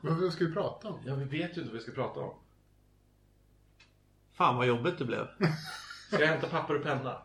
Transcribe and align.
Vad 0.00 0.32
ska 0.32 0.44
vi 0.44 0.52
prata 0.52 0.88
om? 0.88 1.00
Ja, 1.06 1.14
vi 1.14 1.24
vet 1.24 1.56
ju 1.56 1.60
inte 1.60 1.72
vad 1.72 1.72
vi 1.72 1.80
ska 1.80 1.92
prata 1.92 2.20
om. 2.20 2.34
Fan 4.32 4.56
vad 4.56 4.66
jobbigt 4.66 4.98
det 4.98 5.04
blev. 5.04 5.26
Ska 6.08 6.20
jag 6.20 6.26
hämta 6.26 6.48
papper 6.48 6.74
och 6.74 6.82
penna? 6.82 7.22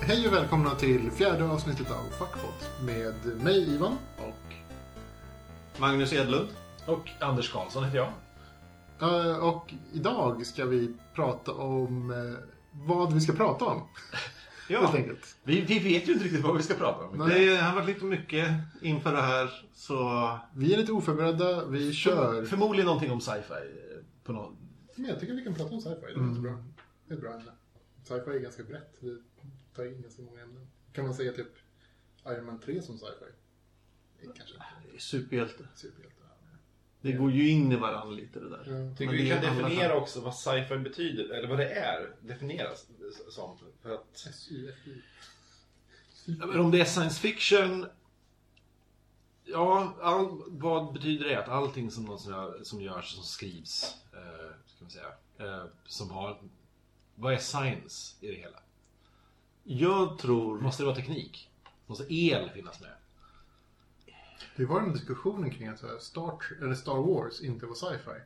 Hej 0.00 0.26
och 0.28 0.32
välkomna 0.32 0.74
till 0.74 1.10
fjärde 1.10 1.44
avsnittet 1.44 1.90
av 1.90 2.04
Fuckpot 2.04 2.70
med 2.86 3.42
mig 3.44 3.74
Ivan. 3.74 3.98
Och 4.18 4.54
Magnus 5.80 6.12
Edlund. 6.12 6.48
Och 6.86 7.10
Anders 7.20 7.52
Karlsson 7.52 7.84
heter 7.84 7.96
jag. 7.98 8.12
Eh, 9.00 9.38
Och 9.38 9.74
idag 9.92 10.46
ska 10.46 10.64
vi 10.64 10.94
prata 11.14 11.52
om 11.52 12.10
eh, 12.10 12.34
vad 12.72 13.12
vi 13.12 13.20
ska 13.20 13.32
prata 13.32 13.64
om. 13.64 13.82
Ja, 14.68 14.80
Helt 14.80 14.94
enkelt. 14.94 15.36
Vi, 15.42 15.60
vi 15.60 15.78
vet 15.78 16.08
ju 16.08 16.12
inte 16.12 16.24
riktigt 16.24 16.42
vad 16.44 16.56
vi 16.56 16.62
ska 16.62 16.74
prata 16.74 17.04
om. 17.04 17.18
Nej. 17.18 17.46
det 17.46 17.56
har 17.56 17.74
varit 17.74 17.86
lite 17.86 18.04
mycket 18.04 18.50
inför 18.82 19.12
det 19.12 19.22
här. 19.22 19.66
Så 19.74 19.94
Vi 20.54 20.74
är 20.74 20.78
lite 20.78 20.92
oförberedda, 20.92 21.64
vi 21.66 21.92
kör. 21.92 22.44
Förmodligen 22.44 22.86
någonting 22.86 23.10
om 23.10 23.20
sci-fi. 23.20 23.52
eh, 23.54 24.04
På 24.24 24.32
någon... 24.32 24.56
Men 24.96 25.04
jag 25.10 25.20
tycker 25.20 25.34
vi 25.34 25.44
kan 25.44 25.54
prata 25.54 25.74
om 25.74 25.80
sci-fi, 25.80 26.00
det 26.00 26.06
är 26.12 26.14
Mm. 26.14 26.28
inte 26.28 26.40
bra. 26.40 26.64
Det 27.06 27.14
är 27.14 27.16
ett 27.16 27.22
bra 27.22 27.32
ämne. 27.32 27.52
Sci-fi 28.04 28.30
är 28.30 28.38
ganska 28.38 28.62
brett, 28.62 28.96
det 29.00 29.18
tar 29.76 29.84
in 29.84 30.02
ganska 30.02 30.22
många 30.22 30.40
ämnen. 30.42 30.66
Kan 30.92 31.04
man 31.04 31.14
säga 31.14 31.32
typ 31.32 31.52
Iron 32.26 32.46
Man 32.46 32.60
3 32.60 32.82
som 32.82 32.98
sci-fi? 32.98 33.32
Det 34.20 34.26
är 34.26 34.32
kanske 34.32 34.54
superhjälte. 34.98 35.64
superhjälte. 35.74 36.13
Det 37.04 37.12
går 37.12 37.30
ju 37.32 37.48
in 37.50 37.72
i 37.72 37.76
varandra 37.76 38.14
lite 38.14 38.40
det 38.40 38.48
där. 38.50 38.56
Ja. 38.66 38.96
Tycker 38.96 39.12
Men 39.12 39.22
vi 39.24 39.30
kan 39.30 39.40
definiera 39.40 39.94
också 39.96 40.20
vad 40.20 40.34
sci-fi 40.34 40.76
betyder, 40.78 41.34
eller 41.34 41.48
vad 41.48 41.58
det 41.58 41.68
är, 41.70 42.10
definieras 42.20 42.86
som. 43.30 43.58
För 43.82 43.94
att... 43.94 44.26
Ja, 46.24 46.46
men 46.46 46.60
om 46.60 46.70
det 46.70 46.80
är 46.80 46.84
science 46.84 47.20
fiction... 47.20 47.86
Ja, 49.44 49.94
all, 50.02 50.42
vad 50.48 50.92
betyder 50.92 51.28
det? 51.28 51.38
Att 51.38 51.48
allting 51.48 51.90
som, 51.90 52.04
någon 52.04 52.18
som, 52.18 52.32
gör- 52.32 52.60
som 52.62 52.80
görs, 52.80 53.12
som 53.14 53.24
skrivs, 53.24 53.96
eh, 54.12 54.56
ska 54.66 54.84
man 54.84 54.90
säga, 54.90 55.12
eh, 55.38 55.64
som 55.86 56.10
har... 56.10 56.38
Vad 57.14 57.32
är 57.32 57.38
science 57.38 58.16
i 58.20 58.26
det 58.28 58.36
hela? 58.36 58.58
Jag 59.64 60.18
tror... 60.18 60.60
Måste 60.60 60.82
det 60.82 60.86
vara 60.86 60.96
teknik? 60.96 61.50
Måste 61.86 62.14
el 62.14 62.50
finnas 62.50 62.80
med? 62.80 62.90
Det 64.56 64.64
var 64.64 64.80
den 64.80 64.92
diskussionen 64.92 65.50
kring 65.50 65.68
att 65.68 65.78
så 65.78 65.86
här, 65.86 65.98
Star, 65.98 66.32
eller 66.62 66.74
Star 66.74 66.96
Wars 67.14 67.40
inte 67.40 67.66
var 67.66 67.74
sci-fi. 67.74 68.20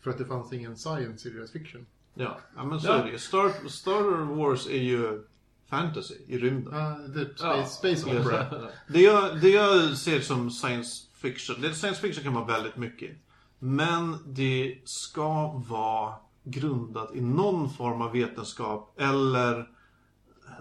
För 0.00 0.10
att 0.10 0.18
det 0.18 0.24
fanns 0.24 0.52
ingen 0.52 0.76
science 0.76 1.28
i 1.28 1.32
deras 1.32 1.50
fiction. 1.50 1.86
Ja, 2.14 2.38
ja 2.56 2.64
men 2.64 2.80
så 2.80 2.86
Ja. 2.88 2.94
är 2.94 3.04
det 3.04 3.10
ju. 3.10 3.18
Star, 3.18 3.68
Star 3.68 4.34
Wars 4.36 4.66
är 4.66 4.82
ju 4.82 5.24
fantasy 5.66 6.14
i 6.26 6.38
rymden. 6.38 6.74
Uh, 6.74 6.98
det 6.98 7.20
är 7.20 7.24
space, 7.26 7.44
Ja. 7.46 7.66
space 7.66 8.06
opera. 8.20 8.46
Det 8.88 9.00
jag, 9.00 9.40
det 9.40 9.48
jag 9.48 9.96
ser 9.96 10.20
som 10.20 10.50
science 10.50 11.06
fiction, 11.14 11.60
det, 11.60 11.74
science 11.74 12.00
fiction 12.00 12.24
kan 12.24 12.34
vara 12.34 12.44
väldigt 12.44 12.76
mycket. 12.76 13.16
Men 13.58 14.16
det 14.26 14.78
ska 14.84 15.48
vara 15.68 16.14
grundat 16.44 17.14
i 17.14 17.20
någon 17.20 17.70
form 17.70 18.02
av 18.02 18.12
vetenskap 18.12 18.94
eller 19.00 19.70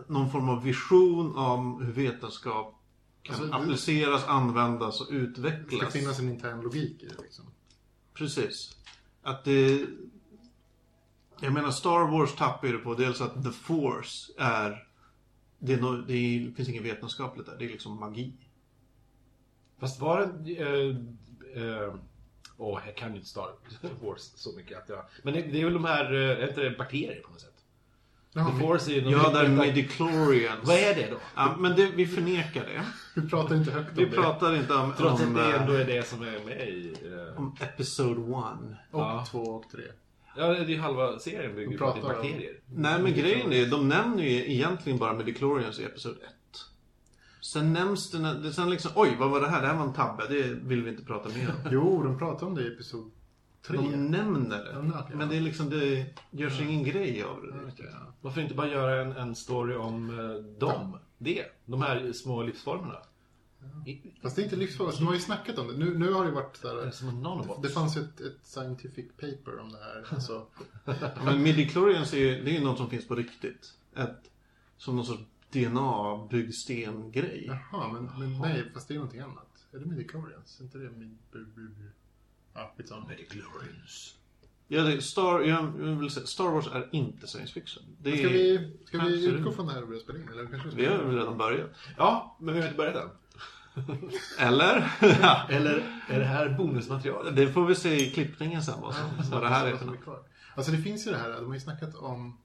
någon 0.07 0.31
form 0.31 0.49
av 0.49 0.63
vision 0.63 1.37
om 1.37 1.81
hur 1.81 1.91
vetenskap 1.91 2.81
kan 3.25 3.35
Alltså, 3.35 3.53
appliceras, 3.53 4.25
användas 4.27 5.01
och 5.01 5.07
Det 5.13 5.31
ska 5.31 5.41
utvecklas. 5.41 5.93
finnas 5.93 6.19
en 6.19 6.29
intern 6.29 6.61
logik 6.61 7.03
i 7.03 7.05
det 7.07 7.21
liksom. 7.23 7.45
Precis. 8.13 8.77
Att 9.21 9.43
det... 9.43 9.85
Jag 11.39 11.53
menar, 11.53 11.71
Star 11.71 12.11
Wars 12.11 12.35
tappar 12.35 12.67
ju 12.67 12.73
det 12.73 12.79
på 12.79 12.93
dels 12.93 13.21
att 13.21 13.43
The 13.43 13.51
Force 13.51 14.31
är... 14.37 14.87
Det, 15.59 15.73
är 15.73 15.81
no, 15.81 16.01
det 16.07 16.13
är, 16.13 16.51
finns 16.51 16.69
inget 16.69 16.83
vetenskapligt 16.83 17.45
där, 17.45 17.55
det 17.59 17.65
är 17.65 17.69
liksom 17.69 17.99
magi. 17.99 18.33
Fast 19.79 19.99
var 19.99 20.33
det... 20.43 20.57
Eh, 20.61 21.63
eh, 21.63 21.95
Åh, 22.57 22.81
jag 22.85 22.95
kan 22.95 23.09
ju 23.11 23.15
inte 23.15 23.29
Star 23.29 23.51
Wars 24.01 24.21
så 24.21 24.55
mycket 24.55 24.77
att 24.77 24.89
jag... 24.89 25.05
Men 25.23 25.33
det, 25.33 25.41
det 25.41 25.61
är 25.61 25.65
väl 25.65 25.73
de 25.73 25.85
här, 25.85 26.13
eh, 26.13 26.43
är 26.43 26.47
inte 26.47 26.61
det 26.61 26.77
bakterier 26.77 27.21
på 27.21 27.31
något 27.31 27.41
sätt? 27.41 27.54
Jaha, 28.37 28.51
The 28.51 28.59
Force 28.59 28.91
är 28.91 28.95
ju... 29.01 29.09
Ja, 29.11 29.29
där 29.29 29.49
midichlorians. 29.49 30.59
Vad 30.67 30.75
är 30.75 30.95
det 30.95 31.07
då? 31.11 31.17
Ja, 31.35 31.55
men 31.59 31.75
det, 31.75 31.85
vi 31.95 32.07
förnekar 32.07 32.63
det. 32.65 32.81
vi 33.21 33.29
pratar 33.29 33.55
inte 33.55 33.71
högt 33.71 33.89
om 33.89 33.95
Vi 33.97 34.05
det. 34.05 34.11
pratar 34.15 34.55
inte 34.55 34.73
om, 34.73 34.93
Trots 34.97 35.21
att 35.21 35.35
det 35.35 35.53
ändå 35.53 35.73
eh, 35.73 35.79
är 35.81 35.85
det 35.85 36.07
som 36.07 36.21
är 36.21 36.45
med 36.45 36.67
i... 36.69 36.93
eh, 37.03 37.39
om 37.39 37.55
Episode 37.59 38.21
1. 38.21 38.27
Och 38.91 38.99
Ja. 39.01 39.25
två 39.31 39.39
och 39.39 39.69
tre. 39.71 39.83
Ja, 40.37 40.47
det 40.47 40.57
är 40.57 40.65
ju 40.65 40.79
halva 40.79 41.19
serien 41.19 41.55
bygger 41.55 41.71
på 41.71 41.77
pratar 41.77 42.01
om- 42.01 42.07
bakterier. 42.07 42.53
Nej, 42.75 43.01
men 43.01 43.13
grejen 43.13 43.53
är, 43.53 43.65
de 43.65 43.87
nämner 43.89 44.23
ju 44.23 44.51
egentligen 44.53 44.99
bara 44.99 45.13
midichlorians 45.13 45.79
i 45.79 45.83
Episode 45.83 46.15
1. 46.15 46.21
Sen 47.41 47.73
nämns 47.73 48.11
det 48.11 48.53
sen 48.53 48.69
liksom, 48.69 48.91
oj, 48.95 49.15
vad 49.19 49.29
var 49.31 49.41
det 49.41 49.49
här? 49.49 49.61
Det 49.61 49.67
här 49.67 49.75
var 49.75 49.85
en 49.85 49.93
tabbe, 49.93 50.23
det 50.29 50.41
vill 50.43 50.83
vi 50.83 50.89
inte 50.89 51.03
prata 51.05 51.29
mer 51.29 51.47
om. 51.49 51.69
Jo, 51.71 52.03
de 52.03 52.19
pratar 52.19 52.47
om 52.47 52.55
det 52.55 52.61
i 52.63 52.67
episod 52.67 53.11
tre. 53.67 53.77
De 53.77 54.11
nämner 54.11 54.63
det. 54.63 54.73
De 54.73 54.87
nämner, 54.87 55.05
ja. 55.09 55.15
Men 55.17 55.29
det 55.29 55.35
är 55.35 55.41
liksom, 55.41 55.69
det 55.69 56.05
görs 56.31 56.61
ingen 56.61 56.83
grej 56.83 57.23
av 57.23 57.41
det. 57.41 57.67
riktigt. 57.67 57.85
Ja. 57.91 58.13
Varför 58.21 58.41
inte 58.41 58.55
bara 58.55 58.67
göra 58.67 59.01
en, 59.01 59.11
en 59.11 59.35
story 59.35 59.75
om 59.75 60.19
eh, 60.19 60.35
dem? 60.59 60.97
Det. 61.17 61.45
De 61.65 61.81
här 61.81 62.13
små 62.13 62.43
livsformerna. 62.43 62.99
Fast 64.21 64.35
det 64.35 64.41
är 64.41 64.43
inte 64.43 64.55
livsfarligt. 64.55 64.97
De 64.97 65.07
har 65.07 65.13
ju 65.13 65.19
snackat 65.19 65.57
om 65.57 65.67
det. 65.67 65.77
Nu, 65.77 65.97
nu 65.97 66.13
har 66.13 66.25
det 66.25 66.31
varit 66.31 66.57
så 66.57 66.67
det 66.67 66.81
är 66.81 67.05
här, 67.05 67.11
nanobots. 67.11 67.61
Det 67.61 67.69
fanns 67.69 67.97
ju 67.97 68.01
ett, 68.01 68.21
ett 68.21 68.39
scientific 68.43 69.05
paper 69.11 69.59
om 69.59 69.71
det 69.71 69.77
här. 69.77 70.07
Alltså, 70.09 70.47
Men 71.25 71.43
midichlorians 71.43 72.13
är 72.13 72.17
ju, 72.17 72.43
det 72.43 72.51
är 72.51 72.53
ju 72.53 72.63
något 72.63 72.77
som 72.77 72.89
finns 72.89 73.07
på 73.07 73.15
riktigt. 73.15 73.73
Ett, 73.95 74.31
som 74.77 74.95
någon 74.95 75.05
sorts 75.05 75.23
DNA-byggsten-grej. 75.51 77.45
jaha, 77.71 77.93
men, 77.93 78.09
men 78.19 78.39
nej, 78.39 78.71
fast 78.73 78.87
det 78.87 78.93
är 78.93 78.95
någonting 78.95 79.21
annat. 79.21 79.65
Är 79.71 79.79
det 79.79 79.85
midichlorians? 79.85 80.59
Är 80.59 80.63
inte 80.63 80.77
det 80.77 80.89
mid... 80.89 81.17
Ja, 82.55 82.73
skitsamma. 82.77 83.07
Midichlorians. 83.07 84.15
Ja, 84.67 84.81
det, 84.83 85.01
Star, 85.01 85.39
jag 85.41 85.63
vill 85.71 86.09
säga, 86.09 86.25
Star 86.25 86.49
Wars 86.49 86.67
är 86.67 86.89
inte 86.91 87.27
science 87.27 87.53
fiction. 87.53 87.83
Det 88.01 88.09
är, 88.09 88.17
Ska 88.17 88.27
vi, 88.29 88.77
ska 88.85 88.97
vi 88.97 89.25
utgå 89.25 89.51
från 89.51 89.67
det 89.67 89.73
här 89.73 89.81
och 89.81 89.87
börja 89.87 90.01
spela 90.01 90.19
in? 90.19 90.29
Eller 90.29 90.45
kanske 90.47 90.69
Vi 90.69 90.85
har 90.85 90.97
väl 90.97 91.15
redan 91.17 91.37
börjat. 91.37 91.69
Ja, 91.97 92.37
men 92.39 92.53
vi 92.53 92.59
har 92.59 92.67
inte 92.67 92.77
börjat 92.77 92.95
än. 92.95 93.09
Eller? 94.39 94.91
Eller 95.49 96.01
är 96.09 96.19
det 96.19 96.25
här 96.25 96.49
bonusmaterial? 96.49 97.35
det 97.35 97.47
får 97.53 97.65
vi 97.65 97.75
se 97.75 98.07
i 98.07 98.11
klippningen 98.11 98.63
sen 98.63 98.81
vad, 98.81 98.95
som, 98.95 99.03
vad 99.31 99.43
det 99.43 99.49
här 99.49 99.67
är 99.67 99.71
för 99.71 99.77
som 99.85 99.87
något. 99.95 100.27
Alltså 100.55 100.71
det 100.71 100.77
finns 100.77 101.07
ju 101.07 101.11
det 101.11 101.17
här, 101.17 101.29
de 101.29 101.45
har 101.47 101.53
ju 101.53 101.59
snackat 101.59 101.95
om, 101.95 102.37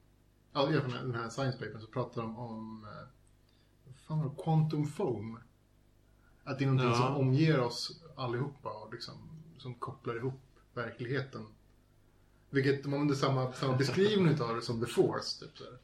ja 0.53 0.69
i 0.69 0.73
den 0.73 1.15
här 1.15 1.29
science 1.29 1.57
papern 1.57 1.81
så 1.81 1.87
pratar 1.87 2.21
de 2.21 2.37
om, 2.37 2.83
eh, 2.83 3.07
vad 3.85 3.95
fan 4.07 4.19
var 4.19 4.29
det, 4.29 4.43
quantum 4.43 4.87
foam. 4.87 5.39
Att 6.43 6.59
det 6.59 6.63
är 6.63 6.67
någonting 6.67 6.89
Ja. 6.89 6.95
som 7.07 7.15
omger 7.17 7.59
oss 7.59 8.01
allihopa 8.15 8.69
och 8.69 8.93
liksom, 8.93 9.13
som 9.61 9.73
kopplar 9.73 10.15
ihop 10.15 10.41
verkligheten. 10.73 11.47
Vilket 12.49 12.83
de 12.83 12.93
använder 12.93 13.15
samma, 13.15 13.53
samma 13.53 13.77
beskrivning 13.77 14.41
av 14.41 14.55
det 14.55 14.61
som 14.61 14.85
the 14.85 14.91
force, 14.91 15.39
typ 15.39 15.57
så 15.57 15.63
här. 15.63 15.77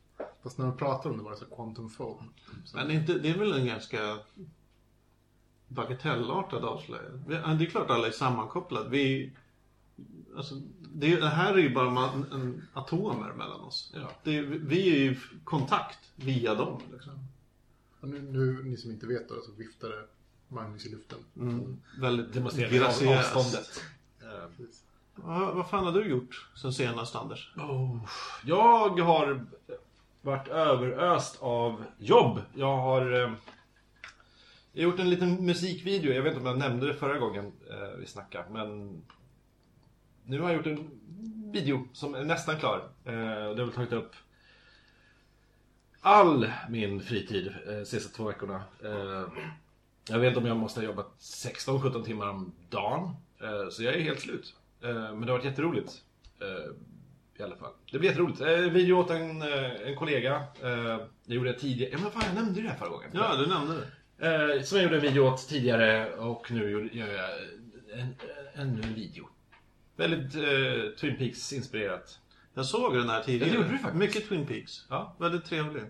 Fast 0.43 0.57
när 0.57 0.65
de 0.65 0.77
pratar 0.77 1.09
om 1.09 1.17
det 1.17 1.23
bara 1.23 1.35
så 1.35 1.45
här, 1.45 1.55
quantum 1.55 1.89
foam. 1.89 2.33
Så, 2.65 2.77
Men 2.77 2.91
inte, 2.91 3.13
det 3.13 3.29
är 3.29 3.37
väl 3.37 3.53
en 3.53 3.65
ganska 3.65 4.19
bagatellartad 5.67 6.65
avslöjande. 6.65 7.41
Ja, 7.45 7.53
Det 7.53 7.65
är 7.65 7.69
klart 7.69 7.89
alla 7.89 8.07
är 8.07 8.11
sammankopplade. 8.11 8.89
Vi, 8.89 9.31
alltså, 10.35 10.55
det, 10.93 11.15
det 11.15 11.29
här 11.29 11.53
är 11.53 11.57
ju 11.57 11.73
bara 11.73 11.89
man, 11.89 12.25
en, 12.31 12.67
atomer 12.73 13.33
mellan 13.33 13.61
oss. 13.61 13.91
Ja. 13.95 14.11
Det, 14.23 14.41
vi 14.41 14.95
är 14.95 14.99
ju 14.99 15.11
i 15.11 15.19
kontakt 15.43 16.11
via 16.15 16.55
dem. 16.55 16.81
Liksom. 16.91 17.13
och 17.99 18.09
nu, 18.09 18.21
nu, 18.21 18.63
ni 18.63 18.77
som 18.77 18.91
inte 18.91 19.07
vet 19.07 19.29
då, 19.29 19.35
så 19.41 19.51
viftade 19.51 20.07
Magnus 20.47 20.85
i 20.85 20.89
luften. 20.89 21.17
Mm, 21.37 21.81
väldigt 21.99 22.33
graciöst. 22.69 23.35
avståndet. 23.35 23.83
Ja, 25.23 25.51
vad 25.53 25.69
fan 25.69 25.85
har 25.85 25.91
du 25.91 26.09
gjort 26.09 26.49
sen 26.55 26.73
senast 26.73 27.15
Anders? 27.15 27.51
Oh. 27.55 27.99
Jag 28.45 28.99
har 28.99 29.45
varit 30.21 30.47
överöst 30.47 31.37
av 31.39 31.83
jobb. 31.97 32.41
Jag 32.55 32.77
har 32.77 33.23
eh, 33.23 33.31
gjort 34.73 34.99
en 34.99 35.09
liten 35.09 35.45
musikvideo. 35.45 36.13
Jag 36.13 36.23
vet 36.23 36.33
inte 36.33 36.49
om 36.49 36.59
jag 36.59 36.69
nämnde 36.69 36.87
det 36.87 36.93
förra 36.93 37.17
gången 37.17 37.51
eh, 37.69 37.97
vi 37.99 38.05
snackade. 38.07 38.49
Men 38.49 39.01
nu 40.23 40.39
har 40.39 40.49
jag 40.49 40.57
gjort 40.57 40.67
en 40.67 40.89
video 41.51 41.87
som 41.93 42.15
är 42.15 42.23
nästan 42.23 42.59
klar. 42.59 42.89
Eh, 43.05 43.13
det 43.13 43.61
har 43.61 43.65
väl 43.65 43.71
tagit 43.71 43.93
upp 43.93 44.15
all 46.01 46.51
min 46.69 47.01
fritid 47.01 47.47
eh, 47.47 47.83
senaste 47.83 48.17
två 48.17 48.23
veckorna. 48.23 48.63
Eh, 48.83 49.23
jag 50.09 50.19
vet 50.19 50.27
inte 50.27 50.39
om 50.39 50.45
jag 50.45 50.57
måste 50.57 50.79
ha 50.79 50.85
jobbat 50.85 51.15
16-17 51.19 52.03
timmar 52.03 52.29
om 52.29 52.53
dagen. 52.69 53.15
Eh, 53.41 53.69
så 53.69 53.83
jag 53.83 53.95
är 53.95 53.99
helt 53.99 54.19
slut. 54.19 54.55
Eh, 54.83 54.89
men 54.89 55.21
det 55.21 55.27
har 55.27 55.37
varit 55.37 55.45
jätteroligt. 55.45 55.91
Eh, 56.41 56.71
I 57.39 57.43
alla 57.43 57.55
fall. 57.55 57.71
Det 57.91 57.99
blir 57.99 58.09
jätteroligt. 58.09 58.41
Video 58.75 58.95
åt 58.95 59.09
en, 59.09 59.41
en 59.41 59.95
kollega. 59.95 60.43
Jag 60.61 61.07
gjorde 61.25 61.51
det 61.51 61.59
tidigare. 61.59 61.91
Ja 61.91 61.99
men 62.03 62.11
fan, 62.11 62.23
jag 62.25 62.35
nämnde 62.35 62.59
ju 62.59 62.63
det 62.65 62.71
här 62.71 62.77
förra 62.77 62.89
gången. 62.89 63.09
Ja, 63.13 63.35
du 63.35 63.45
nämnde 63.47 63.75
det. 63.75 64.63
Som 64.63 64.77
jag 64.77 64.83
gjorde 64.83 64.95
en 64.95 65.01
video 65.01 65.21
åt 65.27 65.47
tidigare 65.47 66.15
och 66.15 66.51
nu 66.51 66.89
gör 66.93 67.07
jag 67.07 67.29
en, 67.99 68.15
ännu 68.53 68.81
en 68.81 68.93
video. 68.93 69.29
Väldigt 69.95 70.35
eh, 70.35 70.95
Twin 70.99 71.17
Peaks-inspirerat. 71.17 72.19
Jag 72.53 72.65
såg 72.65 72.93
den 72.95 73.09
här 73.09 73.23
tidigare. 73.23 73.49
Ja, 73.49 73.53
det 73.53 73.61
gjorde 73.61 73.71
du 73.71 73.77
faktiskt. 73.77 73.99
Mycket 73.99 74.29
Twin 74.29 74.45
Peaks. 74.47 74.85
Ja. 74.89 75.15
Väldigt 75.19 75.45
trevlig. 75.45 75.83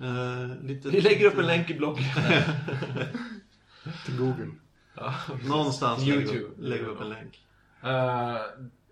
Eh, 0.00 0.62
lite... 0.62 0.88
Vi 0.90 1.00
lägger 1.00 1.26
upp 1.26 1.38
en 1.38 1.46
länk 1.46 1.70
i 1.70 1.74
bloggen. 1.74 2.04
Till 4.06 4.16
Google. 4.18 4.50
ja. 4.94 5.14
Någonstans 5.44 6.02
YouTube. 6.02 6.32
lägger 6.32 6.48
vi- 6.56 6.68
lägger 6.68 6.84
vi 6.84 6.90
upp 6.90 7.00
en 7.00 7.08
länk. 7.08 7.46
Eh, 7.82 8.36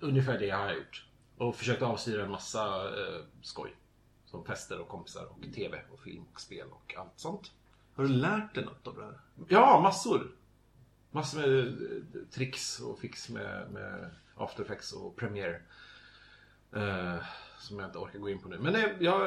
ungefär 0.00 0.38
det 0.38 0.50
har 0.50 0.66
jag 0.66 0.76
gjort. 0.76 1.04
Och 1.36 1.56
försökt 1.56 1.82
avstyra 1.82 2.24
en 2.24 2.30
massa 2.30 2.84
eh, 2.84 3.20
skoj. 3.42 3.74
Som 4.26 4.44
fester 4.44 4.80
och 4.80 4.88
kompisar 4.88 5.24
och 5.24 5.54
TV 5.54 5.80
och 5.92 6.00
film 6.00 6.24
och 6.32 6.40
spel 6.40 6.66
och 6.70 6.94
allt 6.98 7.12
sånt. 7.16 7.52
Har 7.94 8.04
du 8.04 8.10
lärt 8.10 8.54
dig 8.54 8.64
något 8.64 8.86
av 8.86 8.96
det 8.96 9.04
här? 9.04 9.18
Ja, 9.48 9.80
massor! 9.82 10.30
Massor 11.10 11.38
med 11.40 11.76
tricks 12.30 12.80
och 12.80 12.98
fix 12.98 13.28
med, 13.28 13.70
med 13.70 14.10
After 14.36 14.62
Effects 14.64 14.92
och 14.92 15.16
Premiere. 15.16 15.60
Eh, 16.76 17.16
som 17.58 17.78
jag 17.78 17.88
inte 17.88 17.98
orkar 17.98 18.18
gå 18.18 18.30
in 18.30 18.38
på 18.38 18.48
nu. 18.48 18.58
Men 18.58 18.72
det, 18.72 18.94
jag 19.00 19.18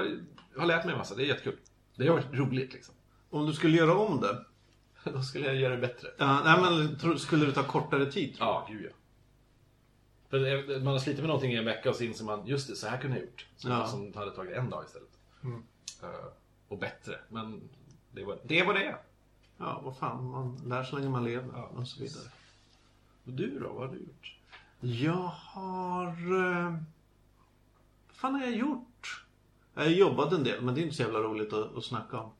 har 0.57 0.66
lärt 0.66 0.86
mig 0.86 0.92
en 0.92 0.98
massa, 0.98 1.16
det 1.16 1.24
är 1.24 1.27
jättekul. 1.27 1.57
Det 1.95 2.07
har 2.07 2.13
varit 2.15 2.33
roligt 2.33 2.73
liksom. 2.73 2.95
Om 3.29 3.45
du 3.45 3.53
skulle 3.53 3.77
göra 3.77 3.95
om 3.97 4.21
det? 4.21 4.45
Då 5.11 5.21
skulle 5.21 5.45
jag 5.45 5.55
göra 5.55 5.75
det 5.75 5.81
bättre. 5.81 6.07
Ja, 6.17 6.41
nej, 6.43 6.61
men 6.61 6.97
tro- 6.99 7.17
skulle 7.17 7.45
det 7.45 7.51
ta 7.53 7.63
kortare 7.63 8.11
tid? 8.11 8.35
tror 8.35 8.47
Ja, 8.49 8.67
gud 8.69 8.85
ja. 8.85 8.95
För 10.29 10.39
det- 10.39 10.79
man 10.83 10.93
har 10.93 10.99
slitit 10.99 11.19
med 11.19 11.27
någonting 11.27 11.51
i 11.51 11.55
en 11.57 11.65
vecka 11.65 11.89
och 11.89 11.95
så 11.95 12.03
inser 12.03 12.25
man, 12.25 12.47
just 12.47 12.67
det, 12.67 12.75
så 12.75 12.88
här 12.88 12.97
kunde 12.97 13.17
jag 13.17 13.25
gjort. 13.25 13.45
Så, 13.57 13.69
Ja. 13.69 13.88
Som 13.88 14.13
hade 14.15 14.31
tagit 14.31 14.57
en 14.57 14.69
dag 14.69 14.83
istället. 14.85 15.09
Mm. 15.43 15.63
Eh, 16.03 16.09
och 16.67 16.77
bättre. 16.77 17.19
Men 17.29 17.61
det 18.11 18.23
var 18.23 18.38
det. 18.43 18.63
Var 18.63 18.73
det. 18.73 18.79
du? 18.79 18.95
Ja, 19.57 19.81
vad 19.83 19.97
fan. 19.97 20.29
Man 20.29 20.61
lär 20.65 20.83
så 20.83 20.95
länge 20.95 21.09
man 21.09 21.23
lever 21.23 21.49
Ja. 21.53 21.63
och 21.63 21.88
så 21.88 21.99
vidare. 22.03 22.23
Och 23.25 23.31
du 23.31 23.59
då, 23.59 23.69
vad 23.73 23.88
har 23.89 23.95
du 23.95 23.99
gjort? 24.01 24.38
Jag 24.79 25.31
har... 25.35 26.07
Eh... 26.07 26.71
Vad 28.07 28.15
fan 28.15 28.33
har 28.35 28.41
jag 28.41 28.55
gjort? 28.55 28.88
Jag 29.73 29.81
har 29.83 29.89
jobbat 29.89 30.33
en 30.33 30.44
del, 30.44 30.62
men 30.62 30.75
det 30.75 30.81
är 30.81 30.83
inte 30.83 30.95
så 30.95 31.01
jävla 31.01 31.19
roligt 31.19 31.53
att, 31.53 31.77
att 31.77 31.83
snacka 31.83 32.19
om. 32.19 32.31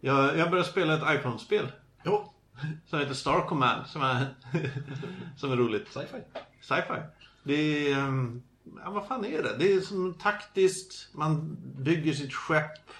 Jag, 0.00 0.38
jag 0.38 0.50
började 0.50 0.68
spela 0.68 0.94
ett 0.94 1.18
iPhone-spel. 1.20 1.72
Jo, 2.04 2.32
Som 2.86 2.98
heter 2.98 3.14
Star 3.14 3.40
Command. 3.48 3.86
Som 3.86 4.02
är, 4.02 4.26
som 5.36 5.52
är 5.52 5.56
roligt. 5.56 5.88
sci-fi. 5.88 6.18
Sci-fi. 6.60 7.00
Det 7.42 7.54
är... 7.92 7.98
ehm, 7.98 8.42
Ja, 8.84 8.90
vad 8.90 9.06
fan 9.06 9.24
är 9.24 9.42
det? 9.42 9.56
Det 9.58 9.72
är 9.72 9.80
som 9.80 10.14
taktiskt. 10.14 11.08
Man 11.14 11.56
bygger 11.76 12.12
sitt 12.12 12.34
skepp. 12.34 12.90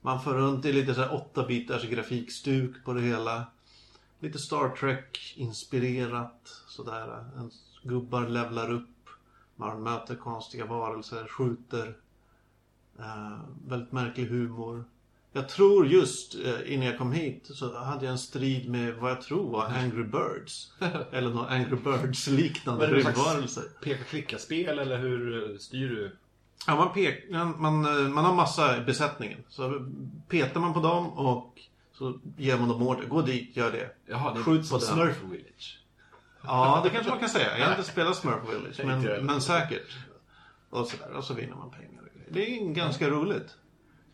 Man 0.00 0.22
får 0.22 0.34
runt 0.34 0.64
i 0.64 0.72
lite 0.72 0.94
så 0.94 1.00
här 1.00 1.24
8-bitars 1.34 1.90
grafikstuk 1.90 2.84
på 2.84 2.92
det 2.92 3.00
hela. 3.00 3.46
Lite 4.20 4.38
Star 4.38 4.68
Trek-inspirerat. 4.76 6.62
Sådär. 6.68 7.24
Ens 7.36 7.54
gubbar 7.82 8.28
levlar 8.28 8.70
upp. 8.70 9.08
Man 9.56 9.82
möter 9.82 10.14
konstiga 10.14 10.66
varelser, 10.66 11.26
skjuter. 11.28 11.96
Eh, 13.00 13.38
väldigt 13.68 13.92
märklig 13.92 14.26
humor. 14.26 14.84
Jag 15.32 15.48
tror 15.48 15.86
just 15.86 16.34
eh, 16.34 16.72
innan 16.74 16.86
jag 16.86 16.98
kom 16.98 17.12
hit 17.12 17.50
så 17.54 17.78
hade 17.78 18.04
jag 18.04 18.12
en 18.12 18.18
strid 18.18 18.70
med 18.70 18.94
vad 18.94 19.10
jag 19.10 19.22
tror 19.22 19.50
var 19.50 19.64
Angry 19.64 20.04
Birds. 20.04 20.72
Eller 21.12 21.30
någon 21.30 21.48
Angry 21.48 21.76
Birds-liknande 21.76 22.86
rymdvarelser. 22.86 23.64
Peka-klicka-spel 23.82 24.78
eller 24.78 24.98
hur 24.98 25.50
eh, 25.52 25.58
styr 25.58 25.88
du? 25.88 26.16
Ja, 26.66 26.76
man, 26.76 26.92
pek, 26.92 27.30
man, 27.30 27.60
man, 27.62 28.12
man 28.12 28.24
har 28.24 28.34
massa 28.34 28.76
i 28.76 28.80
besättningen. 28.80 29.38
Så 29.48 29.86
petar 30.28 30.60
man 30.60 30.74
på 30.74 30.80
dem 30.80 31.10
och 31.10 31.60
så 31.92 32.18
ger 32.36 32.58
man 32.58 32.68
dem 32.68 32.82
order. 32.82 33.06
Gå 33.06 33.22
dit, 33.22 33.56
gör 33.56 33.72
det. 33.72 33.90
Jaha, 34.06 34.34
det 34.34 34.40
är 34.40 34.42
Skjut 34.42 34.70
på 34.70 34.78
den. 34.78 34.86
Smurf 34.86 35.22
Village. 35.22 35.78
Ja, 36.42 36.80
det 36.84 36.90
kanske 36.90 37.10
man 37.10 37.20
kan 37.20 37.28
säga. 37.28 37.58
Jag 37.58 37.66
har 37.66 37.72
inte 37.76 37.90
spelat 37.90 38.16
Smurf 38.16 38.42
Village, 38.52 38.80
men, 38.84 39.26
men 39.26 39.40
säkert. 39.40 39.96
Och 40.70 40.86
sådär. 40.86 41.12
Och 41.12 41.24
så 41.24 41.34
vinner 41.34 41.56
man 41.56 41.70
pengar. 41.70 41.99
Det 42.32 42.56
är 42.58 42.64
ganska 42.74 43.10
roligt. 43.10 43.56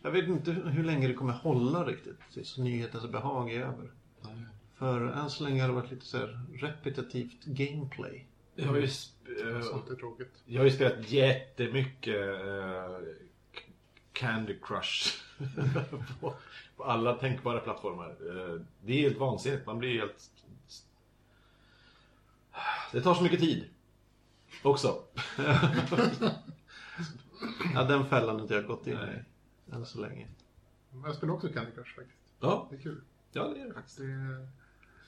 Jag 0.01 0.11
vet 0.11 0.27
inte 0.27 0.51
hur 0.51 0.83
länge 0.83 1.07
det 1.07 1.13
kommer 1.13 1.33
hålla 1.33 1.85
riktigt 1.85 2.19
tills 2.33 2.57
nyhetens 2.57 3.11
behag 3.11 3.53
är 3.53 3.59
över. 3.61 3.91
För 4.77 5.01
än 5.01 5.29
så 5.29 5.43
länge 5.43 5.61
har 5.61 5.67
det 5.69 5.75
varit 5.75 5.91
lite 5.91 6.05
så 6.05 6.17
här 6.17 6.39
repetitivt 6.53 7.45
gameplay. 7.45 8.25
Jag 8.55 8.65
har 8.67 8.75
ju, 8.77 8.85
sp- 8.85 9.55
eh, 9.55 9.61
Sånt 9.61 9.89
är 9.89 9.95
tråkigt. 9.95 10.33
jag 10.45 10.59
har 10.61 10.65
ju 10.65 10.71
spelat 10.71 11.11
jättemycket 11.11 12.15
eh, 12.15 12.97
K- 13.53 13.71
Candy 14.13 14.55
Crush. 14.61 15.13
på, 16.19 16.33
på 16.77 16.83
alla 16.83 17.13
tänkbara 17.13 17.59
plattformar. 17.59 18.09
Eh, 18.09 18.61
det 18.85 18.93
är 18.93 19.01
helt 19.01 19.17
vansinnigt. 19.17 19.65
Man 19.65 19.79
blir 19.79 19.99
helt... 19.99 20.31
Det 22.91 23.01
tar 23.01 23.13
så 23.13 23.23
mycket 23.23 23.39
tid. 23.39 23.63
Också. 24.63 25.03
Ja, 27.73 27.83
den 27.83 28.05
fällan 28.05 28.35
har 28.35 28.41
inte 28.41 28.53
jag 28.53 28.65
gått 28.67 28.87
in 28.87 28.93
i. 28.97 29.23
Än 29.75 29.85
så 29.85 29.99
länge. 30.01 30.27
Jag 31.05 31.15
spelar 31.15 31.33
också 31.33 31.47
Candy 31.47 31.71
Crush 31.71 31.95
faktiskt. 31.95 32.17
Ja, 32.39 32.67
Det 32.69 32.75
är 32.75 32.79
kul. 32.79 33.01
ja 33.31 33.47
det 33.47 33.61
är 33.61 33.67
det 33.67 33.73
faktiskt. 33.73 33.97
Det 33.97 34.03
är 34.05 34.47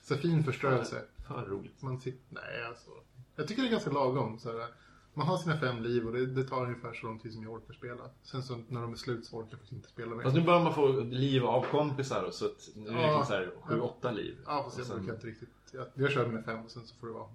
så 0.02 0.16
fin 0.16 0.44
förstörelse. 0.44 1.02
För 1.28 1.44
roligt. 1.46 1.82
Man 1.82 2.00
sitter... 2.00 2.20
Nej, 2.28 2.64
alltså. 2.68 2.90
Jag 3.36 3.48
tycker 3.48 3.62
det 3.62 3.68
är 3.68 3.72
ganska 3.72 3.90
lagom. 3.90 4.38
Så 4.38 4.58
här, 4.58 4.68
man 5.14 5.26
har 5.26 5.36
sina 5.36 5.58
fem 5.60 5.82
liv 5.82 6.06
och 6.06 6.12
det, 6.12 6.26
det 6.26 6.44
tar 6.44 6.64
ungefär 6.64 6.92
så 6.94 7.06
lång 7.06 7.18
tid 7.18 7.32
som 7.32 7.42
jag 7.42 7.52
orkar 7.52 7.74
spela. 7.74 8.10
Sen 8.22 8.42
så 8.42 8.56
när 8.68 8.80
de 8.82 8.92
är 8.92 8.96
slut 8.96 9.24
så 9.26 9.36
orkar 9.36 9.48
jag 9.50 9.58
faktiskt 9.58 9.72
inte 9.72 9.88
spela 9.88 10.14
mer. 10.14 10.22
Fast 10.22 10.36
nu 10.36 10.42
börjar 10.42 10.60
man 10.64 10.74
få 10.74 10.88
liv 11.00 11.44
av 11.44 11.62
kompisar 11.70 12.22
och 12.24 12.34
så 12.34 12.46
att 12.46 12.68
nu 12.74 12.88
är 12.88 12.94
det 12.94 13.00
Ja. 13.00 13.06
liksom 13.06 13.26
så 13.26 13.32
här 13.32 13.50
sju, 13.62 13.80
åtta 13.80 14.10
liv. 14.10 14.36
Ja, 14.46 14.62
fast 14.64 14.78
jag 14.78 14.86
sen- 14.86 14.96
brukar 14.98 15.14
inte 15.14 15.26
riktigt... 15.26 15.48
Jag, 15.72 15.86
jag 15.94 16.10
kör 16.10 16.26
mina 16.26 16.42
fem 16.42 16.64
och 16.64 16.70
sen 16.70 16.86
så 16.86 16.94
får 16.94 17.06
det 17.06 17.12
vara. 17.12 17.28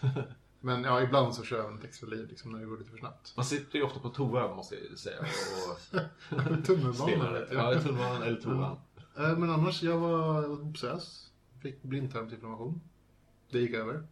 Men 0.64 0.84
ja, 0.84 1.02
ibland 1.02 1.34
så 1.34 1.42
kör 1.42 1.58
jag 1.58 1.74
ett 1.78 1.84
extra 1.84 2.08
liv 2.08 2.26
liksom, 2.30 2.52
när 2.52 2.58
det 2.58 2.66
går 2.66 2.78
lite 2.78 2.90
för 2.90 2.98
snabbt. 2.98 3.32
Man 3.36 3.44
sitter 3.44 3.78
ju 3.78 3.84
ofta 3.84 4.00
på 4.00 4.08
toa 4.08 4.54
måste 4.54 4.74
jag 4.90 4.98
säga 4.98 5.16
och 5.20 6.64
Tunnelbanan 6.66 7.32
vet 7.32 7.48
Ja, 7.52 7.72
jag. 7.72 7.82
tunnelbanan 7.82 8.22
eller 8.22 8.40
toan. 8.40 8.76
Eh, 9.18 9.38
Men 9.38 9.50
annars, 9.50 9.82
jag 9.82 9.98
var 9.98 10.50
obsess. 10.62 11.26
Fick 11.62 11.82
blindtarmsinflammation. 11.82 12.80
Det 13.50 13.58
gick 13.58 13.74
över. 13.74 13.92
Jag 13.94 14.02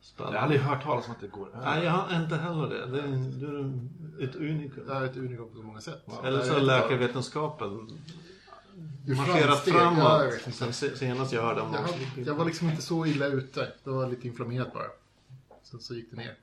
Spännande. 0.00 0.38
har 0.38 0.42
aldrig 0.44 0.60
hört 0.60 0.82
talas 0.82 1.06
om 1.06 1.12
att 1.12 1.20
det 1.20 1.26
går 1.28 1.48
Nej, 1.64 1.84
jag 1.84 1.90
har 1.92 2.22
inte 2.22 2.36
heller 2.36 2.68
det. 2.68 2.86
det 2.86 3.00
är, 3.00 3.40
du 3.40 3.58
är 3.58 4.28
ett 4.28 4.36
unikum. 4.36 4.86
Det 4.86 4.92
är 4.94 5.04
ett 5.04 5.16
unikum 5.16 5.48
på 5.48 5.56
så 5.56 5.62
många 5.62 5.80
sätt. 5.80 6.02
Eller 6.24 6.38
Jag 6.38 6.46
så 6.46 6.52
har 6.52 6.60
läkarvetenskapen 6.60 7.88
marscherat 9.06 9.66
ja, 9.66 9.74
jag 10.24 10.40
framåt. 10.40 10.54
Sen 10.54 10.72
se- 10.72 10.96
senast 10.96 11.32
jag 11.32 11.42
hörde 11.42 11.60
om 11.60 11.74
Jag, 12.16 12.26
jag 12.26 12.34
var 12.34 12.44
liksom 12.44 12.68
inte 12.70 12.82
så 12.82 13.06
illa 13.06 13.26
ute. 13.26 13.72
Det 13.84 13.90
var 13.90 14.08
lite 14.08 14.26
inflammerat 14.28 14.72
bara. 14.72 14.86
Sen 15.72 15.80
så 15.80 15.94
gick 15.94 16.10
det 16.10 16.16
ner. 16.16 16.36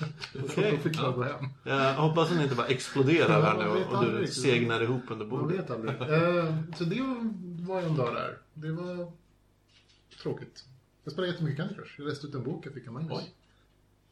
Okej. 0.44 0.70
Då 0.76 0.78
fick 0.90 0.98
jag 0.98 1.14
gå 1.14 1.22
hem. 1.22 1.44
Jag 1.64 1.94
hoppas 1.94 2.28
den 2.28 2.40
inte 2.40 2.54
bara 2.54 2.66
exploderar 2.66 3.28
här 3.42 3.54
man 3.54 3.66
nu 3.66 3.78
vet 3.78 3.88
och 3.92 4.04
du 4.04 4.26
segnar 4.26 4.80
ihop 4.82 5.02
under 5.08 5.26
Man 5.26 5.38
bordet. 5.40 5.58
vet 5.58 5.70
aldrig. 5.70 6.00
Eh, 6.00 6.54
Så 6.76 6.84
det 6.84 7.00
var 7.66 7.80
en 7.82 7.96
dag 7.96 8.14
där. 8.14 8.38
Det 8.54 8.72
var 8.72 9.12
tråkigt. 10.22 10.64
Jag 11.04 11.12
spelade 11.12 11.32
jättemycket 11.32 11.56
Candy 11.58 11.74
Crush. 11.74 11.94
Jag 11.98 12.06
läste 12.08 12.26
ut 12.26 12.34
en 12.34 12.44
bok 12.44 12.66
jag 12.66 12.74
fick 12.74 12.86
av 12.86 12.92
Magnus. 12.92 13.12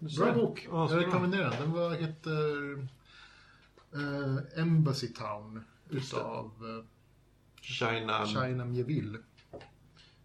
Oj. 0.01 0.17
Bra 0.19 0.35
bok. 0.35 0.61
Så 0.71 0.87
jag 0.91 1.07
rekommenderar 1.07 1.51
den. 1.51 1.61
Den 1.61 1.73
var, 1.73 1.91
heter 1.95 2.73
eh, 3.95 4.61
Embassy 4.63 5.09
Town. 5.09 5.65
Utav 5.91 6.51
uh, 6.65 6.85
China, 7.61 8.27
China 8.27 8.65
Mieville. 8.65 9.19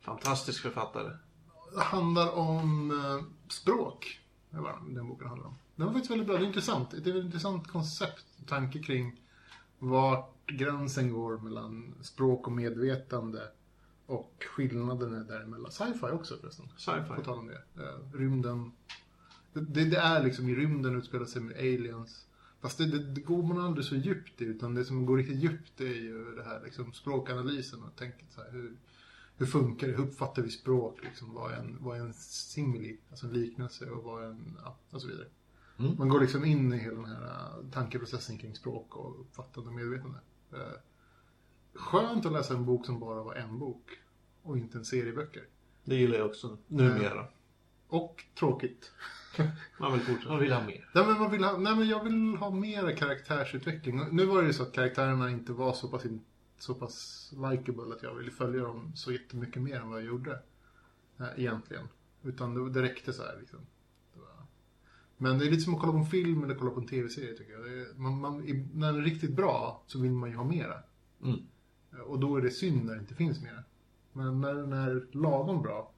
fantastisk 0.01 0.61
författare. 0.61 1.11
Det 1.75 1.81
handlar 1.81 2.31
om 2.37 2.91
eh, 2.91 3.51
språk. 3.53 4.19
Det 4.49 4.57
var 4.57 4.79
den 4.89 5.07
boken 5.07 5.27
handlar 5.27 5.47
om. 5.47 5.55
Den 5.75 5.85
var 5.85 5.93
faktiskt 5.93 6.11
väldigt 6.11 6.27
bra. 6.27 6.37
Det 6.37 6.43
är 6.43 6.47
intressant. 6.47 6.91
Det 6.91 7.09
är 7.09 7.15
ett 7.17 7.25
intressant 7.25 7.67
koncept. 7.67 8.25
Tanke 8.47 8.79
kring 8.79 9.21
vart 9.79 10.47
gränsen 10.47 11.13
går 11.13 11.37
mellan 11.37 11.93
språk 12.01 12.47
och 12.47 12.53
medvetande. 12.53 13.41
Och 14.05 14.45
skillnaderna 14.55 15.23
däremellan. 15.23 15.71
Sci-fi 15.71 16.05
också 16.13 16.37
förresten. 16.37 16.67
På 16.67 16.79
Sci-fi. 16.79 17.23
tal 17.23 17.39
om 17.39 17.47
det. 17.47 17.83
Eh, 17.83 18.19
rymden. 18.19 18.71
Det, 19.53 19.85
det, 19.85 19.97
är 19.97 20.23
liksom 20.23 20.49
i 20.49 20.55
rymden 20.55 20.97
utspelar 20.97 21.25
sig 21.25 21.41
med 21.41 21.57
aliens. 21.57 22.25
Fast 22.61 22.77
det, 22.77 22.85
det, 22.85 23.03
det 23.13 23.21
går 23.21 23.43
man 23.43 23.57
aldrig 23.57 23.85
så 23.85 23.95
djupt 23.95 24.41
i. 24.41 24.45
Utan 24.45 24.75
det 24.75 24.85
som 24.85 25.05
går 25.05 25.17
riktigt 25.17 25.43
djupt 25.43 25.81
är 25.81 25.85
ju 25.85 26.35
det 26.35 26.43
här 26.43 26.61
liksom 26.63 26.93
språkanalysen 26.93 27.83
och 27.83 27.95
tänket 27.95 28.27
så 28.29 28.41
här. 28.41 28.51
Hur, 28.51 28.77
hur 29.37 29.45
funkar 29.45 29.87
det? 29.87 29.93
Hur 29.93 30.03
uppfattar 30.03 30.41
vi 30.41 30.49
språk? 30.49 30.99
Liksom, 31.03 31.33
vad, 31.33 31.51
är 31.51 31.55
en, 31.55 31.77
vad 31.79 31.97
är 31.97 32.01
en 32.01 32.13
simili, 32.13 32.97
alltså 33.09 33.25
en 33.25 33.33
liknelse 33.33 33.89
och 33.89 34.03
vad 34.03 34.23
är 34.23 34.27
en, 34.27 34.57
ja, 34.63 34.77
och 34.89 35.01
så 35.01 35.07
vidare. 35.07 35.27
Mm. 35.79 35.95
Man 35.97 36.09
går 36.09 36.21
liksom 36.21 36.45
in 36.45 36.73
i 36.73 36.77
hela 36.77 36.95
den 36.95 37.05
här 37.05 37.59
uh, 37.59 37.69
tankeprocessen 37.71 38.37
kring 38.37 38.55
språk 38.55 38.95
och 38.95 39.21
uppfattande 39.21 39.69
och 39.69 39.75
medvetande. 39.75 40.19
Uh, 40.53 40.59
skönt 41.73 42.25
att 42.25 42.31
läsa 42.31 42.53
en 42.53 42.65
bok 42.65 42.85
som 42.85 42.99
bara 42.99 43.23
var 43.23 43.35
en 43.35 43.59
bok 43.59 43.89
och 44.43 44.57
inte 44.57 44.77
en 44.77 44.85
serie 44.85 45.13
böcker. 45.13 45.43
Det 45.83 45.95
gillar 45.95 46.17
jag 46.17 46.25
också 46.25 46.57
numera. 46.67 47.27
Och 47.87 48.23
tråkigt. 48.39 48.91
Man 49.79 49.93
vill 49.93 50.01
fortsätta. 50.01 50.29
Man 50.29 50.39
vill 50.39 50.51
ha 50.51 50.63
mer. 50.63 50.89
Nej, 50.93 51.07
men 51.07 51.19
man 51.19 51.31
vill 51.31 51.43
ha, 51.43 51.57
nej, 51.57 51.75
men 51.75 51.87
jag 51.87 52.03
vill 52.03 52.35
ha 52.35 52.49
mer 52.49 52.95
karaktärsutveckling. 52.95 54.01
Nu 54.11 54.25
var 54.25 54.41
det 54.41 54.47
ju 54.47 54.53
så 54.53 54.63
att 54.63 54.73
karaktärerna 54.73 55.29
inte 55.29 55.53
var 55.53 55.73
så 55.73 55.87
pass, 55.87 56.05
in, 56.05 56.21
så 56.57 56.73
pass 56.75 57.31
likable 57.51 57.95
att 57.95 58.03
jag 58.03 58.15
ville 58.15 58.31
följa 58.31 58.63
dem 58.63 58.91
så 58.95 59.11
jättemycket 59.11 59.61
mer 59.61 59.75
än 59.81 59.89
vad 59.89 59.99
jag 59.99 60.07
gjorde. 60.07 60.41
Eh, 61.19 61.27
egentligen. 61.37 61.87
Utan 62.23 62.53
det, 62.53 62.69
det 62.69 62.81
räckte 62.81 63.13
så 63.13 63.23
här 63.23 63.37
liksom. 63.39 63.59
Det 64.13 64.19
var, 64.19 64.45
Men 65.17 65.39
det 65.39 65.45
är 65.47 65.51
lite 65.51 65.63
som 65.63 65.73
att 65.75 65.79
kolla 65.81 65.91
på 65.93 65.97
en 65.99 66.05
film 66.05 66.43
eller 66.43 66.55
kolla 66.55 66.71
på 66.71 66.79
en 66.79 66.87
tv-serie 66.87 67.33
tycker 67.37 67.53
jag. 67.53 67.63
Det 67.63 67.69
är, 67.81 67.93
man, 67.93 68.19
man, 68.21 68.37
när 68.73 68.91
den 68.93 69.01
är 69.01 69.05
riktigt 69.05 69.31
bra 69.35 69.83
så 69.87 69.99
vill 69.99 70.11
man 70.11 70.29
ju 70.29 70.35
ha 70.35 70.43
mera. 70.43 70.83
Mm. 71.23 71.39
Och 72.05 72.19
då 72.19 72.35
är 72.37 72.41
det 72.41 72.51
synd 72.51 72.85
när 72.85 72.93
det 72.93 72.99
inte 72.99 73.15
finns 73.15 73.41
mera. 73.41 73.63
Men 74.13 74.41
när 74.41 74.53
den 74.53 74.73
är 74.73 75.07
lagom 75.11 75.61
bra, 75.61 75.91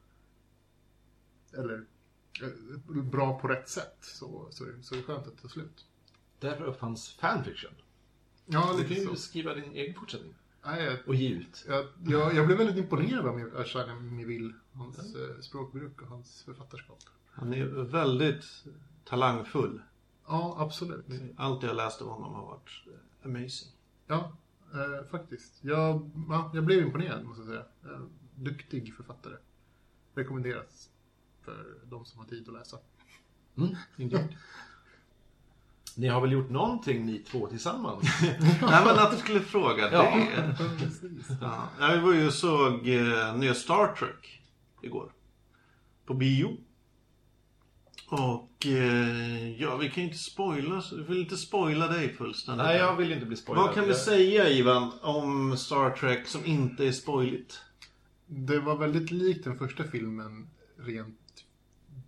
eller 1.53 1.85
eh, 2.41 3.03
bra 3.03 3.39
på 3.39 3.47
rätt 3.47 3.69
sätt, 3.69 3.97
så, 4.01 4.47
så, 4.51 4.63
är- 4.65 4.81
så 4.81 4.93
är 4.95 4.97
det 4.97 5.03
skönt 5.03 5.27
att 5.27 5.35
det 5.35 5.41
tar 5.41 5.49
slut. 5.49 5.85
Därför 6.39 6.63
uppfanns 6.65 7.09
fanfiction. 7.13 7.71
Ja, 8.45 8.73
Du 8.77 8.83
kan 8.83 8.89
lite 8.89 9.01
ju 9.11 9.15
skriva 9.15 9.53
din 9.53 9.71
egen 9.73 9.95
fortsättning. 9.95 10.33
Nej, 10.65 10.83
jag, 10.85 10.97
Och 11.07 11.15
ge 11.15 11.29
ut. 11.29 11.65
jag, 11.67 11.85
jag, 12.07 12.35
jag 12.35 12.45
blev 12.45 12.57
väldigt 12.57 12.77
imponerad 12.77 13.25
av 13.25 13.57
Ashana 13.57 13.99
Mivil, 13.99 14.53
hans 14.73 15.15
eh, 15.15 15.39
språkbruk 15.41 16.01
och 16.01 16.07
hans 16.07 16.43
författarskap. 16.43 16.99
Han 17.31 17.53
är 17.53 17.65
väldigt 17.83 18.45
talangfull. 19.05 19.81
Ja, 20.27 20.55
absolut. 20.59 21.05
Allt 21.37 21.63
jag 21.63 21.75
läst 21.75 22.01
av 22.01 22.07
honom 22.07 22.33
har 22.33 22.45
varit 22.45 22.83
eh, 22.87 23.25
amazing. 23.25 23.71
Ja, 24.07 24.31
eh, 24.73 25.07
faktiskt. 25.11 25.53
Jag, 25.61 26.11
ja, 26.29 26.51
jag 26.53 26.63
blev 26.65 26.79
imponerad, 26.85 27.25
måste 27.25 27.41
jag 27.41 27.47
säga. 27.47 27.93
Eh, 27.95 28.01
duktig 28.35 28.95
författare. 28.95 29.35
Rekommenderas 30.15 30.89
för 31.41 31.65
de 31.83 32.05
som 32.05 32.19
har 32.19 32.25
tid 32.27 32.47
att 32.47 32.53
läsa. 32.53 32.77
Mm. 33.57 33.75
Ni 35.99 36.07
har 36.07 36.21
väl 36.21 36.31
gjort 36.31 36.49
någonting 36.49 37.05
ni 37.05 37.19
två 37.19 37.47
tillsammans? 37.47 38.03
Nej 38.61 38.85
men 38.85 38.99
att 38.99 39.11
du 39.11 39.17
skulle 39.17 39.39
fråga 39.39 39.89
Ja. 39.91 40.01
det. 40.01 40.57
Ja, 41.41 41.69
jag 41.79 42.01
var 42.01 42.13
ju 42.13 42.27
och 42.27 42.33
såg 42.33 42.87
eh, 42.89 43.35
nya 43.37 43.53
Star 43.53 43.95
Trek 43.95 44.41
igår. 44.81 45.11
På 46.05 46.13
bio. 46.13 46.57
Och 48.09 48.65
eh, 48.65 49.61
ja, 49.61 49.77
vi 49.77 49.89
kan 49.89 50.03
ju 50.03 50.09
inte 50.09 50.17
spoila, 50.23 50.83
vi 50.95 51.03
vill 51.03 51.17
inte 51.21 51.37
spoila 51.37 51.87
dig 51.87 52.13
fullständigt. 52.13 52.65
Nej, 52.65 52.77
jag 52.77 52.95
vill 52.95 53.11
inte 53.11 53.25
bli 53.25 53.37
spoilad. 53.37 53.65
Vad 53.65 53.75
kan 53.75 53.87
vi 53.87 53.93
säga 53.93 54.49
Ivan 54.49 54.91
om 55.01 55.57
Star 55.57 55.89
Trek 55.89 56.27
som 56.27 56.45
inte 56.45 56.87
är 56.87 56.91
spoiligt? 56.91 57.59
Det 58.25 58.59
var 58.59 58.77
väldigt 58.77 59.11
likt 59.11 59.43
den 59.43 59.57
första 59.57 59.83
filmen 59.83 60.49
rent 60.77 61.45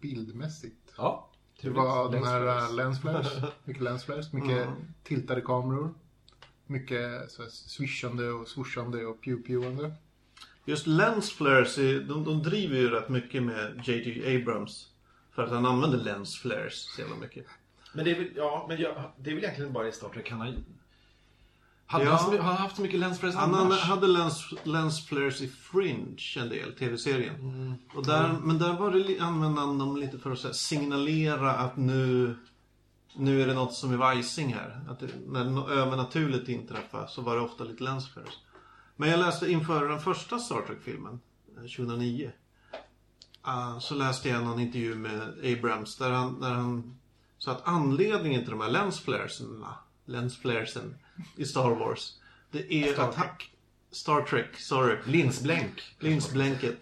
bildmässigt. 0.01 0.93
Ja. 0.97 1.30
Det 1.61 1.69
var 1.69 2.11
de 2.11 2.17
här 2.17 2.41
flares. 2.41 2.71
lensflares, 2.73 3.27
mycket 3.63 3.83
lensflares, 3.83 4.33
mycket 4.33 4.67
Mm. 4.67 4.73
tiltade 5.03 5.41
kameror. 5.41 5.93
Mycket 6.67 7.31
så 7.31 7.41
här, 7.41 7.49
swishande 7.49 8.29
och 8.29 8.47
swooshande 8.47 9.05
och 9.05 9.21
pew-pewande. 9.23 9.93
Just 10.65 10.87
lens 10.87 11.31
flares, 11.31 11.77
är- 11.77 11.99
de, 11.99 12.23
de 12.23 12.43
driver 12.43 12.75
ju 12.77 12.89
rätt 12.89 13.09
mycket 13.09 13.43
med 13.43 13.81
J.J. 13.85 14.35
Abrams. 14.41 14.87
För 15.35 15.43
att 15.43 15.49
han 15.49 15.65
använder 15.65 15.97
lens 15.97 16.37
flares 16.39 16.93
så 16.95 17.01
jävla 17.01 17.15
mycket. 17.15 17.45
Men 17.93 18.05
det 18.05 18.11
är 18.11 18.15
väl, 18.15 18.29
ja, 18.35 18.65
men 18.69 18.77
jag, 18.81 19.11
det 19.17 19.29
är 19.29 19.35
väl 19.35 19.43
egentligen 19.43 19.73
bara 19.73 19.87
i 19.87 19.91
Star 19.91 20.09
Trek 20.09 20.29
han 20.31 20.39
har... 20.39 20.53
Hade 21.91 22.05
Ja. 22.05 22.15
han, 22.15 22.39
han 22.39 22.55
haft 22.57 22.75
så 22.75 22.81
mycket 22.81 22.99
lensflares 22.99 23.35
Han 23.35 23.55
annars? 23.55 23.81
hade 23.81 24.07
lens, 24.07 24.53
lens 24.63 25.05
flares 25.05 25.41
i 25.41 25.47
Fringe 25.47 26.17
en 26.37 26.49
del, 26.49 26.73
tv-serien. 26.73 27.75
Och 27.95 28.05
där, 28.05 28.35
Men 28.43 28.57
där 28.57 28.73
var 28.73 28.91
det, 28.91 29.19
använde 29.19 29.61
han 29.61 29.77
dem 29.77 29.97
lite 29.97 30.17
för 30.19 30.31
att 30.31 30.43
här, 30.43 30.51
signalera 30.51 31.51
att 31.51 31.77
nu, 31.77 32.35
nu 33.15 33.41
är 33.41 33.47
det 33.47 33.53
något 33.53 33.73
som 33.73 33.93
är 33.93 33.97
vajsing 33.97 34.53
här. 34.53 34.81
Att 34.89 34.99
det, 34.99 35.07
när 35.27 35.43
något 35.45 35.69
övernaturligt 35.69 36.49
inträffar 36.49 37.07
så 37.07 37.21
var 37.21 37.35
det 37.35 37.41
ofta 37.41 37.63
lite 37.63 37.83
lens 37.83 38.09
flares. 38.13 38.33
Men 38.95 39.09
jag 39.09 39.19
läste 39.19 39.51
inför 39.51 39.89
den 39.89 39.99
första 39.99 40.39
Star 40.39 40.61
Trek-filmen, 40.61 41.19
eh, 41.57 41.61
2009. 41.61 42.31
ah, 43.41 43.79
så 43.79 43.95
läste 43.95 44.29
jag 44.29 44.43
någon 44.43 44.59
intervju 44.59 44.95
med 44.95 45.21
Abrams 45.57 45.97
där 45.97 46.11
han, 46.11 46.39
där 46.39 46.51
han 46.51 46.97
sa 47.37 47.51
att 47.51 47.61
anledningen 47.67 48.41
till 48.41 48.51
de 48.51 48.61
här 48.61 48.69
lensflaresen, 48.69 49.65
lensflaresen 50.11 50.95
i 51.35 51.45
Star 51.45 51.69
Wars, 51.69 52.13
det 52.51 52.73
är 52.73 52.93
Star 52.93 53.03
att 53.09 53.15
han, 53.15 53.27
Star 53.91 54.21
Trek, 54.21 54.55
sorry. 54.59 54.97
Linsblänk. 55.05 55.81
Linsblänket. 55.99 56.77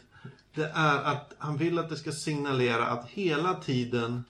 Det 0.53 0.71
är 0.75 1.03
att 1.03 1.33
han 1.37 1.57
vill 1.57 1.79
att 1.79 1.89
det 1.89 1.95
ska 1.97 2.11
signalera 2.11 2.85
att 2.87 3.09
hela 3.09 3.53
tiden, 3.53 4.23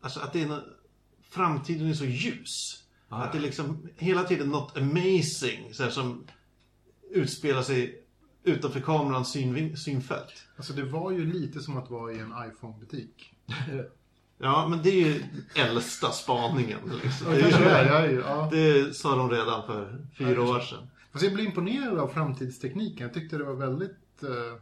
alltså 0.00 0.20
att 0.20 0.32
det 0.32 0.42
är 0.42 0.46
nå- 0.46 0.62
framtiden 1.30 1.88
är 1.90 1.94
så 1.94 2.04
ljus. 2.04 2.82
Ah, 3.08 3.22
Att 3.22 3.32
det 3.32 3.38
är 3.38 3.42
liksom 3.42 3.88
hela 3.96 4.24
tiden 4.24 4.48
något 4.48 4.76
amazing 4.76 5.74
så 5.74 5.82
här, 5.82 5.90
som 5.90 6.24
utspelar 7.10 7.62
sig 7.62 8.02
utanför 8.44 8.80
kamerans 8.80 9.32
synfält. 9.84 10.46
Alltså 10.56 10.72
det 10.72 10.84
var 10.84 11.10
ju 11.10 11.32
lite 11.32 11.60
som 11.60 11.76
att 11.76 11.90
vara 11.90 12.12
i 12.12 12.18
en 12.18 12.32
iPhone-butik. 12.48 13.32
Ja, 14.38 14.68
men 14.68 14.82
det 14.82 14.90
är 14.90 15.06
ju 15.06 15.22
äldsta 15.54 16.10
spaningen. 16.10 16.78
Liksom. 17.02 17.32
Det, 17.32 17.40
kanske 17.40 17.64
det 17.64 17.70
är, 17.70 17.84
är, 17.84 18.12
ja, 18.12 18.20
ja. 18.20 18.48
det 18.52 18.96
sa 18.96 19.16
de 19.16 19.30
redan 19.30 19.66
för 19.66 20.06
fyra 20.18 20.42
år 20.42 20.60
sedan. 20.60 20.88
Fast 21.12 21.24
jag 21.24 21.34
blev 21.34 21.46
imponerad 21.46 21.98
av 21.98 22.08
framtidstekniken. 22.08 23.06
Jag 23.06 23.14
tyckte 23.14 23.38
det 23.38 23.44
var 23.44 23.54
väldigt 23.54 24.22
eh, 24.22 24.60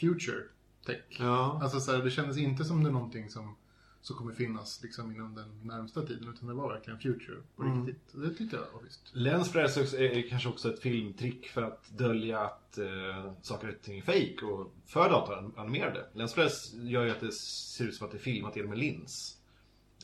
future 0.00 0.42
tech. 0.86 1.16
Ja. 1.18 1.60
Alltså 1.62 1.80
så 1.80 1.92
här, 1.92 2.02
det 2.02 2.10
kändes 2.10 2.38
inte 2.38 2.64
som 2.64 2.84
det 2.84 2.90
är 2.90 2.92
någonting 2.92 3.30
som, 3.30 3.56
som 4.04 4.16
kommer 4.16 4.32
finnas 4.32 4.82
liksom 4.82 5.12
inom 5.12 5.34
den 5.34 5.60
närmsta 5.62 6.06
tiden. 6.06 6.28
Utan 6.28 6.48
det 6.48 6.54
var 6.54 6.72
verkligen 6.72 6.98
future 7.00 7.36
på 7.56 7.62
Mm. 7.62 7.86
riktigt. 7.86 8.12
Det 8.22 8.34
tyckte 8.34 8.56
jag 8.56 8.72
var 8.72 8.80
schysst. 8.80 9.00
Lensflares 9.12 9.76
är, 9.76 10.02
är 10.02 10.28
kanske 10.28 10.48
också 10.48 10.72
ett 10.74 10.80
filmtrick 10.80 11.46
för 11.46 11.62
att 11.62 11.88
dölja 11.98 12.40
att 12.40 12.78
eh, 12.78 13.32
saker 13.42 13.68
och 13.68 13.82
ting 13.82 13.98
är 13.98 14.02
fake 14.02 14.44
och 14.46 14.72
för 14.86 15.10
datoranimerade. 15.10 16.06
Lensflares 16.12 16.72
gör 16.74 17.04
ju 17.04 17.10
att 17.10 17.20
det 17.20 17.32
ser 17.32 17.84
ut 17.84 17.94
som 17.94 18.04
att 18.06 18.10
det 18.12 18.16
är 18.18 18.22
filmat 18.22 18.56
genom 18.56 18.72
en 18.72 18.78
lins. 18.78 19.38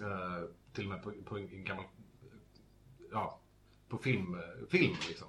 Eh, 0.00 0.44
till 0.72 0.84
och 0.84 0.90
med 0.90 1.02
på, 1.02 1.12
på 1.24 1.38
en 1.38 1.64
gammal... 1.64 1.84
Ja, 3.12 3.38
på 3.88 3.98
film, 3.98 4.36
film 4.68 4.94
liksom. 5.08 5.28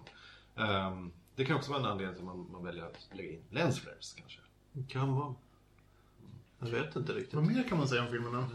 Ehm, 0.56 1.12
det 1.36 1.46
kan 1.46 1.56
också 1.58 1.72
vara 1.72 1.80
en 1.82 1.88
anledning 1.88 2.16
till 2.16 2.28
att 2.28 2.36
man, 2.36 2.52
man 2.52 2.64
väljer 2.64 2.84
att 2.86 3.10
lägga 3.14 3.32
in 3.32 3.42
lensflares 3.50 4.14
kanske. 4.14 4.40
Det 4.74 4.88
kan 4.94 5.14
vara. 5.16 5.36
Jag 6.62 6.68
vet 6.70 6.96
inte 6.96 7.14
riktigt. 7.14 7.34
Vad 7.34 7.48
mer 7.48 7.64
kan 7.70 7.78
man 7.78 7.88
säga 7.88 8.02
om 8.06 8.12
filmerna? 8.12 8.50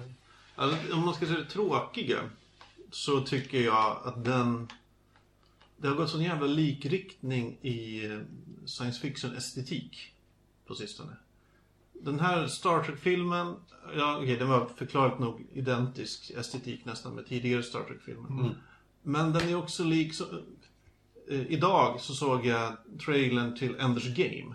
Alltså, 0.55 0.95
om 0.95 1.05
man 1.05 1.15
ska 1.15 1.27
säga 1.27 1.39
det 1.39 1.45
tråkiga 1.51 2.19
så 2.91 3.21
tycker 3.21 3.61
jag 3.61 4.01
att 4.05 4.25
den... 4.25 4.69
Det 5.77 5.89
har 5.89 5.95
gått 5.95 6.11
sån 6.11 6.23
jävla 6.23 6.47
likriktning 6.47 7.59
i 7.63 8.05
eh, 8.07 8.19
science 8.67 9.01
fiction-estetik 9.01 10.13
på 10.67 10.75
sistone. 10.75 11.17
Den 11.93 12.21
här 12.21 12.47
Star 12.47 12.83
Trek-filmen, 12.83 13.55
ja 13.97 14.17
okej, 14.19 14.37
den 14.37 14.49
var 14.49 14.67
förklarligt 14.77 15.19
nog 15.19 15.47
identisk 15.53 16.31
estetik 16.31 16.85
nästan 16.85 17.15
med 17.15 17.27
tidigare 17.27 17.63
Star 17.63 17.83
Trek-filmer. 17.83 18.55
Men 19.03 19.33
den 19.33 19.49
är 19.49 19.55
också 19.55 19.85
lik... 19.85 20.15
Så, 20.15 20.25
eh, 21.29 21.47
idag 21.47 22.01
så 22.01 22.15
såg 22.15 22.47
jag 22.47 22.77
trailern 23.05 23.57
till 23.57 23.77
Enders 23.77 24.15
Game. 24.17 24.55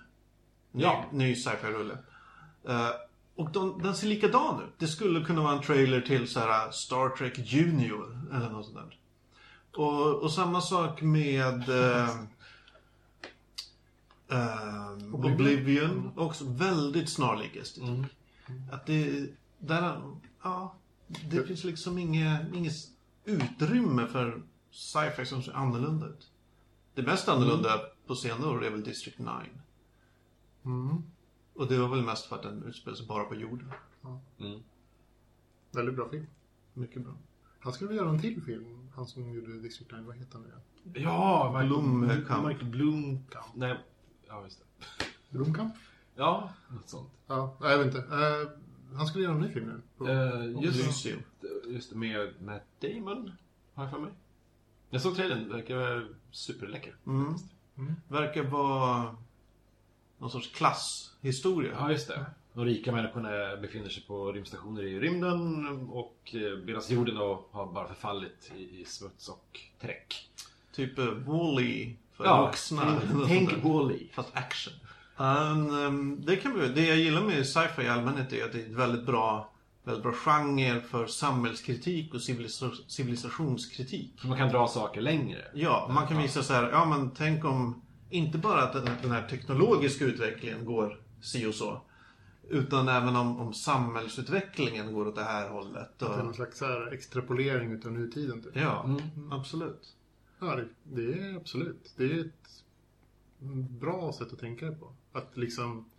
Ny, 0.72 0.84
Ja. 0.84 1.06
ny 1.12 1.36
sci-fi-rulle. 1.36 1.98
Eh, 2.68 2.90
och 3.42 3.52
de, 3.52 3.82
den 3.82 3.96
ser 3.96 4.08
likadan 4.08 4.62
ut. 4.64 4.74
Det 4.78 4.88
skulle 4.88 5.26
kunna 5.26 5.42
vara 5.42 5.54
en 5.54 5.62
trailer 5.62 6.02
till 6.02 6.28
så 6.28 6.40
här 6.40 6.72
Star 6.72 7.10
Trek 7.10 7.34
Junior 7.38 8.28
eller 8.34 8.50
något 8.50 8.66
sånt 8.66 8.78
där. 8.78 8.98
Och, 9.78 10.24
och 10.24 10.32
samma 10.32 10.62
sak 10.62 11.02
med 11.02 11.70
eh, 11.70 12.10
eh, 14.30 14.92
Oblivion. 15.12 15.34
Oblivion. 15.34 16.12
Också 16.16 16.46
väldigt 16.48 17.10
snarlik 17.10 17.56
estetik. 17.56 17.90
Mm. 17.90 18.06
Att 18.72 18.86
det, 18.86 19.30
där, 19.60 20.02
ja, 20.44 20.76
det 21.08 21.44
finns 21.48 21.64
liksom 21.64 21.98
inget, 21.98 22.56
inget 22.56 22.74
utrymme 23.26 24.08
för 24.08 24.42
sci-fi 24.72 25.26
som 25.26 25.44
ser 25.44 25.54
annorlunda 25.54 26.08
ut. 26.08 26.32
Det 26.94 27.02
mest 27.02 27.28
annorlunda 27.28 27.80
på 28.08 28.16
senare 28.16 28.50
år 28.50 28.66
är 28.66 28.70
väl 28.70 28.84
District 28.84 29.20
9. 29.20 29.28
Mm. 30.66 31.04
Och 31.62 31.68
det 31.68 31.78
var 31.78 31.88
väl 31.88 32.02
mest 32.02 32.26
för 32.26 32.36
att 32.36 32.44
den 32.44 32.64
utspelar 32.64 32.96
sig 32.98 33.08
bara 33.08 33.24
på 33.24 33.36
jorden. 33.36 33.74
Mm. 34.40 34.60
Väldigt 35.72 35.96
bra 35.96 36.10
film. 36.10 36.26
Mycket 36.74 37.02
bra. 37.02 37.14
Han 37.60 37.74
skulle 37.74 37.88
väl 37.88 37.98
göra 37.98 38.10
en 38.10 38.22
till 38.22 38.42
film. 38.42 38.90
Han 38.96 39.06
som 39.06 39.34
gjorde 39.34 39.60
District 39.60 39.92
9, 39.92 40.02
vad 40.02 40.16
heter 40.16 40.34
han 40.34 40.42
nu 40.42 40.48
igen? 40.48 41.04
Ja, 41.04 41.52
Michael 41.52 41.68
Blomkamp. 41.68 42.48
Michael 42.48 42.72
Blomkamp. 42.72 43.56
Nej, 43.56 43.78
ja 44.28 44.44
just 44.44 44.60
det. 44.60 45.06
Blomkamp? 45.30 45.76
Ja, 46.16 46.54
något 46.70 46.90
sånt. 46.90 47.10
Ja, 47.28 47.58
jag 47.62 47.78
vet 47.78 47.88
inte. 47.88 48.00
Eh, 48.00 48.50
han 48.98 49.08
skulle 49.08 49.24
göra 49.24 49.36
en 49.36 49.42
ny 49.42 49.50
film 49.50 49.66
nu. 49.66 49.82
På, 49.98 50.06
Uh, 50.06 50.64
just, 50.64 50.84
Elysium. 50.84 51.20
just 51.68 51.90
det, 51.90 51.96
med 51.98 52.34
Matt 52.42 52.64
Damon, 52.80 53.32
har 53.74 53.84
jag 53.84 53.92
för 53.92 54.00
mig. 54.00 54.12
Jag 54.90 55.02
såg 55.02 55.16
trailern, 55.16 55.44
det 55.48 55.54
verkar 55.54 55.76
vara 55.76 56.08
superläcker. 56.32 56.96
Mm. 57.06 57.36
Mm. 57.76 57.94
Verkar 58.08 58.44
vara 58.44 59.16
någon 60.22 60.32
sorts 60.32 60.48
klasshistoria. 60.52 61.72
Ja, 61.80 61.92
just 61.92 62.08
det. 62.08 62.26
De 62.54 62.66
rika 62.66 62.92
människorna 62.92 63.30
befinner 63.62 63.90
sig 63.90 64.04
på 64.04 64.32
rymdstationer 64.32 64.84
i 64.84 65.00
rymden 65.00 65.66
och 65.92 66.18
eh, 66.34 66.58
medan 66.66 66.82
jorden 66.90 67.16
då 67.16 67.46
har 67.52 67.66
bara 67.66 67.88
förfallit 67.88 68.52
i, 68.58 68.82
i 68.82 68.86
smuts 68.86 69.30
och 69.30 69.60
träck. 69.82 70.30
Typ 70.76 71.00
uh, 71.00 71.06
Wall-E 71.14 71.94
för 72.14 72.26
Ja, 72.26 72.46
vuxna. 72.46 73.02
tänk-. 73.28 73.64
Wall-E. 73.64 73.98
Fast 74.14 74.30
action. 74.34 74.74
Um, 75.18 75.70
um, 75.70 76.22
det, 76.26 76.36
kan 76.36 76.60
vi, 76.60 76.68
det 76.68 76.86
jag 76.88 76.98
gillar 76.98 77.22
med 77.22 77.48
sci-fi 77.48 77.82
i 77.82 77.88
allmänhet 77.90 78.34
är 78.34 78.46
att 78.46 78.52
det 78.52 78.62
är 78.62 78.66
ett 78.66 78.72
väldigt 78.72 79.06
bra 79.06 79.48
väldigt 79.84 80.04
bra 80.04 80.14
genre 80.14 80.82
för 80.82 81.08
samhällskritik 81.08 82.14
och 82.14 82.20
civilisa- 82.22 82.84
civilisationskritik. 82.88 84.24
Man 84.24 84.38
kan 84.38 84.50
dra 84.50 84.68
saker 84.68 85.02
längre. 85.02 85.40
Ja, 85.54 85.90
man 85.94 86.08
kan 86.08 86.22
visa 86.22 86.44
så 86.44 86.54
här, 86.54 86.70
ja 86.72 86.86
men 86.86 87.12
tänk 87.12 87.46
om 87.46 87.82
inte 88.12 88.38
bara 88.38 88.64
att 88.64 88.74
den, 88.74 88.90
den 89.02 89.12
här 89.12 89.28
teknologiska 89.28 90.06
utvecklingen 90.06 90.66
går 90.66 91.02
si 91.22 91.46
och 91.46 91.56
så. 91.56 91.82
Utan 92.50 92.88
även 92.88 93.16
om, 93.16 93.40
om 93.40 93.54
samhällsutvecklingen 93.54 94.94
går 94.94 95.08
åt 95.08 95.16
det 95.16 95.24
här 95.24 95.50
hållet. 95.50 95.90
Det 96.00 96.06
är 96.06 96.18
någon 96.18 96.30
Och, 96.30 96.36
slags 96.36 96.58
så 96.58 96.66
här 96.66 96.94
extrapolering 96.94 97.72
utav 97.72 97.92
nutiden. 97.92 98.42
Typ. 98.44 98.56
ja, 98.56 99.00
absolut. 99.32 99.96
Ja, 100.40 100.56
det, 100.56 100.68
det 100.84 101.14
är 101.14 101.36
absolut. 101.36 101.94
Det 101.98 102.04
är 102.04 102.20
ett 102.20 102.64
bra 103.70 104.14
sätt 104.14 104.34
att 104.34 104.40
tänka 104.40 104.72
på. 104.72 104.94
Att 105.12 105.38
liksom 105.38 105.90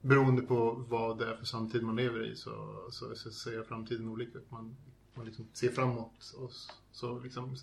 beroende 0.00 0.42
på 0.42 0.84
vad 0.88 1.18
det 1.18 1.26
är 1.26 1.36
för 1.36 1.44
samtid 1.44 1.82
man 1.82 1.96
lever 1.96 2.32
i 2.32 2.36
så, 2.36 2.84
så, 2.90 3.14
så 3.14 3.30
ser 3.30 3.62
framtiden 3.62 4.08
olika 4.08 4.38
ut. 4.38 4.50
Man, 4.50 4.76
man 5.14 5.26
liksom 5.26 5.46
ser 5.52 5.68
framåt 5.68 6.34
och 6.38 6.50
så 6.92 7.18
liksom 7.18 7.56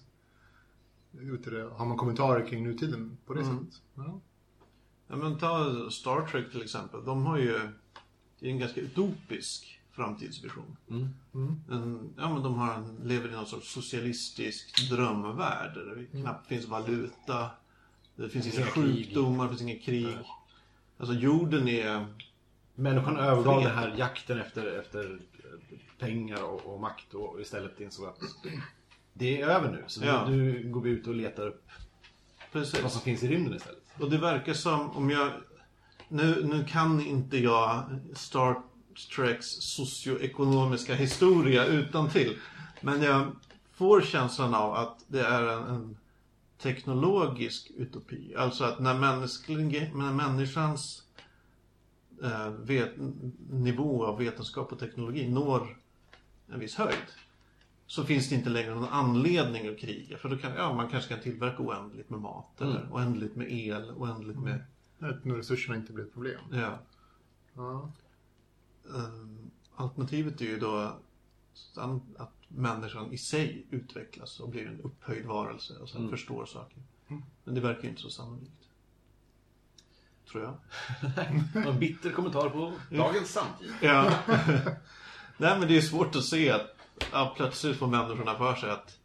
det, 1.12 1.70
har 1.75 1.86
man 1.86 1.98
kommentarer 1.98 2.48
kring 2.48 2.63
nutiden 2.63 3.18
på 3.25 3.34
det 3.34 3.42
Mm. 3.42 3.58
sättet. 3.60 3.82
Ja. 3.96 4.20
Ja, 5.08 5.16
men 5.16 5.38
ta 5.38 5.66
Star 5.92 6.28
Trek 6.28 6.51
till 6.51 6.62
exempel. 6.62 7.06
De 7.06 7.25
har 7.25 7.38
ju 7.38 7.60
det 8.39 8.48
är 8.48 8.51
en 8.51 8.60
ganska 8.60 8.82
utopisk 8.82 9.80
framtidsvision. 9.92 10.78
Mm. 10.89 11.10
En, 11.72 12.13
ja, 12.18 12.34
men 12.34 12.44
de 12.44 12.54
har 12.56 12.74
en, 12.74 12.98
lever 13.04 13.30
i 13.30 13.32
någon 13.32 13.46
sorts 13.46 13.74
socialistisk 13.74 14.89
drömvärld 14.89 15.74
där 15.74 15.96
det 15.96 16.22
knappt 16.22 16.48
finns 16.48 16.66
valuta. 16.68 17.50
Det 18.16 18.30
finns 18.30 18.58
inga 18.58 18.66
sjukdomar, 18.66 19.44
det 19.44 19.50
finns 19.50 19.62
inget 19.62 19.84
krig. 19.84 20.18
Alltså 20.98 21.13
jorden 21.16 21.68
är... 21.68 22.08
Människan 22.75 23.18
övergav 23.18 23.63
den 23.63 23.75
här 23.75 23.96
jakten 23.98 24.39
efter, 24.39 24.80
efter 24.80 25.20
pengar 26.00 26.44
och, 26.44 26.74
och 26.74 26.80
makt 26.80 27.13
och 27.13 27.42
istället 27.42 27.80
insåg 27.80 28.06
att 28.06 28.20
det 29.20 29.42
är 29.42 29.48
över 29.48 29.72
nu. 29.72 29.84
Så 29.88 30.06
Ja. 30.06 30.30
nu, 30.30 30.70
går 30.70 30.82
vi 30.82 30.90
ut 30.90 31.08
och 31.08 31.16
letar 31.16 31.48
upp 31.48 31.70
Precis. 32.52 32.82
vad 32.84 32.92
som 32.92 33.02
finns 33.02 33.24
i 33.24 33.28
rymden 33.28 33.56
istället. 33.56 33.84
Och 34.00 34.10
det 34.10 34.18
verkar 34.18 34.54
som 34.54 34.90
om 34.92 35.10
jag... 35.10 35.32
Nu, 36.08 36.44
nu 36.44 36.66
kan 36.66 37.02
inte 37.06 37.38
jag 37.38 37.84
Star 38.14 38.62
Treks 39.16 39.46
socioekonomiska 39.48 40.96
historia 40.96 41.66
utan 41.66 42.10
till. 42.10 42.38
Men 42.82 43.02
jag 43.02 43.32
får 43.74 44.02
känslan 44.02 44.54
av 44.54 44.74
att 44.74 45.06
det 45.08 45.22
är 45.22 45.48
en, 45.48 45.64
en 45.64 45.98
teknologisk 46.58 47.72
utopi. 47.78 48.36
Alltså 48.38 48.64
att 48.64 48.80
när, 48.80 48.94
mänsklig, 48.94 49.92
när 49.96 50.14
människans 50.14 51.04
eh, 52.24 52.50
vet, 52.50 52.94
nivå 53.50 54.06
av 54.06 54.18
vetenskap 54.18 54.72
och 54.72 54.80
teknologi 54.80 55.30
når 55.30 55.78
en 56.54 56.60
viss 56.60 56.76
höjd. 56.76 56.96
Så 57.89 58.03
finns 58.03 58.29
det 58.29 58.36
inte 58.36 58.50
längre 58.50 58.75
någon 58.75 58.89
anledning 58.89 59.67
att 59.67 59.79
kriga. 59.79 60.17
För 60.17 60.29
då 60.29 60.38
kan, 60.38 60.55
ja, 60.55 60.74
man 60.74 60.89
kanske 60.89 61.13
kan 61.13 61.24
tillverka 61.24 61.63
oändligt 61.63 62.10
med 62.10 62.19
mat. 62.19 62.62
Eller 62.62 62.88
oändligt 62.91 63.36
med 63.36 63.51
el, 63.51 63.91
oändligt 63.91 64.39
med... 64.39 64.63
Att 65.00 65.25
nu 65.25 65.34
resurserna 65.34 65.75
inte 65.75 65.93
blir 65.93 66.05
ett 66.05 66.13
problem. 66.13 66.41
Ja. 66.51 66.79
Ja. 67.53 67.91
Ehm, 68.96 69.51
alternativet 69.75 70.41
är 70.41 70.46
ju 70.46 70.60
då 70.60 70.75
att, 72.15 72.31
människan 72.48 73.12
i 73.12 73.17
sig 73.17 73.65
utvecklas 73.69 74.39
och 74.39 74.50
blir 74.50 74.67
en 74.67 74.81
upphöjd 74.81 75.25
varelse 75.25 75.74
och 75.77 75.89
sen 75.89 76.10
förstår 76.10 76.46
saker. 76.46 76.84
Men 77.43 77.55
det 77.55 77.62
verkar 77.62 77.84
ju 77.84 77.89
inte 77.89 78.01
så 78.01 78.10
sannolikt. 78.10 78.69
Tror 80.31 80.43
jag. 80.43 80.58
En 81.67 81.79
bitter 81.79 82.12
kommentar 82.12 82.50
på 82.50 82.74
dagens 82.89 83.29
samtid. 83.29 83.74
Ja. 83.81 84.13
Nej 85.38 85.60
men 85.60 85.67
det 85.67 85.77
är 85.77 85.81
svårt 85.81 86.15
att 86.15 86.25
se 86.25 86.51
att 86.51 86.79
ja, 87.12 87.34
plötsligt 87.38 87.77
får 87.77 87.88
människorna 87.88 88.36
för 88.36 88.56
sig 88.56 88.70
att 88.72 88.96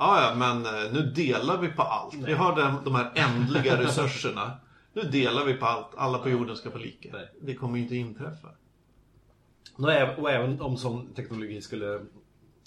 Ja, 0.00 0.22
ja, 0.22 0.34
men 0.34 0.66
eh, 0.66 0.72
nu 0.92 1.02
delar 1.02 1.58
vi 1.58 1.68
på 1.68 1.82
allt. 1.82 2.14
Vi 2.14 2.32
har 2.32 2.56
de, 2.56 2.84
de 2.84 2.94
här 2.94 3.12
ändliga 3.14 3.82
resurserna. 3.82 4.56
Nu 4.92 5.02
delar 5.02 5.44
vi 5.44 5.54
på 5.54 5.66
allt. 5.66 5.86
Alla 5.96 6.18
på 6.18 6.28
jorden 6.30 6.56
ska 6.56 6.70
få 6.70 6.78
lika. 6.78 7.08
Nej. 7.12 7.28
Det 7.40 7.54
kommer 7.54 7.76
ju 7.76 7.82
inte 7.82 7.96
inträffa. 7.96 8.48
Och 10.18 10.30
även- 10.30 10.60
om 10.60 10.76
sån 10.76 11.14
teknologi 11.14 11.62
skulle 11.62 12.00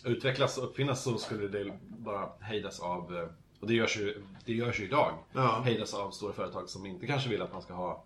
utvecklas 0.03 0.57
och 0.57 0.63
uppfinnas 0.63 1.03
så 1.03 1.17
skulle 1.17 1.47
det 1.47 1.79
bara 1.81 2.29
hejdas 2.39 2.79
av, 2.79 3.17
eh, 3.17 3.27
och 3.59 3.67
det 3.67 3.73
görs 3.73 3.97
ju, 3.97 4.23
det 4.45 4.53
görs 4.53 4.79
ju 4.79 4.85
idag, 4.85 5.13
Ja. 5.33 5.61
hejdas 5.65 5.93
av 5.93 6.11
stora 6.11 6.33
företag 6.33 6.69
som 6.69 6.85
inte 6.85 7.07
kanske 7.07 7.29
vill 7.29 7.41
att 7.41 7.53
man 7.53 7.61
ska 7.61 7.73
ha 7.73 8.03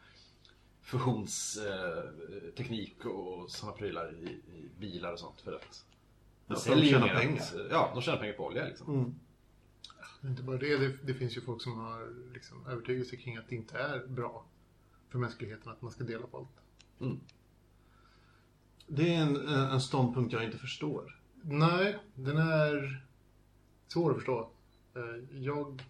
fusionsteknik 0.83 3.05
och 3.05 3.51
sådana 3.51 3.77
prylar 3.77 4.13
i, 4.13 4.25
i 4.57 4.69
bilar 4.79 5.11
och 5.13 5.19
sånt 5.19 5.41
för 5.41 5.53
att 5.53 5.85
Ja, 6.47 6.55
de 6.65 6.81
tjänar 6.85 7.07
pengar. 7.07 7.41
att- 7.41 7.53
Ja, 7.71 7.91
de 7.93 8.01
tjänar 8.01 8.17
pengar 8.19 8.33
på 8.33 8.45
olja 8.45 8.65
liksom. 8.65 8.95
Mm. 8.95 9.15
Det 10.21 10.27
är 10.27 10.31
Inte 10.31 10.43
bara 10.43 10.57
det, 10.57 10.77
det, 10.77 10.97
det 11.03 11.13
finns 11.13 11.37
ju 11.37 11.41
folk 11.41 11.61
som 11.61 11.77
har 11.79 12.13
liksom 12.33 12.65
övertygelse 12.67 13.15
kring 13.15 13.37
att 13.37 13.49
det 13.49 13.55
inte 13.55 13.77
är 13.77 14.07
bra 14.07 14.45
för 15.09 15.19
mänskligheten 15.19 15.71
att 15.71 15.81
man 15.81 15.91
ska 15.91 16.03
dela 16.03 16.27
på 16.27 16.37
allt. 16.37 17.19
Det 18.87 19.15
är 19.15 19.21
en, 19.21 19.47
en 19.47 19.81
ståndpunkt 19.81 20.33
jag 20.33 20.43
inte 20.43 20.57
förstår. 20.57 21.19
Nej, 21.41 21.97
den 22.15 22.37
är 22.37 23.03
svår 23.87 24.09
att 24.11 24.15
förstå. 24.17 24.49
Eh, 24.95 25.39
Jag 25.39 25.83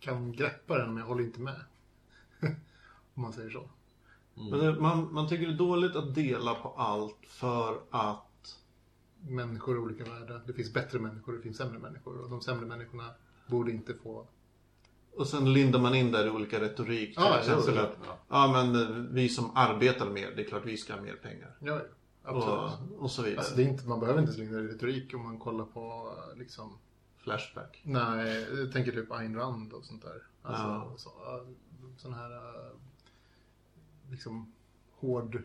kan 0.00 0.32
greppa 0.32 0.78
den 0.78 0.88
men 0.88 0.96
jag 0.96 1.06
håller 1.06 1.24
inte 1.24 1.40
med. 1.40 1.60
Om 3.14 3.22
man 3.22 3.32
säger 3.32 3.50
så. 3.50 3.68
Men 4.34 4.58
det, 4.58 4.80
man, 4.80 5.12
man 5.14 5.28
tycker 5.28 5.46
det 5.46 5.52
är 5.52 5.58
dåligt 5.58 5.96
att 5.96 6.14
dela 6.14 6.54
på 6.54 6.68
allt 6.68 7.18
för 7.26 7.80
att 7.90 8.26
Människor 9.28 9.74
är 9.74 9.78
olika 9.80 10.04
världar. 10.04 10.42
Det 10.46 10.52
finns 10.52 10.72
bättre 10.72 10.98
människor 10.98 11.32
och 11.32 11.38
det 11.38 11.42
finns 11.42 11.56
sämre 11.56 11.78
människor. 11.78 12.18
Och 12.20 12.30
de 12.30 12.40
sämre 12.40 12.66
människorna 12.66 13.10
borde 13.46 13.70
inte 13.70 13.94
få... 13.94 14.26
Och 15.16 15.26
sen 15.26 15.52
lindar 15.52 15.80
man 15.80 15.94
in 15.94 16.12
där 16.12 16.26
i 16.26 16.30
olika 16.30 16.60
retorik. 16.60 17.14
Till 17.14 17.24
Ja, 17.24 17.38
exempel 17.38 17.74
ja, 17.74 17.82
att 17.82 17.96
ja, 18.28 18.52
men 18.52 18.82
eh, 18.82 18.88
vi 19.12 19.28
som 19.28 19.50
arbetar 19.56 20.10
mer, 20.10 20.30
det 20.36 20.42
är 20.42 20.48
klart 20.48 20.64
vi 20.66 20.76
ska 20.76 20.94
ha 20.94 21.00
mer 21.00 21.16
pengar. 21.16 21.56
Ja, 21.60 21.72
ja, 21.74 21.80
absolut. 22.22 22.90
Och, 22.98 23.02
och 23.02 23.10
så 23.10 23.22
vidare. 23.22 23.38
Alltså, 23.38 23.56
det 23.56 23.62
är 23.62 23.68
inte, 23.68 23.88
man 23.88 24.00
behöver 24.00 24.20
inte 24.20 24.32
slänga 24.32 24.58
i 24.58 24.66
retorik 24.66 25.14
om 25.14 25.22
man 25.22 25.38
kollar 25.38 25.64
på 25.64 26.12
eh, 26.32 26.38
liksom... 26.38 26.78
Flashback. 27.16 27.80
Nej, 27.84 28.46
jag 28.58 28.72
tänker 28.72 28.92
typ 28.92 29.12
Ayn 29.12 29.36
Rand 29.36 29.72
och 29.72 29.84
sånt 29.84 30.02
där. 30.02 30.22
Alltså, 30.42 30.62
Ja. 30.64 30.92
så, 30.96 31.10
sån 31.96 32.14
här 32.14 32.30
eh, 32.32 32.72
liksom 34.10 34.52
hård 34.92 35.42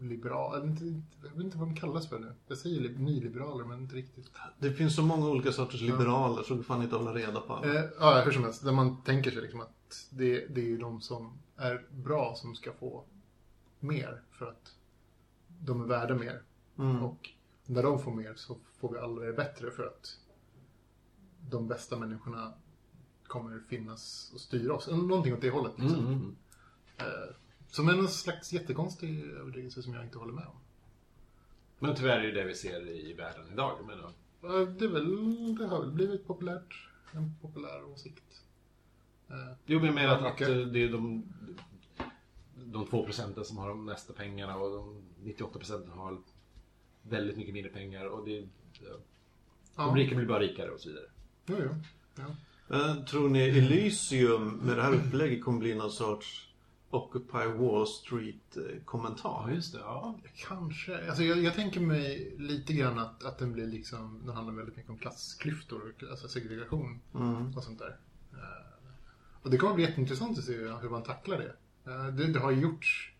liberal, 0.00 0.58
jag 0.58 0.60
vet, 0.66 0.80
inte, 0.80 1.02
jag 1.22 1.30
vet 1.34 1.44
inte 1.44 1.58
vad 1.58 1.68
de 1.68 1.76
kallas 1.76 2.08
för 2.08 2.18
nu. 2.18 2.32
Jag 2.46 2.58
säger 2.58 2.80
li- 2.80 2.98
nyliberaler 2.98 3.64
men 3.64 3.80
inte 3.80 3.94
riktigt. 3.96 4.30
Det 4.58 4.72
finns 4.72 4.96
så 4.96 5.02
många 5.02 5.28
olika 5.28 5.52
sorters 5.52 5.80
liberaler 5.80 6.42
så 6.42 6.54
du 6.54 6.62
fan 6.62 6.82
inte 6.82 6.96
hålla 6.96 7.14
reda 7.14 7.40
på 7.40 7.52
alla. 7.54 7.74
Eh, 7.74 7.84
ja, 8.00 8.22
hur 8.24 8.32
som 8.32 8.44
helst. 8.44 8.64
Där 8.64 8.72
man 8.72 9.02
tänker 9.02 9.30
sig 9.30 9.42
liksom 9.42 9.60
att 9.60 10.06
det, 10.10 10.46
det 10.46 10.60
är 10.60 10.64
ju 10.64 10.78
de 10.78 11.00
som 11.00 11.38
är 11.56 11.86
bra 11.90 12.34
som 12.36 12.54
ska 12.54 12.72
få 12.72 13.04
mer 13.80 14.22
för 14.30 14.46
att 14.46 14.74
de 15.60 15.80
är 15.82 15.86
värda 15.86 16.14
mer. 16.14 16.42
Mm. 16.78 17.02
Och 17.02 17.30
när 17.66 17.82
de 17.82 17.98
får 17.98 18.12
mer 18.12 18.34
så 18.36 18.56
får 18.80 18.92
vi 18.92 18.98
alla 18.98 19.20
det 19.20 19.32
bättre 19.32 19.70
för 19.70 19.86
att 19.86 20.16
de 21.50 21.68
bästa 21.68 21.96
människorna 21.96 22.52
kommer 23.26 23.60
finnas 23.68 24.30
och 24.34 24.40
styra 24.40 24.74
oss. 24.74 24.88
Någonting 24.88 25.34
åt 25.34 25.40
det 25.40 25.50
hållet. 25.50 25.72
Liksom. 25.78 25.98
Mm, 25.98 26.12
mm, 26.12 26.18
mm. 26.18 26.36
Eh, 26.98 27.34
Som 27.70 27.88
är 27.88 27.92
någon 27.94 28.08
slags 28.08 28.52
jättekonstig 28.52 29.20
övertygelse 29.24 29.82
som 29.82 29.94
jag 29.94 30.04
inte 30.04 30.18
håller 30.18 30.32
med 30.32 30.46
om. 30.46 30.56
Men 31.78 31.96
tyvärr 31.96 32.18
är 32.18 32.22
det 32.32 32.32
det 32.40 32.44
vi 32.44 32.54
ser 32.54 32.88
i 32.88 33.12
världen 33.12 33.44
idag. 33.52 33.78
Menar, 33.86 34.12
Eh, 34.42 34.68
Det, 34.68 34.84
är 34.84 34.88
väl, 34.88 35.54
det 35.58 35.66
har 35.66 35.80
väl 35.80 35.90
blivit 35.90 36.26
populärt, 36.26 36.88
en 37.12 37.34
populär 37.42 37.84
åsikt. 37.84 38.42
Eh, 39.28 39.34
Jo, 39.66 39.78
men 39.78 39.86
jag 39.86 39.94
menar 39.94 40.14
att, 40.16 40.24
att 40.32 40.38
det 40.72 40.82
är 40.82 40.88
de, 40.92 41.24
de 42.54 42.86
två 42.86 43.04
procenten 43.04 43.44
som 43.44 43.58
har 43.58 43.68
de 43.68 43.84
mesta 43.84 44.12
pengarna 44.12 44.56
och 44.56 44.70
de 44.70 45.02
98 45.24 45.58
procenten 45.58 45.90
har 45.92 46.18
väldigt 47.02 47.36
mycket 47.36 47.54
mindre 47.54 47.72
pengar 47.72 48.04
och 48.06 48.24
det, 48.28 48.40
de 48.40 48.46
Ja, 49.76 49.92
rika 49.96 50.16
blir 50.16 50.26
bara 50.26 50.40
rikare 50.40 50.70
och 50.70 50.80
så 50.80 50.88
vidare. 50.88 51.06
jo, 51.46 51.56
jo. 51.64 51.74
Ja. 52.16 52.76
Eh, 52.76 53.04
Tror 53.04 53.28
ni 53.28 53.38
Elysium 53.40 54.48
med 54.50 54.76
det 54.76 54.82
här 54.82 54.94
upplägget 54.94 55.44
kommer 55.44 55.58
bli 55.58 55.74
någon 55.74 55.90
sorts 55.92 56.49
Occupy 56.90 57.46
Wall 57.46 57.86
Street-kommentar? 57.86 59.50
just 59.54 59.72
det. 59.72 59.78
Ja. 59.78 60.14
Kanske. 60.48 61.08
Alltså 61.08 61.22
jag, 61.22 61.38
jag 61.38 61.54
tänker 61.54 61.80
mig 61.80 62.34
lite 62.38 62.72
grann 62.72 62.98
att, 62.98 63.24
att 63.24 63.38
den 63.38 63.52
blir 63.52 63.66
liksom, 63.66 64.20
den 64.26 64.34
handlar 64.36 64.54
väldigt 64.54 64.76
mycket 64.76 64.90
om 64.90 64.98
klassklyftor, 64.98 65.94
alltså 66.10 66.28
segregation 66.28 67.00
Mm. 67.14 67.56
och 67.56 67.64
sånt 67.64 67.78
där. 67.78 67.96
Eh, 68.32 68.88
Och 69.42 69.50
det 69.50 69.56
kommer 69.56 69.74
bli 69.74 69.84
jätteintressant 69.84 70.38
att 70.38 70.44
se 70.44 70.52
hur 70.56 70.90
man 70.90 71.02
tacklar 71.02 71.38
det. 71.38 71.52
Eh, 71.92 72.06
Det, 72.06 72.26
det 72.32 72.38
har 72.40 72.50
ju 72.50 72.60
gjorts 72.60 73.12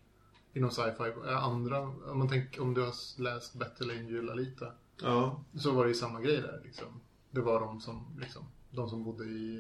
inom 0.55 0.71
sci-fi. 0.71 1.13
Eh, 1.29 1.45
Andra, 1.45 1.81
om 1.81 2.19
man 2.19 2.29
tänker, 2.29 2.63
om 2.63 2.75
du 2.75 2.81
har 2.81 3.21
läst 3.21 3.55
Battle 3.55 3.99
Angel 3.99 4.31
Alita, 4.31 4.73
Ja. 5.03 5.41
så 5.59 5.71
var 5.73 5.85
det 5.85 5.89
ju 5.89 5.95
samma 5.95 6.21
grej 6.21 6.37
där 6.41 6.61
liksom. 6.65 7.01
Det 7.31 7.41
var 7.41 7.61
de 7.61 7.81
som, 7.81 8.07
liksom, 8.21 8.43
de 8.71 8.89
som 8.91 9.05
bodde 9.05 9.25
i 9.25 9.59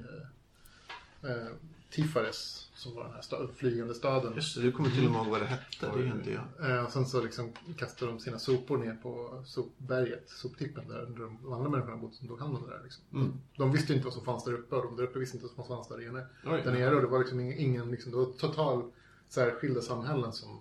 eh, 1.22 1.30
eh, 1.30 1.46
Tifares, 1.90 2.70
som 2.74 2.94
var 2.94 3.04
den 3.04 3.12
här 3.12 3.22
stad, 3.22 3.50
flygande 3.56 3.94
staden. 3.94 4.32
Just 4.34 4.56
det, 4.56 4.62
du 4.62 4.72
kommer 4.72 4.90
till 4.90 5.06
och 5.06 5.10
med 5.12 5.20
ihåg 5.20 5.30
vad 5.30 5.40
det 5.40 5.46
hette. 5.46 5.90
Det 5.94 6.02
är 6.02 6.06
inte 6.06 6.30
jag. 6.30 6.70
Eh, 6.70 6.84
och 6.84 6.92
sen 6.92 7.06
så 7.06 7.22
liksom 7.22 7.52
kastade 7.78 8.10
de 8.10 8.20
sina 8.20 8.38
sopor 8.38 8.78
ner 8.78 8.98
på 9.02 9.42
sopberget, 9.46 10.30
soptippen 10.30 10.88
där, 10.88 11.06
där 11.06 11.36
de 11.42 11.52
andra 11.52 11.68
människorna 11.68 11.96
bodde 11.96 12.14
som 12.14 12.28
tog 12.28 12.40
hand 12.40 12.56
om 12.56 12.62
det 12.62 12.76
där. 12.76 12.82
Liksom. 12.82 13.04
Mm. 13.14 13.32
De 13.56 13.72
visste 13.72 13.92
inte 13.92 14.04
vad 14.04 14.14
som 14.14 14.24
fanns 14.24 14.44
där 14.44 14.52
uppe 14.52 14.76
och 14.76 14.82
de 14.82 14.96
där 14.96 15.04
uppe 15.04 15.18
visste 15.18 15.36
inte 15.36 15.46
vad 15.46 15.66
som 15.66 15.76
fanns 15.76 15.88
där 15.88 16.08
inne. 16.08 16.26
Oj. 16.46 16.62
Där 16.64 16.72
nere 16.72 16.94
och 16.94 17.02
det 17.02 17.08
var 17.08 17.18
liksom 17.18 17.40
ingen, 17.40 17.58
ingen 17.58 17.90
liksom, 17.90 18.12
det 18.12 18.18
var 18.18 18.24
total 18.24 18.90
så 19.28 19.40
här, 19.40 19.50
skilda 19.50 19.80
samhällen 19.80 20.32
som, 20.32 20.60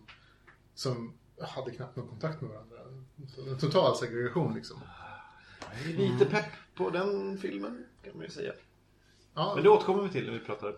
som 0.74 1.14
hade 1.42 1.72
knappt 1.72 1.96
någon 1.96 2.08
kontakt 2.08 2.42
med 2.42 2.50
varandra. 2.52 2.78
Total 3.60 3.98
segregation 3.98 4.54
liksom. 4.54 4.78
Jag 5.84 5.92
är 5.92 5.98
lite 5.98 6.26
pepp 6.26 6.52
på 6.76 6.90
den 6.90 7.38
filmen, 7.38 7.86
kan 8.04 8.14
man 8.16 8.24
ju 8.24 8.30
säga. 8.30 8.54
Ja, 9.34 9.52
Men 9.56 9.64
det 9.64 9.70
återkommer 9.70 10.04
vi 10.04 10.10
till 10.10 10.26
när 10.26 10.34
vi 10.34 10.40
pratar. 10.40 10.76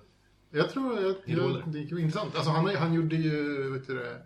Jag 0.52 0.70
tror 0.70 0.94
att 0.98 1.18
jag, 1.26 1.64
det 1.72 1.80
gick 1.80 1.92
intressant. 1.92 2.36
Alltså 2.36 2.52
han, 2.52 2.76
han 2.76 2.94
gjorde 2.94 3.16
ju, 3.16 3.70
vet 3.72 3.88
du 3.88 3.96
det, 3.96 4.24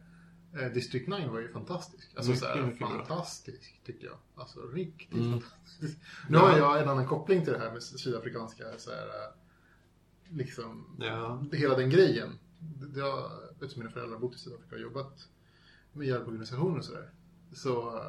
eh, 0.61 0.71
District 0.73 1.07
9 1.07 1.27
var 1.27 1.39
ju 1.39 1.51
fantastisk. 1.51 2.11
Alltså 2.15 2.31
Mycket, 2.31 2.43
så 2.43 2.49
här, 2.49 2.61
mycket 2.61 2.79
bra. 2.79 2.89
fantastisk 2.89 3.81
tycker 3.85 4.05
jag. 4.07 4.17
Alltså 4.35 4.59
riktigt 4.61 5.13
Mm. 5.13 5.31
fantastisk. 5.41 5.97
Nu 6.29 6.37
har 6.37 6.57
jag 6.57 6.81
en 6.81 6.89
annan 6.89 7.07
koppling 7.07 7.43
till 7.43 7.53
det 7.53 7.59
här 7.59 7.71
med 7.71 7.83
sydafrikanska 7.83 8.63
så 8.77 8.91
här, 8.91 9.07
eh, 9.07 10.35
liksom, 10.37 10.97
Ja. 10.99 11.43
hela 11.51 11.77
den 11.77 11.89
grejen. 11.89 12.29
Jag 12.95 13.31
att 13.61 13.75
mina 13.77 13.89
föräldrar 13.89 14.19
bott 14.19 14.35
i 14.35 14.39
Sydafrika 14.39 14.75
och 14.75 14.81
jobbat 14.81 15.27
med 15.93 16.07
hjälporganisationer 16.07 16.77
och 16.77 16.85
sådär. 16.85 17.09
Så, 17.53 18.03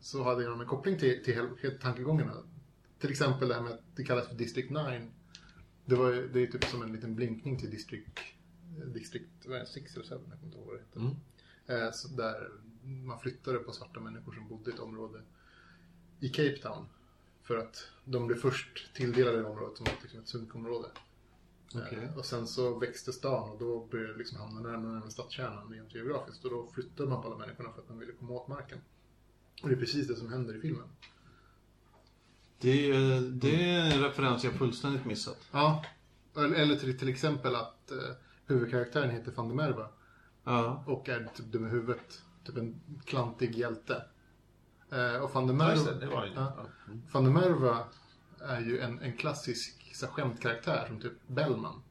så 0.00 0.22
hade 0.24 0.42
jag 0.42 0.60
en 0.60 0.66
koppling 0.66 0.98
till, 0.98 1.24
till 1.24 1.34
helt 1.62 1.80
tankegångarna. 1.80 2.32
Till 2.98 3.10
exempel 3.10 3.48
det 3.48 3.54
här 3.54 3.62
med 3.62 3.72
att 3.72 3.80
det 3.96 4.04
kallas 4.04 4.28
för 4.28 4.34
District 4.34 4.70
9. 4.70 5.10
Det, 5.90 5.96
var, 5.96 6.12
det 6.12 6.42
är 6.42 6.46
typ 6.46 6.64
som 6.64 6.82
en 6.82 6.92
liten 6.92 7.14
blinkning 7.14 7.58
till 7.58 7.70
District, 7.70 8.20
District 8.86 9.46
vad 9.46 9.56
är 9.56 9.60
det, 9.60 9.66
6 9.66 9.94
eller 9.96 10.04
7, 10.06 10.08
jag 10.10 10.20
kommer 10.22 10.44
inte 10.44 10.56
ihåg 10.58 10.66
vad 10.66 10.74
det 10.76 10.80
heter. 10.80 11.00
Mm. 11.00 11.16
Eh, 11.86 11.92
så 11.92 12.08
där 12.08 12.50
man 13.06 13.20
flyttade 13.20 13.58
på 13.58 13.72
svarta 13.72 14.00
människor 14.00 14.32
som 14.32 14.48
bodde 14.48 14.70
i 14.70 14.74
ett 14.74 14.80
område 14.80 15.22
i 16.20 16.28
Cape 16.28 16.56
Town. 16.62 16.86
För 17.42 17.56
att 17.56 17.88
de 18.04 18.26
blev 18.26 18.36
först 18.36 18.94
tilldelade 18.94 19.36
det 19.38 19.44
området 19.44 19.76
som 19.76 19.84
var 19.84 19.94
liksom 20.02 20.20
ett 20.20 20.28
sunkområde. 20.28 20.88
Eh, 21.74 22.18
Och 22.18 22.26
sen 22.26 22.46
så 22.46 22.78
växte 22.78 23.12
stan 23.12 23.50
och 23.50 23.58
då 23.58 23.86
började 23.90 24.12
det 24.12 24.18
liksom 24.18 24.38
hamna 24.38 24.60
närmare 24.60 24.86
och 24.86 24.92
närmare 24.92 25.10
stadskärnan 25.10 25.72
rent 25.72 25.94
geografiskt. 25.94 26.44
Och 26.44 26.50
då 26.50 26.66
flyttade 26.74 27.08
man 27.08 27.22
på 27.22 27.28
alla 27.28 27.38
människorna 27.38 27.72
för 27.72 27.82
att 27.82 27.88
man 27.88 27.98
ville 27.98 28.12
komma 28.12 28.32
åt 28.32 28.48
marken. 28.48 28.78
Och 29.62 29.68
det 29.68 29.74
är 29.74 29.78
precis 29.78 30.08
det 30.08 30.16
som 30.16 30.32
händer 30.32 30.56
i 30.56 30.60
filmen. 30.60 30.88
Det, 32.60 32.90
är- 32.90 33.20
det 33.20 33.70
är 33.74 33.94
en 33.94 34.02
referens 34.02 34.44
jag 34.44 34.52
fullständigt 34.52 35.04
missat. 35.04 35.38
Ja. 35.50 35.84
Eller 36.36 36.76
till, 36.76 36.98
till 36.98 37.08
exempel 37.08 37.54
att 37.56 37.90
eh, 37.90 37.98
huvudkaraktären 38.46 39.10
heter 39.10 39.32
van 39.32 39.48
der 39.48 39.54
Merwe 39.54 39.86
Ja. 40.44 40.84
och 40.86 41.08
är 41.08 41.28
typ 41.34 41.46
dum 41.46 41.66
i 41.66 41.70
huvudet. 41.70 42.22
Typ 42.46 42.56
en 42.56 42.80
klantig 43.04 43.54
hjälte. 43.56 44.02
Eh, 44.92 45.22
och 45.22 45.34
van 45.34 45.46
der 45.46 45.64
Ja, 45.66 45.70
just 45.72 45.86
Merwe, 45.86 46.00
det, 46.00 46.06
var 46.06 46.26
ju... 46.26 46.32
Ja. 46.34 46.52
Ja. 46.56 46.64
Mm. 46.86 47.02
van 47.12 47.24
der 47.24 47.30
Merwe 47.32 47.76
är 48.40 48.60
ju 48.60 48.80
en, 48.80 48.98
en 49.00 49.16
klassisk 49.16 49.92
så 49.96 50.06
här, 50.06 50.12
skämtkaraktär 50.12 50.84
som 50.86 51.00
typ 51.00 51.12
Bellman. 51.26 51.82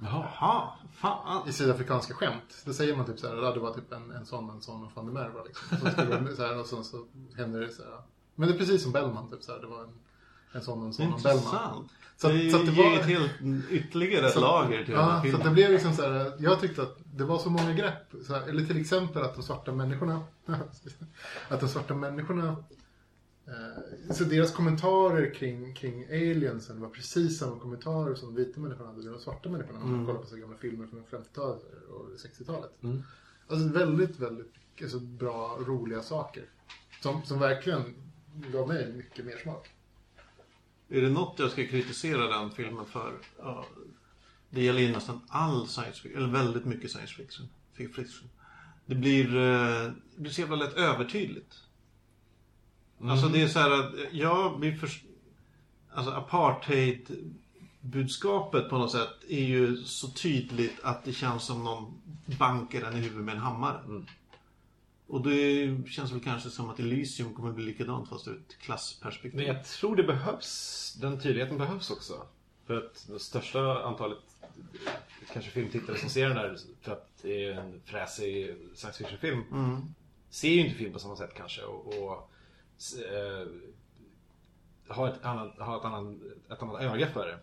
Jaha. 0.00 0.68
Fan. 0.92 1.48
i 1.48 1.52
sydafrikanska 1.52 2.14
skämt. 2.14 2.62
Då 2.64 2.72
säger 2.72 2.96
man 2.96 3.06
typ 3.06 3.18
så 3.18 3.28
här, 3.28 3.36
"Ja, 3.36 3.52
det 3.52 3.60
var 3.60 3.74
typ 3.74 3.92
en, 3.92 4.10
en 4.10 4.26
sån, 4.26 4.50
en 4.50 4.60
sån 4.62 4.84
och 4.84 4.92
van 4.94 5.06
der 5.06 5.12
Merwe 5.12 5.44
liksom. 5.46 5.78
Så, 5.90 6.04
de, 6.04 6.36
så, 6.36 6.42
här, 6.46 6.58
och 6.60 6.66
så, 6.66 6.82
så 6.82 7.06
händer 7.36 7.60
det 7.60 7.72
så 7.72 7.82
här. 7.82 8.02
Men 8.34 8.48
det 8.48 8.54
är 8.54 8.58
precis 8.58 8.82
som 8.82 8.92
Bellman, 8.92 9.30
typ 9.30 9.42
så 9.42 9.52
här, 9.52 9.60
det 9.60 9.66
var 9.66 9.82
en, 9.84 9.98
en 10.52 10.62
sån, 10.62 10.86
en 10.86 10.92
sån 10.92 11.12
och 11.12 11.20
Bellman. 11.22 11.44
Intressant. 11.44 11.90
Så, 12.16 12.28
det 12.28 12.50
så 12.50 12.56
att 12.56 12.66
det 12.66 12.72
var... 12.72 12.96
ett 12.98 13.06
helt 13.06 13.30
ytterligare 13.70 14.30
så- 14.30 14.40
lager 14.40 14.84
till 14.84 14.94
Ja, 14.94 15.24
så 15.32 15.36
det 15.36 15.50
blev 15.50 15.70
liksom 15.70 15.92
så 15.94 16.02
här, 16.02 16.32
jag 16.38 16.60
tyckte 16.60 16.82
att 16.82 16.98
det 17.16 17.24
var 17.24 17.38
så 17.38 17.50
många 17.50 17.72
grepp. 17.72 18.12
Så 18.26 18.34
här, 18.34 18.48
eller 18.48 18.64
till 18.64 18.80
exempel 18.80 19.22
att 19.22 19.34
de 19.34 19.42
svarta 19.42 19.72
människorna, 19.72 20.24
att 21.48 21.60
de 21.60 21.68
svarta 21.68 21.94
människorna, 21.94 22.56
eh, 23.46 24.14
så 24.14 24.24
deras 24.24 24.52
kommentarer 24.52 25.34
kring, 25.34 25.74
kring 25.74 26.04
aliensen 26.04 26.80
var 26.80 26.88
precis 26.88 27.38
samma 27.38 27.58
kommentarer 27.58 28.14
som 28.14 28.34
vita 28.34 28.60
människorna 28.60 28.90
hade, 28.90 29.10
de 29.10 29.20
svarta 29.20 29.48
människorna, 29.48 29.78
man 29.78 29.88
Mm. 29.94 30.06
kollar 30.06 30.20
på 30.20 30.26
så 30.26 30.36
gamla 30.36 30.56
filmer 30.56 30.86
från 30.86 31.04
50-talet 31.10 31.62
och 31.90 32.06
60-talet. 32.08 32.70
Mm. 32.82 33.02
Alltså 33.48 33.68
väldigt, 33.68 34.18
väldigt 34.18 34.52
alltså, 34.82 34.98
bra, 35.00 35.58
roliga 35.66 36.02
saker. 36.02 36.44
Som, 37.02 37.22
som 37.24 37.38
verkligen 37.38 37.94
gav 38.52 38.68
mig 38.68 38.92
mycket 38.92 39.24
mer 39.24 39.36
smak. 39.42 39.68
Är 40.92 41.02
det 41.02 41.08
något 41.08 41.38
jag 41.38 41.50
ska 41.50 41.66
kritisera 41.66 42.38
den 42.38 42.50
filmen 42.50 42.84
för? 42.86 43.12
Ja, 43.38 43.66
det 44.50 44.62
gäller 44.62 44.80
ju 44.80 44.92
nästan 44.92 45.20
all 45.28 45.68
science 45.68 46.00
fiction, 46.02 46.18
eller 46.22 46.32
väldigt 46.32 46.64
mycket 46.64 46.90
science 46.90 47.14
fiction. 47.14 47.48
fiction. 47.76 48.28
Det 48.86 48.94
blir, 48.94 49.36
eh, 49.36 49.92
det 50.16 50.22
blir 50.22 50.30
så 50.30 50.40
jävla 50.40 50.56
lätt 50.56 50.74
övertydligt. 50.74 51.54
Alltså 53.00 53.28
det 53.28 53.42
är 53.42 53.48
så 53.48 53.58
här 53.58 53.70
att, 53.70 53.92
ja, 54.12 54.56
vi 54.60 54.76
förs- 54.76 55.02
Alltså 55.94 56.12
apartheid-budskapet 56.12 58.68
på 58.68 58.78
något 58.78 58.92
sätt 58.92 59.24
är 59.28 59.44
ju 59.44 59.76
så 59.76 60.08
tydligt 60.08 60.80
att 60.82 61.04
det 61.04 61.12
känns 61.12 61.44
som 61.44 61.64
någon 61.64 61.94
bankar 62.38 62.80
den 62.80 62.96
i 62.96 63.00
huvudet 63.00 63.24
med 63.24 63.34
en 63.34 63.40
hammare. 63.40 63.78
Mm. 63.84 64.06
Och 65.12 65.22
det 65.22 65.76
känns 65.88 66.12
väl 66.12 66.20
kanske 66.20 66.50
som 66.50 66.70
att 66.70 66.78
Elysium 66.78 67.34
kommer 67.34 67.52
bli 67.52 67.64
likadant 67.64 68.08
fast 68.08 68.28
ur 68.28 68.36
ett 68.36 68.58
klassperspektiv. 68.58 69.40
Men 69.40 69.46
jag 69.46 69.64
tror 69.64 69.96
det 69.96 70.02
behövs. 70.02 70.94
Den 71.00 71.20
tydligheten 71.20 71.58
behövs 71.58 71.90
också. 71.90 72.26
För 72.66 72.76
att 72.76 73.06
det 73.08 73.18
största 73.18 73.82
antalet 73.82 74.18
kanske 75.32 75.50
filmtittare 75.50 75.98
som 75.98 76.08
ser 76.08 76.28
den 76.28 76.38
här 76.38 76.56
för 76.80 76.92
att 76.92 77.08
det 77.22 77.44
är 77.44 77.52
en 77.52 77.80
fräsig 77.84 78.56
science 78.74 78.98
fiction-film 78.98 79.42
Mm. 79.52 79.80
ser 80.30 80.48
ju 80.48 80.60
inte 80.60 80.74
film 80.74 80.92
på 80.92 80.98
samma 80.98 81.16
sätt 81.16 81.34
kanske 81.36 81.62
och, 81.62 81.86
och 81.86 82.30
eh, 83.12 83.46
har 84.88 85.08
ett 85.08 85.24
annat, 85.24 85.58
har 85.58 85.78
ett, 85.78 85.84
annat, 85.84 86.16
ett 86.50 86.62
annat 86.62 86.82
öga 86.82 87.06
för 87.06 87.26
det. 87.26 87.38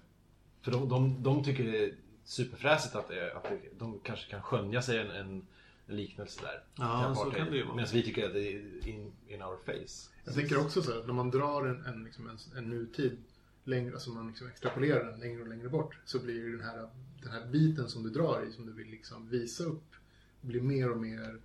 För 0.62 0.72
de, 0.72 0.90
de, 0.90 1.24
de 1.24 1.44
tycker 1.44 1.64
det 1.64 1.84
är 1.84 1.96
superfräsigt 2.24 2.96
att, 2.96 3.08
det, 3.08 3.34
att 3.34 3.44
det, 3.44 3.60
de 3.80 4.00
kanske 4.04 4.32
kan 4.32 4.42
skönja 4.42 4.82
sig 4.82 5.00
en, 5.00 5.12
en 5.12 5.48
liknelse 5.90 6.42
där. 6.42 6.64
Ja, 6.76 7.16
så 7.16 7.32
kan 7.32 7.52
det 7.52 7.58
ju 7.58 7.64
vara. 7.64 7.76
Medan 7.76 7.90
vi 7.94 8.04
tycker 8.04 8.26
att 8.26 8.34
det 8.34 8.54
är 8.54 8.88
in, 8.88 9.12
in 9.28 9.42
our 9.42 9.58
face. 9.66 10.10
Jag 10.24 10.36
tänker 10.36 10.60
också 10.60 10.82
så 10.82 10.94
här, 10.94 11.04
när 11.04 11.14
man 11.14 11.32
drar 11.32 11.66
en, 11.66 11.86
en, 11.86 12.04
liksom 12.04 12.30
en, 12.30 12.38
en 12.58 12.70
nutid 12.70 13.18
längre, 13.64 13.94
alltså 13.94 14.10
man 14.10 14.28
liksom 14.28 14.48
extrapolerar 14.48 15.12
den 15.12 15.20
längre 15.20 15.42
och 15.42 15.48
längre 15.48 15.70
bort, 15.70 15.98
så 16.06 16.20
blir 16.20 16.36
ju 16.36 16.58
den 16.58 16.66
här, 16.66 16.90
den 17.22 17.32
här 17.32 17.46
biten 17.46 17.90
som 17.90 18.04
du 18.04 18.10
drar 18.10 18.46
i, 18.48 18.52
som 18.52 18.66
du 18.66 18.74
vill 18.74 18.90
liksom 18.90 19.30
visa 19.30 19.64
upp, 19.64 19.96
blir 20.42 20.62
mer 20.62 20.92
och 20.92 20.98
mer 20.98 21.42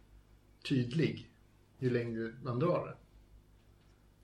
tydlig 0.69 1.31
ju 1.79 1.91
längre 1.91 2.35
man 2.43 2.59
drar 2.59 2.87
det. 2.87 2.97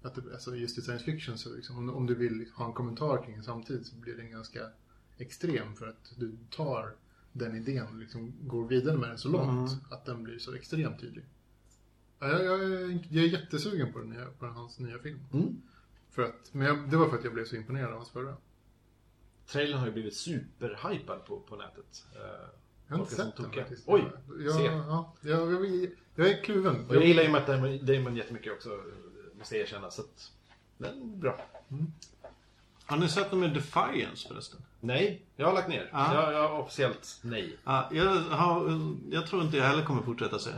Att 0.08 0.14
det 0.14 0.32
alltså 0.32 0.56
just 0.56 0.78
i 0.78 0.82
science 0.82 1.04
fiction, 1.04 1.38
så 1.38 1.54
liksom, 1.54 1.78
om, 1.78 1.90
om 1.90 2.06
du 2.06 2.14
vill 2.14 2.46
ha 2.54 2.66
en 2.66 2.72
kommentar 2.72 3.24
kring 3.24 3.34
en 3.34 3.44
samtid 3.44 3.86
så 3.86 3.96
blir 3.96 4.16
den 4.16 4.30
ganska 4.30 4.70
extrem 5.18 5.76
för 5.76 5.88
att 5.88 6.14
du 6.16 6.36
tar 6.50 6.94
den 7.32 7.56
idén 7.56 7.98
liksom 8.00 8.32
går 8.40 8.68
vidare 8.68 8.96
med 8.96 9.08
den 9.08 9.18
så 9.18 9.28
långt 9.28 9.70
Mm. 9.72 9.84
att 9.90 10.04
den 10.04 10.22
blir 10.24 10.38
så 10.38 10.54
extremt 10.54 11.00
tydlig. 11.00 11.24
Ja, 12.18 12.28
Jag, 12.28 12.44
jag, 12.44 12.62
är- 12.64 13.06
jag 13.10 13.24
är 13.24 13.28
jättesugen 13.28 13.92
på, 13.92 13.98
den 13.98 14.10
nya, 14.10 14.26
på 14.38 14.46
hans 14.46 14.78
nya 14.78 14.98
film. 14.98 15.18
Mm. 15.32 15.62
För 16.10 16.22
att, 16.22 16.48
men 16.54 16.66
jag, 16.66 16.90
det 16.90 16.96
var 16.96 17.08
för 17.08 17.18
att 17.18 17.24
jag 17.24 17.34
blev 17.34 17.44
så 17.44 17.56
imponerad 17.56 17.90
av 17.90 17.96
hans 17.96 18.10
förra. 18.10 18.36
Trailern 19.46 19.78
har 19.78 19.86
ju 19.86 19.92
blivit 19.92 20.16
superhypad 20.16 21.24
på, 21.26 21.40
på 21.40 21.56
nätet. 21.56 22.06
Eh, 22.14 22.20
Jag 22.88 22.96
har 22.96 23.02
inte 23.02 23.14
är 23.14 23.16
sett 23.16 23.36
som 23.36 23.44
den 23.44 23.52
faktiskt. 23.52 23.82
Oj! 23.86 24.12
jag, 24.40 24.54
se. 24.54 24.64
ja, 24.64 25.14
jag, 25.20 25.52
jag, 25.52 25.86
jag 26.14 26.26
är 26.30 26.42
kluven. 26.44 26.86
Och 26.88 26.94
jag 26.96 27.06
gillar 27.06 27.22
ju 27.22 27.28
Matt 27.30 27.46
Damon, 27.46 27.86
Damon 27.86 28.16
jättemycket 28.16 28.52
också, 28.52 28.82
måste 29.38 29.54
jag 29.54 29.62
erkänna. 29.62 29.90
Så 29.90 30.02
att, 30.02 30.32
men 30.78 31.20
bra. 31.20 31.40
Har 32.90 32.96
ni 32.96 33.08
sett 33.08 33.30
dem 33.30 33.40
med 33.40 33.50
Defiance 33.54 34.28
förresten? 34.28 34.60
Nej, 34.80 35.22
jag 35.36 35.46
har 35.46 35.52
lagt 35.54 35.68
ner. 35.68 35.88
Ja. 35.92 36.14
Jag, 36.14 36.32
jag 36.32 36.48
har 36.48 36.58
officiellt 36.58 37.18
nej. 37.22 37.56
Ja, 37.64 37.88
jag, 37.92 38.04
har, 38.20 38.80
jag 39.10 39.26
tror 39.26 39.42
inte 39.42 39.56
jag 39.56 39.64
heller 39.64 39.84
kommer 39.84 40.02
fortsätta 40.02 40.38
se. 40.38 40.50
Eh, 40.50 40.56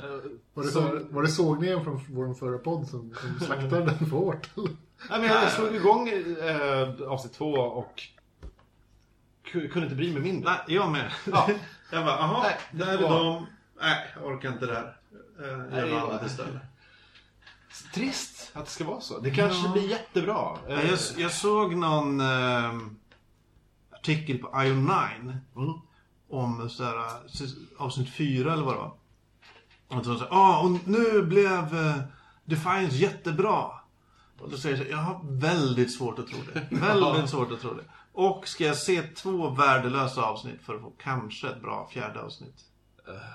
Var 0.54 0.62
det, 0.64 0.68
så- 0.70 0.80
så, 0.80 1.00
var 1.10 1.22
det 1.22 1.28
sågningen 1.28 1.84
från 1.84 2.00
vår 2.10 2.34
förra 2.34 2.58
podd 2.58 2.88
som, 2.88 3.14
som 3.20 3.46
slaktade 3.46 3.84
den 3.84 3.98
för 3.98 4.04
hårt? 4.16 4.48
Nej, 4.56 4.66
men 5.10 5.22
jag 5.24 5.52
slog 5.52 5.74
igång 5.74 6.08
eh, 6.08 7.08
avsnitt 7.08 7.32
två 7.32 7.52
och 7.52 8.02
ku- 9.44 9.68
kunde 9.68 9.86
inte 9.86 9.96
bry 9.96 10.12
mig 10.12 10.22
mindre. 10.22 10.50
Nej, 10.50 10.76
jag 10.76 10.90
med. 10.90 11.12
Ja. 11.32 11.48
jag 11.92 12.04
bara, 12.04 12.16
jaha, 12.16 12.42
Nej, 12.42 12.56
där 12.70 12.92
är 12.92 12.98
det 12.98 13.02
var- 13.04 13.24
de. 13.24 13.46
Nej, 13.80 14.06
jag 14.16 14.26
orkar 14.26 14.48
inte 14.52 14.66
det 14.66 14.74
här. 14.74 14.96
Eh, 15.42 15.48
Jag 15.48 15.58
Nej, 15.58 15.78
gör 15.78 15.86
det 15.86 15.92
något 15.92 16.02
var- 16.02 16.10
annat 16.10 16.26
istället. 16.26 16.62
Trist 17.94 18.31
att 18.52 18.64
det 18.64 18.70
ska 18.70 18.84
vara 18.84 19.00
så. 19.00 19.18
Det 19.18 19.30
kanske 19.30 19.66
Ja. 19.66 19.72
blir 19.72 19.88
jättebra. 19.90 20.56
Ja, 20.68 20.82
Jag, 20.82 20.98
jag 21.16 21.32
såg 21.32 21.74
någon 21.76 22.20
eh, 22.20 22.72
artikel 23.92 24.38
på 24.38 24.62
Ion 24.64 24.84
9 24.84 25.38
Mm. 25.56 25.72
om 26.30 26.70
så 26.70 26.84
här, 26.84 27.28
säs- 27.28 27.56
avsnitt 27.78 28.10
4 28.14 28.52
eller 28.52 28.62
vad 28.62 28.74
det 28.74 28.78
var. 28.78 28.94
Och 29.98 30.04
så 30.04 30.26
ah, 30.30 30.60
och 30.62 30.70
nu 30.88 31.22
blev 31.22 31.76
eh, 31.86 31.96
Defiance 32.44 32.96
jättebra. 32.96 33.64
Och 34.40 34.50
då 34.50 34.56
säger 34.56 34.76
jag 34.76 34.86
så 34.86 34.92
jag 34.92 34.98
har 34.98 35.20
väldigt 35.24 35.94
svårt 35.94 36.18
att 36.18 36.26
tro 36.26 36.38
det. 36.54 36.66
Väldigt 36.76 37.30
svårt 37.30 37.52
att 37.52 37.60
tro 37.60 37.74
det. 37.74 37.84
Och 38.12 38.48
ska 38.48 38.64
jag 38.64 38.76
se 38.76 39.02
två 39.02 39.50
värdelösa 39.50 40.22
avsnitt 40.22 40.62
för 40.62 40.74
att 40.74 40.80
få 40.80 40.92
kanske 40.98 41.48
ett 41.48 41.62
bra 41.62 41.88
fjärde 41.92 42.20
avsnitt? 42.22 42.64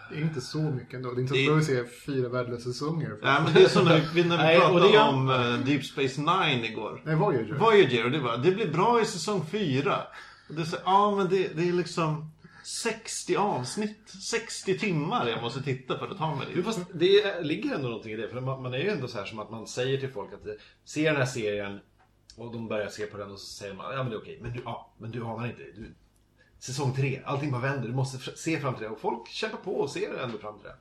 Det 0.10 0.16
är 0.18 0.22
inte 0.22 0.42
så 0.42 0.58
mycket 0.62 0.94
ändå. 0.94 1.12
Det 1.12 1.20
är 1.20 1.22
inte 1.22 1.34
Det- 1.34 1.46
så 1.46 1.54
att 1.54 1.60
vi 1.60 1.66
se 1.66 1.86
fyra 2.06 2.30
värdelösa 2.30 2.64
säsonger. 2.64 3.18
Nej 3.22 3.42
men 3.44 3.54
det 3.54 3.64
är 3.64 3.68
som 3.68 3.86
när 3.86 4.02
vi, 4.14 4.24
när 4.24 4.38
vi 4.38 4.44
Nej, 4.44 4.60
pratade 4.60 4.88
det 4.88 4.94
gör- 4.94 5.10
om 5.10 5.30
eh, 5.30 5.66
Deep 5.66 5.86
Space 5.86 6.22
Nine 6.22 6.66
igår. 6.66 7.02
Nej, 7.06 7.16
Voyager. 7.16 7.54
Voyager 7.54 8.06
och 8.06 8.12
det 8.12 8.20
var, 8.20 8.38
det 8.38 8.52
blir 8.52 8.72
bra 8.72 9.02
i 9.02 9.06
säsong 9.06 9.46
4. 9.52 10.02
Och 10.50 10.56
det 10.56 10.62
är 10.62 10.66
så, 10.66 10.78
ja 10.86 11.16
men 11.16 11.30
det, 11.30 11.48
det 11.56 11.70
är 11.70 11.74
liksom 11.74 12.32
60 12.64 13.36
avsnitt, 13.36 14.10
60 14.30 14.78
timmar 14.80 15.28
jag 15.28 15.42
måste 15.42 15.62
titta 15.64 15.98
för 16.00 16.08
att 16.08 16.18
ta 16.18 16.36
mig 16.36 16.48
Jo, 16.50 16.56
dit. 16.56 16.66
fast 16.66 16.80
det 16.94 17.22
är- 17.22 17.44
ligger 17.44 17.76
ändå 17.76 17.88
någonting 17.88 18.12
i 18.12 18.16
det. 18.16 18.30
För 18.30 18.42
man, 18.42 18.62
man 18.62 18.74
är 18.74 18.78
ju 18.78 18.90
ändå 18.90 19.08
så 19.08 19.18
här 19.18 19.26
som 19.26 19.40
att 19.40 19.52
man 19.52 19.68
säger 19.68 19.98
till 19.98 20.10
folk 20.12 20.34
att 20.34 20.48
eh, 20.48 20.54
se 20.86 21.06
den 21.10 21.16
här 21.16 21.26
serien 21.26 21.80
och 22.36 22.54
de 22.54 22.68
börjar 22.68 22.90
se 22.90 23.06
på 23.06 23.18
den 23.18 23.32
och 23.32 23.40
så 23.40 23.46
säger 23.46 23.74
man 23.74 23.86
ja 23.96 24.04
men 24.04 24.10
det 24.12 24.16
är 24.18 24.22
okej. 24.22 24.40
Men 24.42 24.54
du, 24.54 24.62
ja, 24.66 24.94
men 24.98 25.12
du 25.12 25.24
anar 25.24 25.48
inte. 25.48 25.62
Du, 25.76 25.94
säsong 26.60 26.94
tre, 26.96 27.22
allting 27.26 27.52
bara 27.52 27.62
vänder. 27.62 27.88
Du 27.88 27.94
måste 27.96 28.38
se 28.38 28.60
fram 28.60 28.74
till 28.74 28.84
det. 28.84 28.90
Och 28.90 29.00
folk 29.00 29.28
kämpar 29.28 29.58
på 29.58 29.76
och 29.76 29.90
ser 29.90 30.14
ändå 30.24 30.38
fram 30.38 30.60
till 30.60 30.64
det. 30.68 30.76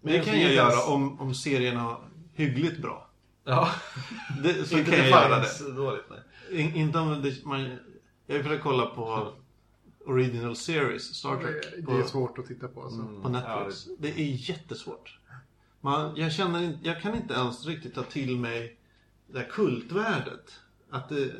Men 0.00 0.12
Det 0.12 0.16
jag 0.16 0.24
kan 0.24 0.32
blir 0.34 0.42
jag 0.42 0.50
inte 0.52 0.62
ens- 0.62 0.74
göra 0.74 0.94
om, 0.94 1.20
om 1.20 1.34
serien 1.34 1.76
har 1.76 2.00
hyggligt 2.34 2.78
bra. 2.82 3.10
Ja. 3.44 3.70
Det, 4.42 4.68
så 4.68 4.78
inte 4.78 4.90
kan 4.90 5.00
jag 5.00 5.08
göra 5.08 5.38
det. 5.38 5.72
Dåligt, 5.76 6.04
nej. 6.10 6.60
In, 6.60 6.74
inte 6.74 6.98
om 6.98 7.22
det, 7.22 7.44
man, 7.44 7.76
jag 8.26 8.36
har 8.36 8.42
försökt 8.42 8.62
kolla 8.62 8.86
på 8.86 9.32
Original 10.06 10.56
Series, 10.56 11.14
Star 11.14 11.36
Trek. 11.36 11.64
Det, 11.76 11.82
På, 11.82 11.92
det 11.92 11.98
är 11.98 12.02
svårt 12.06 12.38
att 12.38 12.46
titta 12.46 12.68
på. 12.68 12.82
Alltså. 12.82 13.20
på 13.22 13.28
Netflix. 13.28 13.88
det... 13.98 14.08
är 14.20 14.50
jättesvårt. 14.50 15.18
Man, 15.80 16.16
jag 16.16 16.32
känner 16.32 16.78
jag 16.82 17.02
kan 17.02 17.14
inte 17.14 17.34
ens 17.34 17.66
riktigt 17.66 17.94
ta 17.94 18.02
till 18.02 18.36
mig 18.36 18.76
det 19.26 19.38
här 19.38 19.48
kultvärdet. 19.50 20.60
Att 20.90 21.08
det, 21.08 21.32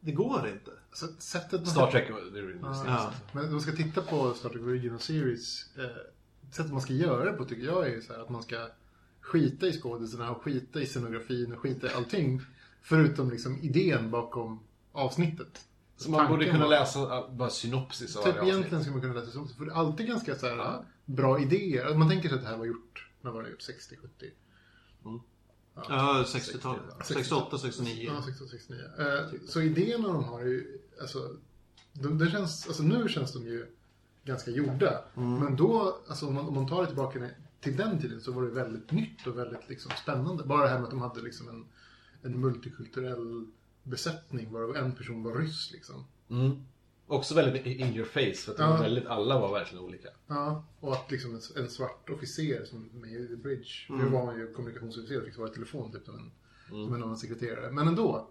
det 0.00 0.12
går 0.12 0.48
inte. 0.48 0.70
Sättet 1.18 1.68
Star 1.68 1.90
Trek, 1.90 2.08
det 2.32 2.38
är 2.38 2.58
Ja. 2.62 2.84
Ja. 2.86 3.12
Men 3.32 3.44
om 3.44 3.52
man 3.52 3.60
ska 3.60 3.72
titta 3.72 4.02
på 4.02 4.34
Star 4.34 4.48
Trek 4.48 4.62
Original 4.62 5.00
Series. 5.00 5.76
Eh, 5.78 5.84
sättet 6.50 6.72
man 6.72 6.80
ska 6.80 6.92
göra 6.92 7.24
det 7.24 7.32
på 7.32 7.44
tycker 7.44 7.64
jag 7.66 7.88
är 7.88 8.00
så 8.00 8.12
här 8.12 8.20
att 8.20 8.28
man 8.28 8.42
ska 8.42 8.68
skita 9.20 9.66
i 9.66 9.72
skådisarna 9.72 10.30
och 10.30 10.42
skita 10.42 10.80
i 10.80 10.86
scenografin 10.86 11.52
och 11.52 11.58
skita 11.58 11.86
i 11.86 11.90
allting. 11.94 12.40
Förutom 12.82 13.30
liksom 13.30 13.58
idén 13.62 14.10
bakom 14.10 14.60
avsnittet. 14.92 15.60
Så 15.96 16.10
man 16.10 16.28
borde 16.30 16.44
kunna 16.44 16.58
var- 16.64 16.68
läsa 16.70 17.00
äh, 17.18 17.34
bara 17.34 17.50
synopsis 17.50 18.16
av 18.16 18.22
Typ 18.22 18.36
varje 18.36 18.52
egentligen 18.52 18.80
skulle 18.84 18.96
man 18.96 19.02
kunna 19.02 19.14
läsa 19.14 19.32
så. 19.32 19.46
För 19.46 19.64
det 19.64 19.70
är 19.72 19.76
alltid 19.76 20.06
ganska 20.06 20.34
så 20.34 20.46
här, 20.46 20.56
Ja. 20.56 20.84
bra 21.04 21.40
idéer. 21.40 21.94
Man 21.94 22.08
tänker 22.08 22.28
sig 22.28 22.36
att 22.38 22.44
det 22.44 22.50
här 22.50 22.56
var 22.58 22.64
gjort, 22.66 23.08
när 23.20 23.30
var 23.30 23.42
det 23.42 23.50
gjort? 23.50 23.62
60, 23.62 23.96
70? 23.96 24.30
Ja, 25.74 26.24
60-talet. 26.26 26.82
60. 27.04 27.14
68, 27.14 27.58
69. 27.58 28.04
Ja, 28.06 28.22
16, 28.26 28.48
69. 28.48 28.80
Eh, 28.98 29.48
så 29.48 29.60
idéerna 29.60 30.08
de 30.08 30.24
har 30.24 30.40
är 30.40 30.46
ju, 30.46 30.78
alltså, 31.00 31.36
de, 31.92 32.18
det 32.18 32.30
känns, 32.30 32.66
alltså 32.66 32.82
nu 32.82 33.08
känns 33.08 33.32
de 33.32 33.46
ju 33.46 33.66
ganska 34.24 34.50
gjorda. 34.50 35.04
Men 35.14 35.56
då, 35.56 35.98
alltså 36.08 36.26
om 36.26 36.34
man, 36.34 36.48
om 36.48 36.54
man 36.54 36.68
tar 36.68 36.80
det 36.80 36.86
tillbaka 36.86 37.30
till 37.60 37.76
den 37.76 38.00
tiden 38.00 38.20
så 38.20 38.32
var 38.32 38.42
det 38.42 38.50
väldigt 38.50 38.92
nytt 38.92 39.26
och 39.26 39.38
väldigt 39.38 39.68
liksom, 39.68 39.92
spännande. 40.02 40.44
Bara 40.44 40.62
det 40.62 40.68
här 40.68 40.76
med 40.76 40.84
att 40.84 40.90
de 40.90 41.00
hade 41.00 41.20
liksom 41.20 41.48
en, 41.48 41.66
en 42.22 42.40
multikulturell 42.40 43.46
besättning 43.82 44.52
varav 44.52 44.76
en 44.76 44.92
person 44.92 45.22
var 45.22 45.34
ryss 45.34 45.72
liksom. 45.72 46.04
Mm. 46.30 46.64
Också 47.12 47.34
väldigt 47.34 47.66
in 47.66 47.94
your 47.96 48.06
face. 48.06 48.34
För 48.34 48.52
att 48.52 48.58
Ja. 48.58 48.70
var 48.70 48.78
väldigt, 48.78 49.06
alla 49.06 49.38
var 49.38 49.52
verkligen 49.52 49.84
olika. 49.84 50.08
Ja, 50.26 50.64
och 50.80 50.92
att 50.92 51.10
liksom 51.10 51.34
en, 51.34 51.62
en 51.62 51.70
svart 51.70 52.10
officer 52.10 52.64
som 52.64 52.90
med 52.92 53.10
i 53.12 53.28
The 53.28 53.36
Bridge, 53.36 53.68
nu 53.88 54.04
var 54.04 54.26
han 54.26 54.38
ju 54.38 54.52
kommunikationsofficer 54.52 55.18
och 55.18 55.24
fick 55.24 55.34
svara 55.34 55.48
i 55.50 55.52
telefon 55.54 55.92
typ 55.92 56.04
som 56.04 56.14
en, 56.14 56.30
som 56.68 56.94
en 56.94 57.02
annan 57.02 57.16
sekreterare. 57.16 57.70
Men 57.72 57.88
ändå, 57.88 58.30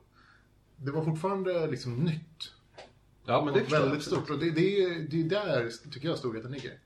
det 0.75 0.91
var 0.91 1.05
fortfarande 1.05 1.67
liksom 1.67 1.95
nytt. 1.95 2.51
Ja, 3.25 3.45
men 3.45 3.53
det 3.53 3.59
och 3.59 3.65
förstår 3.65 3.79
jag 3.79 3.85
väldigt 3.85 3.97
absolut. 4.07 4.23
stort. 4.25 4.35
Och 4.35 4.39
det, 4.43 4.51
det, 4.51 4.83
är- 4.83 4.99
det 5.09 5.21
är 5.21 5.29
där, 5.29 5.71
tycker 5.91 6.07
jag, 6.07 6.17
storheten 6.17 6.51
ligger. 6.51 6.79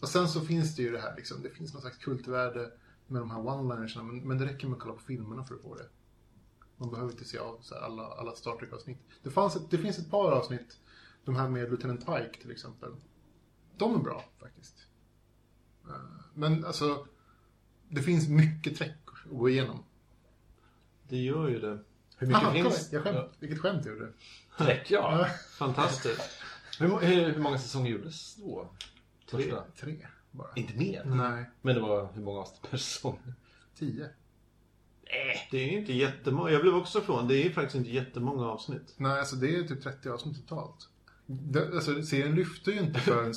Och 0.00 0.08
sen 0.08 0.28
så 0.28 0.40
finns 0.40 0.76
det 0.76 0.82
ju 0.82 0.92
det 0.92 1.00
här 1.00 1.16
liksom, 1.16 1.42
det 1.42 1.50
finns 1.50 1.72
någon 1.72 1.82
slags 1.82 1.96
kultvärde 1.98 2.70
med 3.06 3.22
de 3.22 3.30
här 3.30 3.38
one-linersna, 3.38 4.02
men, 4.02 4.28
men 4.28 4.38
det 4.38 4.44
räcker 4.46 4.66
med 4.66 4.76
att 4.76 4.82
kolla 4.82 4.94
på 4.94 5.00
filmerna 5.00 5.44
för 5.44 5.54
att 5.54 5.60
få 5.62 5.74
det. 5.74 5.86
Man 6.76 6.90
behöver 6.90 7.12
inte 7.12 7.24
se 7.24 7.38
av 7.38 7.58
så 7.62 7.74
här, 7.74 7.82
alla, 7.82 8.02
alla 8.06 8.32
Star 8.32 8.56
Trek-avsnitt. 8.56 8.98
Det, 9.22 9.30
fanns 9.30 9.56
ett, 9.56 9.70
det 9.70 9.78
finns 9.78 9.98
ett 9.98 10.10
par 10.10 10.32
avsnitt, 10.32 10.76
de 11.30 11.36
här 11.36 11.48
med 11.48 11.62
Lieutenant 11.68 12.06
Pike 12.06 12.40
till 12.42 12.50
exempel. 12.50 12.90
De 13.76 13.94
är 13.94 13.98
bra 13.98 14.24
faktiskt. 14.40 14.74
Eh, 15.88 15.94
Men 16.34 16.64
alltså, 16.64 17.06
det 17.88 18.02
finns 18.02 18.28
mycket 18.28 18.76
Trek 18.76 18.92
att 19.06 19.30
gå 19.38 19.48
igenom. 19.48 19.84
Det 21.08 21.16
gör 21.16 21.48
ju 21.48 21.58
det. 21.60 21.78
Hur 22.16 22.26
mycket 22.26 22.42
Aha, 22.42 22.52
finns 22.52 22.92
jag 22.92 23.02
skämt, 23.02 23.30
Vilket 23.38 23.58
skämt 23.58 23.84
jag 23.86 23.94
gjorde. 23.94 24.12
Trek? 24.58 24.90
Ja. 24.90 25.26
Fantastiskt. 25.58 26.30
Hur, 26.78 26.98
hur, 26.98 27.32
hur 27.32 27.42
många 27.42 27.58
säsonger 27.58 27.90
gjordes 27.90 28.34
då? 28.36 28.68
Första? 29.30 29.64
Tre 29.80 30.06
bara. 30.30 30.48
Inte 30.56 30.74
mer? 30.74 31.04
Nej, 31.04 31.44
Men 31.62 31.74
det 31.74 31.80
var 31.80 32.12
hur 32.12 32.22
många 32.22 32.40
avsnitt 32.40 32.70
per 32.70 32.76
säsong? 32.78 33.18
tio. 33.74 34.08
Det 35.50 35.58
är 35.58 35.78
inte 35.78 35.92
jättemånga. 35.92 36.50
Jag 36.50 36.62
blev 36.62 36.74
också 36.74 37.00
från. 37.00 37.28
Det 37.28 37.46
är 37.46 37.50
faktiskt 37.50 37.74
inte 37.74 37.90
jättemånga 37.90 38.46
avsnitt. 38.46 38.94
Nej, 38.96 39.18
alltså 39.18 39.36
det 39.36 39.56
är 39.56 39.62
typ 39.62 39.82
30 39.82 40.08
avsnitt 40.10 40.36
totalt. 40.48 40.88
Det, 41.32 41.74
alltså, 41.74 42.02
serien 42.02 42.34
lyfte 42.34 42.70
ju 42.70 42.80
inte 42.80 43.00
förrän, 43.00 43.34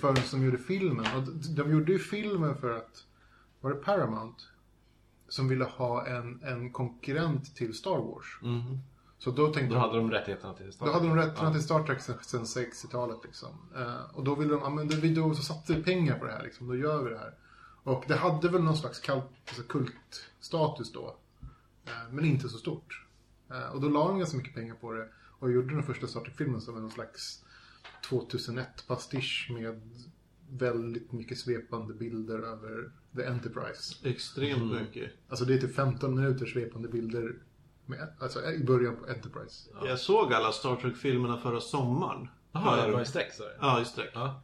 förrän 0.00 0.16
de 0.30 0.44
gjorde 0.44 0.58
filmen. 0.58 1.06
Och 1.16 1.22
de, 1.22 1.54
de 1.54 1.72
gjorde 1.72 1.92
ju 1.92 1.98
filmen 1.98 2.56
för 2.56 2.76
att, 2.76 3.04
var 3.60 3.70
det 3.70 3.76
Paramount? 3.76 4.42
Som 5.28 5.48
ville 5.48 5.64
ha 5.64 6.06
en, 6.06 6.42
en 6.42 6.72
konkurrent 6.72 7.56
till 7.56 7.74
Star 7.74 7.98
Wars. 7.98 8.38
Mm. 8.42 8.78
Så 9.18 9.30
då 9.30 9.44
tänkte 9.46 9.68
Då 9.68 9.74
de, 9.74 9.80
hade 9.80 9.96
de 9.96 10.10
rättigheterna 10.10 10.54
till 10.54 10.72
Star 10.72 10.86
då 10.86 10.92
hade 10.92 11.06
de 11.06 11.12
Trek. 11.12 11.24
rättigheterna 11.24 11.52
till 11.52 11.62
Star 11.62 11.82
Trek 11.82 12.00
sen, 12.00 12.16
sen 12.22 12.44
60-talet 12.44 13.18
liksom. 13.24 13.48
Eh, 13.76 14.16
och 14.16 14.24
då 14.24 14.34
ville 14.34 14.50
de, 14.50 14.60
ja 14.62 14.70
men 14.70 14.88
vi 14.88 15.14
då 15.14 15.34
så 15.34 15.42
satte 15.42 15.74
vi 15.74 15.82
pengar 15.82 16.18
på 16.18 16.24
det 16.24 16.32
här 16.32 16.42
liksom, 16.42 16.66
då 16.68 16.76
gör 16.76 17.02
vi 17.02 17.10
det 17.10 17.18
här. 17.18 17.34
Och 17.82 18.04
det 18.08 18.16
hade 18.16 18.48
väl 18.48 18.62
någon 18.62 18.76
slags 18.76 19.08
alltså 19.08 19.62
kultstatus 19.68 20.92
då. 20.92 21.16
Eh, 21.86 22.12
men 22.12 22.24
inte 22.24 22.48
så 22.48 22.58
stort. 22.58 23.06
Eh, 23.50 23.70
och 23.74 23.80
då 23.80 23.88
la 23.88 24.08
de 24.08 24.18
ganska 24.18 24.36
mycket 24.36 24.54
pengar 24.54 24.74
på 24.74 24.92
det. 24.92 25.08
Och 25.38 25.52
gjorde 25.52 25.74
den 25.74 25.82
första 25.82 26.06
Star 26.06 26.20
Trek-filmen 26.20 26.60
som 26.60 26.76
en 26.76 26.90
slags 26.90 27.44
2001-pastisch 28.10 29.50
med 29.50 29.80
väldigt 30.50 31.12
mycket 31.12 31.38
svepande 31.38 31.94
bilder 31.94 32.38
över 32.38 32.90
The 33.16 33.24
Enterprise. 33.24 34.08
Extremt 34.08 34.72
mycket. 34.72 35.12
Alltså 35.28 35.44
det 35.44 35.54
är 35.54 35.58
typ 35.58 35.74
15 35.74 36.14
minuter 36.14 36.46
svepande 36.46 36.88
bilder 36.88 37.34
med, 37.86 38.08
alltså 38.20 38.52
i 38.52 38.64
början 38.64 38.96
på 38.96 39.06
Enterprise. 39.06 39.70
Jag 39.84 39.98
såg 39.98 40.32
alla 40.32 40.52
Star 40.52 40.76
Trek-filmerna 40.76 41.38
förra 41.38 41.60
sommaren. 41.60 42.28
Jaha, 42.52 42.76
det 42.76 42.82
För- 42.82 42.92
var 42.92 43.00
i 43.02 43.04
streck 43.06 43.32
så? 43.34 43.42
Ja, 43.60 43.80
i 43.80 43.84
sträck. 43.84 44.10
Ja. 44.14 44.42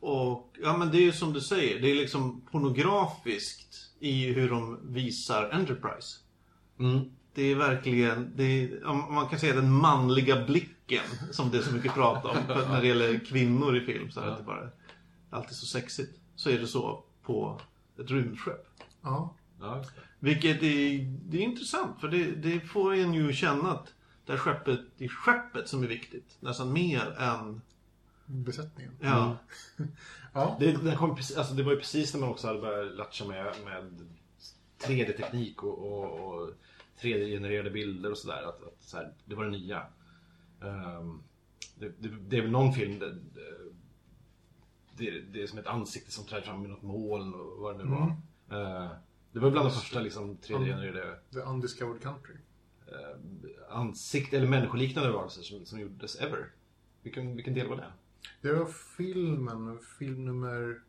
Och 0.00 0.56
ja, 0.62 0.76
men 0.76 0.90
det 0.90 0.98
är 0.98 1.02
ju 1.02 1.12
som 1.12 1.32
du 1.32 1.40
säger. 1.40 1.80
Det 1.80 1.90
är 1.90 1.94
liksom 1.94 2.40
pornografiskt 2.40 3.90
i 3.98 4.32
hur 4.32 4.50
de 4.50 4.78
visar 4.92 5.50
Enterprise. 5.50 6.18
Mm. 6.78 7.00
Det 7.34 7.42
är 7.42 7.54
verkligen, 7.54 8.32
det 8.36 8.44
är, 8.44 8.84
om 8.86 9.14
man 9.14 9.28
kan 9.28 9.38
säga 9.38 9.54
den 9.54 9.72
manliga 9.72 10.44
blicken 10.44 11.04
som 11.30 11.50
det 11.50 11.58
är 11.58 11.62
så 11.62 11.74
mycket 11.74 11.94
prat 11.94 12.24
om 12.24 12.36
när 12.48 12.80
det 12.80 12.86
gäller 12.88 13.18
kvinnor 13.24 13.76
i 13.76 13.80
film. 13.80 14.10
Så 14.10 14.20
är 14.20 14.26
det 14.36 14.42
bara 14.42 14.68
alltid 15.30 15.56
så 15.56 15.66
sexigt. 15.66 16.18
Så 16.36 16.50
är 16.50 16.58
det 16.58 16.66
så 16.66 17.04
på 17.22 17.60
ett 17.98 18.10
rymdskepp. 18.10 18.66
Ja. 19.02 19.34
Ja. 19.60 19.84
Vilket 20.18 20.62
är, 20.62 21.04
det 21.30 21.38
är 21.38 21.42
intressant 21.42 22.00
för 22.00 22.08
det, 22.08 22.24
det 22.30 22.60
får 22.60 22.94
en 22.94 23.14
ju 23.14 23.32
känna 23.32 23.72
att 23.72 23.92
det 24.26 24.32
är 24.32 24.36
skeppet, 24.36 24.80
det 24.98 25.04
är 25.04 25.08
skeppet 25.08 25.68
som 25.68 25.82
är 25.82 25.86
viktigt. 25.88 26.36
Nästan 26.40 26.72
mer 26.72 27.16
än, 27.18 27.60
Besättningen. 28.26 28.92
ja. 29.00 29.36
Ja. 30.32 30.56
Det, 30.60 30.72
det, 30.72 30.96
kom, 30.96 31.16
precis- 31.16 31.36
alltså, 31.36 31.54
det 31.54 31.62
var 31.62 31.72
ju 31.72 31.78
precis 31.78 32.14
när 32.14 32.20
man 32.20 32.28
också 32.30 32.46
hade 32.46 32.60
börjat 32.60 32.96
latcha 32.96 33.24
med, 33.24 33.54
med 33.64 34.06
3D-teknik 34.82 35.62
och, 35.62 35.78
och, 35.78 36.20
och 36.34 36.50
3D-genererade 37.02 37.70
bilder 37.70 38.10
och 38.10 38.18
sådär. 38.18 38.42
Att, 38.42 38.62
att, 38.62 38.76
så 38.80 38.96
här, 38.96 39.12
det 39.24 39.34
var 39.34 39.44
det 39.44 39.50
nya. 39.50 39.86
Ehm, 40.62 41.22
det, 41.78 41.88
det, 41.98 42.08
det 42.28 42.36
är 42.36 42.42
väl 42.42 42.50
någon 42.50 42.72
film 42.72 42.98
där, 42.98 43.18
det, 44.96 45.20
det 45.20 45.42
är 45.42 45.46
som 45.46 45.58
ett 45.58 45.66
ansikte 45.66 46.10
som 46.10 46.24
träder 46.24 46.42
fram 46.46 46.64
i 46.64 46.68
något 46.68 46.82
moln 46.82 47.34
och 47.34 47.58
vad 47.62 47.78
det 47.78 47.84
nu 47.84 47.90
var. 47.90 48.16
Eh, 48.50 48.90
det 49.32 49.38
var 49.38 49.50
bland 49.50 49.66
de 49.68 49.72
första 49.72 50.00
liksom, 50.00 50.36
3D-genererade 50.38 51.18
The 51.32 51.38
Undiscovered 51.40 52.02
Country. 52.02 52.34
eh, 52.86 53.76
ansikte 53.76 54.36
eller 54.36 54.48
människoliknande 54.48 55.10
varelser 55.10 55.42
som, 55.42 55.66
som 55.66 55.80
gjordes 55.80 56.16
ever. 56.20 56.50
Vilken, 57.02 57.36
vilken 57.36 57.54
del 57.54 57.68
var 57.68 57.76
det? 57.76 57.92
Det 58.40 58.52
var 58.52 58.66
filmen, 58.96 59.78
film 59.98 60.24
nummer 60.24 60.80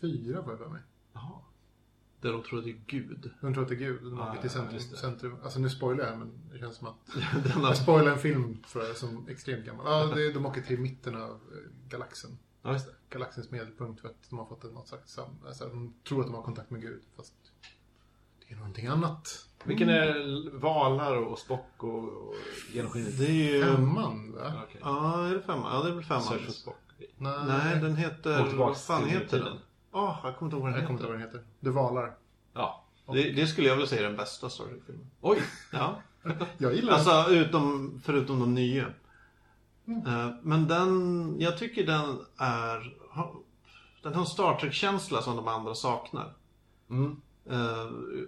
fyra 0.00 0.40
var 0.40 0.50
jag 0.50 0.58
för 0.58 0.68
mig. 0.68 0.82
Där 2.20 2.32
de 2.32 2.42
tror 2.42 2.58
att 2.58 2.64
det 2.64 2.70
är 2.70 2.80
Gud. 2.86 3.30
De 3.40 3.54
tror 3.54 3.62
att 3.62 3.68
det 3.68 3.74
är 3.74 3.78
Gud. 3.78 4.02
De 4.02 4.20
Ah, 4.20 4.30
åker 4.30 4.40
till 4.40 4.50
ja, 4.54 4.60
centrum, 4.60 4.80
det. 4.90 4.96
centrum. 4.96 5.36
Alltså 5.44 5.58
nu 5.58 5.70
spoilar 5.70 6.06
jag 6.06 6.18
men 6.18 6.32
det 6.52 6.58
känns 6.58 6.76
som 6.76 6.86
att... 6.88 6.96
Denna, 7.54 7.68
Jag 7.68 7.76
spoilar 7.76 8.12
en 8.12 8.18
film 8.18 8.62
för 8.66 8.94
som 8.94 9.28
extremt 9.28 9.66
gammal. 9.66 9.86
Ja, 9.86 10.14
det, 10.14 10.32
de 10.32 10.46
åker 10.46 10.60
till 10.62 10.78
mitten 10.80 11.16
av 11.16 11.30
eh, 11.30 11.38
galaxen. 11.88 12.38
Ja, 12.62 12.72
just 12.72 12.86
det. 12.86 12.92
Galaxens 13.10 13.50
medelpunkt 13.50 14.00
för 14.00 14.08
att 14.08 14.30
de 14.30 14.38
har 14.38 14.46
fått 14.46 14.62
något 14.62 14.88
slags 14.88 15.12
sam... 15.12 15.28
Alltså, 15.46 15.68
de 15.68 15.94
tror 16.08 16.20
att 16.20 16.26
de 16.26 16.34
har 16.34 16.42
kontakt 16.42 16.70
med 16.70 16.80
Gud 16.80 17.02
fast 17.16 17.34
Det 18.48 18.54
är 18.54 18.58
någonting 18.58 18.86
annat. 18.86 19.46
Vilken 19.64 19.88
är 19.88 20.50
valar 20.58 21.16
och 21.16 21.38
Spock 21.38 21.70
och, 21.76 22.04
och 22.28 22.34
genomskinligt? 22.72 23.18
Det 23.18 23.26
är 23.26 23.54
ju... 23.54 23.62
Femman, 23.64 24.32
va? 24.32 24.40
Ja, 24.44 24.62
okej. 24.68 24.80
Ja, 24.84 25.26
är 25.28 25.34
det 25.34 25.42
femman? 25.42 25.76
Ja, 25.76 25.82
det 25.82 25.90
är 25.90 25.94
väl 25.94 26.04
femman. 26.04 26.22
Search 26.22 26.44
for 26.44 26.52
Spock. 26.52 26.78
Nej, 27.18 27.38
Nej, 27.46 27.80
den 27.80 27.96
heter... 27.96 28.56
Vad 28.56 28.80
fan 28.80 29.04
heter 29.08 29.38
den? 29.44 29.58
Åh, 29.96 30.18
jag 30.24 30.36
kommer 30.36 30.46
inte 30.46 30.56
ihåg 30.56 30.62
vad 30.62 30.72
den 30.72 30.78
Jag 30.78 30.86
kommer 30.86 31.00
inte 31.00 31.12
heter. 31.12 31.24
ihåg 31.24 31.34
heter. 31.34 31.50
Det 31.60 31.70
valar. 31.70 32.14
Ja. 32.52 32.84
Det, 33.12 33.32
det 33.32 33.46
skulle 33.46 33.68
jag 33.68 33.74
vilja 33.74 33.88
säga 33.88 34.00
är 34.02 34.06
den 34.06 34.16
bästa 34.16 34.50
Star 34.50 34.64
Trek-filmen. 34.64 35.10
Oj! 35.20 35.42
Ja. 35.72 36.00
Jag 36.58 36.74
gillar 36.74 36.98
den. 36.98 37.08
Alltså 37.16 37.34
utom, 37.34 38.00
förutom 38.04 38.40
de 38.40 38.54
nya. 38.54 38.86
Mm. 39.86 40.06
Eh, 40.06 40.34
Men 40.42 40.68
den, 40.68 41.34
jag 41.40 41.58
tycker 41.58 41.86
den 41.86 42.18
är, 42.36 42.94
den 44.02 44.14
har 44.14 44.20
en 44.20 44.26
Star 44.26 44.54
Trek-känsla 44.54 45.22
som 45.22 45.36
de 45.36 45.48
andra 45.48 45.74
saknar. 45.74 46.32
Mm. 46.90 47.20
Eh, 47.50 47.86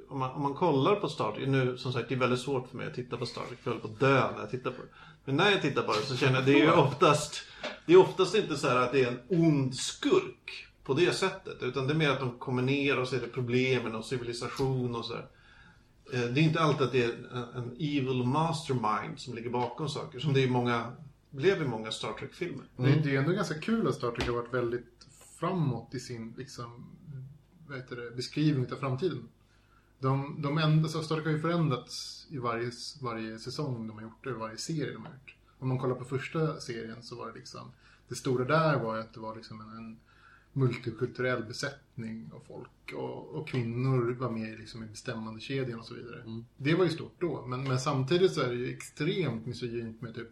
om, 0.08 0.18
man, 0.18 0.30
om 0.30 0.42
man 0.42 0.54
kollar 0.54 0.96
på 0.96 1.08
Star 1.08 1.32
Trek, 1.32 1.48
nu 1.48 1.78
som 1.78 1.92
sagt 1.92 2.08
det 2.08 2.14
är 2.14 2.18
väldigt 2.18 2.40
svårt 2.40 2.68
för 2.68 2.76
mig 2.76 2.86
att 2.86 2.94
titta 2.94 3.16
på 3.16 3.26
Star 3.26 3.42
Trek, 3.48 3.58
för 3.62 3.70
jag 3.70 3.76
håller 3.78 3.88
på 3.88 3.94
att 3.94 4.00
dö 4.00 4.30
när 4.32 4.40
jag 4.40 4.50
tittar 4.50 4.70
på 4.70 4.82
det. 4.82 4.88
Men 5.24 5.36
när 5.36 5.50
jag 5.50 5.62
tittar 5.62 5.82
på 5.82 5.92
det 5.92 5.98
så 5.98 6.16
känner 6.16 6.34
jag, 6.34 6.44
det 6.46 6.52
är 6.52 6.64
ju 6.64 6.72
oftast, 6.86 7.42
det 7.86 7.92
är 7.92 7.96
oftast 7.96 8.34
inte 8.34 8.56
så 8.56 8.68
här 8.68 8.76
att 8.76 8.92
det 8.92 9.04
är 9.04 9.08
en 9.08 9.20
ond 9.44 9.74
skurk 9.74 10.67
på 10.88 10.94
det 10.94 11.12
sättet. 11.12 11.62
Utan 11.62 11.86
det 11.86 11.92
är 11.92 11.98
mer 11.98 12.10
att 12.10 12.20
de 12.20 12.38
kommer 12.38 12.62
ner 12.62 12.98
och 12.98 13.08
så 13.08 13.16
är 13.16 13.20
det 13.20 13.26
problemen 13.26 13.94
och 13.94 14.04
civilisation 14.04 14.94
och 14.94 15.04
sådär. 15.04 15.26
Eh, 16.12 16.20
det 16.20 16.40
är 16.40 16.44
inte 16.44 16.60
alltid 16.60 16.86
att 16.86 16.92
det 16.92 17.04
är 17.04 17.12
en, 17.56 17.72
evil 17.78 18.24
mastermind 18.24 19.18
som 19.18 19.34
ligger 19.34 19.50
bakom 19.50 19.88
saker. 19.88 20.18
Som 20.18 20.32
det 20.32 20.44
är 20.44 20.48
många, 20.48 20.92
blev 21.30 21.62
i 21.62 21.66
många 21.66 21.90
Star 21.90 22.12
Trek-filmer. 22.12 22.64
Det, 22.76 23.00
det 23.04 23.14
är 23.14 23.18
ändå 23.18 23.32
ganska 23.32 23.60
kul 23.60 23.88
att 23.88 23.94
Star 23.94 24.10
Trek 24.10 24.28
har 24.28 24.34
varit 24.34 24.54
väldigt 24.54 25.06
framåt 25.38 25.94
i 25.94 26.00
sin 26.00 26.34
liksom, 26.36 26.86
vad 27.66 27.78
heter 27.78 27.96
det, 27.96 28.16
beskrivning 28.16 28.72
av 28.72 28.76
framtiden. 28.76 29.28
De, 29.98 30.42
de 30.42 30.58
enda, 30.58 30.88
så 30.88 30.98
alltså 30.98 31.06
Star 31.06 31.16
Trek 31.16 31.26
har 31.26 31.32
ju 31.32 31.40
förändrats 31.40 32.26
i 32.30 32.38
varje, 32.38 32.70
varje 33.00 33.38
säsong 33.38 33.86
de 33.88 33.96
har 33.96 34.02
gjort 34.02 34.24
det, 34.24 34.32
varje 34.32 34.56
serie 34.56 34.92
de 34.92 35.04
har 35.04 35.12
gjort. 35.12 35.36
Om 35.58 35.68
man 35.68 35.78
kollar 35.78 35.94
på 35.94 36.04
första 36.04 36.60
serien 36.60 37.02
så 37.02 37.16
var 37.16 37.26
det 37.26 37.34
liksom, 37.34 37.72
det 38.08 38.14
stora 38.14 38.44
där 38.44 38.78
var 38.78 38.96
ju 38.96 39.00
att 39.00 39.14
det 39.14 39.20
var 39.20 39.36
liksom 39.36 39.60
en, 39.60 39.76
en 39.76 39.98
multikulturell 40.52 41.44
besättning 41.44 42.30
av 42.34 42.40
folk 42.40 42.92
och, 42.94 43.28
och 43.28 43.48
kvinnor 43.48 44.16
var 44.18 44.30
med 44.30 44.58
liksom 44.58 44.84
i 44.84 44.86
bestämmande 44.86 45.40
kedjan 45.40 45.78
och 45.78 45.86
så 45.86 45.94
vidare. 45.94 46.42
Det 46.56 46.74
var 46.74 46.84
ju 46.84 46.90
stort 46.90 47.14
då, 47.18 47.46
men, 47.46 47.64
men 47.64 47.78
samtidigt 47.78 48.32
så 48.32 48.40
är 48.40 48.48
det 48.48 48.54
ju 48.54 48.74
extremt 48.74 49.46
misogynt 49.46 50.02
med 50.02 50.14
typ 50.14 50.28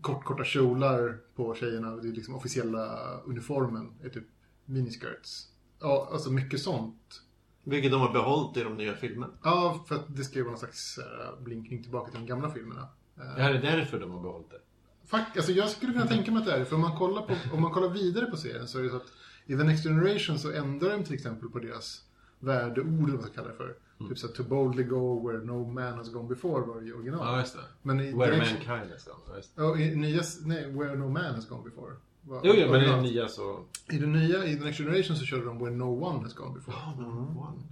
kort, 0.00 0.24
korta 0.24 0.44
kjolar 0.44 1.18
på 1.34 1.54
tjejerna. 1.54 1.96
Det 1.96 2.08
är 2.08 2.12
liksom 2.12 2.34
officiella 2.34 3.14
uniformen 3.24 3.92
är 4.02 4.08
typ 4.08 4.26
miniskirts. 4.64 5.48
Ja, 5.80 6.08
alltså 6.12 6.30
mycket 6.30 6.60
sånt. 6.60 7.22
Vilket 7.64 7.90
de 7.92 8.00
har 8.00 8.12
behållit 8.12 8.56
i 8.56 8.62
de 8.62 8.76
nya 8.76 8.94
filmerna. 8.94 9.32
Ja, 9.42 9.84
för 9.88 9.94
att 9.94 10.16
det 10.16 10.24
ska 10.24 10.34
ju 10.34 10.42
vara 10.42 10.50
någon 10.50 10.58
slags 10.58 10.98
äh, 10.98 11.42
blinkning 11.42 11.82
tillbaka 11.82 12.10
till 12.10 12.20
de 12.20 12.26
gamla 12.26 12.50
filmerna. 12.50 12.88
Det 13.14 13.42
här 13.42 13.54
är 13.54 13.62
därför 13.62 14.00
de 14.00 14.10
har 14.10 14.20
behållit 14.20 14.50
det. 14.50 14.60
Fakt, 15.08 15.36
alltså 15.36 15.52
jag 15.52 15.68
skulle 15.68 15.92
kunna 15.92 16.06
tänka 16.06 16.30
mig 16.30 16.40
att 16.40 16.46
det 16.46 16.52
är 16.52 16.58
det, 16.58 16.64
för 16.64 16.76
om 16.76 16.82
man 16.82 16.98
kollar, 16.98 17.22
på, 17.22 17.34
om 17.52 17.62
man 17.62 17.72
kollar 17.72 17.88
vidare 17.88 18.26
på 18.26 18.36
serien 18.36 18.68
så 18.68 18.78
är 18.78 18.82
det 18.82 18.90
så 18.90 18.96
att 18.96 19.12
i 19.46 19.56
The 19.56 19.64
Next 19.64 19.84
Generation 19.84 20.38
så 20.38 20.52
ändrar 20.52 20.90
de 20.90 21.04
till 21.04 21.14
exempel 21.14 21.48
på 21.48 21.58
deras 21.58 22.02
värdeord, 22.38 22.86
vad 22.86 23.08
man 23.10 23.22
ska 23.22 23.32
kalla 23.32 23.48
det 23.48 23.54
för. 23.54 23.76
Typ 24.08 24.18
såhär, 24.18 24.34
to 24.34 24.42
boldly 24.42 24.82
go 24.82 25.28
where 25.28 25.44
no 25.44 25.72
man 25.72 25.92
has 25.98 26.12
gone 26.12 26.28
before 26.28 26.66
var 26.66 26.80
ju 26.80 26.94
original. 26.94 27.20
Ja, 27.24 27.40
just 27.40 27.54
det. 27.54 27.60
Men 27.82 28.00
i, 28.00 28.12
Where 28.12 28.36
Next- 28.36 28.52
mankind 28.52 28.96
is 28.96 29.04
gone. 29.04 29.18
Ja, 29.28 29.36
just 29.36 29.56
det. 29.56 29.62
Ja, 29.62 29.78
i 29.78 29.96
nya, 29.96 30.22
nej, 30.44 30.72
where 30.72 30.96
no 30.96 31.08
man 31.08 31.34
has 31.34 31.48
gone 31.48 31.64
before. 31.64 31.92
var 32.22 32.40
Jo, 32.44 32.52
jo, 32.56 32.72
men 32.72 32.82
i 32.82 32.84
den 32.86 33.02
nya 33.02 33.28
så... 33.28 33.64
I 33.90 33.98
den 33.98 34.12
nya, 34.12 34.44
i 34.44 34.56
The 34.56 34.64
Next 34.64 34.78
Generation 34.78 35.16
så 35.16 35.24
körde 35.24 35.44
de 35.44 35.58
Where 35.58 35.76
No 35.76 36.04
One 36.04 36.22
Has 36.22 36.34
Gone 36.34 36.54
Before. 36.54 36.76
One. 36.96 37.62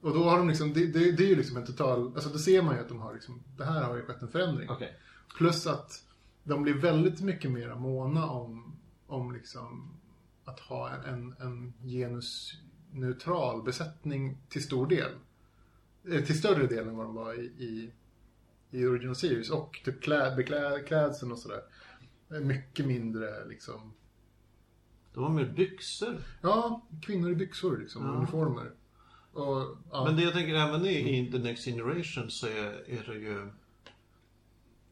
Och 0.00 0.14
då 0.14 0.24
har 0.24 0.38
de 0.38 0.48
liksom, 0.48 0.72
det, 0.72 0.86
det, 0.86 1.12
det 1.12 1.24
är 1.24 1.28
ju 1.28 1.36
liksom 1.36 1.56
en 1.56 1.66
total, 1.66 2.12
alltså 2.14 2.30
då 2.30 2.38
ser 2.38 2.62
man 2.62 2.74
ju 2.74 2.80
att 2.80 2.88
de 2.88 3.00
har 3.00 3.14
liksom, 3.14 3.42
det 3.56 3.64
här 3.64 3.82
har 3.82 3.96
ju 3.96 4.02
skett 4.02 4.22
en 4.22 4.28
förändring. 4.28 4.70
Okej. 4.70 4.98
Plus 5.38 5.66
att 5.66 6.02
de 6.44 6.62
blir 6.62 6.74
väldigt 6.74 7.20
mycket 7.20 7.50
mer 7.50 7.74
måna 7.74 8.30
om, 8.30 8.76
om 9.06 9.32
liksom 9.32 9.94
att 10.44 10.60
ha 10.60 10.90
en, 10.90 11.34
en 11.40 11.72
genusneutral 11.82 13.62
besättning 13.62 14.36
till 14.48 14.62
stor 14.62 14.86
del. 14.86 15.10
Eh, 16.12 16.24
Till 16.24 16.38
större 16.38 16.66
del 16.66 16.88
än 16.88 16.96
vad 16.96 17.06
de 17.06 17.14
var 17.14 17.34
i, 17.34 17.44
i, 17.44 17.92
i 18.70 18.86
Original 18.86 19.16
Series. 19.16 19.50
Och 19.50 19.80
typ 19.84 20.02
kläd, 20.02 20.36
bekläd, 20.36 20.86
klädseln 20.86 21.32
och 21.32 21.38
sådär. 21.38 21.62
är 22.28 22.40
Mycket 22.40 22.86
mindre 22.86 23.46
liksom 23.48 23.92
De 25.14 25.22
har 25.22 25.30
mer 25.30 25.52
byxor. 25.56 26.16
Ja, 26.42 26.86
kvinnor 27.02 27.30
i 27.30 27.34
byxor 27.34 27.78
liksom, 27.78 28.04
Ja. 28.04 28.10
uniformer. 28.10 28.72
Och, 29.32 29.76
ja. 29.90 30.04
Men 30.04 30.16
det 30.16 30.22
jag 30.22 30.32
tänker 30.32 30.54
även 30.54 30.86
i, 30.86 31.18
i 31.18 31.32
The 31.32 31.38
Next 31.38 31.64
Generation 31.64 32.30
så 32.30 32.46
är, 32.46 32.90
är 32.90 33.04
det 33.06 33.18
ju... 33.18 33.50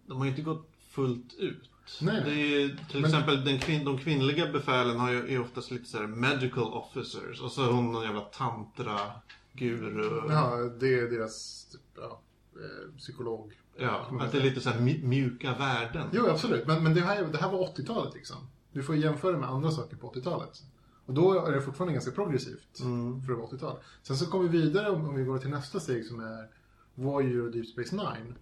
De 0.07 0.17
har 0.19 0.25
ju 0.25 0.31
inte 0.31 0.43
gått 0.43 0.68
fullt 0.99 1.35
ut. 1.39 1.71
Nej, 2.01 2.23
Det 2.25 2.31
nej. 2.31 2.65
är, 2.65 2.69
till 2.91 3.01
Men- 3.01 3.05
exempel 3.11 3.45
den 3.45 3.59
kvin, 3.59 3.85
de 3.85 3.99
kvinnliga 3.99 4.53
befälen 4.53 4.99
har 4.99 5.13
ju, 5.13 5.35
är 5.35 5.41
oftast 5.41 5.71
lite 5.71 5.85
såhär 5.85 6.07
medical 6.07 6.65
officers. 6.65 7.41
Och 7.41 7.53
så 7.53 7.65
är 7.69 7.73
hon 7.73 7.93
någon 7.93 8.03
jävla 8.05 8.21
tantra-guru. 8.21 10.23
Ja, 10.29 10.57
det 10.81 10.99
är 10.99 11.11
deras 11.11 11.65
typ, 11.73 11.81
ja, 11.97 12.21
eh, 12.57 12.97
psykolog. 12.99 13.53
Ja, 13.77 14.07
att 14.21 14.33
det 14.33 14.39
är 14.39 14.43
lite 14.43 14.61
såhär 14.61 14.81
mj- 14.81 15.05
mjuka 15.05 15.55
värden. 15.55 16.09
Jo, 16.13 16.27
absolut. 16.27 16.67
Men, 16.67 16.83
men 16.83 16.95
det, 16.95 17.01
här, 17.01 17.25
det 17.25 17.39
här 17.39 17.53
var 17.53 17.59
80-talet 17.59 18.15
liksom. 18.15 18.37
Du 18.73 18.83
får 18.83 18.97
jämföra 18.97 19.39
med 19.39 19.49
andra 19.49 19.71
saker 19.71 19.97
på 19.97 20.13
80-talet. 20.13 20.63
Och 21.07 21.15
då 21.15 21.47
är 21.47 21.53
det 21.53 21.63
fortfarande 21.63 21.93
ganska 21.93 22.11
progressivt 22.11 22.81
Mm. 22.81 23.23
för 23.23 23.33
att 23.33 23.39
vara 23.39 23.49
80-tal. 23.51 23.77
Sen 24.03 24.17
så 24.17 24.27
kommer 24.27 24.49
vi 24.49 24.59
vidare 24.61 24.91
om, 24.91 25.09
om 25.09 25.15
vi 25.15 25.25
går 25.25 25.39
till 25.39 25.51
nästa 25.51 25.81
steg 25.81 26.05
som 26.07 26.21
är 26.21 26.49
Voyager 26.95 27.43
och 27.43 27.51
Deep 27.53 27.67
Space 27.67 27.97
Nine. 27.97 28.35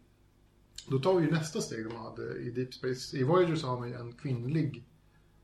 Då 0.89 0.99
tar 0.99 1.15
vi 1.15 1.25
ju 1.27 1.31
nästa 1.31 1.61
steg 1.61 1.85
de 1.89 1.97
hade 1.97 2.35
i 2.39 2.51
Deep 2.51 2.75
Space. 2.75 3.17
I 3.17 3.23
Voyager 3.23 3.57
så 3.57 3.67
har 3.67 3.79
man 3.79 3.89
ju 3.89 3.95
en 3.95 4.13
kvinnlig 4.13 4.85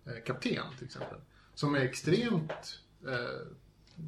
eh, 0.05 0.25
kapten 0.27 0.65
till 0.79 0.87
exempel. 0.87 1.19
Som 1.55 1.75
är 1.75 1.81
extremt 1.81 2.81
eh, 3.07 3.47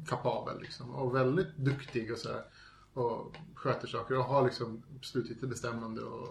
kapabel 0.07 0.61
liksom. 0.61 0.91
Och 0.91 1.15
väldigt 1.15 1.57
duktig 1.57 2.11
och 2.11 2.17
sådär. 2.17 2.43
Och 2.93 3.35
sköter 3.55 3.87
saker 3.87 4.17
och 4.17 4.23
har 4.23 4.45
liksom 4.45 4.83
det 5.41 5.47
bestämmande 5.47 6.01
och, 6.01 6.29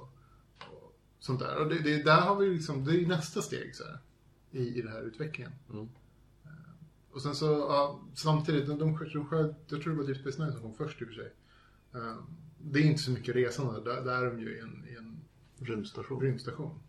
och 0.58 0.98
sånt 1.20 1.40
där. 1.40 1.56
Och 1.56 1.68
det, 1.68 1.78
det, 1.78 2.02
där 2.02 2.20
har 2.20 2.36
vi 2.36 2.50
liksom, 2.50 2.84
det 2.84 3.02
är 3.02 3.06
nästa 3.06 3.42
steg 3.42 3.76
så 3.76 3.84
här, 3.84 3.98
i, 4.50 4.78
i 4.78 4.82
den 4.82 4.92
här 4.92 5.02
utvecklingen. 5.02 5.52
Mm. 5.72 5.88
Eh, 6.44 6.50
Och 7.12 7.22
sen 7.22 7.34
så, 7.34 7.46
ja, 7.46 8.00
samtidigt, 8.14 8.66
de, 8.66 8.78
de, 8.78 8.98
de 9.12 9.26
sköt, 9.26 9.56
jag 9.68 9.82
tror 9.82 9.92
det 9.92 9.98
var 9.98 10.06
Deep 10.06 10.18
Space 10.18 10.42
Nine 10.42 10.52
som 10.52 10.62
kom 10.62 10.74
först 10.74 11.02
i 11.02 11.04
och 11.04 11.08
för 11.08 11.14
sig. 11.14 11.32
Eh, 11.94 12.16
Det 12.64 12.78
är 12.78 12.84
inte 12.84 13.02
så 13.02 13.10
mycket 13.10 13.36
resande, 13.36 13.80
där, 13.80 14.04
där 14.04 14.22
är 14.22 14.30
de 14.30 14.40
ju 14.40 14.56
i 14.56 14.60
en, 14.60 14.84
i 14.90 14.96
en 14.96 15.20
Rymdstation. 15.58 16.20
rymdstation. 16.20 16.80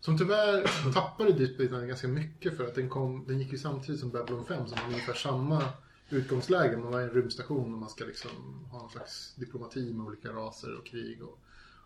Som 0.00 0.18
tyvärr 0.18 0.92
tappade 0.92 1.32
Deep 1.32 1.54
Space 1.54 1.76
Nine 1.76 1.88
ganska 1.88 2.08
mycket 2.08 2.56
för 2.56 2.64
att 2.64 2.74
den, 2.74 2.88
kom, 2.88 3.24
den 3.26 3.38
gick 3.38 3.52
ju 3.52 3.58
samtidigt 3.58 4.00
som 4.00 4.10
Babylon 4.10 4.44
5 4.44 4.66
som 4.66 4.78
har 4.78 4.88
ungefär 4.88 5.14
samma 5.14 5.64
utgångsläge. 6.10 6.76
Man 6.76 6.92
var 6.92 7.00
i 7.00 7.04
en 7.04 7.10
rymdstation 7.10 7.74
och 7.74 7.80
man 7.80 7.88
ska 7.88 8.04
liksom 8.04 8.30
ha 8.70 8.78
någon 8.78 8.90
slags 8.90 9.34
diplomati 9.34 9.92
med 9.94 10.06
olika 10.06 10.28
raser 10.28 10.78
och 10.78 10.86
krig 10.86 11.22
och, 11.22 11.38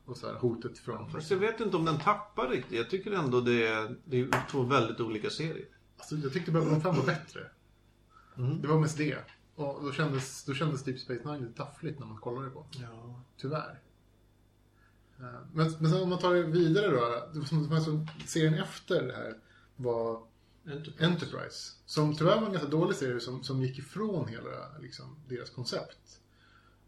och 0.04 0.16
så 0.16 0.26
här, 0.26 0.34
hotet 0.34 0.78
från... 0.78 1.10
Fast 1.10 1.30
jag 1.30 1.38
vet 1.38 1.60
inte 1.60 1.76
om 1.76 1.84
den 1.84 1.98
tappar 1.98 2.48
riktigt. 2.48 2.78
Jag 2.78 2.90
tycker 2.90 3.12
ändå 3.12 3.40
det 3.40 3.66
är, 3.66 3.96
det 4.04 4.20
är 4.20 4.50
två 4.50 4.62
väldigt 4.62 5.00
olika 5.00 5.30
serier. 5.30 5.68
Alltså, 5.96 6.16
jag 6.16 6.32
tyckte 6.32 6.50
Babylon 6.50 6.80
5 6.80 6.96
var 6.96 7.06
bättre. 7.06 7.40
Mm. 8.36 8.62
Det 8.62 8.68
var 8.68 8.80
mest 8.80 8.98
det. 8.98 9.18
Och 9.66 9.84
då 9.84 9.92
kändes, 9.92 10.44
då 10.44 10.54
kändes 10.54 10.84
Deep 10.84 10.98
Space 10.98 11.32
Nine 11.32 11.40
lite 11.40 11.56
taffligt 11.56 11.98
när 11.98 12.06
man 12.06 12.18
kollade 12.18 12.50
på. 12.50 12.66
Ja. 12.70 13.22
Tyvärr. 13.36 13.80
Eh, 15.18 15.24
Men, 15.52 15.72
men 15.78 15.90
sen 15.90 16.02
om 16.02 16.08
man 16.08 16.18
tar 16.18 16.34
det 16.34 16.42
vidare 16.42 16.86
då. 16.86 17.28
Det 17.32 17.38
var 17.38 17.46
som, 17.46 17.80
som, 17.80 18.08
serien 18.26 18.54
efter 18.54 19.02
det 19.02 19.12
här 19.12 19.38
var 19.76 20.22
Enterprise. 20.98 21.72
Som 21.86 22.16
tyvärr 22.16 22.40
var 22.40 22.46
en 22.46 22.52
ganska 22.52 22.70
dålig 22.70 22.96
serie 22.96 23.20
som, 23.20 23.42
som 23.42 23.62
gick 23.62 23.78
ifrån 23.78 24.28
hela 24.28 24.78
liksom, 24.80 25.16
deras 25.28 25.50
koncept. 25.50 26.20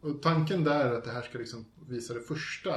Och 0.01 0.23
tanken 0.23 0.65
där 0.65 0.85
är 0.85 0.99
att 0.99 1.05
det 1.05 1.11
här 1.11 1.23
ska 1.23 1.39
liksom 1.39 1.65
visa 1.89 2.15
det 2.15 2.21
första 2.21 2.75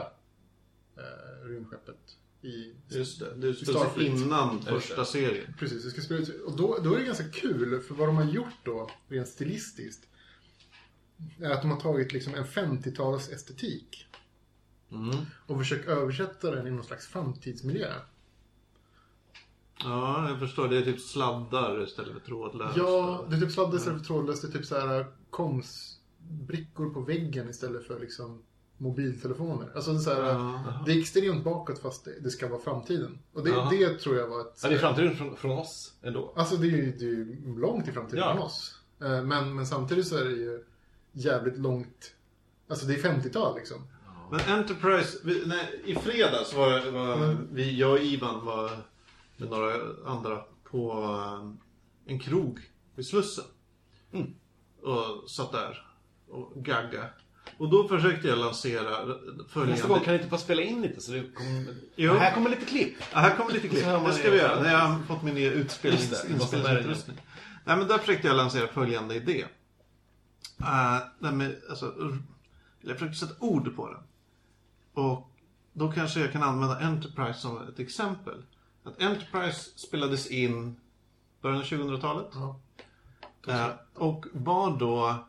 eh, 0.95 1.47
rymdskeppet 1.47 2.17
i 2.41 2.75
Just 2.89 3.19
det. 3.19 3.33
Det 3.35 3.53
Starfleet. 3.53 3.57
spelar 3.57 3.89
sig 3.89 4.05
innan 4.23 4.61
första 4.61 5.05
serien. 5.05 5.53
Precis, 5.59 5.83
det 5.83 5.89
ska 5.89 6.01
spela 6.01 6.19
ut. 6.19 6.41
Och 6.45 6.57
då, 6.57 6.77
då 6.83 6.93
är 6.93 6.99
det 6.99 7.05
ganska 7.05 7.29
kul, 7.29 7.81
för 7.81 7.95
vad 7.95 8.07
de 8.09 8.15
har 8.17 8.25
gjort 8.25 8.55
då, 8.63 8.89
rent 9.07 9.27
stilistiskt, 9.27 10.07
är 11.41 11.49
att 11.51 11.61
de 11.61 11.71
har 11.71 11.79
tagit 11.79 12.13
liksom 12.13 12.35
en 12.35 12.45
50-tals 12.45 13.29
estetik 13.29 14.03
Mm. 14.91 15.15
och 15.47 15.57
försökt 15.57 15.87
översätta 15.87 16.51
den 16.51 16.67
i 16.67 16.71
någon 16.71 16.83
slags 16.83 17.07
framtidsmiljö. 17.07 17.93
Ja, 19.83 20.29
jag 20.29 20.39
förstår. 20.39 20.67
Det 20.67 20.77
är 20.77 20.81
typ 20.81 21.01
sladdar 21.01 21.83
istället 21.83 22.13
för 22.13 22.19
trådlöst. 22.19 22.77
Ja, 22.77 23.25
det 23.29 23.35
är 23.35 23.39
typ 23.39 23.51
sladdar 23.51 23.77
istället 23.77 23.99
för 23.99 24.05
trådlöst, 24.05 24.41
det 24.41 24.47
är 24.47 24.51
typ 24.51 24.65
så 24.65 24.79
här 24.79 25.05
komsbrickor 25.29 26.89
på 26.93 27.01
väggen 27.01 27.49
istället 27.49 27.87
för 27.87 27.99
liksom 27.99 28.43
mobiltelefoner. 28.77 29.71
Alltså 29.75 29.99
så 29.99 30.13
här, 30.13 30.21
Ja. 30.23 30.83
det 30.85 30.91
är 30.93 30.99
extremt 30.99 31.43
bakåt 31.43 31.79
fast 31.79 32.05
det, 32.05 32.19
det 32.19 32.29
ska 32.29 32.47
vara 32.47 32.59
framtiden. 32.59 33.19
Och 33.33 33.43
det, 33.43 33.49
Ja. 33.49 33.67
det 33.71 33.99
tror 33.99 34.15
jag 34.17 34.27
var 34.27 34.41
ett... 34.41 34.59
Ja, 34.63 34.69
det 34.69 34.75
är 34.75 34.79
framtiden 34.79 35.15
från, 35.15 35.35
från 35.35 35.51
oss 35.51 35.93
ändå. 36.01 36.33
Alltså 36.35 36.55
det 36.55 36.67
är 36.67 36.71
ju 36.71 36.91
det 36.97 37.05
är 37.05 37.09
ju 37.09 37.55
långt 37.59 37.87
i 37.87 37.91
framtiden 37.91 38.19
Ja. 38.19 38.33
från 38.33 38.43
oss. 38.43 38.79
Eh, 39.01 39.23
Men, 39.23 39.55
men 39.55 39.67
samtidigt 39.67 40.07
så 40.07 40.17
är 40.17 40.25
det 40.25 40.31
ju 40.31 40.63
jävligt 41.11 41.57
långt... 41.57 42.13
Alltså 42.67 42.85
det 42.85 42.93
är 42.93 42.97
50-tal 43.13 43.55
liksom. 43.55 43.87
Men 44.31 44.39
Enterprise, 44.39 45.17
vi, 45.23 45.43
nej, 45.45 45.81
i 45.85 45.95
fredags 45.95 46.53
var, 46.53 46.91
var 46.91 47.37
vi, 47.51 47.77
jag 47.79 47.91
och 47.91 47.99
Ivan 47.99 48.45
var 48.45 48.71
med 49.37 49.49
några 49.49 49.73
andra 50.05 50.43
på 50.63 50.91
eh, 50.91 52.11
en 52.13 52.19
krog 52.19 52.59
vid 52.95 53.05
Slussen. 53.07 53.45
Och 54.81 55.29
satt 55.29 55.51
där 55.51 55.87
och 56.29 56.53
gagga. 56.63 57.05
Och 57.57 57.69
då 57.69 57.87
försökte 57.87 58.27
jag 58.27 58.37
lansera 58.37 59.05
följande... 59.49 59.73
Nästa 59.73 59.87
gång 59.87 59.99
kan 59.99 60.13
ni 60.13 60.19
inte 60.19 60.29
bara 60.29 60.37
spela 60.39 60.61
in 60.61 60.81
lite 60.81 61.01
så 61.01 61.11
det. 61.11 61.23
Jo. 61.95 62.13
Här 62.13 62.33
kommer 62.33 62.49
lite 62.49 62.65
klipp. 62.65 62.95
Ja, 63.13 63.19
här 63.19 63.35
kommer 63.35 63.51
lite 63.51 63.67
klipp. 63.67 63.85
Det 63.85 64.13
ska 64.13 64.31
vi 64.31 64.37
göra. 64.37 64.61
När 64.61 64.71
jag 64.71 64.79
har 64.79 65.03
fått 65.03 65.23
min 65.23 65.35
nya 65.35 65.53
inspelningsutrustning. 65.53 67.17
Nej, 67.65 67.77
men 67.77 67.87
där 67.87 67.97
försökte 67.97 68.27
jag 68.27 68.37
lansera 68.37 68.67
följande 68.67 69.15
idé. 69.15 69.45
Uh, 70.61 70.97
nej, 71.19 71.31
men, 71.31 71.55
alltså, 71.69 71.93
jag 72.81 72.99
försökte 72.99 73.17
sätta 73.17 73.35
ord 73.39 73.75
på 73.75 73.87
den. 73.87 74.03
Och 74.93 75.31
då 75.73 75.91
kanske 75.91 76.19
jag 76.19 76.31
kan 76.31 76.43
använda 76.43 76.79
Enterprise 76.79 77.39
som 77.39 77.67
ett 77.67 77.79
exempel. 77.79 78.43
Att 78.83 79.01
Enterprise 79.01 79.69
spelades 79.75 80.27
in 80.27 80.79
början 81.41 81.59
av 81.59 81.65
2000-talet. 81.65 82.27
Ja. 82.33 82.59
Eh, 83.47 83.69
och 83.93 84.25
var 84.31 84.77
då 84.79 85.25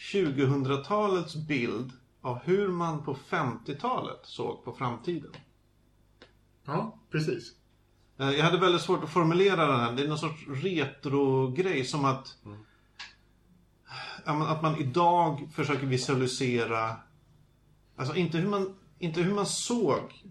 2000-talets 0.00 1.36
bild 1.36 1.92
av 2.20 2.38
hur 2.44 2.68
man 2.68 3.04
på 3.04 3.14
50-talet 3.14 4.20
såg 4.22 4.64
på 4.64 4.72
framtiden. 4.72 5.32
Ja, 6.64 6.98
precis. 7.10 7.54
Eh, 8.18 8.30
Jag 8.30 8.44
hade 8.44 8.58
väldigt 8.58 8.82
svårt 8.82 9.04
att 9.04 9.10
formulera 9.10 9.66
den 9.66 9.80
här. 9.80 9.92
Det 9.92 10.04
är 10.04 10.08
någon 10.08 10.18
sorts 10.18 10.46
retro-grej 10.48 11.84
som 11.84 12.04
att... 12.04 12.38
Men 14.24 14.42
Att 14.42 14.62
man 14.62 14.76
idag 14.76 15.48
försöker 15.54 15.86
visualisera... 15.86 16.96
Alltså 17.96 18.14
inte 18.16 18.38
hur 18.38 18.48
man, 18.48 18.74
inte 18.98 19.20
hur 19.22 19.34
man 19.34 19.46
såg 19.46 20.24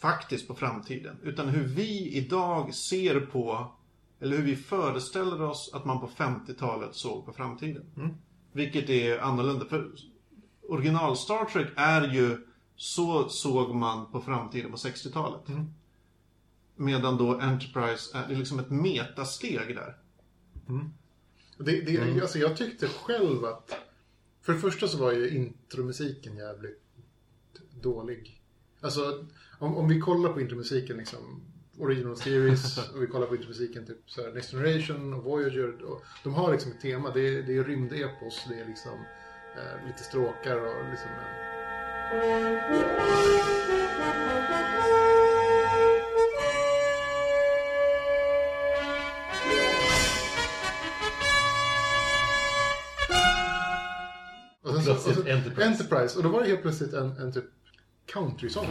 faktiskt 0.00 0.48
på 0.48 0.54
framtiden. 0.54 1.16
Utan 1.22 1.48
hur 1.48 1.64
vi 1.64 2.16
idag 2.16 2.74
ser 2.74 3.20
på... 3.20 3.72
Eller 4.20 4.36
hur 4.36 4.44
vi 4.44 4.56
föreställer 4.56 5.42
oss 5.42 5.70
att 5.74 5.84
man 5.84 6.00
på 6.00 6.06
50-talet 6.08 6.94
såg 6.94 7.26
på 7.26 7.32
framtiden. 7.32 7.84
Vilket 8.54 8.90
är 8.90 9.18
annorlunda. 9.18 9.64
För 9.64 9.90
original 10.68 11.16
Star 11.16 11.44
Trek 11.44 11.68
är 11.76 12.08
ju... 12.08 12.46
Så 12.76 13.28
såg 13.28 13.74
man 13.74 14.12
på 14.12 14.20
framtiden 14.20 14.70
på 14.70 14.76
60-talet. 14.76 15.40
Medan 16.76 17.16
då 17.16 17.40
Enterprise 17.40 18.18
är, 18.18 18.28
det 18.28 18.34
är 18.34 18.38
liksom 18.38 18.58
ett 18.58 18.70
metasteg 18.70 19.76
där. 19.76 19.96
Det, 21.58 21.80
det, 21.80 22.20
alltså 22.20 22.38
jag 22.38 22.56
tyckte 22.56 22.88
själv 22.88 23.44
att... 23.44 23.74
För 24.42 24.52
det 24.52 24.58
första 24.58 24.88
så 24.88 24.98
var 24.98 25.12
ju 25.12 25.36
intromusiken 25.36 26.36
jävligt 26.36 26.82
dålig. 27.82 28.40
Alltså, 28.80 29.26
om, 29.58 29.76
om 29.76 29.88
vi 29.88 30.00
kollar 30.00 30.32
på 30.32 30.40
intromusiken 30.40 30.96
liksom... 30.96 31.40
Original 31.78 32.16
Series 32.16 32.78
och 32.94 33.02
vi 33.02 33.06
kollar 33.06 33.26
på 33.26 33.36
intromusiken 33.36 33.86
typ 33.86 34.10
så 34.10 34.22
här, 34.22 34.32
Next 34.32 34.50
Generation 34.50 35.14
och 35.14 35.24
Voyager. 35.24 35.82
Och, 35.82 36.02
de 36.24 36.34
har 36.34 36.52
liksom 36.52 36.72
ett 36.72 36.80
tema. 36.80 37.10
Det 37.14 37.28
är, 37.28 37.42
det 37.42 37.56
är 37.56 37.64
rymdepos. 37.64 38.44
Det 38.48 38.60
är 38.60 38.66
liksom 38.66 38.92
eh, 39.56 39.86
lite 39.86 40.02
stråkar 40.02 40.56
och 40.56 40.90
liksom 40.90 41.10
en... 41.10 41.44
Och 54.62 54.82
sen 54.82 55.22
och 55.22 55.28
Enterprise. 55.28 55.64
Enterprise. 55.64 56.16
Och 56.18 56.22
då 56.22 56.28
var 56.28 56.40
det 56.40 56.48
helt 56.48 56.62
plötsligt 56.62 56.92
en, 56.92 57.16
en 57.16 57.32
typ 57.32 57.44
country-sång. 58.06 58.66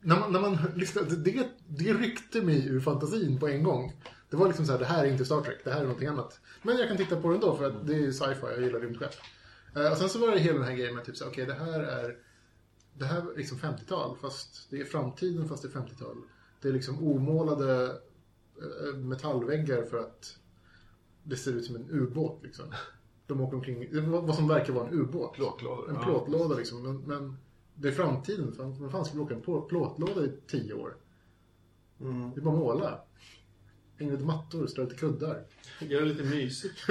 När 0.00 0.20
man, 0.20 0.32
när 0.32 0.40
man 0.40 0.58
lyssnade, 0.74 1.16
det, 1.16 1.48
det 1.68 1.92
ryckte 1.92 2.42
mig 2.42 2.66
ur 2.68 2.80
fantasin 2.80 3.38
på 3.38 3.48
en 3.48 3.62
gång. 3.62 3.92
Det 4.30 4.36
var 4.36 4.46
liksom 4.46 4.66
så 4.66 4.72
här, 4.72 4.78
det 4.78 4.84
här 4.84 5.04
är 5.04 5.10
inte 5.10 5.24
Star 5.24 5.40
Trek, 5.40 5.58
det 5.64 5.70
här 5.70 5.80
är 5.80 5.84
någonting 5.84 6.08
annat. 6.08 6.40
Men 6.62 6.76
jag 6.76 6.88
kan 6.88 6.96
titta 6.96 7.20
på 7.20 7.28
det 7.28 7.34
ändå 7.34 7.56
för 7.56 7.64
att 7.64 7.86
det 7.86 7.94
är 7.94 8.12
sci-fi, 8.12 8.46
jag 8.46 8.62
gillar 8.62 8.80
rymdskepp. 8.80 9.14
Eh, 9.76 9.92
och 9.92 9.98
sen 9.98 10.08
så 10.08 10.18
var 10.18 10.30
det 10.30 10.38
hela 10.38 10.58
den 10.58 10.68
här 10.68 10.74
grejen 10.74 10.94
med 10.94 11.04
typ 11.04 11.16
så 11.16 11.26
okej 11.26 11.46
det 11.46 11.54
här 11.54 11.80
är 11.80 12.16
det 12.94 13.04
här 13.04 13.32
är 13.32 13.36
liksom 13.36 13.58
50-tal, 13.58 14.16
fast 14.16 14.70
det 14.70 14.80
är 14.80 14.84
framtiden 14.84 15.48
fast 15.48 15.62
det 15.62 15.68
är 15.68 15.82
50-tal. 15.82 16.16
Det 16.60 16.68
är 16.68 16.72
liksom 16.72 17.08
omålade 17.08 17.84
eh, 18.56 18.96
metallväggar 18.96 19.82
för 19.82 19.98
att 19.98 20.38
det 21.22 21.36
ser 21.36 21.52
ut 21.52 21.64
som 21.64 21.76
en 21.76 21.90
ubåt 21.90 22.42
liksom. 22.42 22.64
De 23.26 23.40
åker 23.40 23.56
omkring, 23.56 24.10
vad 24.10 24.34
som 24.34 24.48
verkar 24.48 24.72
vara 24.72 24.88
en 24.88 24.94
ubåt. 24.94 25.34
Plåtlådor, 25.34 25.90
En 25.90 25.96
plåtlåda 25.96 26.54
liksom. 26.54 26.82
Men, 26.82 27.00
men 27.00 27.36
det 27.80 27.88
är 27.88 27.92
framtiden. 27.92 28.52
Fan, 28.56 28.80
Vem 28.80 28.90
fan 28.90 29.04
skulle 29.04 29.22
åka 29.22 29.34
en 29.34 29.42
plå- 29.42 29.68
plåtlåda 29.68 30.24
i 30.24 30.32
tio 30.46 30.74
år? 30.74 30.96
Mm. 32.00 32.30
Det 32.34 32.40
är 32.40 32.44
bara 32.44 32.54
måla. 32.56 33.00
Hänga 33.98 34.12
lite 34.12 34.24
mattor, 34.24 34.66
strö 34.66 34.84
lite 34.84 34.96
kuddar. 34.96 35.42
Gör 35.80 36.00
det 36.00 36.06
lite 36.06 36.22
mysigt. 36.24 36.86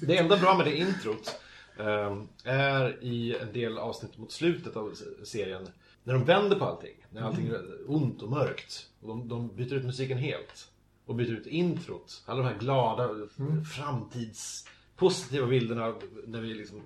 Det 0.00 0.16
enda 0.16 0.36
bra 0.36 0.56
med 0.56 0.66
det 0.66 0.76
introt 0.76 1.40
ehm, 1.78 2.28
är 2.44 3.04
i 3.04 3.36
en 3.36 3.52
del 3.52 3.78
avsnitt 3.78 4.18
mot 4.18 4.32
slutet 4.32 4.76
av 4.76 4.94
se- 4.94 5.24
serien. 5.26 5.66
När 6.04 6.14
de 6.14 6.24
vänder 6.24 6.58
på 6.58 6.64
allting. 6.64 7.06
När 7.10 7.22
allting 7.22 7.46
är 7.46 7.62
ont 7.86 8.22
och 8.22 8.30
mörkt. 8.30 8.88
Och 9.00 9.08
de, 9.08 9.28
de 9.28 9.56
byter 9.56 9.74
ut 9.74 9.84
musiken 9.84 10.18
helt. 10.18 10.70
Och 11.06 11.14
byter 11.14 11.32
ut 11.32 11.46
introt. 11.46 12.22
Alla 12.26 12.42
de 12.42 12.48
här 12.48 12.58
glada, 12.58 13.10
framtids 13.76 14.68
positiva 14.96 15.46
bilderna 15.46 15.94
när 16.26 16.40
vi 16.40 16.54
liksom, 16.54 16.82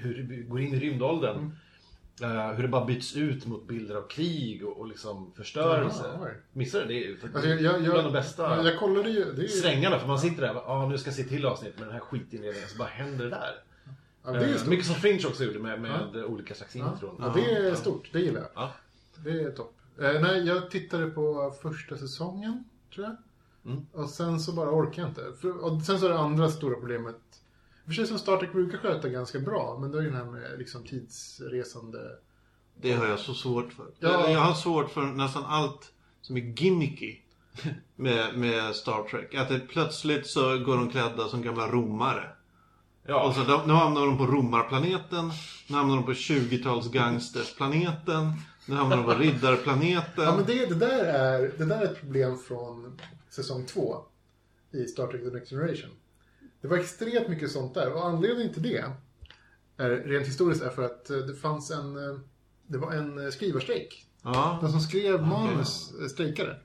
hur 0.00 0.26
vi 0.28 0.36
går 0.42 0.60
in 0.60 0.74
i 0.74 0.78
rymdåldern. 0.78 1.50
Eh, 2.22 2.52
hur 2.52 2.62
det 2.62 2.68
bara 2.68 2.84
byts 2.84 3.16
ut 3.16 3.46
mot 3.46 3.68
bilder 3.68 3.94
av 3.94 4.08
krig 4.08 4.64
och, 4.66 4.76
och 4.80 4.86
liksom 4.86 5.32
förstörelse. 5.36 6.18
Oj. 6.22 6.30
Missar 6.52 6.80
du 6.80 6.86
det? 6.86 6.94
Är 6.94 7.08
ju 7.08 7.18
Alltså, 7.34 7.48
jag, 7.50 7.62
jag, 7.82 7.92
bland 7.92 8.06
de 8.06 8.12
bästa 8.12 8.64
jag, 8.64 8.78
kollade 8.78 9.10
ju. 9.10 9.32
Det 9.32 9.44
är 9.44 9.48
svängarna. 9.48 9.98
För 9.98 10.06
man 10.06 10.18
sitter 10.18 10.42
där 10.42 10.48
och 10.48 10.54
bara, 10.54 10.64
ah, 10.66 10.88
nu 10.88 10.98
ska 10.98 11.08
jag 11.08 11.16
se 11.16 11.24
till 11.24 11.46
avsnitt 11.46 11.78
med 11.78 11.86
den 11.86 11.92
här 11.92 12.00
skitinledningen. 12.00 12.68
Så 12.68 12.78
bara 12.78 12.88
händer 12.88 13.24
det 13.24 13.30
där. 13.30 13.54
ja, 14.24 14.30
det 14.30 14.38
är 14.38 14.48
Eh, 14.48 14.54
stort. 14.56 14.68
mycket 14.68 14.86
som 14.86 14.94
Fringe 14.94 15.26
också 15.26 15.44
gjorde 15.44 15.58
med, 15.58 15.80
med 15.80 16.16
olika 16.24 16.54
slags 16.54 16.76
Ja, 16.76 16.92
intron. 16.92 17.16
ja, 17.20 17.32
det 17.34 17.50
är 17.56 17.74
stort. 17.74 18.08
Det 18.12 18.20
gillar 18.20 18.40
jag. 18.40 18.50
Ja. 18.54 18.72
Det 19.24 19.30
är 19.30 19.50
topp. 19.50 19.74
Eh, 20.00 20.20
nej, 20.20 20.46
jag 20.46 20.70
tittade 20.70 21.06
på 21.10 21.54
första 21.62 21.96
säsongen, 21.96 22.64
tror 22.94 23.06
jag. 23.06 23.16
Mm. 23.72 23.86
Och 23.92 24.10
sen 24.10 24.40
så 24.40 24.52
bara 24.52 24.70
orkar 24.70 25.02
jag 25.02 25.10
inte. 25.10 25.22
För, 25.40 25.64
och 25.64 25.82
sen 25.82 26.00
så 26.00 26.06
är 26.06 26.10
det 26.10 26.18
andra 26.18 26.48
stora 26.48 26.74
problemet. 26.80 27.16
För 27.86 27.92
sig 27.92 28.06
som 28.06 28.18
Star 28.18 28.36
Trek 28.36 28.52
brukar 28.52 28.78
sköta 28.78 29.08
ganska 29.08 29.38
bra, 29.38 29.78
men 29.80 29.90
det 29.90 29.98
är 29.98 30.02
ju 30.02 30.10
den 30.10 30.16
här 30.16 30.24
med 30.24 30.58
liksom 30.58 30.84
tidsresande... 30.84 31.98
Det 32.80 32.92
har 32.92 33.06
jag 33.06 33.18
så 33.18 33.34
svårt 33.34 33.72
för. 33.72 33.86
Ja. 33.98 34.30
Jag 34.30 34.40
har 34.40 34.54
svårt 34.54 34.90
för 34.90 35.02
nästan 35.02 35.44
allt 35.46 35.92
som 36.20 36.36
är 36.36 36.40
gimmicky 36.40 37.16
med, 37.96 38.38
med 38.38 38.74
Star 38.74 39.02
Trek. 39.02 39.34
Att 39.34 39.48
det 39.48 39.60
plötsligt 39.60 40.26
så 40.26 40.58
går 40.58 40.76
de 40.76 40.90
klädda 40.90 41.28
som 41.28 41.42
gamla 41.42 41.68
romare. 41.68 42.28
Ja. 43.06 43.28
Och 43.28 43.34
så 43.34 43.44
då, 43.44 43.62
nu 43.66 43.72
hamnar 43.72 44.06
de 44.06 44.18
på 44.18 44.26
romarplaneten. 44.26 45.32
Nu 45.68 45.76
hamnar 45.76 45.96
de 45.96 46.04
på 46.04 46.12
20-tals 46.12 46.90
gangstersplaneten. 46.90 48.32
Nu 48.66 48.74
hamnar 48.74 48.96
de 48.96 49.04
på 49.04 49.14
riddarplaneten. 49.14 50.24
Ja, 50.24 50.36
men 50.36 50.44
det, 50.46 50.66
det, 50.66 50.74
där 50.74 51.04
är, 51.04 51.52
det 51.58 51.64
där 51.64 51.80
är 51.80 51.84
ett 51.84 52.00
problem 52.00 52.38
från 52.38 53.00
säsong 53.30 53.66
två 53.66 53.96
i 54.70 54.86
Star 54.86 55.06
Trek 55.06 55.22
The 55.22 55.30
Next 55.30 55.50
Generation. 55.50 55.90
Det 56.64 56.68
var 56.68 56.76
extremt 56.76 57.28
mycket 57.28 57.50
sånt 57.50 57.74
där 57.74 57.92
och 57.92 58.06
anledningen 58.06 58.52
till 58.52 58.62
det 58.62 58.84
är, 59.76 59.90
rent 59.90 60.26
historiskt 60.26 60.62
är 60.62 60.70
för 60.70 60.82
att 60.82 61.10
eh, 61.10 61.16
det 61.16 61.34
fanns 61.34 61.70
en, 61.70 61.96
eh, 61.96 62.18
det 62.66 62.78
var 62.78 62.92
en 62.92 63.24
eh, 63.24 63.30
skrivarstrejk. 63.30 64.06
Ja. 64.22 64.58
De 64.62 64.70
som 64.70 64.80
skrev 64.80 65.22
manus 65.22 65.92
strejkade. 66.10 66.56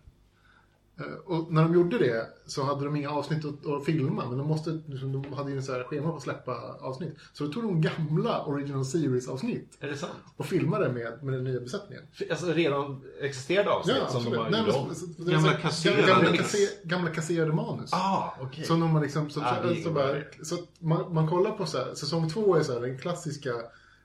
Eh, 1.00 1.06
Och 1.26 1.54
när 1.54 1.64
de 1.64 1.74
gjorde 1.74 1.98
det 1.98 2.28
så 2.46 2.64
hade 2.64 2.86
de 2.86 2.96
inga 2.96 3.10
avsnitt 3.10 3.46
att, 3.46 3.66
att 3.68 3.86
filma, 3.86 4.30
men 4.30 4.38
de, 4.38 4.48
måste, 4.48 4.80
liksom, 4.86 5.12
de 5.22 5.34
hade 5.34 5.52
ju 5.52 5.58
en 5.58 5.64
så 5.64 5.74
här 5.74 5.84
schema 5.84 6.10
på 6.12 6.16
att 6.18 6.24
släppa 6.24 6.52
avsnitt. 6.82 7.16
Så 7.34 7.44
då 7.44 7.52
tog 7.54 7.64
de 7.64 7.82
gamla 7.82 8.46
Original 8.46 8.86
Series-avsnitt 8.86 9.78
Är 9.80 9.88
det 9.88 9.98
sant? 9.98 10.12
och 10.38 10.46
filmade 10.46 10.90
med, 10.94 11.24
med 11.24 11.34
den 11.34 11.44
nya 11.44 11.60
besättningen. 11.60 12.04
Alltså 12.30 12.46
redan 12.54 13.02
existerande 13.22 13.72
avsnitt 13.72 13.96
som 14.10 14.24
de 14.24 14.38
har 14.38 14.50
Nej, 14.50 14.64
gjort 14.68 14.76
men 15.18 15.26
det 15.26 15.32
Gamla 15.32 15.54
kasserade 15.54 16.08
gamla, 16.08 16.30
kasse- 16.32 16.78
gamla 16.84 17.10
kasserade 17.12 17.54
manus. 17.54 17.94
Ah, 17.94 18.34
okej. 18.42 18.64
Så 18.66 18.76
när 18.78 18.88
man 18.88 19.02
liksom, 19.02 19.30
så, 19.30 19.42
Ah, 19.42 19.56
så, 19.84 19.92
bara, 19.92 20.16
så 20.44 20.56
man, 20.80 21.14
man 21.14 21.30
kollar 21.30 21.52
på 21.52 21.66
så 21.66 21.78
här, 21.78 21.94
säsong 21.96 22.30
två 22.30 22.56
är 22.56 22.64
så 22.64 22.74
här, 22.74 22.82
den 22.82 22.98
klassiska 22.98 23.54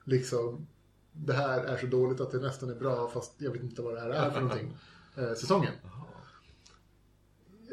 liksom 0.03 0.67
det 1.13 1.33
här 1.33 1.59
är 1.63 1.77
så 1.77 1.85
dåligt 1.85 2.21
att 2.21 2.31
det 2.31 2.37
nästan 2.37 2.69
är 2.69 2.75
bra 2.75 3.07
fast 3.13 3.33
jag 3.37 3.51
vet 3.51 3.63
inte 3.63 3.81
vad 3.81 3.93
det 3.95 3.99
här 4.01 4.09
är 4.09 4.29
för 4.29 4.41
någonting. 4.41 4.77
Eh, 5.17 5.33
säsongen. 5.33 5.73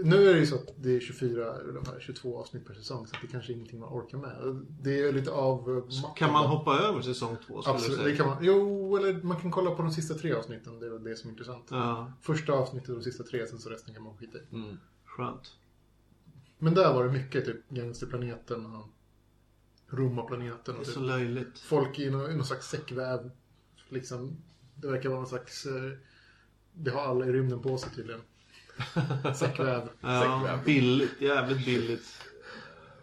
Nu 0.04 0.28
är 0.28 0.34
det 0.34 0.40
ju 0.40 0.46
så 0.46 0.54
att 0.54 0.68
det 0.76 0.96
är 0.96 1.00
24, 1.00 1.54
eller 1.56 1.72
de 1.72 1.86
här 1.86 2.00
22 2.00 2.38
avsnitt 2.38 2.66
per 2.66 2.74
säsong 2.74 3.06
så 3.06 3.16
det 3.22 3.26
kanske 3.28 3.52
är 3.52 3.54
ingenting 3.54 3.80
man 3.80 3.88
orkar 3.88 4.18
med. 4.18 4.66
Det 4.80 5.00
är 5.00 5.12
lite 5.12 5.30
av... 5.30 5.88
Kan 6.16 6.32
man 6.32 6.46
hoppa 6.46 6.78
över 6.78 7.02
säsong 7.02 7.36
två? 7.46 7.62
Absolut, 7.66 8.04
det 8.04 8.16
kan 8.16 8.26
man. 8.26 8.38
Jo, 8.40 8.96
eller 8.96 9.22
man 9.22 9.40
kan 9.40 9.50
kolla 9.50 9.70
på 9.70 9.82
de 9.82 9.90
sista 9.92 10.14
tre 10.14 10.32
avsnitten. 10.32 10.80
Det 10.80 10.86
är 10.86 10.90
väl 10.90 11.04
det 11.04 11.16
som 11.16 11.28
är 11.28 11.32
intressant. 11.32 11.66
Ja, 11.70 12.12
Första 12.20 12.52
avsnittet 12.52 12.88
och 12.88 12.94
de 12.96 13.02
sista 13.02 13.24
tre, 13.24 13.46
sen 13.46 13.58
så 13.58 13.70
resten 13.70 13.94
kan 13.94 14.02
man 14.02 14.16
skita 14.16 14.38
i. 14.38 14.54
Mm. 14.54 14.76
skönt. 15.04 15.56
Men 16.58 16.74
där 16.74 16.94
var 16.94 17.04
det 17.04 17.12
mycket 17.12 17.44
typ 17.44 17.68
Gangsterplaneten 17.68 18.66
och 18.66 18.86
Roma-planeten. 19.86 20.58
Det 20.64 20.72
Och 20.72 20.80
är 20.80 20.84
så 20.84 21.00
typ 21.00 21.08
löjligt. 21.08 21.58
folk 21.58 21.98
i 21.98 22.10
någon, 22.10 22.30
i 22.30 22.36
någon 22.36 22.44
slags 22.46 22.68
säckväv. 22.68 23.30
Liksom, 23.88 24.36
det 24.74 24.88
verkar 24.88 25.08
vara 25.08 25.18
någon 25.18 25.28
slags... 25.28 25.66
Eh, 25.66 25.92
det 26.74 26.90
har 26.90 27.00
alla 27.00 27.26
i 27.26 27.32
rymden 27.32 27.62
på 27.62 27.78
sig 27.78 27.90
tydligen. 27.96 28.20
Säckväv. 29.34 29.88
Ja, 30.00 30.58
billigt. 30.64 31.20
Jävligt 31.20 31.64
billigt. 31.64 32.22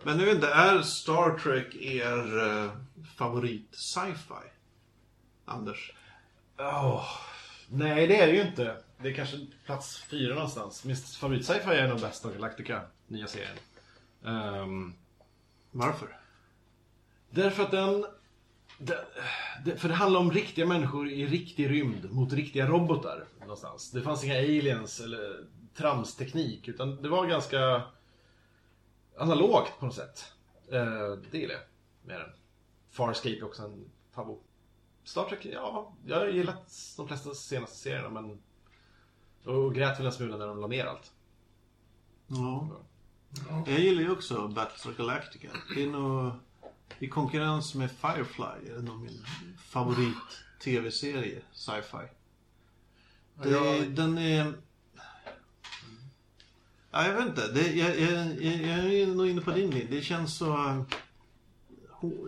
Men 0.03 0.17
nu 0.17 0.29
inte, 0.31 0.47
är 0.47 0.81
Star 0.81 1.37
Trek 1.39 1.75
er 1.75 2.47
eh, 2.47 2.71
favorit 3.17 3.67
sci-fi? 3.75 4.49
Anders? 5.45 5.93
Åh, 6.57 7.05
nej, 7.69 8.07
det 8.07 8.19
är 8.21 8.27
det 8.27 8.33
ju 8.33 8.41
inte. 8.41 8.77
Det 9.01 9.09
är 9.09 9.13
kanske 9.13 9.37
plats 9.65 10.03
fyra 10.09 10.33
någonstans. 10.33 10.85
Min 10.85 10.95
favorit 10.95 11.45
sci-fi 11.45 11.69
är 11.75 11.87
nog 11.87 11.99
Best 12.01 12.25
of 12.25 12.33
Galactica, 12.33 12.81
nya 13.07 13.27
serien. 13.27 13.57
Ehm, 14.25 14.93
Varför? 15.71 16.15
därför 17.29 17.63
att 17.63 17.71
den, 17.71 18.05
den... 18.77 18.97
det- 19.65 19.77
För 19.77 19.89
det 19.89 19.95
handlar 19.95 20.19
om 20.19 20.31
riktiga 20.31 20.65
människor 20.65 21.09
i 21.09 21.25
riktig 21.27 21.69
rymd 21.69 22.11
mot 22.11 22.33
riktiga 22.33 22.67
robotar 22.67 23.25
någonstans. 23.39 23.91
Det 23.91 24.01
fanns 24.01 24.23
inga 24.23 24.37
aliens 24.37 24.99
eller 24.99 25.43
tramsteknik, 25.79 26.67
utan 26.67 27.01
det 27.01 27.09
var 27.09 27.25
ganska 27.27 27.81
analogt 29.17 29.79
på 29.79 29.85
något 29.85 29.95
sätt. 29.95 30.33
Eh, 30.71 31.11
det 31.31 31.37
gillar 31.37 31.53
jag 31.53 31.63
med 32.03 32.19
den. 32.19 32.29
Farscape 32.91 33.29
är 33.37 33.43
också 33.43 33.63
en 33.63 33.91
favorit. 34.11 34.43
Star 35.03 35.23
Trek, 35.29 35.45
ja, 35.45 35.93
jag 36.05 36.19
har 36.19 36.27
gillat 36.27 36.93
de 36.97 37.07
flesta 37.07 37.33
senaste 37.33 37.77
serierna 37.77 38.09
men... 38.09 38.41
Och 39.45 39.75
grät 39.75 39.99
väl 39.99 40.05
en 40.05 40.11
smula 40.11 40.37
när 40.37 40.47
de 40.47 40.59
la 40.61 40.67
ner 40.67 40.85
allt. 40.85 41.11
Ja. 42.27 42.69
Jag 43.67 43.79
gillar 43.79 44.01
ju 44.01 44.11
också 44.11 44.47
Battlestar 44.47 44.91
Galactica. 44.91 45.47
Det 45.75 45.83
är 45.83 45.87
nog... 45.87 46.31
I 46.99 47.07
konkurrens 47.07 47.75
med 47.75 47.91
Firefly 47.91 48.69
är 48.71 48.75
det 48.75 48.81
nog 48.81 49.01
min 49.01 49.25
favorit 49.65 50.15
tv-serie, 50.63 51.41
sci-fi. 51.51 51.97
Det, 53.43 53.49
Jag- 53.49 53.91
Den 53.91 54.17
är... 54.17 54.53
Ja, 56.91 57.07
jag 57.07 57.13
vet 57.15 57.27
inte. 57.27 57.51
Det, 57.51 57.73
jag, 57.75 57.99
jag, 57.99 58.41
jag, 58.41 58.61
jag 58.61 58.93
är 58.93 59.07
nog 59.07 59.27
inne 59.27 59.41
på 59.41 59.51
din 59.51 59.69
linje. 59.69 59.87
Det 59.89 60.01
känns 60.01 60.37
så... 60.37 60.53
eh, 60.53 60.81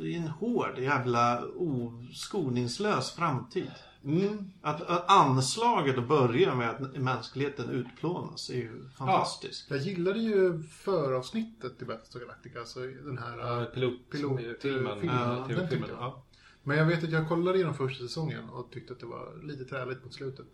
i 0.02 0.16
en 0.16 0.28
hård, 0.28 0.80
jävla 0.80 1.44
oskoningslös 1.56 3.12
framtid. 3.12 3.72
Mm. 4.04 4.52
Att, 4.62 4.82
att 4.82 5.12
anslaget 5.12 5.98
att 5.98 6.08
börja 6.08 6.56
med 6.56 6.70
att 6.70 6.98
mänskligheten 6.98 7.70
utplånas 7.70 8.50
är 8.50 8.54
ju 8.56 8.90
fantastiskt. 8.98 9.70
Jag 9.70 9.80
gillade 9.80 10.20
ju 10.20 10.64
föravsnittet 10.64 11.78
till 11.78 11.88
Battlestar 11.88 12.20
Galactica. 12.20 12.60
Alltså 12.60 12.80
den 12.80 13.18
här... 13.18 13.38
Ja, 13.38 13.66
pilot, 13.74 13.94
Pilot- 14.12 14.56
filmen, 14.62 15.00
filmen, 15.02 15.18
ja, 15.22 15.28
den 15.28 15.48
TV-filmen. 15.48 15.70
tyckte 15.70 15.92
jag. 15.92 16.00
Ja. 16.02 16.24
Men 16.64 16.78
jag 16.78 16.86
vet 16.86 17.04
att 17.04 17.12
jag 17.12 17.30
kollade 17.30 17.58
igenom 17.58 17.74
första 17.74 18.04
säsongen 18.04 18.50
och 18.50 18.72
tyckte 18.72 18.94
att 18.94 19.00
det 19.00 19.06
var 19.06 19.44
lite 19.44 19.66
träligt 19.66 20.04
mot 20.04 20.14
slutet. 20.14 20.48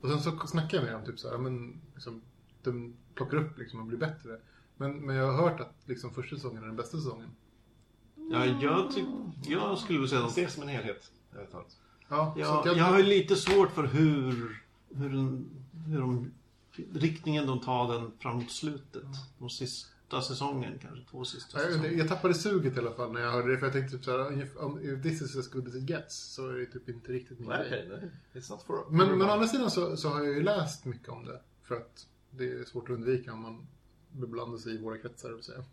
Och 0.00 0.08
sen 0.08 0.20
så 0.20 0.46
snackade 0.46 0.76
jag 0.76 0.84
med 0.84 0.92
dem 0.92 1.04
typ 1.06 1.18
så 1.18 1.30
här, 1.30 1.38
men 1.38 1.80
liksom, 1.94 2.22
de 2.62 2.96
plockar 3.14 3.36
upp 3.36 3.58
liksom 3.58 3.80
och 3.80 3.86
blir 3.86 3.98
bättre. 3.98 4.38
Men, 4.76 5.06
men 5.06 5.16
jag 5.16 5.32
har 5.32 5.42
hört 5.50 5.60
att 5.60 5.74
liksom 5.84 6.14
första 6.14 6.36
säsongen 6.36 6.62
är 6.62 6.66
den 6.66 6.76
bästa 6.76 6.96
säsongen. 6.96 7.28
Ja, 8.30 8.46
jag, 8.46 8.90
tyck, 8.94 9.04
jag 9.46 9.78
skulle 9.78 9.98
vilja 9.98 10.08
säga 10.08 10.20
Jag 10.20 10.28
att 10.28 10.34
det 10.34 10.48
som 10.48 10.62
en 10.62 10.68
helhet. 10.68 11.10
talat. 11.50 11.76
Ja, 12.08 12.32
så 12.34 12.40
Ja, 12.40 12.60
att 12.60 12.66
jag, 12.66 12.76
jag 12.76 12.84
har 12.84 12.98
ju 12.98 13.04
lite 13.04 13.36
svårt 13.36 13.70
för 13.70 13.84
hur, 13.86 14.62
hur, 14.94 15.08
den, 15.10 15.50
hur 15.86 16.00
de, 16.00 16.30
riktningen 16.94 17.46
de 17.46 17.60
tar 17.60 17.92
den 17.92 18.12
framåt 18.18 18.50
slutet. 18.50 19.02
De 19.38 19.50
sista 19.50 20.20
säsongen, 20.22 20.78
kanske 20.82 21.10
två 21.10 21.24
sista 21.24 21.62
jag, 21.62 21.84
jag, 21.86 21.98
jag 21.98 22.08
tappade 22.08 22.34
suget 22.34 22.76
i 22.76 22.78
alla 22.78 22.92
fall 22.94 23.12
när 23.12 23.20
jag 23.20 23.32
hörde 23.32 23.50
det. 23.52 23.58
För 23.58 23.66
jag 23.66 23.72
tänkte 23.72 23.96
typ 23.96 24.04
så 24.04 24.10
här, 24.10 24.26
ungefär, 24.32 24.64
om 24.64 25.00
this 25.02 25.22
is 25.22 25.36
as 25.36 25.50
good 25.50 25.68
as 25.68 25.74
it 25.74 25.90
gets 25.90 26.16
så 26.34 26.48
är 26.48 26.52
det 26.58 26.66
typ 26.66 26.88
inte 26.88 27.12
riktigt 27.12 27.38
min 27.38 27.48
Nej, 27.48 27.68
grej. 27.70 27.88
okej. 27.92 28.10
nej. 28.32 28.42
It's 28.42 28.50
not 28.50 28.62
for 28.62 28.86
Men, 28.90 29.18
men 29.18 29.28
å 29.28 29.32
andra 29.32 29.46
sidan 29.46 29.70
så, 29.70 29.96
så 29.96 30.08
har 30.08 30.24
jag 30.24 30.34
ju 30.34 30.42
läst 30.42 30.84
mycket 30.84 31.08
om 31.08 31.24
det. 31.24 31.40
För 31.62 31.76
att 31.76 32.06
det 32.30 32.44
är 32.52 32.64
svårt 32.64 32.84
att 32.84 32.94
undvika 32.94 33.32
om 33.32 33.42
man 33.42 33.66
beblandar 34.12 34.58
sig 34.58 34.74
i 34.74 34.82
våra 34.82 34.98
kretsar, 34.98 35.30
vill 35.30 35.42
säga. 35.44 35.64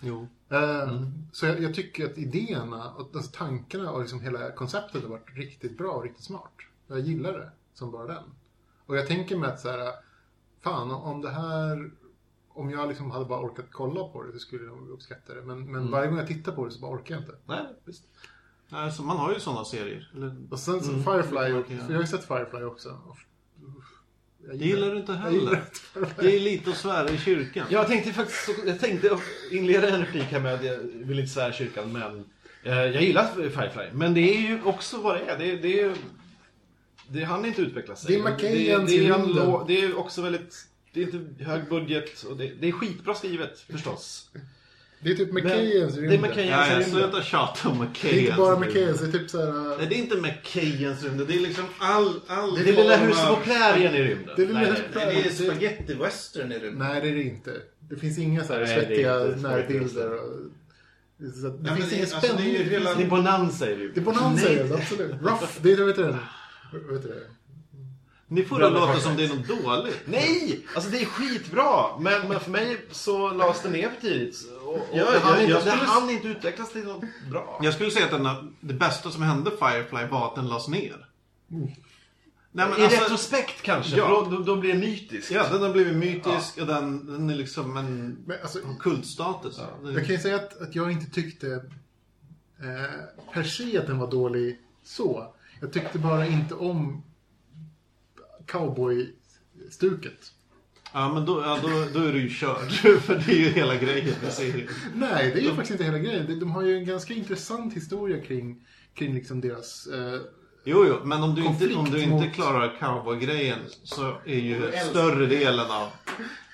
Jo. 0.00 0.28
Eh, 0.48 1.02
Så 1.32 1.46
jag, 1.46 1.60
jag 1.62 1.74
tycker 1.74 2.06
att 2.10 2.18
idéerna, 2.18 2.94
och 2.94 3.16
alltså 3.16 3.30
tankarna 3.34 3.90
och 3.92 4.00
liksom 4.00 4.20
hela 4.20 4.50
konceptet 4.52 5.02
har 5.02 5.08
varit 5.08 5.36
riktigt 5.36 5.78
bra 5.78 5.92
och 5.92 6.02
riktigt 6.02 6.24
smart. 6.24 6.52
Jag 6.86 7.00
gillar 7.00 7.32
det 7.32 7.50
som 7.74 7.90
bara 7.90 8.06
den. 8.06 8.24
Och 8.86 8.96
jag 8.96 9.06
tänker 9.06 9.36
mig 9.36 9.50
att 9.50 9.60
så 9.60 9.68
här, 9.70 9.92
fan 10.60 10.90
om 10.90 11.20
det 11.20 11.30
här, 11.30 11.90
om 12.48 12.70
jag 12.70 12.88
liksom 12.88 13.10
hade 13.10 13.24
bara 13.24 13.40
orkat 13.40 13.66
kolla 13.70 14.08
på 14.08 14.22
det 14.22 14.32
så 14.32 14.38
skulle 14.38 14.64
jag 14.64 14.88
uppskatta 14.88 15.34
det. 15.34 15.42
Men, 15.42 15.72
men 15.72 15.90
varje 15.90 16.08
gång 16.08 16.18
jag 16.18 16.26
tittar 16.28 16.52
på 16.52 16.64
det 16.64 16.70
så 16.70 16.80
bara 16.80 16.90
orkar 16.94 17.14
jag 17.14 17.22
inte. 17.22 17.36
Nej, 17.46 17.66
visst. 17.84 18.04
Alltså, 18.70 19.02
man 19.02 19.16
har 19.16 19.32
ju 19.32 19.40
sådana 19.40 19.64
serier. 19.64 20.10
Eller, 20.14 20.36
Och 20.50 20.58
sen 20.58 20.80
så 20.80 20.90
Mm, 20.92 21.04
Firefly, 21.04 21.62
för 21.64 21.74
jag 21.88 21.94
har 21.94 22.00
ju 22.00 22.06
sett 22.06 22.24
Firefly 22.24 22.62
också. 22.62 23.00
Jag 24.48 24.58
det 24.58 24.64
gillar 24.64 24.90
du 24.90 24.96
inte 24.96 25.12
heller. 25.12 25.36
inte. 25.96 26.22
Det 26.22 26.36
är 26.36 26.40
lite 26.40 26.70
att 26.70 26.76
svära 26.76 27.10
i 27.10 27.18
kyrkan. 27.18 27.66
Jag 27.70 27.86
tänkte 27.88 28.12
faktiskt 28.12 28.48
jag 28.66 28.80
tänkte 28.80 29.18
inleda 29.50 29.88
en 29.88 30.00
replik 30.00 30.22
här 30.24 30.40
med 30.40 30.54
att 30.54 30.64
jag 30.64 30.78
vill 30.78 31.18
inte 31.18 31.32
svära 31.32 31.50
i 31.50 31.52
kyrkan, 31.52 31.92
men 31.92 32.24
eh, 32.62 32.72
jag 32.78 33.02
gillar 33.02 33.32
Firefly. 33.34 33.84
Men 33.92 34.14
det 34.14 34.20
är 34.36 34.40
ju 34.40 34.62
också 34.62 35.00
vad 35.00 35.16
det 35.16 35.20
är. 35.32 35.38
Det, 35.38 35.56
det, 35.56 35.80
är- 35.80 35.94
det 37.08 37.24
han 37.24 37.44
inte 37.44 37.62
utveckla 37.62 37.96
sig. 37.96 38.14
Det 38.14 38.20
är 38.20 38.32
McKayans 38.32 38.90
det, 38.90 38.96
det, 38.96 39.02
i 39.02 39.06
är 39.06 39.18
rymden. 39.18 39.46
lo- 39.46 39.64
det 39.68 39.80
är 39.82 39.98
också 39.98 40.22
väldigt... 40.22 40.66
Det 40.92 41.00
är 41.02 41.04
inte 41.14 41.44
hög 41.44 41.68
budget 41.68 42.22
och 42.22 42.36
det, 42.36 42.52
det 42.60 42.68
är 42.68 42.72
skitbra 42.72 43.14
skrivet 43.14 43.60
förstås. 43.60 44.30
Det 45.02 45.10
är 45.10 45.14
typ 45.16 45.32
Men- 45.32 45.44
McKayans 45.44 45.94
det 45.94 45.98
är 46.06 46.10
rymden. 46.10 46.46
Jag 46.48 46.70
rymden. 46.70 46.90
sluta 46.90 47.22
tjata 47.22 47.68
om 47.68 47.78
Det 47.78 47.84
McKay. 47.84 48.10
är 48.18 48.20
inte 48.22 48.32
bara 48.36 48.58
McKayans, 48.58 49.00
det 49.00 49.06
är 49.08 49.12
typ 49.12 49.30
såhär... 49.30 49.78
Nej, 49.78 49.86
det 49.88 49.94
är 49.94 49.98
inte 49.98 50.16
McKayans 50.16 51.02
rymden. 51.04 51.26
Det 51.26 51.34
är 51.34 51.40
liksom 51.40 51.64
all... 51.78 52.20
all 52.26 52.54
Det 52.54 52.60
är 52.60 52.64
lilla 52.76 52.96
huset 52.96 53.26
på 53.28 53.36
prärien 53.36 53.94
i 53.94 54.02
rymden. 54.02 54.34
Det 54.36 54.42
är 54.42 54.46
lilla 54.46 54.60
huset 54.60 54.92
på 54.92 54.98
det 54.98 55.04
är 55.04 55.22
Det- 55.22 55.30
spaghetti 55.30 55.94
western 55.94 56.52
i 56.52 56.58
rymden. 56.58 56.88
Nej, 56.88 57.00
det 57.00 57.08
är 57.08 57.14
det 57.14 57.22
inte. 57.22 57.50
Det 57.88 57.96
finns 57.96 58.18
inga 58.18 58.44
så 58.44 58.52
här 58.52 58.60
Nej, 58.60 58.68
det 58.68 58.74
är 58.74 58.86
svettiga 58.86 59.48
närbilder. 59.48 60.10
Så 61.42 61.48
det 61.48 61.68
Ja, 61.68 61.74
finns 61.76 61.90
det- 61.90 61.96
ingen 61.96 62.04
alltså, 62.06 62.20
det 62.20 62.26
är 62.26 62.32
spänning. 62.32 62.52
ju 62.52 62.58
det, 62.58 62.70
hela- 62.70 62.84
finns, 62.86 62.96
Det 62.98 63.04
är 63.04 63.08
bonanza 63.08 63.66
i 63.70 63.74
rymden. 63.74 63.90
det 63.94 64.00
är 64.00 64.04
bonanza 64.04 64.48
i 64.52 64.54
det, 64.54 64.74
absolut. 64.74 65.10
Rough, 65.22 65.44
det 65.62 65.72
är, 65.72 65.84
vet 65.84 65.96
du 65.96 66.02
det? 66.02 66.18
Vet 66.92 67.02
du 67.02 67.08
det? 67.08 67.20
Ni 68.32 68.44
får 68.44 68.58
det 68.58 68.70
låta 68.70 69.00
som 69.00 69.16
det 69.16 69.24
är 69.24 69.28
något 69.28 69.48
dåligt. 69.64 70.00
Nej! 70.04 70.66
Alltså 70.74 70.90
det 70.90 71.00
är 71.00 71.04
skitbra! 71.04 71.98
Men, 72.00 72.28
men 72.28 72.40
för 72.40 72.50
mig 72.50 72.86
så 72.90 73.30
lades 73.32 73.62
det 73.62 73.70
ner 73.70 73.90
för 73.90 74.00
tidigt. 74.00 74.36
Och, 74.64 74.74
och 74.74 74.86
Ja, 74.92 75.10
det 75.10 75.18
hann 75.18 75.32
jag- 75.32 75.42
inte, 75.42 75.52
jag 75.68 75.78
skulle- 75.88 76.12
inte 76.12 76.28
utvecklas 76.28 76.72
till 76.72 76.84
något 76.84 77.04
bra. 77.30 77.60
Jag 77.62 77.74
skulle 77.74 77.90
säga 77.90 78.04
att 78.04 78.10
den, 78.10 78.54
det 78.60 78.74
bästa 78.74 79.10
som 79.10 79.22
hände 79.22 79.50
Firefly 79.50 80.06
var 80.10 80.26
att 80.28 80.34
den 80.34 80.48
lades 80.48 80.68
ner. 80.68 81.06
Nej, 82.52 82.68
men 82.68 82.80
I 82.80 82.84
alltså, 82.84 83.00
retrospekt 83.02 83.62
kanske, 83.62 83.96
Ja. 83.96 84.26
då, 84.30 84.38
då, 84.38 84.56
blir 84.56 84.72
det 84.72 84.78
mytiskt. 84.78 85.30
Ja, 85.30 85.48
den 85.52 85.62
har 85.62 85.72
blivit 85.72 85.96
mytisk 85.96 86.58
och 86.60 86.66
den, 86.66 87.06
den 87.06 87.30
är 87.30 87.34
liksom 87.34 87.76
en 87.76 88.18
Men 88.26 88.38
alltså, 88.42 88.58
en 88.64 88.76
kultstatus. 88.78 89.60
jag 89.84 90.06
kan 90.06 90.14
ju 90.14 90.18
säga 90.20 90.36
att, 90.36 90.60
att 90.62 90.74
jag 90.74 90.92
inte 90.92 91.10
tyckte 91.10 91.52
eh, 92.60 93.32
per 93.34 93.42
se 93.42 93.78
att 93.78 93.86
den 93.86 93.98
var 93.98 94.10
dålig 94.10 94.58
så. 94.84 95.34
Jag 95.60 95.72
tyckte 95.72 95.98
bara 95.98 96.26
inte 96.26 96.54
om 96.54 97.02
cowboy-stuket. 98.50 100.32
Ja, 100.92 101.12
men 101.14 101.26
då, 101.26 101.40
ja, 101.42 101.58
då, 101.62 101.68
då 102.00 102.06
är 102.06 102.12
du 102.12 102.20
ju 102.20 102.30
körd. 102.30 102.70
För 103.00 103.14
det 103.26 103.32
är 103.32 103.36
ju 103.38 103.48
hela 103.48 103.76
grejen 103.76 104.14
med 104.22 104.32
serien. 104.32 104.68
Nej, 104.94 105.30
det 105.34 105.40
är 105.40 105.42
ju 105.42 105.48
faktiskt 105.48 105.70
inte 105.70 105.84
hela 105.84 105.98
grejen. 105.98 106.26
De, 106.26 106.34
de 106.34 106.50
har 106.50 106.62
ju 106.62 106.76
en 106.76 106.84
ganska 106.86 107.14
intressant 107.14 107.74
historia 107.76 108.20
kring, 108.20 108.66
kring 108.94 109.14
liksom 109.14 109.40
deras... 109.40 109.86
Eh, 109.86 110.20
Jo, 110.64 110.84
jo, 110.88 110.94
men 111.04 111.22
om 111.22 111.34
du 111.34 111.44
inte, 111.44 111.74
om 111.74 111.90
du 111.90 111.98
inte 112.02 112.10
mot- 112.26 112.34
klarar 112.34 112.76
cowboy-grejen 112.80 113.58
så 113.84 114.14
är 114.26 114.38
ju 114.38 114.72
större 114.90 115.26
delen 115.26 115.70
av... 115.70 115.88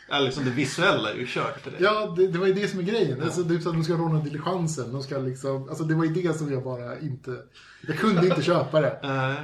Ja, 0.09 0.19
liksom 0.21 0.45
det 0.45 0.51
visuella 0.51 1.11
är 1.11 1.15
ju 1.17 1.27
kört 1.27 1.61
för 1.61 1.71
dig. 1.71 1.81
Ja, 1.83 2.15
det, 2.17 2.27
det 2.29 2.39
var 2.39 2.47
ju 2.47 2.53
det 2.53 2.69
som 2.69 2.79
är 2.79 2.83
grejen. 2.83 3.23
Alltså, 3.23 3.43
det 3.43 3.55
är 3.55 3.59
så 3.59 3.69
att 3.69 3.75
de 3.75 3.85
ska 3.85 3.93
råna 3.93 4.21
diligensen. 4.21 4.93
De 4.93 5.03
ska 5.03 5.19
liksom, 5.19 5.69
alltså, 5.69 5.85
det 5.85 5.95
var 5.95 6.05
ju 6.05 6.11
det 6.23 6.39
som 6.39 6.53
jag 6.53 6.65
bara 6.65 6.99
inte... 7.01 7.37
Jag 7.87 7.99
kunde 7.99 8.27
inte 8.27 8.43
köpa 8.43 8.81
det. 8.81 8.99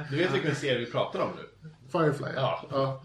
Du 0.09 0.17
vet 0.17 0.33
vilken 0.33 0.55
serie 0.55 0.79
vi 0.79 0.91
pratar 0.91 1.19
om 1.19 1.29
nu? 1.37 1.43
Firefly, 1.93 2.27
Ja. 2.35 2.63
ja. 2.71 3.03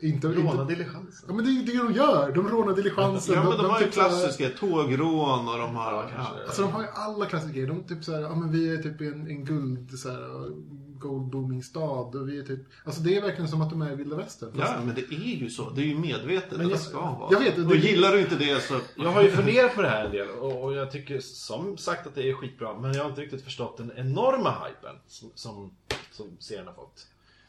inte... 0.00 0.28
Råna 0.28 0.62
inte 0.62 0.74
diligensen. 0.74 1.24
ja, 1.28 1.34
men 1.34 1.44
det 1.44 1.50
är 1.50 1.52
ju 1.52 1.62
det 1.62 1.78
de 1.78 1.92
gör. 1.92 2.32
De 2.32 2.48
rånar 2.48 2.74
diligensen. 2.76 3.34
Ja, 3.34 3.42
men 3.48 3.58
de 3.58 3.66
har 3.70 3.80
ju 3.80 3.84
typ 3.86 3.94
så 3.94 4.00
här- 4.00 4.08
klassiska 4.08 4.48
tågrån 4.58 5.48
och 5.48 5.58
de 5.58 5.76
har... 5.76 5.92
Ja, 5.92 6.04
kanske. 6.16 6.44
Alltså 6.46 6.62
de 6.62 6.72
har 6.72 6.82
ju 6.82 6.88
alla 6.94 7.26
klassiska 7.26 7.52
grejer. 7.54 7.68
De 7.68 7.82
typ 7.84 8.04
såhär, 8.04 8.20
ja 8.20 8.34
men 8.34 8.52
vi 8.52 8.74
är 8.74 8.82
typ 8.82 9.00
i 9.00 9.06
en, 9.06 9.26
en 9.30 9.44
guld, 9.44 9.98
såhär, 9.98 10.50
gold 10.98 11.30
booming 11.30 11.62
stad 11.62 12.14
och 12.16 12.28
vi 12.28 12.38
är 12.38 12.42
typ, 12.42 12.60
alltså 12.84 13.00
det 13.00 13.16
är 13.16 13.22
verkligen 13.22 13.48
som 13.50 13.62
att 13.62 13.70
de 13.70 13.82
är 13.82 13.92
i 13.92 13.94
vilda 13.96 14.16
västern. 14.16 14.50
Ja, 14.58 14.74
men 14.84 14.94
det 14.94 15.00
är 15.14 15.36
ju 15.36 15.50
så. 15.50 15.70
Det 15.70 15.80
är 15.82 15.86
ju 15.86 15.98
medvetet 15.98 16.50
Men 16.50 16.60
att 16.60 16.70
jag- 16.70 16.78
det 16.80 16.84
ska 16.84 17.00
vara 17.00 17.28
jag 17.32 17.38
vet, 17.40 17.54
så. 17.54 17.60
det- 17.60 17.66
Och 17.66 17.76
gillar 17.76 18.12
du 18.12 18.20
inte 18.20 18.36
det 18.36 18.62
så... 18.62 18.80
Jag 18.96 19.10
har 19.12 19.22
ju 19.22 19.30
funderat 19.30 19.74
på 19.74 19.82
det 19.82 19.88
här 19.88 20.04
en 20.04 20.10
del 20.12 20.28
och, 20.30 20.62
och 20.64 20.72
jag 20.74 20.90
tycker 20.90 21.20
som 21.20 21.76
sagt 21.76 22.06
att 22.06 22.14
det 22.14 22.30
är 22.30 22.34
skitbra 22.34 22.78
men 22.78 22.92
jag 22.92 23.02
har 23.02 23.10
inte 23.10 23.20
riktigt 23.22 23.42
förstått 23.44 23.76
den 23.76 23.92
enorma 23.96 24.50
hypen 24.50 24.96
som, 25.06 25.30
som, 25.34 25.70
som 26.12 26.26
serien 26.38 26.66
har 26.66 26.74
fått. 26.74 27.06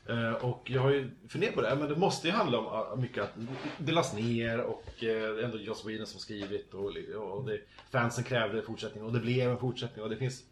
Eh, 0.09 0.31
och 0.33 0.69
jag 0.71 0.81
har 0.81 0.91
ju 0.91 1.09
funderat 1.29 1.55
på 1.55 1.61
det, 1.61 1.75
men 1.79 1.89
det 1.89 1.95
måste 1.95 2.27
ju 2.27 2.33
handla 2.33 2.59
om 2.59 2.65
ah, 2.65 2.95
mycket 2.95 3.23
att 3.23 3.33
det 3.77 3.91
lades 3.91 4.13
ner 4.13 4.61
och 4.61 4.83
eh, 5.03 5.35
det 5.35 5.41
är 5.41 5.43
ändå 5.43 5.57
Joss 5.57 5.85
Whedon 5.85 6.07
som 6.07 6.19
skrivit 6.19 6.73
och, 6.73 7.45
det, 7.45 7.59
fansen 7.91 8.23
krävde 8.23 8.61
fortsättning 8.61 9.03
och 9.03 9.13
det 9.13 9.19
blev 9.19 9.51
en 9.51 9.57
fortsättning 9.57 10.03
och 10.03 10.09
det 10.09 10.17
finns 10.17 10.43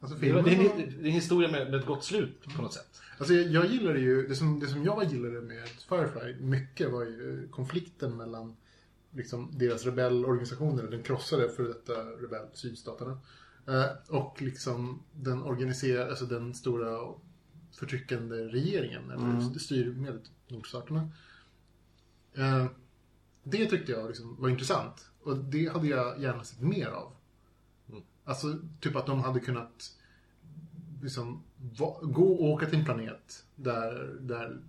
Alltså, 0.00 0.18
det, 0.18 0.28
är- 0.28 0.42
det, 0.42 0.50
är, 0.50 0.60
en- 0.70 0.76
det 0.76 0.82
är 1.02 1.06
en 1.06 1.12
historia 1.12 1.50
med, 1.50 1.70
med 1.70 1.80
ett 1.80 1.86
gott 1.86 2.04
slut 2.04 2.54
på 2.56 2.62
något 2.62 2.72
sätt. 2.72 3.00
Alltså 3.18 3.34
jag, 3.34 3.46
jag 3.64 3.66
gillade 3.72 3.98
ju, 4.00 4.26
det 4.26 4.34
som, 4.34 4.60
det 4.60 4.66
som 4.66 4.84
jag 4.84 5.04
gillade 5.04 5.40
med 5.40 5.68
Firefly 5.68 6.34
mycket 6.40 6.90
var 6.92 7.02
ju 7.02 7.48
konflikten 7.50 8.16
mellan 8.16 8.56
liksom, 9.10 9.50
deras 9.58 9.84
rebellorganisationer, 9.84 10.82
den 10.82 11.02
krossade 11.02 11.48
för 11.48 11.62
detta 11.62 11.92
rebell, 12.02 12.46
sydstaterna. 12.52 13.18
Eh, 13.68 14.16
och 14.16 14.42
liksom 14.42 15.02
den 15.12 15.42
organiserade, 15.42 16.10
alltså 16.10 16.24
den 16.24 16.54
stora 16.54 16.98
förtryckande 17.76 18.36
regeringen, 18.36 19.10
eller 19.10 19.24
Mm. 19.24 19.54
styrmedlet, 19.54 20.30
nordstaterna. 20.48 21.08
Eh, 22.34 22.66
det 23.42 23.66
tyckte 23.66 23.92
jag 23.92 24.08
liksom 24.08 24.36
var 24.40 24.48
intressant. 24.48 25.10
Och 25.22 25.36
det 25.36 25.72
hade 25.72 25.86
jag 25.86 26.20
gärna 26.22 26.44
sett 26.44 26.60
mer 26.60 26.86
av. 26.86 27.12
Alltså, 28.24 28.58
typ 28.80 28.96
att 28.96 29.06
de 29.06 29.20
hade 29.20 29.40
kunnat 29.40 29.92
liksom, 31.02 31.42
va, 31.78 31.98
gå 32.02 32.32
och 32.32 32.44
åka 32.50 32.66
till 32.66 32.78
en 32.78 32.84
planet 32.84 33.44
där, 33.56 34.16
där, 34.20 34.60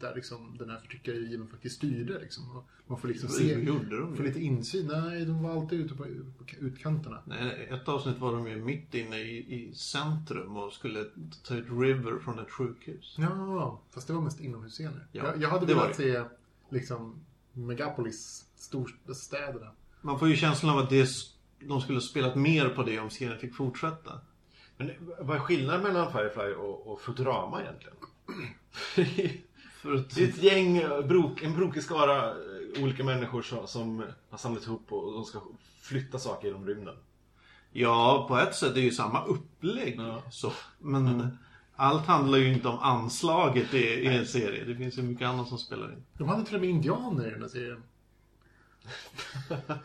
där 0.00 0.14
liksom 0.14 0.56
den 0.58 0.70
här 0.70 0.78
förtryckarregimen 0.78 1.48
faktiskt 1.48 1.76
styrde. 1.76 2.18
Liksom. 2.20 2.56
Och 2.56 2.64
man 2.86 3.00
får 3.00 3.08
liksom 3.08 3.28
se, 3.28 3.60
gjorde 3.60 4.00
de 4.00 4.16
få 4.16 4.22
ju. 4.22 4.28
lite 4.28 4.40
insyn. 4.40 4.86
Nej, 4.86 5.24
de 5.24 5.42
var 5.42 5.50
alltid 5.50 5.80
ute 5.80 5.94
på, 5.94 6.04
på 6.38 6.44
utkanterna. 6.58 7.22
Nej, 7.24 7.68
Ett 7.70 7.88
avsnitt 7.88 8.18
var 8.18 8.32
de 8.32 8.48
ju 8.48 8.56
mitt 8.56 8.94
inne 8.94 9.18
i, 9.18 9.54
i 9.54 9.74
centrum 9.74 10.56
och 10.56 10.72
skulle 10.72 11.04
ta 11.42 11.54
ut 11.54 11.66
River 11.70 12.18
från 12.18 12.38
ett 12.38 12.50
sjukhus. 12.50 13.14
Ja, 13.18 13.80
fast 13.90 14.06
det 14.06 14.12
var 14.12 14.20
mest 14.20 14.40
inomhusscener. 14.40 15.06
Ja, 15.12 15.24
jag, 15.24 15.42
jag 15.42 15.48
hade 15.48 15.66
velat 15.66 15.96
se 15.96 16.24
liksom 16.68 17.24
Megapolis, 17.52 18.44
storstäderna. 18.56 19.70
Man 20.00 20.18
får 20.18 20.28
ju 20.28 20.36
känslan 20.36 20.72
av 20.72 20.78
att 20.78 20.90
det, 20.90 21.08
de 21.60 21.80
skulle 21.80 21.96
ha 21.96 22.02
spelat 22.02 22.36
mer 22.36 22.68
på 22.68 22.82
det 22.82 22.98
om 22.98 23.10
serien 23.10 23.38
fick 23.38 23.54
fortsätta. 23.54 24.20
Men 24.76 24.90
vad 25.20 25.36
är 25.36 25.40
skillnaden 25.40 25.82
mellan 25.82 26.12
Firefly 26.12 26.52
och, 26.54 26.86
och 26.86 27.00
Futurama 27.00 27.62
egentligen? 27.62 27.96
För 29.82 29.94
att, 29.94 30.14
Det 30.14 30.24
är 30.24 30.28
ett 30.28 30.42
gäng, 30.42 30.76
eh, 30.76 31.00
brok, 31.00 31.42
en 31.42 31.56
brokig 31.56 31.82
skara 31.82 32.30
eh, 32.30 32.82
olika 32.82 33.04
människor 33.04 33.42
som, 33.42 33.66
som 33.66 34.04
har 34.30 34.38
samlats 34.38 34.66
ihop 34.66 34.92
och 34.92 35.12
de 35.12 35.24
ska 35.24 35.40
flytta 35.80 36.18
saker 36.18 36.48
genom 36.48 36.66
rymden. 36.66 36.94
ja, 37.72 38.24
på 38.28 38.38
ett 38.38 38.54
sätt 38.54 38.70
är 38.70 38.74
det 38.74 38.80
ju 38.80 38.90
samma 38.90 39.24
upplägg. 39.24 39.96
Ja. 39.98 40.22
Så. 40.30 40.52
Men 40.78 41.38
allt 41.76 42.06
handlar 42.06 42.38
ju 42.38 42.52
inte 42.52 42.68
om 42.68 42.78
anslaget 42.78 43.74
i, 43.74 43.78
i 43.78 44.06
en 44.06 44.26
serie. 44.26 44.64
Det 44.64 44.76
finns 44.76 44.98
ju 44.98 45.02
mycket 45.02 45.28
annat 45.28 45.48
som 45.48 45.58
spelar 45.58 45.92
in. 45.92 46.04
De 46.18 46.28
hade 46.28 46.44
till 46.44 46.54
och 46.54 46.60
med 46.60 46.70
indianer 46.70 47.26
i 47.26 47.30
den 47.30 47.42
här 47.42 47.48
serien. 47.48 47.82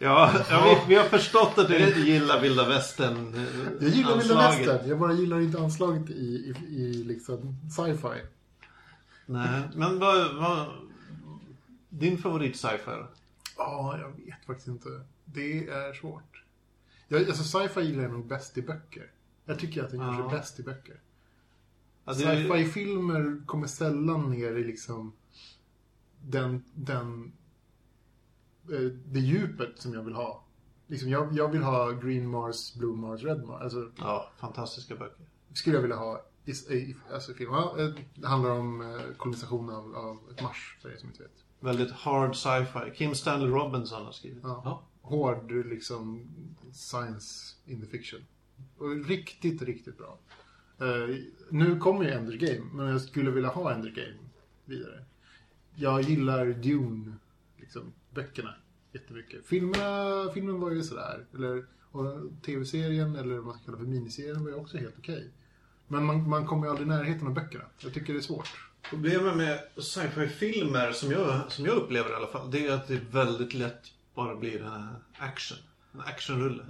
Ja, 0.00 0.32
ja 0.50 0.64
vi, 0.64 0.94
vi 0.94 1.00
har 1.00 1.08
förstått 1.08 1.58
att 1.58 1.68
du 1.68 1.88
inte 1.88 2.00
gillar 2.00 2.40
vilda 2.40 2.68
västern 2.68 3.34
eh, 3.34 3.42
Jag 3.80 3.90
gillar 3.90 4.18
vilda 4.18 4.34
västern, 4.34 4.88
jag 4.88 4.98
bara 4.98 5.12
gillar 5.12 5.40
inte 5.40 5.58
anslaget 5.58 6.10
i, 6.10 6.12
i, 6.14 6.74
i 6.74 7.04
liksom 7.04 7.56
sci-fi. 7.70 8.20
Nej, 9.28 9.68
men 9.74 9.98
vad, 9.98 10.36
vad... 10.36 10.66
Din 11.88 12.18
favorit 12.18 12.56
sci-fi? 12.56 12.90
Ja, 13.56 13.98
jag 13.98 14.24
vet 14.24 14.44
faktiskt 14.46 14.68
inte. 14.68 14.88
Det 15.24 15.68
är 15.68 15.92
svårt. 15.92 16.44
Jag, 17.08 17.28
alltså 17.28 17.44
sci-fi 17.44 17.80
gillar 17.80 18.02
jag 18.02 18.12
nog 18.12 18.26
bäst 18.26 18.58
i 18.58 18.62
böcker. 18.62 19.10
Jag 19.44 19.58
tycker 19.58 19.84
att 19.84 19.90
den 19.90 20.00
Ja. 20.00 20.28
bäst 20.30 20.60
i 20.60 20.62
böcker. 20.62 21.00
Ja, 22.04 22.12
det- 22.12 22.18
Sci-fi-filmer 22.18 23.42
kommer 23.46 23.66
sällan 23.66 24.30
ner 24.30 24.56
i 24.56 24.64
liksom 24.64 25.12
den, 26.22 26.64
den 26.74 27.32
eh, 28.72 28.80
det 29.06 29.20
djupet 29.20 29.78
som 29.78 29.94
jag 29.94 30.02
vill 30.02 30.14
ha. 30.14 30.44
Liksom 30.86 31.08
jag, 31.10 31.32
jag 31.32 31.48
vill 31.52 31.62
ha 31.62 31.90
Green 31.90 32.28
Mars, 32.28 32.74
Blue 32.74 32.96
Mars, 32.96 33.22
Red 33.22 33.44
Mars. 33.44 33.62
Alltså, 33.62 33.90
Ja, 33.98 34.30
fantastiska 34.38 34.96
böcker. 34.96 35.26
skulle 35.52 35.76
jag 35.76 35.82
vilja 35.82 35.96
ha 35.96 36.24
i, 36.48 36.74
i 36.74 36.96
alltså, 37.12 37.34
film. 37.34 37.50
Ja, 37.52 37.76
eh, 37.78 37.90
det 38.14 38.26
handlar 38.26 38.50
om 38.50 38.80
eh, 38.80 39.16
kolonisation 39.16 39.70
av, 39.70 39.96
av 39.96 40.18
ett 40.30 40.42
Mars, 40.42 40.76
för 40.82 40.92
er 40.92 40.96
som 40.96 41.08
inte 41.08 41.22
vet. 41.22 41.44
Väldigt 41.60 41.90
hard 41.90 42.36
sci-fi. 42.36 42.96
Kim 42.96 43.14
Stanley 43.14 43.48
Robinson 43.48 44.04
har 44.04 44.12
skrivit. 44.12 44.40
Ja. 44.42 44.62
Ja. 44.64 44.82
Hård 45.02 45.52
liksom 45.52 46.28
science 46.72 47.54
in 47.66 47.80
the 47.80 47.86
fiction. 47.86 48.20
Och 48.78 49.04
riktigt, 49.04 49.62
riktigt 49.62 49.98
bra. 49.98 50.18
Eh, 50.80 51.16
nu 51.50 51.78
kommer 51.78 52.04
ju 52.04 52.10
Ender 52.10 52.36
Game, 52.36 52.66
men 52.72 52.86
jag 52.86 53.00
skulle 53.00 53.30
vilja 53.30 53.50
ha 53.50 53.74
Ender 53.74 53.90
Game 53.90 54.18
vidare. 54.64 55.04
Jag 55.74 56.02
gillar 56.02 56.46
Dune, 56.46 57.12
liksom, 57.56 57.92
böckerna 58.14 58.54
jättemycket. 58.92 59.46
Filmerna, 59.46 60.32
filmen 60.34 60.60
var 60.60 60.70
ju 60.70 60.82
sådär. 60.82 61.26
Eller, 61.34 61.64
tv-serien, 62.42 63.16
eller 63.16 63.34
vad 63.34 63.44
man 63.44 63.54
ska 63.54 63.64
kalla 63.64 63.78
för 63.78 63.84
miniserien, 63.84 64.42
var 64.42 64.50
ju 64.50 64.56
också 64.56 64.78
helt 64.78 64.98
okej. 64.98 65.30
Men 65.88 66.04
man, 66.04 66.28
man 66.28 66.46
kommer 66.46 66.64
ju 66.66 66.70
aldrig 66.70 66.86
i 66.86 66.90
närheten 66.90 67.26
av 67.26 67.34
böckerna. 67.34 67.64
Jag 67.78 67.94
tycker 67.94 68.12
det 68.12 68.18
är 68.18 68.22
svårt. 68.22 68.48
Problemet 68.90 69.36
med 69.36 69.60
sci-fi-filmer, 69.76 70.92
som 70.92 71.10
jag, 71.12 71.52
som 71.52 71.66
jag 71.66 71.74
upplever 71.76 72.10
i 72.10 72.14
alla 72.14 72.26
fall, 72.26 72.50
det 72.50 72.66
är 72.66 72.72
att 72.72 72.88
det 72.88 73.00
väldigt 73.10 73.54
lätt 73.54 73.82
bara 74.14 74.34
blir 74.36 74.62
en 74.62 74.88
action. 75.18 75.58
En 75.94 76.00
actionrulle. 76.00 76.62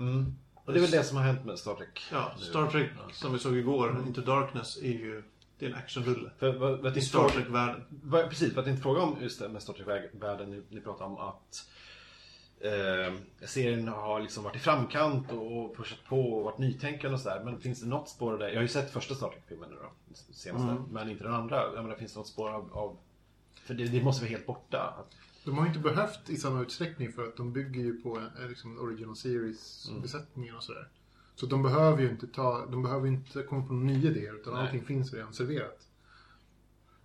Och 0.54 0.72
det 0.72 0.78
är 0.78 0.82
väl 0.82 0.90
det 0.90 1.04
som 1.04 1.16
har 1.16 1.24
hänt 1.24 1.44
med 1.44 1.58
Star 1.58 1.74
Trek. 1.74 2.02
Ja. 2.12 2.32
Star 2.38 2.66
Trek, 2.70 2.90
Ja. 2.96 3.12
som 3.12 3.32
vi 3.32 3.38
såg 3.38 3.56
igår, 3.56 4.02
Into 4.06 4.20
Darkness, 4.20 4.76
är 4.82 4.82
ju... 4.92 5.22
Det 5.58 5.66
är 5.66 5.70
en 5.70 5.76
actionrulle. 5.76 6.30
För, 6.38 6.52
vad, 6.58 6.78
vad 6.80 6.96
I 6.96 7.00
Star 7.00 7.28
Trek-världen. 7.28 7.82
vad- 8.02 8.28
Precis, 8.30 8.54
för 8.54 8.60
att 8.60 8.66
inte 8.66 8.82
fråga 8.82 9.00
om 9.00 9.16
just 9.22 9.38
det 9.40 9.48
med 9.48 9.62
Star 9.62 9.72
Trek-världen. 9.72 10.50
Ni, 10.50 10.62
ni 10.68 10.80
pratar 10.80 11.04
om 11.04 11.16
att 11.18 11.68
eh, 12.61 13.14
serien 13.46 13.88
har 13.88 14.20
liksom 14.20 14.44
varit 14.44 14.56
i 14.56 14.59
framkant 14.59 15.32
och 15.32 15.76
pushat 15.76 15.98
på 16.09 16.20
och 16.32 16.44
varit 16.44 16.59
nytänkande 16.59 17.14
och 17.14 17.20
sådär. 17.20 17.42
Men 17.44 17.61
finns 17.61 17.80
det 17.80 17.88
något 17.88 18.09
spår 18.09 18.38
det? 18.38 18.48
Jag 18.48 18.56
har 18.56 18.62
ju 18.62 18.68
sett 18.68 18.90
första 18.90 19.14
Star 19.14 19.28
Trek-filmen 19.28 19.70
nu 19.70 19.76
då, 19.82 20.14
senaste, 20.32 20.68
Mm. 20.70 20.82
men 20.90 21.11
inte 21.11 21.24
den 21.24 21.34
andra. 21.34 21.62
Jag 21.74 21.82
menar, 21.82 21.96
finns 21.96 22.12
det 22.12 22.18
något 22.18 22.28
spår 22.28 22.50
av... 22.50 22.70
av 22.72 22.96
för 23.54 23.74
det, 23.74 23.84
det 23.84 24.02
måste 24.02 24.24
vara 24.24 24.30
helt 24.30 24.46
borta. 24.46 24.94
De 25.44 25.59
har 25.59 25.64
ju 25.64 25.68
inte 25.68 25.80
behövt 25.80 26.30
i 26.30 26.36
samma 26.36 26.62
utsträckning 26.62 27.12
för 27.12 27.28
att 27.28 27.36
de 27.36 27.52
bygger 27.52 27.80
ju 27.80 28.02
på 28.02 28.16
eh, 28.18 28.48
liksom, 28.48 28.78
original 28.78 29.16
series-besättningen 29.16 30.56
och 30.56 30.62
sådär. 30.62 30.88
Så 31.34 31.46
de 31.46 31.62
behöver 31.62 32.02
ju 32.02 32.11
inte 32.11 32.26
ta, 32.26 32.66
de 32.66 32.82
behöver 32.82 33.06
inte 33.09 33.42
komma 33.42 33.66
på 33.66 33.72
nya 33.72 34.11
idéer 34.11 34.34
utan 34.34 34.54
Nej. 34.54 34.62
allting 34.62 34.84
finns 34.84 35.14
redan 35.14 35.32
serverat. 35.32 35.88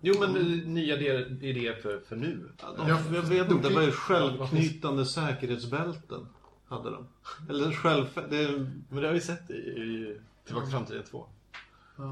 Jo, 0.04 0.14
men 0.20 0.32
nya 0.74 0.98
idéer, 0.98 1.74
för, 1.82 2.00
för 2.08 2.16
nu. 2.16 2.50
Ja, 2.62 2.74
de, 2.78 2.88
Ja, 2.90 3.00
jag 3.14 3.22
vet 3.22 3.50
de- 3.50 3.56
inte, 3.56 3.70
vad 3.70 3.84
är 3.84 3.88
Ja, 3.88 3.94
självknytande 3.94 5.06
säkerhetsbälten? 5.06 6.28
Hade 6.68 6.90
de. 6.90 7.08
Eller 7.50 7.72
själv... 7.72 8.06
Det, 8.30 8.52
Men 8.90 9.02
det 9.02 9.08
har 9.08 9.14
vi 9.14 9.22
sett 9.22 9.50
i, 9.52 9.54
i 9.54 10.18
Tillbaka 10.46 10.66
till 10.66 10.74
framtiden 10.74 11.04
2. 11.04 11.26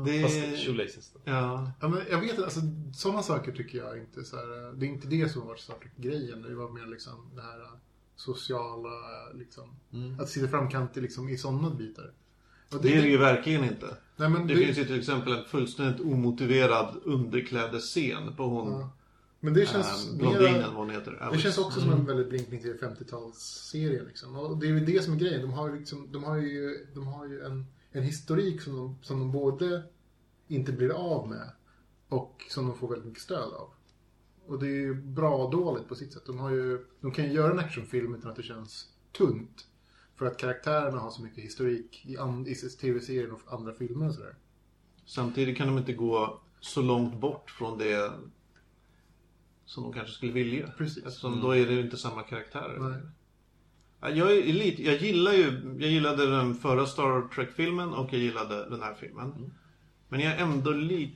det, 0.05 0.21
Fast 0.21 0.65
shoelaces. 0.65 1.11
då. 1.13 1.19
ja, 1.25 1.71
Ja, 1.81 1.87
men 1.87 2.01
jag 2.09 2.19
vet 2.21 2.29
inte, 2.29 2.43
alltså 2.43 2.59
sådana 2.93 3.23
saker 3.23 3.51
tycker 3.51 3.77
jag 3.77 3.97
inte 3.97 4.23
så 4.23 4.35
här, 4.35 4.73
Det 4.73 4.85
är 4.85 4.89
inte 4.89 5.07
det 5.07 5.29
som 5.29 5.41
har 5.41 5.47
varit 5.47 5.59
Star 5.59 5.73
Trek-grejen. 5.75 6.41
Det 6.41 6.55
var 6.55 6.69
mer 6.69 6.85
liksom 6.85 7.29
det 7.35 7.41
här 7.41 7.59
eh, 7.61 7.67
sociala, 8.15 8.89
eh, 8.89 9.37
liksom. 9.37 9.69
Mm. 9.93 10.19
Att 10.19 10.29
sitta 10.29 10.47
framkant 10.47 10.97
i, 10.97 11.01
liksom, 11.01 11.29
i 11.29 11.37
sådana 11.37 11.69
bitar. 11.69 12.11
Och 12.73 12.81
det 12.81 12.97
är 12.97 13.01
det 13.01 13.07
ju 13.07 13.17
verkligen 13.17 13.63
inte. 13.63 13.97
Nej, 14.21 14.29
men 14.29 14.47
Det 14.47 14.53
det, 14.53 14.65
finns 14.65 14.77
ju 14.77 14.85
till 14.85 14.99
exempel 14.99 15.33
en 15.33 15.43
fullständigt 15.45 16.01
omotiverad 16.01 16.95
underklädesscen 17.03 18.35
på 18.35 18.43
hon... 18.43 18.71
ja. 18.71 18.89
men 19.39 19.53
det 19.53 19.65
känns 19.65 20.09
äh, 20.09 20.15
mera- 20.15 20.29
blondinen, 20.29 20.61
vad 20.61 20.85
hon 20.85 20.89
heter. 20.89 21.29
Det 21.31 21.37
känns 21.37 21.57
också 21.57 21.81
som 21.81 21.91
en 21.91 22.05
väldigt 22.05 22.29
blinkning 22.29 22.61
till 22.61 22.73
50-talsserien. 22.73 24.07
Liksom. 24.07 24.35
Och 24.35 24.57
det 24.57 24.67
är 24.67 24.69
ju 24.69 24.85
det 24.85 25.03
som 25.03 25.13
är 25.13 25.17
grejen. 25.17 25.41
De 25.41 25.53
har 25.53 25.69
ju, 25.69 25.79
liksom, 25.79 26.11
de 26.11 26.23
har 26.23 26.37
ju, 26.37 26.87
de 26.93 27.07
har 27.07 27.27
ju 27.27 27.41
en, 27.41 27.65
en 27.91 28.03
historik 28.03 28.61
som 28.61 28.75
de, 28.75 28.97
som 29.01 29.19
de 29.19 29.31
både 29.31 29.83
inte 30.47 30.71
blir 30.71 30.89
av 30.89 31.29
med 31.29 31.51
och 32.09 32.45
som 32.49 32.67
de 32.67 32.77
får 32.77 32.87
väldigt 32.87 33.07
mycket 33.07 33.23
stöd 33.23 33.53
av. 33.53 33.69
Och 34.47 34.59
det 34.59 34.67
är 34.67 34.79
ju 34.79 34.93
bra 34.93 35.35
och 35.35 35.51
dåligt 35.51 35.87
på 35.87 35.95
sitt 35.95 36.13
sätt. 36.13 36.25
De, 36.25 36.39
har 36.39 36.49
ju, 36.49 36.85
de 37.01 37.11
kan 37.11 37.25
ju 37.25 37.31
göra 37.31 37.51
en 37.51 37.59
actionfilm 37.59 38.15
utan 38.15 38.31
att 38.31 38.37
det 38.37 38.43
känns 38.43 38.87
tunt. 39.17 39.67
För 40.15 40.25
att 40.25 40.37
karaktärerna 40.37 40.99
har 40.99 41.11
så 41.11 41.21
mycket 41.21 41.43
historik 41.43 42.05
i, 42.05 42.17
i 42.51 42.55
tv-serien 42.55 43.31
och 43.31 43.41
andra 43.53 43.73
filmer 43.73 44.07
och 44.07 44.13
sådär. 44.13 44.35
Samtidigt 45.05 45.57
kan 45.57 45.67
de 45.67 45.77
inte 45.77 45.93
gå 45.93 46.39
så 46.59 46.81
långt 46.81 47.19
bort 47.19 47.51
från 47.51 47.77
det 47.77 48.11
som 49.65 49.83
de 49.83 49.93
kanske 49.93 50.13
skulle 50.13 50.31
vilja. 50.31 50.71
Precis. 50.77 51.05
Eftersom 51.05 51.41
då 51.41 51.51
är 51.55 51.65
det 51.65 51.73
ju 51.73 51.81
inte 51.81 51.97
samma 51.97 52.23
karaktärer. 52.23 52.79
Nej. 52.79 53.01
Ja, 54.01 54.09
Jag, 54.09 54.37
är 54.37 54.53
lite, 54.53 54.83
jag 54.83 54.97
gillar 54.97 55.33
ju, 55.33 55.75
jag 55.79 55.89
gillade 55.89 56.37
den 56.37 56.55
förra 56.55 56.85
Star 56.85 57.27
Trek-filmen 57.35 57.93
och 57.93 58.13
jag 58.13 58.21
gillade 58.21 58.69
den 58.69 58.81
här 58.81 58.93
filmen. 58.93 59.53
Men 60.09 60.19
jag 60.19 60.33
är 60.33 60.37
ändå 60.37 60.71
li, 60.71 61.15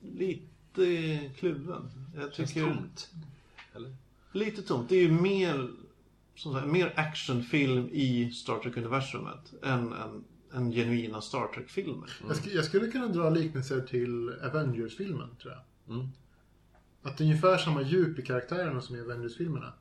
lite 0.00 1.30
kluven. 1.36 1.90
Jag 2.16 2.34
Känns 2.34 2.52
tycker, 2.52 2.66
tomt. 2.66 3.10
Eller? 3.74 3.96
Lite 4.32 4.62
tomt. 4.62 4.88
Det 4.88 4.96
är 4.96 5.02
ju 5.02 5.12
mer, 5.12 5.70
som 6.38 6.52
sagt, 6.52 6.66
mer 6.66 6.92
actionfilm 6.96 7.88
i 7.92 8.30
Star 8.30 8.58
Trek-universumet 8.58 9.52
än 9.62 9.92
en, 9.92 10.24
en 10.52 10.72
genuina 10.72 11.20
Star 11.20 11.46
Trek-filmer. 11.54 12.10
Jag, 12.28 12.36
sk- 12.36 12.54
jag 12.54 12.64
skulle 12.64 12.86
kunna 12.90 13.06
dra 13.08 13.30
liknelser 13.30 13.80
till 13.80 14.28
Avengers-filmen, 14.42 15.28
tror 15.42 15.52
jag. 15.52 15.94
Mm. 15.96 16.08
Att 17.02 17.16
det 17.18 17.24
är 17.24 17.26
ungefär 17.26 17.58
samma 17.58 17.82
djup 17.82 18.18
i 18.18 18.22
karaktärerna 18.22 18.80
som 18.80 18.96
i 18.96 19.00
Avengers-filmerna. 19.00 19.72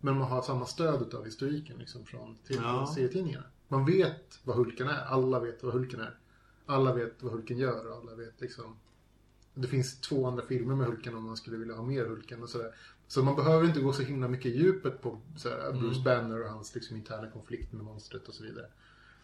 Men 0.00 0.16
man 0.18 0.28
har 0.30 0.42
samma 0.42 0.66
stöd 0.66 1.14
av 1.14 1.24
historiken 1.24 1.76
liksom, 1.78 2.04
från 2.04 2.36
till 2.46 2.56
Ja. 2.62 2.86
serietidningarna. 2.94 3.44
Man 3.68 3.84
vet 3.86 4.40
vad 4.44 4.56
Hulken 4.56 4.88
är. 4.88 5.04
Alla 5.04 5.40
vet 5.40 5.62
vad 5.62 5.72
Hulken 5.72 6.00
är. 6.00 6.14
Alla 6.66 6.94
vet 6.94 7.22
vad 7.22 7.32
Hulken 7.32 7.58
gör 7.58 7.90
och 7.90 7.96
alla 7.96 8.14
vet 8.14 8.40
liksom... 8.40 8.76
Det 9.54 9.68
finns 9.68 10.00
två 10.00 10.26
andra 10.26 10.46
filmer 10.46 10.74
med 10.74 10.86
Hulken 10.86 11.14
om 11.14 11.24
man 11.24 11.36
skulle 11.36 11.56
vilja 11.56 11.74
ha 11.74 11.82
mer 11.82 12.04
Hulken 12.06 12.42
och 12.42 12.48
sådär. 12.48 12.74
Så 13.08 13.22
man 13.22 13.36
behöver 13.36 13.66
inte 13.66 13.80
gå 13.80 13.92
så 13.92 14.02
himla 14.02 14.28
mycket 14.28 14.46
i 14.46 14.56
djupet 14.58 15.02
på 15.02 15.18
sådär, 15.36 15.72
Bruce 15.72 16.00
Banner 16.04 16.42
och 16.44 16.50
hans 16.50 16.74
liksom, 16.74 16.96
interna 16.96 17.30
konflikt 17.30 17.72
med 17.72 17.84
monstret 17.84 18.28
och 18.28 18.34
så 18.34 18.44
vidare. 18.44 18.66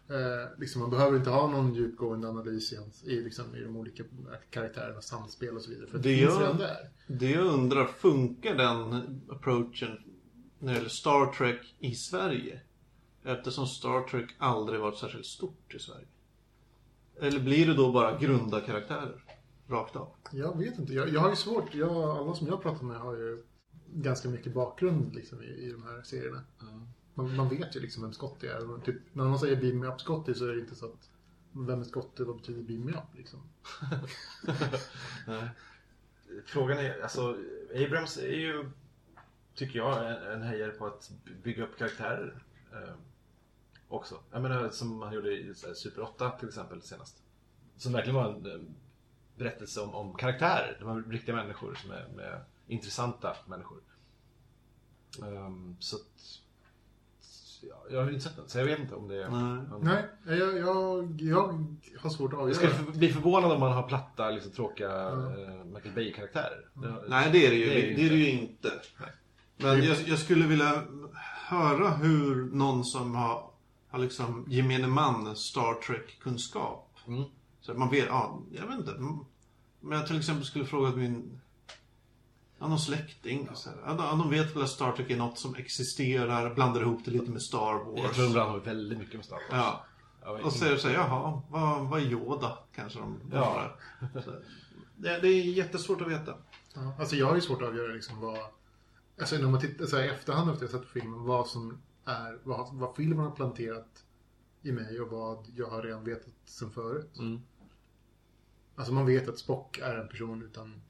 Eh, 0.08 0.48
liksom, 0.58 0.80
man 0.80 0.90
behöver 0.90 1.18
inte 1.18 1.30
ha 1.30 1.50
någon 1.50 1.74
djupgående 1.74 2.28
analys 2.28 2.72
i, 2.72 2.76
hans, 2.76 3.04
i, 3.04 3.20
liksom, 3.22 3.56
i 3.56 3.60
de 3.60 3.76
olika 3.76 4.04
karaktärernas 4.50 5.06
samspel 5.06 5.56
och 5.56 5.62
så 5.62 5.70
vidare. 5.70 5.86
För 5.86 5.98
det, 5.98 6.08
Det 6.08 6.16
finns 6.18 6.30
gör- 6.30 6.40
redan 6.40 6.58
där. 6.58 6.90
Det 7.06 7.30
jag 7.30 7.46
undrar, 7.46 7.86
funkar 7.86 8.54
den 8.54 9.20
approachen 9.30 9.98
när 10.58 10.68
det 10.72 10.76
gäller 10.76 10.88
Star 10.88 11.32
Trek 11.32 11.74
i 11.78 11.94
Sverige? 11.94 12.60
Eftersom 13.24 13.66
Star 13.66 14.08
Trek 14.08 14.34
aldrig 14.38 14.80
varit 14.80 14.98
särskilt 14.98 15.26
stort 15.26 15.74
i 15.74 15.78
Sverige. 15.78 16.06
Eller 17.20 17.40
blir 17.40 17.66
det 17.66 17.74
då 17.74 17.92
bara 17.92 18.18
grunda 18.18 18.60
karaktärer? 18.60 19.22
Rakt 19.68 19.96
av. 19.96 20.08
Jag 20.30 20.58
vet 20.58 20.78
inte. 20.78 20.92
Jag, 20.92 21.08
jag 21.08 21.20
har 21.20 21.30
ju 21.30 21.36
svårt. 21.36 21.74
Jag, 21.74 21.90
alla 21.90 22.34
som 22.34 22.46
jag 22.46 22.62
pratar 22.62 22.84
med 22.84 22.96
har 22.96 23.14
ju 23.14 23.42
ganska 23.86 24.28
mycket 24.28 24.54
bakgrund 24.54 25.14
liksom, 25.14 25.42
i, 25.42 25.46
i 25.46 25.72
de 25.72 25.82
här 25.82 26.02
serierna. 26.02 26.42
Man, 27.14 27.36
man 27.36 27.48
vet 27.48 27.76
ju 27.76 27.80
liksom 27.80 28.02
vem 28.02 28.12
Scotty 28.12 28.46
är. 28.46 28.84
Typ, 28.84 28.96
när 29.12 29.24
man 29.24 29.38
säger 29.38 29.56
Beam 29.56 29.80
Me 29.80 29.86
Up 29.86 30.00
Scotty 30.00 30.34
så 30.34 30.44
är 30.46 30.54
det 30.54 30.60
inte 30.60 30.74
så 30.74 30.86
att 30.86 31.10
vem 31.52 31.80
är 31.80 31.84
Scotty? 31.84 32.24
Vad 32.24 32.36
betyder 32.36 32.62
Beam 32.62 32.84
Me 32.84 32.92
Up? 32.92 33.16
Liksom? 33.16 33.40
Frågan 36.46 36.78
är, 36.78 37.02
alltså 37.02 37.36
Abrams 37.74 38.18
är 38.18 38.36
ju, 38.36 38.70
tycker 39.54 39.78
jag, 39.78 40.10
en, 40.10 40.32
en 40.32 40.42
hejare 40.42 40.70
på 40.70 40.86
att 40.86 41.10
bygga 41.42 41.64
upp 41.64 41.78
karaktärer. 41.78 42.42
Eh, 42.72 42.94
också. 43.88 44.20
Jag 44.30 44.42
menar 44.42 44.68
som 44.70 45.02
han 45.02 45.14
gjorde 45.14 45.32
i 45.32 45.54
Super 45.74 46.02
8 46.02 46.30
till 46.30 46.48
exempel 46.48 46.82
senast. 46.82 47.22
Som 47.76 47.92
verkligen 47.92 48.14
var 48.14 48.34
en 48.34 48.46
eh, 48.46 48.60
berättelse 49.38 49.80
om, 49.80 49.94
om 49.94 50.14
karaktärer. 50.16 50.76
Det 50.78 50.84
var 50.84 51.02
riktiga 51.02 51.34
människor 51.36 51.74
som 51.74 51.90
är 51.90 52.08
med, 52.16 52.40
intressanta 52.66 53.36
människor. 53.46 53.78
Ehm, 55.22 55.76
så 55.80 55.96
att, 55.96 56.02
ja, 57.62 57.84
jag 57.90 58.02
har 58.04 58.08
inte 58.10 58.20
sett 58.20 58.36
den, 58.36 58.48
så 58.48 58.58
jag 58.58 58.64
vet 58.64 58.78
inte 58.78 58.94
om 58.94 59.08
det 59.08 59.24
är... 59.24 59.28
Nej. 59.30 59.66
om- 59.74 59.80
Nej, 59.82 60.04
jag, 60.38 60.58
jag, 60.58 61.20
jag 61.20 61.66
har 62.00 62.10
svårt 62.10 62.32
att 62.32 62.38
Jag 62.38 62.56
skulle 62.56 62.72
avgöra. 62.74 62.90
bli 62.92 63.12
förvånad 63.12 63.52
om 63.52 63.60
man 63.60 63.72
har 63.72 63.82
platta, 63.88 64.30
liksom, 64.30 64.52
tråkiga 64.52 65.08
eh, 65.08 65.64
Michael 65.64 65.94
Bay-karaktärer. 65.94 66.68
Det- 66.74 67.04
Nej, 67.08 67.30
det 67.32 67.46
är 67.46 67.50
det 67.50 67.56
ju, 67.56 67.66
Det 67.66 67.72
är 67.82 67.88
det 67.88 67.94
det 67.96 68.06
är 68.06 68.10
det 68.10 68.16
ju 68.16 68.30
inte. 68.30 68.72
Men 69.56 69.84
jag, 69.84 69.96
jag 70.06 70.18
skulle 70.18 70.46
vilja 70.46 70.82
höra 71.48 71.90
hur 71.90 72.44
någon 72.44 72.84
som 72.84 73.14
har, 73.14 73.50
har 73.88 73.98
liksom 73.98 74.44
gemene 74.48 74.86
man 74.86 75.36
Star 75.36 75.74
Trek-kunskap. 75.86 76.96
Mm. 77.06 77.22
Så 77.68 77.74
man 77.74 77.90
vet, 77.90 78.06
ja, 78.06 78.40
jag 78.52 78.66
vet 78.66 78.78
inte. 78.78 78.90
Mm. 78.90 79.18
Men 79.80 79.98
jag 79.98 80.06
till 80.06 80.18
exempel 80.18 80.44
skulle 80.44 80.64
fråga 80.64 80.90
min 80.96 81.40
Ja, 82.58 82.68
någon 82.68 82.78
släkting. 82.78 83.48
Så 83.54 83.70
här. 83.70 83.78
Ja, 83.86 83.92
de- 83.94 84.30
vet 84.30 84.56
väl 84.56 84.62
att 84.62 84.68
Star 84.68 84.92
Trek 84.92 85.10
är 85.10 85.16
något 85.16 85.38
som 85.38 85.54
existerar, 85.54 86.54
blandar 86.54 86.80
ihop 86.80 87.04
det 87.04 87.10
lite 87.10 87.30
med 87.30 87.42
Star 87.42 87.72
Jag 87.72 87.84
Wars. 88.02 88.16
tror 88.16 88.24
de 88.24 88.32
brann 88.32 88.48
har 88.50 88.58
väldigt 88.60 88.98
mycket 88.98 89.14
med 89.14 89.24
Star 89.24 89.36
Wars. 89.36 89.44
Ja. 89.50 89.84
Ja, 90.22 90.40
Och 90.44 90.52
så 90.52 90.64
är 90.64 90.70
det 90.70 90.78
så 90.78 90.88
här, 90.88 90.94
jaha, 90.94 91.42
vad, 91.50 91.88
vad 91.88 92.00
är 92.00 92.04
Yoda? 92.04 92.58
Kanske 92.74 92.98
de 92.98 93.20
Ja. 93.32 93.70
Det, 94.96 95.18
det 95.20 95.28
är 95.28 95.42
jättesvårt 95.44 96.00
att 96.00 96.08
veta. 96.08 96.34
Ja, 96.74 96.94
alltså 96.98 97.16
jag 97.16 97.26
har 97.26 97.34
ju 97.34 97.40
svårt 97.40 97.62
att 97.62 97.68
avgöra 97.68 97.92
liksom 97.92 98.20
vad... 98.20 98.38
Alltså 99.20 99.36
när 99.36 99.48
man 99.48 99.60
tittar 99.60 99.86
så 99.86 99.96
här, 99.96 100.04
i 100.04 100.08
efterhand 100.08 100.50
efter 100.50 100.66
att 100.66 100.72
jag 100.72 100.80
sett 100.82 100.90
filmen, 100.90 101.22
vad 101.24 101.46
som 101.48 101.78
är... 102.04 102.38
Vad, 102.44 102.74
vad 102.74 102.96
filmen 102.96 103.18
har 103.24 103.30
planterat 103.30 104.04
i 104.62 104.72
mig 104.72 105.00
och 105.00 105.08
vad 105.10 105.46
jag 105.56 105.66
har 105.66 105.82
redan 105.82 106.04
vetat 106.04 106.32
sen 106.44 106.70
förut. 106.70 107.18
Mm. 107.18 107.40
Alltså 108.78 108.92
man 108.92 109.06
vet 109.06 109.28
att 109.28 109.38
Spock 109.38 109.78
är 109.78 109.96
en 109.96 110.08
person 110.08 110.42
utan... 110.42 110.82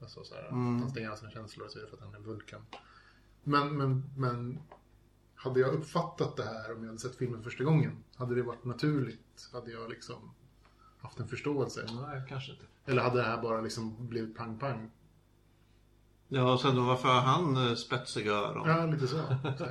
Alltså 0.00 0.24
så 0.24 0.34
här, 0.34 0.48
Mm. 0.48 0.76
att 0.76 0.80
han 0.82 0.90
stänger 0.90 1.10
av 1.10 1.16
sina 1.16 1.30
känslor 1.30 1.64
och 1.66 1.72
så 1.72 1.78
vidare 1.78 1.90
för 1.90 1.96
att 1.96 2.02
han 2.02 2.12
är 2.14 2.18
en 2.18 2.24
vulkan. 2.24 2.62
Men, 3.42 3.76
men, 3.76 4.04
men... 4.16 4.58
Hade 5.34 5.60
jag 5.60 5.74
uppfattat 5.74 6.36
det 6.36 6.44
här 6.44 6.72
om 6.72 6.80
jag 6.80 6.86
hade 6.86 6.98
sett 6.98 7.16
filmen 7.16 7.42
första 7.42 7.64
gången, 7.64 8.04
hade 8.16 8.34
det 8.34 8.42
varit 8.42 8.64
naturligt? 8.64 9.48
Hade 9.52 9.70
jag 9.70 9.90
liksom 9.90 10.34
haft 10.98 11.20
en 11.20 11.28
förståelse? 11.28 11.88
Nej, 12.06 12.22
kanske 12.28 12.52
inte. 12.52 12.64
Eller 12.86 13.02
hade 13.02 13.16
det 13.16 13.22
här 13.22 13.42
bara 13.42 13.60
liksom 13.60 14.08
blivit 14.08 14.36
pang-pang? 14.36 14.90
Ja, 16.28 16.52
och 16.52 16.60
sen 16.60 16.86
varför 16.86 17.08
har 17.08 17.20
han 17.20 17.56
eh, 17.68 17.74
spetsiga 17.74 18.32
öron? 18.32 18.68
Ja, 18.68 18.86
lite 18.86 19.06
så. 19.08 19.16
så. 19.58 19.66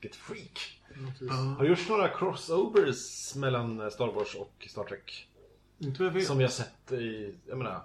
Vilket 0.00 0.16
freak. 0.26 0.82
Ja. 1.20 1.34
Har 1.34 1.64
gjorts 1.64 1.88
några 1.88 2.08
crossovers 2.08 3.34
mellan 3.34 3.90
Star 3.90 4.12
Wars 4.12 4.34
och 4.34 4.66
Star 4.70 4.84
Trek? 4.84 5.28
Inte 5.78 5.98
vad 6.02 6.06
jag 6.08 6.14
vet. 6.14 6.26
Som 6.26 6.40
har 6.40 6.48
sett 6.48 6.92
i, 6.92 7.34
jag 7.46 7.58
menar, 7.58 7.82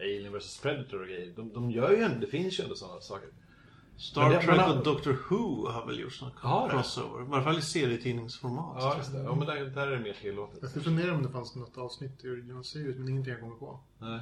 Alien 0.00 0.32
vs 0.32 0.58
Predator 0.60 1.00
och 1.00 1.06
grejer. 1.08 1.32
De, 1.36 1.52
de 1.52 1.70
gör 1.70 1.90
ju 1.90 2.02
ändå, 2.02 2.18
det 2.20 2.26
finns 2.26 2.60
ju 2.60 2.64
ändå 2.64 2.74
sådana 2.76 3.00
saker. 3.00 3.28
Star 3.96 4.30
det- 4.30 4.42
Trek 4.42 4.68
och 4.76 4.84
Doctor 4.84 5.18
Who 5.30 5.68
har 5.70 5.86
väl 5.86 6.00
gjort 6.00 6.20
Har 6.36 6.68
det? 6.68 6.74
crossover. 6.74 7.22
I 7.22 7.26
varje 7.28 7.44
fall 7.44 7.58
i 7.58 7.62
serietidningsformat. 7.62 8.76
Ja, 8.78 8.96
just 8.96 9.12
det. 9.12 9.18
Ja, 9.18 9.34
men 9.34 9.46
där, 9.46 9.64
där 9.64 9.86
är 9.86 9.90
det 9.90 10.00
mer 10.02 10.12
tillåtet. 10.20 10.58
Jag 10.60 10.70
skulle 10.70 10.84
fundera 10.84 11.14
om 11.14 11.22
det 11.22 11.28
fanns 11.30 11.54
något 11.56 11.78
avsnitt 11.78 12.24
i 12.24 12.28
Original 12.28 12.64
Series, 12.64 12.96
men 12.98 13.08
ingenting 13.08 13.32
jag 13.32 13.40
kommer 13.40 13.56
på. 13.56 13.80
Nej. 13.98 14.20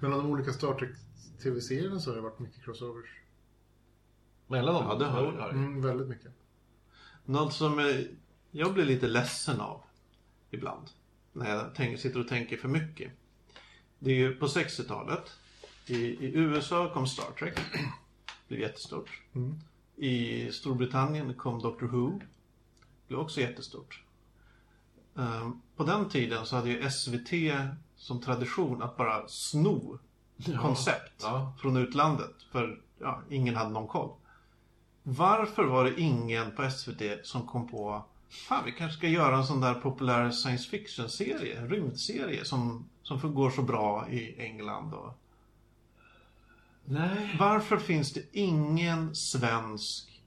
Mellan 0.00 0.18
de 0.18 0.30
olika 0.30 0.52
Star 0.52 0.74
Trek 0.74 0.90
TV-serierna 1.42 2.00
så 2.00 2.10
har 2.10 2.16
det 2.16 2.22
varit 2.22 2.38
mycket 2.38 2.64
crossovers. 2.64 3.06
Mellan 4.46 4.74
dem? 4.74 4.84
Ja, 4.88 4.94
det 4.94 5.04
har 5.04 5.32
det. 5.32 5.50
Mm, 5.50 5.82
väldigt 5.82 6.08
mycket. 6.08 6.32
Något 7.24 7.52
som 7.54 7.78
eh, 7.78 7.84
jag 8.50 8.74
blir 8.74 8.84
lite 8.84 9.06
ledsen 9.08 9.60
av 9.60 9.80
ibland. 10.50 10.86
När 11.36 11.50
jag 11.50 11.74
tänker, 11.74 11.96
sitter 11.96 12.20
och 12.20 12.28
tänker 12.28 12.56
för 12.56 12.68
mycket. 12.68 13.12
Det 13.98 14.10
är 14.10 14.14
ju 14.14 14.34
på 14.36 14.46
60-talet. 14.46 15.32
I, 15.86 15.94
I 15.96 16.32
USA 16.34 16.90
kom 16.94 17.06
Star 17.06 17.32
Trek. 17.38 17.58
Blev 18.48 18.60
jättestort. 18.60 19.20
Mm. 19.34 19.58
I 19.96 20.48
Storbritannien 20.52 21.34
kom 21.34 21.62
Doctor 21.62 21.86
Who. 21.86 22.20
Blev 23.08 23.20
också 23.20 23.40
jättestort. 23.40 24.02
Ehm, 25.16 25.60
på 25.76 25.84
den 25.84 26.08
tiden 26.08 26.46
så 26.46 26.56
hade 26.56 26.70
ju 26.70 26.90
SVT 26.90 27.30
som 27.96 28.20
tradition 28.20 28.82
att 28.82 28.96
bara 28.96 29.28
sno 29.28 29.98
koncept 30.60 31.20
Ja. 31.22 31.54
från 31.60 31.76
utlandet. 31.76 32.34
För 32.52 32.80
ja, 32.98 33.22
ingen 33.30 33.56
hade 33.56 33.70
någon 33.70 33.88
koll. 33.88 34.10
Varför 35.02 35.64
var 35.64 35.84
det 35.84 36.00
ingen 36.00 36.56
på 36.56 36.70
SVT 36.70 37.02
som 37.26 37.46
kom 37.46 37.68
på 37.68 38.04
Fan, 38.28 38.64
vi 38.64 38.72
kanske 38.72 38.98
ska 38.98 39.08
göra 39.08 39.36
en 39.36 39.44
sån 39.44 39.60
där 39.60 39.74
populär 39.74 40.30
science 40.30 40.70
fiction-serie, 40.70 41.66
rymdserie 41.66 42.44
som, 42.44 42.88
som 43.02 43.34
går 43.34 43.50
så 43.50 43.62
bra 43.62 44.08
i 44.08 44.34
England 44.38 44.94
och... 44.94 45.20
Nej. 46.84 47.36
Varför 47.38 47.76
finns 47.76 48.12
det 48.12 48.22
ingen 48.32 49.14
svensk 49.14 50.22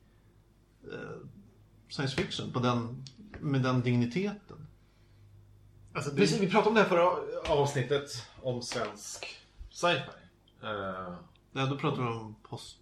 eh, 0.92 1.00
science 1.90 2.16
fiction 2.16 2.52
på 2.52 2.60
den, 2.60 3.04
med 3.40 3.62
den 3.62 3.82
digniteten? 3.82 4.68
Alltså, 5.94 6.12
det, 6.12 6.18
Precis, 6.18 6.42
vi 6.42 6.50
pratade 6.50 6.70
om 6.70 6.76
det 6.76 6.82
här 6.82 6.90
förra 6.90 7.12
avsnittet 7.54 8.28
om 8.42 8.62
svensk 8.62 9.38
sci-fi. 9.70 10.12
Eh, 10.64 11.16
Ja, 11.58 11.66
då 11.66 11.78
pratar 11.78 12.02
vi 12.02 12.08
om 12.10 12.36
post... 12.44 12.80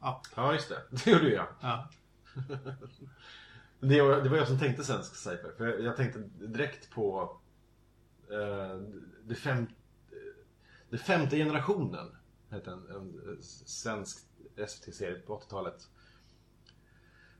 Ja. 0.00 0.22
ja, 0.36 0.52
just 0.52 0.68
det. 0.68 0.82
Det 1.04 1.10
gjorde 1.10 1.28
jag. 1.28 1.46
ja. 1.60 1.88
Det 3.84 4.02
var, 4.02 4.22
det 4.22 4.28
var 4.28 4.36
jag 4.36 4.48
som 4.48 4.58
tänkte 4.58 4.84
svensk 4.84 5.16
sci-fi. 5.16 5.48
För 5.56 5.78
jag, 5.78 5.96
tänkte 5.96 6.18
direkt 6.38 6.90
på 6.90 7.36
eh, 8.30 8.80
det, 9.24 9.34
fem, 9.34 9.66
det 10.90 10.98
femte 10.98 11.36
generationen. 11.36 12.16
Hette 12.50 12.70
en, 12.70 12.86
en 12.90 13.38
svensk 13.42 14.18
SVT-serie 14.68 15.14
på 15.14 15.38
80-talet. 15.38 15.88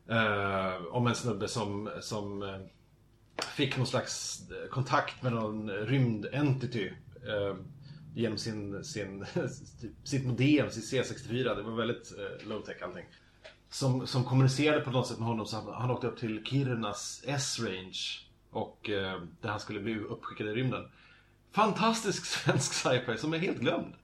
Eh, 0.09 0.87
om 0.87 1.07
en 1.07 1.15
snubbe 1.15 1.49
som, 1.49 1.91
som 2.01 2.43
eh, 2.43 2.61
fick 3.57 3.77
någon 3.77 3.87
slags 3.87 4.43
eh, 4.51 4.69
kontakt 4.69 5.23
med 5.23 5.33
någon 5.33 5.71
rymdentity. 5.71 6.93
Eh, 7.27 7.57
genom 8.15 8.39
sin, 8.39 8.85
sin, 8.85 9.27
typ 9.81 9.93
sitt 10.05 10.27
modem, 10.27 10.71
sin 10.71 11.03
C64. 11.03 11.57
Det 11.57 11.63
var 11.63 11.77
väldigt 11.77 12.13
eh, 12.19 12.49
low-tech 12.49 12.83
allting. 12.83 13.07
Som, 13.73 14.07
som 14.07 14.25
kommunicerade 14.25 14.81
på 14.81 14.91
något 14.91 15.07
sätt 15.07 15.19
med 15.19 15.29
honom 15.29 15.47
så 15.47 15.57
han, 15.57 15.75
han 15.75 15.91
åkte 15.91 16.07
upp 16.07 16.19
till 16.19 16.45
Kirunas 16.45 17.23
S-range. 17.27 17.99
Och 18.51 18.91
eh, 18.91 19.23
där 19.41 19.49
han 19.51 19.61
skulle 19.61 19.81
bli 19.81 19.99
uppskickad 19.99 20.47
i 20.47 20.51
rymden. 20.51 20.89
Fantastisk 21.53 22.25
svensk 22.27 22.73
sci-fi 22.73 23.17
som 23.19 23.35
är 23.35 23.39
helt 23.39 23.59
glömd. 23.59 23.95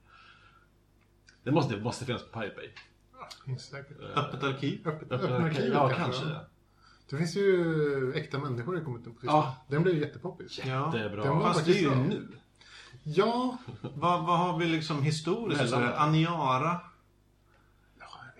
Det 1.43 1.51
måste, 1.51 1.75
det 1.75 1.81
måste 1.83 2.05
finnas 2.05 2.23
på 2.23 2.39
Pirate 2.39 2.55
Bay. 2.55 2.69
Finns 3.45 3.63
säkert. 3.65 3.97
Öppet 4.15 4.43
arkiv. 4.43 4.87
Öppet, 4.87 5.11
öppna 5.11 5.35
arkivet 5.37 5.73
Ja, 5.73 5.89
kanske. 5.89 6.25
ja. 6.29 6.45
Det 7.09 7.17
finns 7.17 7.35
ju 7.35 8.13
äkta 8.15 8.37
människor 8.39 8.75
det 8.75 8.81
kommit 8.81 9.07
upp 9.07 9.19
på 9.21 9.25
Ja. 9.27 9.55
Den 9.67 9.83
blev 9.83 9.95
ju 9.95 10.01
jättepoppis. 10.01 10.59
Ja. 10.65 10.95
Jättebra. 10.97 11.23
Den 11.23 11.37
var 11.37 11.53
Fast 11.53 11.65
det 11.65 11.71
är 11.71 11.81
ju 11.81 11.95
nu. 11.95 12.27
Ja, 13.03 13.57
Vad, 13.81 14.25
vad 14.25 14.39
har 14.39 14.59
vi 14.59 14.65
liksom 14.65 15.03
historiskt? 15.03 15.61
Mellan- 15.61 15.93
Aniara. 15.93 16.79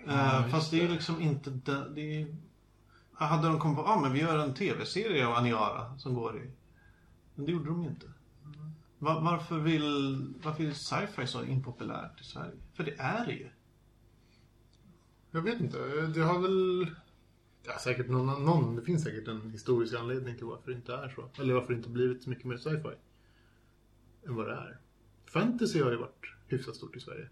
Ja, 0.06 0.38
Eh, 0.38 0.48
fast 0.48 0.70
det 0.70 0.78
är 0.78 0.82
ju 0.82 0.88
liksom 0.88 1.20
inte... 1.20 1.50
Det, 1.50 1.88
det 1.94 2.22
är... 2.22 2.36
Hade 3.12 3.48
de 3.48 3.58
kommit 3.58 3.76
på 3.76 3.82
ah, 3.84 4.00
men 4.00 4.12
vi 4.12 4.20
gör 4.20 4.38
en 4.38 4.54
tv-serie 4.54 5.26
av 5.26 5.34
Aniara 5.34 5.98
som 5.98 6.14
går 6.14 6.36
i... 6.42 6.50
Men 7.34 7.46
det 7.46 7.52
gjorde 7.52 7.64
de 7.68 7.82
ju 7.82 7.88
inte. 7.88 8.06
Va- 8.98 9.20
varför 9.20 9.58
vill, 9.58 10.26
varför 10.42 10.64
är 10.64 10.70
sci-fi 10.72 11.26
så 11.26 11.44
impopulärt 11.44 12.20
i 12.20 12.24
Sverige? 12.24 12.52
För 12.74 12.84
det 12.84 12.94
är 12.98 13.26
det 13.26 13.32
ju. 13.32 13.48
jag 15.30 15.42
vet 15.42 15.60
inte. 15.60 15.78
Det 16.06 16.20
har 16.20 16.38
väl... 16.38 16.94
Ja, 17.66 17.78
säkert 17.78 18.08
någon, 18.08 18.44
någon. 18.44 18.76
Det 18.76 18.82
finns 18.82 19.02
säkert 19.04 19.28
en 19.28 19.50
historisk 19.50 19.94
anledning 19.94 20.36
till 20.36 20.44
varför 20.46 20.70
det 20.70 20.76
inte 20.76 20.94
är 20.94 21.08
så. 21.08 21.42
Eller 21.42 21.54
varför 21.54 21.68
det 21.72 21.76
inte 21.76 21.88
blivit 21.88 22.22
så 22.22 22.30
mycket 22.30 22.44
mer 22.44 22.56
sci-fi. 22.56 22.94
Än 24.26 24.34
vad 24.34 24.46
det 24.46 24.54
är. 24.54 24.78
Fantasy 25.26 25.82
har 25.82 25.90
ju 25.90 25.96
varit 25.96 26.26
hyfsat 26.48 26.76
stort 26.76 26.96
i 26.96 27.00
Sverige. 27.00 27.28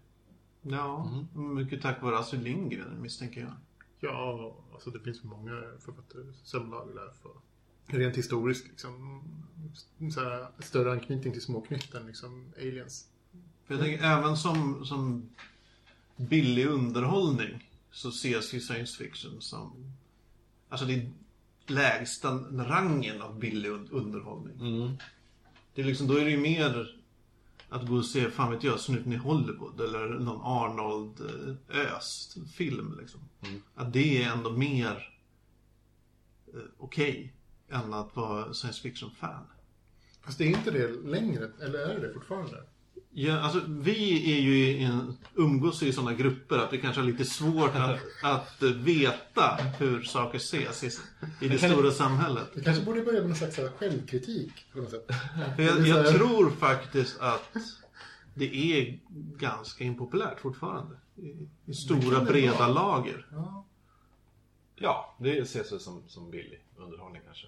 Ja, 0.61 1.11
mycket 1.33 1.81
tack 1.81 2.01
vare 2.01 2.17
Astrid 2.17 2.43
Lindgren 2.43 3.01
misstänker 3.01 3.41
jag. 3.41 3.51
Ja, 3.99 4.55
alltså 4.73 4.89
det 4.89 4.99
finns 4.99 5.23
många 5.23 5.61
författare 5.79 6.23
som 6.43 6.69
där 6.69 7.11
för 7.21 7.31
rent 7.97 8.17
historiskt 8.17 8.67
liksom. 8.67 9.23
Så 10.13 10.23
här, 10.23 10.47
större 10.59 10.91
anknytning 10.91 11.33
till 11.33 11.41
småknytt 11.41 11.93
än 11.93 12.07
liksom 12.07 12.53
aliens. 12.57 13.07
För 13.65 13.73
jag 13.73 13.83
tänker 13.83 14.03
även 14.05 14.37
som, 14.37 14.85
som 14.85 15.29
billig 16.15 16.65
underhållning 16.67 17.69
så 17.91 18.09
ses 18.09 18.53
ju 18.53 18.59
science 18.59 19.03
fiction 19.03 19.41
som... 19.41 19.93
Alltså 20.69 20.85
det 20.85 20.93
är 20.93 21.11
lägsta 21.67 22.33
rangen 22.51 23.21
av 23.21 23.39
billig 23.39 23.69
un- 23.69 23.89
underhållning. 23.91 24.59
Mm. 24.59 24.97
Det 25.73 25.81
är 25.81 25.85
liksom, 25.85 26.07
då 26.07 26.15
är 26.17 26.25
det 26.25 26.31
ju 26.31 26.39
mer 26.39 26.98
att 27.69 27.87
gå 27.87 27.95
och 27.95 28.05
se, 28.05 28.29
fan 28.29 28.51
vet 28.51 28.63
jag, 28.63 28.79
Snuten 28.79 29.13
i 29.13 29.15
Hollywood 29.15 29.81
eller 29.81 30.19
någon 30.19 30.41
Arnold 30.41 31.21
eh, 31.69 31.95
Öst-film 31.95 32.97
liksom. 32.99 33.21
Att 33.75 33.93
det 33.93 34.23
är 34.23 34.31
ändå 34.31 34.51
mer 34.51 35.19
eh, 36.53 36.59
okej 36.77 37.33
än 37.69 37.93
att 37.93 38.15
vara 38.15 38.53
science 38.53 38.81
fiction-fan. 38.81 39.45
Fast 40.21 40.37
det 40.37 40.43
är 40.43 40.47
inte 40.47 40.71
det 40.71 40.87
längre, 40.87 41.51
eller 41.61 41.79
är 41.79 41.99
det 41.99 42.07
det 42.07 42.13
fortfarande? 42.13 42.63
Ja, 43.11 43.39
alltså 43.39 43.61
vi 43.67 44.33
är 44.37 44.41
ju 44.41 44.57
i 44.57 44.83
en, 44.83 45.17
umgås 45.35 45.83
i 45.83 45.93
sådana 45.93 46.13
grupper 46.13 46.57
att 46.57 46.71
det 46.71 46.77
kanske 46.77 47.01
är 47.01 47.05
lite 47.05 47.25
svårt 47.25 47.75
att, 47.75 47.99
att 48.23 48.61
veta 48.61 49.57
hur 49.79 50.01
saker 50.03 50.37
ses 50.37 50.83
i, 50.83 50.89
i 51.45 51.47
det 51.47 51.57
stora 51.57 51.91
samhället. 51.91 52.47
Vi 52.53 52.63
kanske 52.63 52.85
borde 52.85 53.01
börja 53.01 53.19
med 53.19 53.29
någon 53.29 53.37
slags 53.37 53.55
så 53.55 53.61
här 53.61 53.69
självkritik 53.69 54.51
på 54.73 54.79
något 54.79 54.89
sätt. 54.91 55.07
För 55.55 55.63
jag, 55.63 55.87
jag 55.87 56.15
tror 56.15 56.49
faktiskt 56.49 57.19
att 57.19 57.57
det 58.33 58.55
är 58.55 58.99
ganska 59.37 59.83
impopulärt 59.83 60.39
fortfarande. 60.39 60.95
I, 61.15 61.49
i 61.65 61.73
stora 61.73 62.21
breda 62.21 62.53
vara. 62.57 62.67
lager. 62.67 63.27
Ja. 63.31 63.65
Ja, 64.75 65.15
det 65.19 65.39
ses 65.39 65.71
väl 65.71 65.79
som, 65.79 66.03
som 66.07 66.31
billig 66.31 66.63
underhållning 66.77 67.21
kanske. 67.25 67.47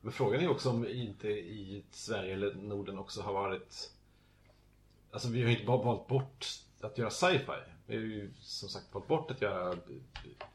Men 0.00 0.12
frågan 0.12 0.40
är 0.40 0.48
också 0.48 0.70
om 0.70 0.88
inte 0.88 1.28
i 1.28 1.84
Sverige 1.90 2.34
eller 2.34 2.54
Norden 2.54 2.98
också 2.98 3.22
har 3.22 3.32
varit... 3.32 3.90
Alltså 5.12 5.28
vi 5.28 5.40
har 5.42 5.48
ju 5.48 5.54
inte 5.54 5.66
bara 5.66 5.82
valt 5.84 6.06
bort 6.08 6.46
att 6.80 6.98
göra 6.98 7.10
sci-fi. 7.10 7.52
Vi 7.86 7.96
har 7.96 8.02
ju 8.02 8.30
som 8.40 8.68
sagt 8.68 8.86
valt 8.94 9.08
bort 9.08 9.30
att 9.30 9.42
göra 9.42 9.74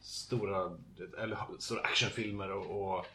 stora, 0.02 0.78
eller 1.20 1.38
stora 1.60 1.82
actionfilmer 1.82 2.52
och, 2.52 2.98
och 2.98 3.06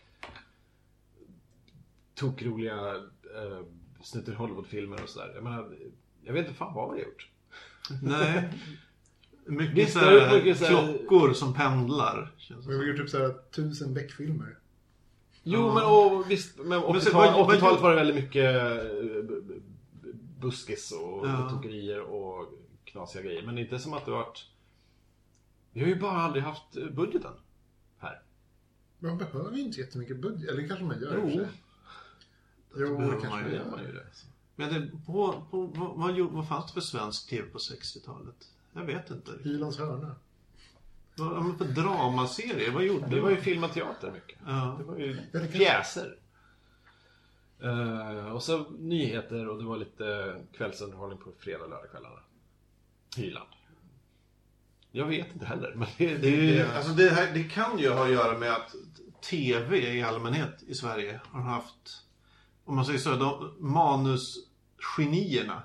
tokroliga 2.14 2.95
eh, 3.36 3.61
snutter 4.03 4.32
Hollywood-filmer 4.32 5.03
och 5.03 5.09
sådär. 5.09 5.32
Jag 5.34 5.45
menar, 5.45 5.76
jag 6.24 6.32
vet 6.32 6.47
inte 6.47 6.59
fan 6.59 6.74
vad 6.74 6.95
vi 6.95 7.01
har 7.01 7.07
gjort. 7.09 7.28
Nej. 8.03 8.49
Mycket, 9.47 9.74
Visst, 9.76 9.93
så 9.93 9.99
här, 9.99 10.36
mycket 10.36 10.59
så 10.59 10.64
här- 10.64 10.99
klockor 10.99 11.32
som 11.32 11.55
pendlar. 11.55 12.32
Vi 12.68 12.76
har 12.76 12.84
gjort 12.84 12.97
typ 12.97 13.09
så 13.11 13.18
här 13.18 13.34
tusen 13.51 13.95
Beck-filmer. 13.95 14.57
Jo, 15.43 15.74
men 15.74 15.84
och, 15.84 16.30
visst, 16.30 16.59
men 16.59 16.68
Men 16.68 16.80
så 16.80 16.88
80-talet 16.93 17.12
vad- 17.12 17.47
vad- 17.47 17.57
80-talet 17.57 17.80
var 17.80 17.91
det 17.91 17.97
väldigt 17.97 18.16
mycket 18.16 18.55
eh, 18.57 19.59
buskis 20.41 20.93
och 20.93 21.26
Ja. 21.26 21.51
tokerier 21.51 22.01
och 22.01 22.53
knasiga 22.84 23.22
grejer. 23.22 23.43
Men 23.47 23.59
inte 23.59 23.78
som 23.78 23.95
att 23.95 24.05
det 24.05 24.11
varit... 24.11 24.47
Vi 25.72 25.80
har 25.80 25.88
ju 25.88 26.01
bara 26.01 26.20
aldrig 26.22 26.45
haft 26.45 26.76
eh, 26.76 26.86
budgeten 26.86 27.32
här. 27.99 28.22
Man 28.99 29.18
behöver 29.18 29.59
inte 29.59 29.80
jättemycket 29.80 30.20
budget. 30.20 30.51
Eller 30.51 30.68
kanske 30.68 30.84
man 30.84 31.01
gör 31.01 31.20
Jo. 31.24 31.30
sig. 31.30 31.49
Jo, 32.76 33.01
det 33.01 33.11
kanske 33.11 33.28
man. 33.28 33.45
Det 33.45 33.51
gör 33.51 33.57
gör. 33.64 33.70
man 33.70 33.80
ju 33.84 33.93
det. 33.93 34.07
Men 34.57 34.72
det, 34.74 34.91
på, 35.07 35.45
på, 35.51 35.66
vad, 35.66 35.97
vad, 36.16 36.32
vad 36.32 36.49
fanns 36.49 36.66
det 36.66 36.72
för 36.72 36.80
svensk 36.80 37.28
tv 37.28 37.49
på 37.49 37.59
60-talet? 37.59 38.49
Jag 38.72 38.84
vet 38.84 39.11
inte. 39.11 39.32
Hylands 39.45 39.78
hörna. 39.78 40.16
Vad 41.16 41.36
ja, 41.36 41.41
men 41.41 41.59
för 41.59 41.64
dramaserier? 41.64 42.70
Vad 42.72 42.84
gjorde 42.84 43.07
Det 43.07 43.20
var 43.20 43.30
ju 43.30 43.36
film 43.36 43.64
och 43.64 43.72
teater 43.72 44.12
mycket. 44.12 44.38
Ja. 44.47 44.76
Det 44.78 44.84
var 44.84 44.97
ju 44.97 45.20
Ja, 45.32 45.38
det 45.41 45.47
pjäser. 45.47 46.18
Eh, 47.62 48.32
och 48.32 48.42
så 48.42 48.70
nyheter 48.78 49.48
och 49.48 49.58
det 49.58 49.64
var 49.64 49.76
lite 49.76 50.36
kvällsunderhållning 50.52 51.18
på 51.18 51.32
fredag 51.38 51.64
och 51.64 51.70
lördagskvällarna. 51.70 52.18
Hyland. 53.16 53.48
Jag 54.92 55.06
vet 55.06 55.32
inte 55.32 55.46
heller, 55.46 55.74
men 55.74 55.88
det, 55.98 56.16
det, 56.16 56.36
Det, 56.36 56.76
alltså 56.76 56.92
det, 56.92 57.11
här, 57.11 57.34
det 57.34 57.44
kan 57.44 57.78
ju 57.78 57.90
ha 57.90 58.04
att 58.04 58.12
göra 58.12 58.38
med 58.38 58.52
att 58.52 58.74
TV 59.30 59.94
i 59.94 60.02
allmänhet 60.02 60.62
i 60.62 60.74
Sverige 60.74 61.20
har 61.24 61.42
haft, 61.42 62.04
om 62.64 62.76
man 62.76 62.84
säger 62.84 62.98
så, 62.98 63.16
de, 63.16 63.54
manusgenierna 63.58 65.62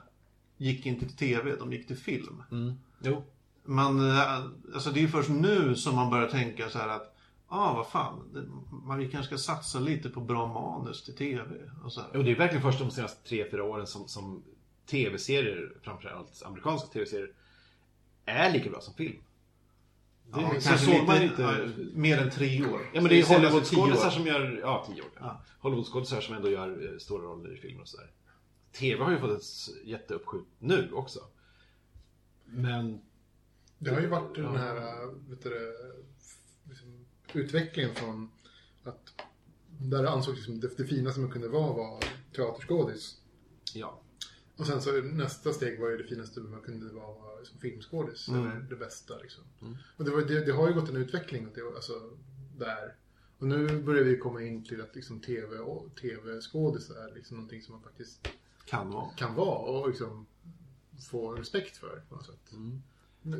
gick 0.57 0.85
inte 0.85 1.05
till 1.05 1.17
TV, 1.17 1.55
de 1.55 1.73
gick 1.73 1.87
till 1.87 1.97
film. 1.97 2.43
mm. 2.51 2.73
Jo. 2.99 3.23
Man, 3.63 4.09
eh, 4.09 4.43
alltså 4.73 4.91
det 4.91 5.03
är 5.03 5.07
först 5.07 5.29
nu 5.29 5.75
som 5.75 5.95
man 5.95 6.09
börjar 6.09 6.27
tänka 6.27 6.69
så 6.69 6.79
här 6.79 6.87
att 6.87 7.14
ah, 7.55 7.73
vad 7.73 7.87
fan, 7.87 8.29
det, 8.33 8.45
man 8.85 8.99
vi 8.99 9.09
kanske 9.09 9.37
ska 9.37 9.53
satsa 9.53 9.79
lite 9.79 10.09
på 10.09 10.19
bra 10.19 10.47
manus 10.47 11.03
till 11.03 11.15
TV. 11.15 11.43
Och 11.83 11.93
så 11.93 12.01
här. 12.01 12.09
Jo, 12.13 12.23
det 12.23 12.31
är 12.31 12.35
verkligen 12.35 12.63
först 12.63 12.79
de 12.79 12.91
senaste 12.91 13.29
tre, 13.29 13.51
fyra 13.51 13.63
åren 13.63 13.87
som, 13.87 14.07
som 14.07 14.43
tv-serier, 14.85 15.73
framförallt 15.81 16.43
amerikanska 16.45 16.87
tv-serier, 16.87 17.31
är 18.25 18.51
lika 18.53 18.69
bra 18.69 18.81
som 18.81 18.93
film. 18.93 19.21
Det, 20.33 20.41
Ja, 20.41 20.59
så 20.59 20.69
kanske 20.69 20.85
såg 20.85 21.07
man 21.07 21.21
inte... 21.21 21.41
ja, 21.41 21.55
mer 21.93 22.17
än 22.17 22.31
tre 22.31 22.65
år. 22.65 22.81
Ja 22.93 23.01
men 23.01 23.09
det 23.09 23.21
är 23.21 23.25
Hollywoodskådisar 23.25 24.09
som 24.09 24.27
gör, 24.27 24.59
ja 24.61 24.85
tio 24.87 25.01
år. 25.01 25.09
Ja. 25.19 25.41
Hollywoodskådisar 25.59 26.21
som 26.21 26.35
ändå 26.35 26.49
gör 26.49 26.93
eh, 26.93 26.97
stora 26.97 27.23
roller 27.23 27.53
i 27.53 27.57
filmer 27.57 27.81
och 27.81 27.87
sådär. 27.87 28.11
TV 28.71 29.03
har 29.03 29.11
ju 29.11 29.19
fått 29.19 29.31
ett 29.31 29.85
jätteuppskjut 29.85 30.47
nu 30.59 30.91
också. 30.93 31.19
Men, 32.45 33.01
Det 33.77 33.91
har 33.91 34.01
ju 34.01 34.07
varit 34.07 34.35
den 34.35 34.55
här 34.55 34.75
äh, 34.77 35.09
vet 35.29 35.43
du, 35.43 35.49
det, 35.49 35.73
utvecklingen 37.33 37.95
från 37.95 38.31
att 38.83 39.13
där 39.79 40.03
det 40.03 40.09
ansågs 40.09 40.37
liksom 40.37 40.59
det, 40.59 40.77
det 40.77 40.85
finaste 40.85 41.19
man 41.19 41.31
kunde 41.31 41.47
vara 41.47 41.73
var 41.73 42.03
teaterskådis. 42.35 43.21
ja. 43.73 44.01
Och 44.57 44.67
sen 44.67 44.81
så 44.81 44.91
nästa 44.91 45.53
steg 45.53 45.79
var 45.79 45.89
ju 45.89 45.97
det 45.97 46.03
finaste 46.03 46.39
man 46.39 46.61
kunde 46.61 46.93
vara 46.93 47.05
var 47.13 47.39
liksom 47.39 47.59
filmskådis. 47.59 48.27
Mm. 48.27 48.41
Eller 48.41 48.59
det 48.69 48.75
bästa 48.75 49.17
liksom. 49.17 49.43
Och 49.97 50.05
det, 50.05 50.11
var, 50.11 50.21
det, 50.21 50.45
det 50.45 50.51
har 50.51 50.67
ju 50.67 50.73
gått 50.73 50.89
en 50.89 50.95
utveckling 50.95 51.47
åt 51.47 51.55
det, 51.55 51.61
alltså, 51.75 51.93
där. 52.57 52.95
Och 53.37 53.47
nu 53.47 53.81
börjar 53.83 54.03
vi 54.03 54.17
komma 54.17 54.41
in 54.41 54.63
till 54.63 54.81
att 54.81 54.95
liksom 54.95 55.19
TV 55.19 55.57
och 55.57 55.95
TV-skådis 56.01 56.89
är 56.89 57.15
liksom 57.15 57.37
någonting 57.37 57.61
som 57.61 57.73
man 57.73 57.83
faktiskt 57.83 58.27
Kan 58.65 58.89
vara. 58.89 59.09
kan 59.09 59.35
vara 59.35 59.59
och 59.59 59.89
liksom 59.89 60.25
få 61.11 61.31
respekt 61.33 61.77
för 61.77 62.03
på 62.09 62.15
något 62.15 62.25
sätt. 62.25 62.51
Mm. 62.51 62.81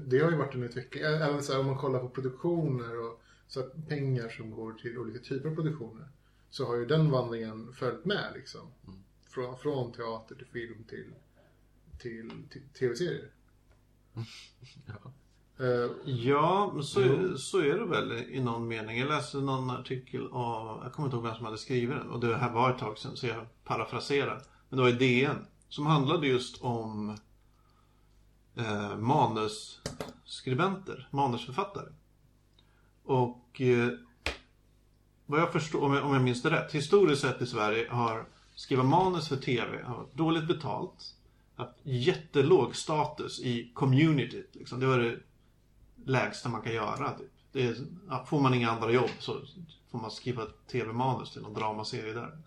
Det 0.09 0.19
har 0.19 0.31
ju 0.31 0.37
varit 0.37 0.55
en 0.55 0.63
utveckling. 0.63 1.03
Även 1.03 1.43
så 1.43 1.53
här, 1.53 1.59
om 1.59 1.65
man 1.65 1.77
kollar 1.77 1.99
på 1.99 2.09
produktioner 2.09 2.99
och 2.99 3.21
så 3.47 3.59
att 3.59 3.87
pengar 3.87 4.29
som 4.29 4.51
går 4.51 4.73
till 4.73 4.97
olika 4.97 5.19
typer 5.19 5.49
av 5.49 5.55
produktioner. 5.55 6.07
Så 6.49 6.65
har 6.65 6.75
ju 6.75 6.85
den 6.85 7.11
vandringen 7.11 7.73
följt 7.73 8.05
med 8.05 8.31
liksom. 8.35 8.61
Mm. 8.87 8.99
Från, 9.29 9.57
från 9.57 9.91
teater 9.91 10.35
till 10.35 10.47
film 10.47 10.83
till, 10.89 11.13
till, 11.99 12.31
till 12.49 12.61
tv-serier. 12.79 13.29
Ja. 14.85 15.11
Eh, 15.65 15.91
Ja, 16.05 16.71
men 16.73 16.83
så, 16.83 17.01
Jo. 17.01 17.37
så 17.37 17.59
är 17.59 17.77
det 17.77 17.85
väl 17.85 18.11
i 18.11 18.39
någon 18.41 18.67
mening. 18.67 18.99
Jag 18.99 19.07
läste 19.09 19.37
någon 19.37 19.69
artikel 19.69 20.27
av, 20.31 20.83
jag 20.83 20.93
kommer 20.93 21.07
inte 21.07 21.15
ihåg 21.15 21.25
vem 21.25 21.35
som 21.35 21.45
hade 21.45 21.57
skrivit 21.57 21.97
den 21.97 22.09
och 22.09 22.19
det 22.19 22.37
här 22.37 22.53
var 22.53 22.71
ett 22.71 22.79
tag 22.79 22.97
sedan 22.97 23.17
så 23.17 23.27
jag 23.27 23.45
parafraserar. 23.63 24.41
Men 24.69 24.77
det 24.77 24.83
var 24.83 24.89
i 24.89 24.93
DN 25.21 25.45
Som 25.69 25.85
handlade 25.85 26.27
just 26.27 26.61
om 26.61 27.17
eh, 28.55 28.97
manusskribenter, 28.97 31.07
manusförfattare. 31.11 31.89
Och 33.05 33.61
eh, 33.61 33.89
vad 35.25 35.39
jag 35.39 35.53
förstår, 35.53 35.83
om 35.83 35.93
jag, 35.93 36.05
om 36.05 36.13
jag 36.13 36.23
minns 36.23 36.41
det 36.41 36.49
rätt, 36.49 36.71
historiskt 36.71 37.21
sett 37.21 37.41
i 37.41 37.45
Sverige 37.45 37.89
har 37.89 38.25
skriva 38.55 38.83
manus 38.83 39.27
för 39.27 39.35
TV 39.35 39.83
har 39.83 39.95
varit 39.95 40.13
dåligt 40.13 40.47
betalt. 40.47 41.15
Haft 41.55 41.75
jättelåg 41.83 42.75
status 42.75 43.39
i 43.39 43.71
communityt. 43.73 44.55
Liksom. 44.55 44.79
Det 44.79 44.87
var 44.87 44.97
det 44.97 45.17
lägsta 46.05 46.49
man 46.49 46.61
kan 46.61 46.73
göra. 46.73 47.11
Typ. 47.11 47.31
Det 47.51 47.67
är, 47.67 47.75
ja, 48.09 48.25
får 48.25 48.41
man 48.41 48.53
inga 48.53 48.71
andra 48.71 48.91
jobb 48.91 49.09
så 49.19 49.41
får 49.91 49.99
man 49.99 50.11
skriva 50.11 50.45
TV-manus 50.71 51.31
till 51.31 51.41
någon 51.41 51.53
dramaserie 51.53 52.13
där. 52.13 52.37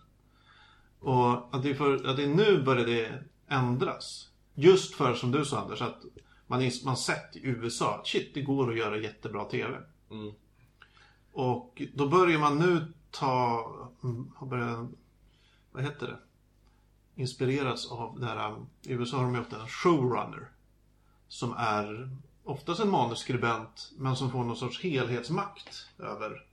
Och 0.99 1.55
att 1.55 1.63
det, 1.63 1.75
för, 1.75 2.07
att 2.07 2.17
det 2.17 2.27
nu 2.27 2.63
börjar 2.63 2.85
det 2.85 3.23
ändras. 3.47 4.29
Just 4.53 4.95
för, 4.95 5.13
som 5.13 5.31
du 5.31 5.45
sa 5.45 5.59
Anders, 5.59 5.81
att 5.81 6.01
man, 6.47 6.71
man 6.85 6.97
sett 6.97 7.35
i 7.35 7.39
USA 7.43 8.01
shit, 8.05 8.33
det 8.33 8.41
går 8.41 8.71
att 8.71 8.77
göra 8.77 8.97
jättebra 8.97 9.45
TV. 9.45 9.77
Mm. 10.11 10.33
Och 11.31 11.81
då 11.93 12.07
börjar 12.07 12.39
man 12.39 12.57
nu 12.59 12.93
ta, 13.11 13.65
mm, 14.03 14.31
har 14.35 14.47
börjat, 14.47 14.89
vad 15.71 15.83
heter 15.83 16.07
det? 16.07 16.19
Inspireras 17.21 17.91
av 17.91 18.19
det 18.19 18.25
här, 18.25 18.55
i 18.81 18.93
USA 18.93 19.17
har 19.17 19.23
de 19.23 19.39
ofta 19.39 19.61
en 19.61 19.67
showrunner. 19.67 20.49
Som 21.27 21.53
är 21.57 22.17
oftast 22.43 22.79
en 22.79 22.89
manusskribent 22.89 23.91
men 23.97 24.15
som 24.15 24.31
får 24.31 24.43
någon 24.43 24.55
sorts 24.55 24.83
helhetsmakt 24.83 25.87
över 25.99 26.45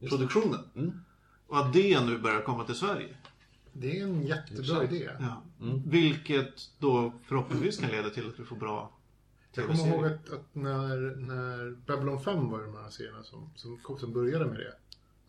produktionen. 0.00 0.60
Mm. 0.74 1.00
Och 1.46 1.58
att 1.58 1.72
det 1.72 2.04
nu 2.04 2.18
börjar 2.18 2.42
komma 2.42 2.64
till 2.64 2.74
Sverige. 2.74 3.16
Det 3.72 4.00
är 4.00 4.04
en 4.04 4.26
jättebra 4.26 4.84
idé. 4.84 5.10
Ja. 5.20 5.42
Vilket 5.84 6.70
då 6.78 7.12
förhoppningsvis 7.24 7.78
kan 7.78 7.90
leda 7.90 8.10
till 8.10 8.28
att 8.28 8.40
vi 8.40 8.44
får 8.44 8.56
bra 8.56 8.95
Jag 9.56 9.66
kommer 9.66 9.86
ihåg 9.86 10.04
att, 10.06 10.30
att 10.30 10.54
när, 10.54 11.16
när 11.16 11.70
Babylon 11.86 12.20
5 12.20 12.50
var 12.50 12.62
de 12.62 12.74
här 12.74 12.90
serierna 12.90 13.22
som, 13.22 13.50
som, 13.56 13.98
som 13.98 14.12
började 14.12 14.46
med 14.46 14.58
det. 14.58 14.74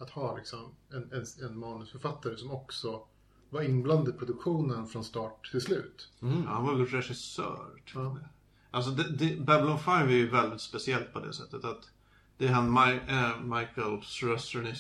Att 0.04 0.10
ha 0.10 0.38
liksom 0.38 0.76
en, 0.90 1.12
en, 1.12 1.26
en 1.50 1.60
manusförfattare 1.60 2.38
som 2.38 2.52
också 2.52 3.04
var 3.50 3.62
inblandad 3.62 4.16
i 4.16 4.18
produktionen 4.18 4.88
från 4.88 5.04
start 5.04 5.52
till 5.52 5.62
slut. 5.62 6.10
Ja, 6.20 6.28
han 6.48 6.66
var 6.66 6.76
väl 6.76 6.86
regissör, 6.86 7.82
tror 7.92 8.04
jag. 8.04 8.14
Ja. 8.14 8.28
Alltså, 8.72 8.92
det, 8.92 9.10
det, 9.10 9.40
Babylon 9.40 9.80
5 9.80 10.08
är 10.08 10.12
ju 10.12 10.30
väldigt 10.30 10.62
speciellt 10.62 11.14
på 11.14 11.20
det 11.20 11.34
sättet 11.34 11.66
att 11.66 11.90
det 12.38 12.48
är 12.48 12.52
han 12.52 12.78
Mi- 12.78 13.10
äh, 13.10 13.40
Michael 13.42 14.02
Strasser, 14.04 14.76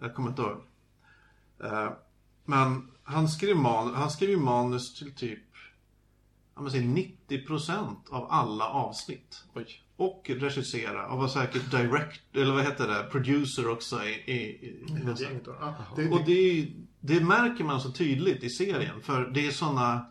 jag 0.00 0.14
kommer 0.14 0.28
inte 0.28 0.42
ihåg. 0.42 0.62
Eh, 1.64 1.92
men 2.44 2.90
han 3.02 3.28
skrev, 3.28 3.56
man, 3.56 3.94
han 3.94 4.10
skrev 4.10 4.30
ju 4.30 4.36
manus 4.36 4.98
till 4.98 5.14
typ 5.14 5.49
ja, 6.54 6.62
men 6.62 6.70
säg 6.70 6.80
90% 7.28 7.96
av 8.10 8.26
alla 8.30 8.64
avsnitt. 8.68 9.44
Oj. 9.54 9.82
Och 9.96 10.30
regissera 10.34 11.06
och 11.06 11.18
var 11.18 11.28
säkert 11.28 11.70
direct, 11.70 12.20
eller 12.36 12.52
vad 12.52 12.62
heter 12.64 12.88
det, 12.88 13.08
producer 13.10 13.68
också 13.68 14.04
i, 14.04 14.08
i, 14.26 14.34
i. 14.34 14.86
Ja, 15.60 15.74
det, 15.96 16.10
och 16.10 16.18
det, 16.18 16.24
det, 16.24 16.60
är- 16.60 16.72
det 17.00 17.20
märker 17.20 17.64
man 17.64 17.80
så 17.80 17.92
tydligt 17.92 18.44
i 18.44 18.50
serien. 18.50 19.00
För 19.02 19.26
det 19.30 19.46
är 19.46 19.50
såna 19.50 20.06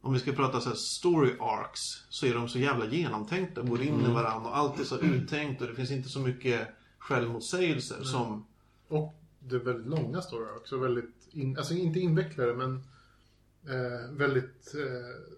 om 0.00 0.12
vi 0.12 0.18
ska 0.18 0.32
prata 0.32 0.60
så 0.60 0.68
här 0.68 0.76
story 0.76 1.32
arcs, 1.40 1.80
så 2.08 2.26
är 2.26 2.34
de 2.34 2.48
så 2.48 2.58
jävla 2.58 2.86
genomtänkta. 2.86 3.62
Går 3.62 3.82
in 3.82 4.00
i 4.00 4.12
varandra 4.12 4.50
och 4.50 4.56
allt 4.56 4.80
är 4.80 4.84
så 4.84 4.98
uttänkt 4.98 5.62
och 5.62 5.68
det 5.68 5.74
finns 5.74 5.90
inte 5.90 6.08
så 6.08 6.18
mycket 6.20 6.68
självmotsägelser 6.98 8.04
som... 8.04 8.46
och 8.88 9.14
det 9.38 9.54
är 9.54 9.60
väldigt 9.60 9.86
långa 9.86 10.22
stories 10.22 10.56
också. 10.56 10.78
Väldigt 10.78 11.28
in, 11.32 11.58
alltså 11.58 11.74
inte 11.74 12.00
invecklade 12.00 12.54
men 12.54 12.74
eh, 13.66 14.10
väldigt 14.12 14.74
eh, 14.74 15.32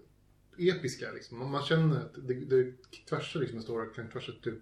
episka. 0.59 1.13
Liksom. 1.13 1.51
Man- 1.51 1.63
känner 1.63 2.01
att 2.01 2.15
det, 2.29 2.35
det 2.35 2.75
tvärsar 3.09 3.41
liksom 3.41 3.59
en 3.59 3.63
story 3.65 3.89
kan 3.95 4.11
tvärsa 4.11 4.33
typ 4.43 4.59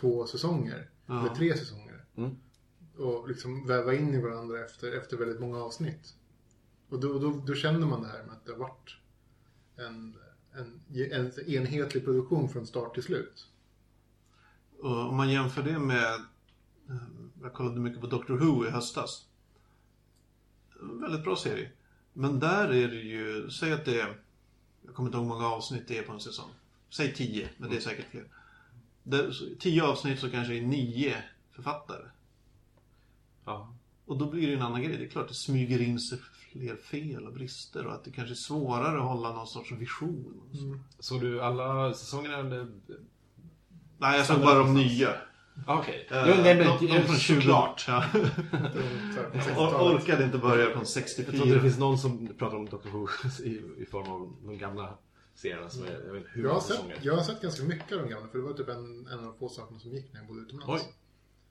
två 0.00 0.26
säsonger. 0.26 0.90
Ja. 1.06 1.20
Eller 1.20 1.34
tre 1.34 1.56
säsonger. 1.56 2.04
Mm. 2.16 2.36
Och 2.96 3.28
liksom 3.28 3.66
väva 3.66 3.94
in 3.94 4.14
i 4.14 4.20
varandra 4.20 4.64
efter, 4.64 4.92
efter 4.92 5.16
väldigt 5.16 5.40
många 5.40 5.58
avsnitt. 5.58 6.14
Och 6.88 7.00
då, 7.00 7.18
då, 7.18 7.42
då 7.46 7.54
känner 7.54 7.86
man 7.86 8.02
det 8.02 8.08
här 8.08 8.22
med 8.24 8.32
att 8.32 8.44
det 8.46 8.52
har 8.52 8.58
varit 8.58 8.96
en, 9.76 10.16
en, 10.52 10.80
en 11.12 11.48
enhetlig 11.48 12.04
produktion 12.04 12.48
från 12.48 12.66
start 12.66 12.94
till 12.94 13.02
slut. 13.02 13.46
Och 14.78 15.08
om 15.08 15.16
man 15.16 15.30
jämför 15.30 15.62
det 15.62 15.78
med... 15.78 16.14
eh, 16.88 16.96
Jag 17.42 17.52
kollade 17.52 17.80
mycket 17.80 18.00
på 18.00 18.06
Doctor 18.06 18.36
Who 18.36 18.66
i 18.66 18.70
höstas. 18.70 19.26
En 20.80 21.00
Väldigt 21.00 21.24
bra 21.24 21.36
serie. 21.36 21.70
Men 22.12 22.40
där 22.40 22.68
är 22.68 22.88
det 22.88 22.96
ju, 22.96 23.50
säg 23.50 23.72
att 23.72 23.84
det 23.84 24.00
är... 24.00 24.20
Jag 24.86 24.94
kommer 24.94 25.08
inte 25.08 25.16
ihåg 25.18 25.26
hur 25.26 25.34
många 25.34 25.46
avsnitt 25.48 25.88
det 25.88 25.98
är 25.98 26.02
på 26.02 26.12
en 26.12 26.20
säsong. 26.20 26.50
Säg 26.90 27.14
tio, 27.14 27.48
men 27.58 27.70
det 27.70 27.76
är 27.76 27.80
säkert 27.80 28.10
fler. 28.10 28.24
Där, 29.02 29.30
så- 29.30 29.44
tio 29.58 29.84
avsnitt 29.84 30.20
så 30.20 30.30
kanske 30.30 30.52
det 30.52 30.58
är 30.58 30.62
nio 30.66 31.24
författare. 31.52 32.06
Ja. 33.44 33.74
Och 34.06 34.18
då 34.18 34.30
blir 34.30 34.46
det 34.48 34.54
en 34.54 34.62
annan 34.62 34.82
grej. 34.82 34.96
Det 34.96 35.04
är 35.04 35.08
klart 35.08 35.28
det 35.28 35.34
smyger 35.34 35.80
in 35.82 36.00
sig 36.00 36.18
fler 36.52 36.76
fel 36.76 37.26
och 37.26 37.32
brister 37.32 37.86
och 37.86 37.94
att 37.94 38.04
det 38.04 38.10
kanske 38.10 38.32
är 38.32 38.36
svårare 38.36 38.96
att 38.98 39.04
hålla 39.04 39.32
någon 39.32 39.46
sorts 39.46 39.72
vision. 39.72 40.42
så. 40.52 40.78
Såg 41.02 41.20
du 41.20 41.42
alla 41.42 41.94
säsongerna? 41.94 42.36
eller? 42.38 42.68
Nej, 43.98 44.16
jag 44.18 44.26
såg 44.26 44.40
bara 44.40 44.58
de 44.58 44.74
nya. 44.74 45.14
Okej. 45.66 46.08
Eh, 46.10 46.24
Jo, 46.28 46.34
nej, 46.42 46.56
men, 46.56 46.66
de, 46.66 46.86
de 46.86 47.02
från 47.02 47.16
20 47.16 47.34
såklart. 47.40 47.84
Ja. 47.88 48.04
Or- 48.12 49.30
60-talet. 49.32 50.02
orkade 50.02 50.24
inte 50.24 50.38
börja 50.38 50.66
från 50.66 50.78
Jag 50.78 50.88
64. 50.88 51.30
tror 51.32 51.42
inte 51.46 51.54
det 51.54 51.60
finns 51.62 51.78
någon 51.78 51.98
som 51.98 52.28
pratar 52.38 52.56
om 52.56 52.66
Doctor 52.66 52.90
Who 52.90 53.08
i, 53.44 53.62
i 53.82 53.86
form 53.90 54.10
av 54.12 54.32
de 54.46 54.58
gamla 54.58 54.98
serierna 55.34 55.68
som 55.70 55.84
är, 55.84 55.90
jag 56.06 56.12
vet 56.12 56.16
inte 56.16 56.30
hur 56.32 56.44
Jag 56.44 56.52
har, 56.54 56.60
sett, 56.60 56.80
jag 57.02 57.16
har 57.16 57.22
sett 57.22 57.42
ganska 57.42 57.64
mycket 57.64 57.92
av 57.92 57.98
de 57.98 58.08
gamla, 58.10 58.28
för 58.28 58.38
det 58.38 58.44
var 58.44 58.52
typ 58.52 58.68
en, 58.68 59.06
en 59.06 59.18
av 59.18 59.24
de 59.24 59.34
få 59.38 59.48
sakerna 59.48 59.78
som 59.80 59.90
gick 59.92 60.12
när 60.12 60.20
jag 60.20 60.28
bodde 60.28 60.40
utomlands. 60.40 60.84
Oj. 60.86 60.92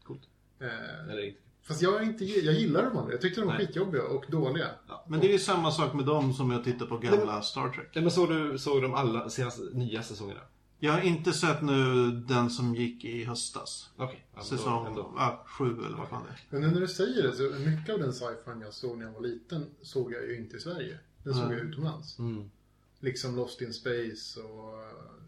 Coolt. 0.03 0.22
Eh, 0.62 1.12
Eller 1.12 1.26
inte. 1.26 1.39
fast 1.68 1.82
jag, 1.82 1.95
är 1.95 2.01
inte, 2.06 2.26
jag 2.26 2.53
gillar 2.53 2.84
dem 2.84 2.97
aldrig. 2.97 3.14
Jag 3.14 3.22
tyckte 3.22 3.41
de 3.41 3.47
var 3.47 3.53
Nej. 3.58 3.68
skitjobbiga 3.68 4.03
och 4.03 4.26
dåliga. 4.30 4.68
Men 5.08 5.20
det 5.20 5.28
är 5.28 5.32
ju 5.32 5.39
samma 5.39 5.72
sak 5.72 5.93
med 5.93 6.06
dem 6.06 6.34
som 6.34 6.51
jag 6.51 6.64
tittar 6.64 6.86
på 6.86 6.97
gamla 6.97 7.41
Star 7.41 7.70
Trek. 7.70 7.89
Ja, 7.93 8.01
men 8.01 8.12
såg 8.12 8.30
du 8.30 8.58
såg 8.58 8.82
de 8.82 8.93
alla 8.93 9.30
senaste 9.30 9.62
nya 9.74 10.03
säsongerna? 10.03 10.39
Jag 10.80 10.93
har 10.93 11.01
inte 11.01 11.34
sett 11.34 11.61
nu 11.61 12.11
den 12.11 12.49
som 12.49 12.76
gick 12.76 13.05
i 13.05 13.23
höstas. 13.23 13.89
Okej. 13.97 14.26
ja, 14.34 14.36
men 14.36 14.43
då 14.49 14.57
Säsong 14.57 14.88
ändå. 14.88 15.13
ja, 15.17 15.45
sju 15.47 15.86
eller 15.86 15.97
vad 15.97 16.09
fan 16.09 16.23
det 16.23 16.30
är. 16.30 16.39
Men 16.49 16.61
nu 16.61 16.67
när 16.67 16.82
du 16.82 16.88
säger 16.88 17.23
det, 17.23 17.34
så 17.34 17.69
mycket 17.69 17.93
av 17.93 17.99
den 17.99 18.13
sci-fi 18.13 18.51
jag 18.61 18.73
såg 18.73 18.97
när 18.97 19.05
jag 19.05 19.13
var 19.13 19.21
liten 19.21 19.69
såg 19.82 20.13
jag 20.13 20.23
ju 20.23 20.38
inte 20.38 20.57
i 20.57 20.59
Sverige. 20.59 20.99
Den 21.23 21.34
såg 21.34 21.53
jag 21.53 21.59
utomlands. 21.59 22.19
Mm. 22.19 22.51
Liksom 22.99 23.36
Lost 23.36 23.61
in 23.61 23.73
Space 23.73 24.41
och 24.41 24.84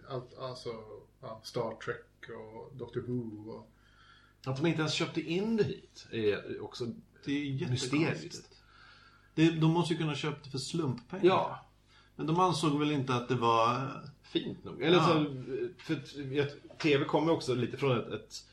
allt, 0.09 0.37
alltså 0.37 0.69
ja, 1.21 1.41
Star 1.43 1.75
Trek 1.85 2.29
och 2.37 2.77
Doctor 2.77 3.01
Who 3.01 3.51
och... 3.51 3.71
Att 4.45 4.57
de 4.57 4.65
inte 4.65 4.79
ens 4.79 4.93
köpte 4.93 5.21
in 5.21 5.57
det 5.57 5.63
hit 5.63 6.07
är 6.11 6.63
också... 6.63 6.85
Det 7.25 7.31
är 7.31 7.69
Mysteriskt. 7.69 8.49
Det, 9.35 9.51
de 9.51 9.71
måste 9.71 9.93
ju 9.93 9.99
kunna 9.99 10.15
köpa 10.15 10.37
det 10.43 10.49
för 10.49 10.57
slumppengar. 10.57 11.25
Ja, 11.25 11.65
Men 12.15 12.27
de 12.27 12.39
ansåg 12.39 12.79
väl 12.79 12.91
inte 12.91 13.15
att 13.15 13.27
det 13.27 13.35
var... 13.35 13.91
fint 14.27 14.63
nog. 14.63 14.81
Eller 14.81 14.99
så, 14.99 15.25
för 15.77 15.95
TV 16.77 17.05
kommer 17.05 17.31
också 17.31 17.55
lite 17.55 17.77
från 17.77 17.97
ett, 17.97 18.07
ett 18.07 18.43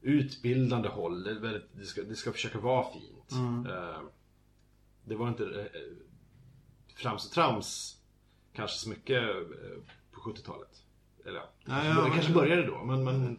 utbildande 0.00 0.88
håll. 0.88 1.22
Det, 1.22 1.34
väldigt, 1.34 1.68
det, 1.72 1.84
ska, 1.84 2.02
det 2.02 2.16
ska 2.16 2.32
försöka 2.32 2.58
vara 2.58 2.92
fint. 2.92 3.32
Mm. 3.32 3.66
Eh, 3.66 4.00
det 5.04 5.16
var 5.16 5.28
inte 5.28 5.44
eh, 5.44 5.80
frams 6.94 7.26
och 7.26 7.32
trams 7.32 7.98
kanske 8.52 8.76
så 8.76 8.88
mycket 8.88 9.22
eh, 9.22 9.82
på 10.12 10.20
70-talet. 10.20 10.82
Eller 11.24 11.36
ja, 11.36 11.48
Nej, 11.64 11.88
ja, 11.88 12.04
det 12.04 12.10
kanske 12.10 12.32
började 12.32 12.66
då. 12.66 12.84
Men, 12.84 13.04
men 13.04 13.38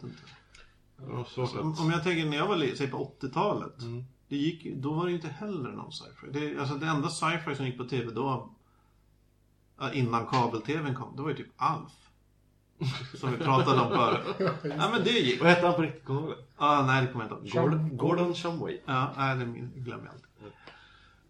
svårt 1.27 1.55
Om, 1.55 1.89
jag 1.91 2.03
tänker 2.03 2.25
när 2.25 2.37
jag 2.37 2.47
var 2.47 2.75
säg 2.75 2.87
på 2.87 3.15
80-talet. 3.21 3.81
Mm. 3.81 4.03
Det 4.27 4.37
gick, 4.37 4.75
då 4.75 4.93
var 4.93 5.05
det 5.05 5.11
ju 5.11 5.15
inte 5.15 5.27
heller 5.27 5.69
någon 5.69 5.91
sci-fi. 5.91 6.27
Det, 6.31 6.59
alltså 6.59 6.75
det 6.75 6.85
enda 6.85 7.09
sci-fi 7.09 7.55
som 7.55 7.65
gick 7.65 7.77
på 7.77 7.85
TV 7.85 8.11
då, 8.11 8.53
innan 9.91 10.25
kabel-TVn 10.25 10.95
kom, 10.95 11.15
det 11.15 11.21
var 11.21 11.29
ju 11.29 11.35
typ 11.35 11.51
Alf. 11.57 11.91
Som 13.19 13.31
vi 13.31 13.37
pratade 13.37 13.81
om 13.81 13.89
förut. 13.89 14.51
Ja 14.77 14.89
men 14.89 15.03
det 15.03 15.09
gick. 15.09 15.41
Vad 15.41 15.49
hette 15.49 15.65
han 15.65 15.75
på 15.75 15.81
riktigt? 15.81 16.05
Kommer 16.05 16.21
du 16.21 16.27
ihåg 16.27 16.37
det? 16.37 16.43
Ah, 16.57 16.85
nej, 16.85 17.05
det 17.05 17.11
kommer 17.11 17.25
jag 17.25 17.37
inte 17.37 17.57
ihåg. 17.57 17.63
Gordon, 17.69 17.97
Gordon 17.97 18.33
Shumway. 18.35 18.79
Ja, 18.85 19.13
nej, 19.17 19.35
det 19.35 19.45
glömmer 19.79 20.05
jag 20.05 20.13
alltid. 20.13 20.27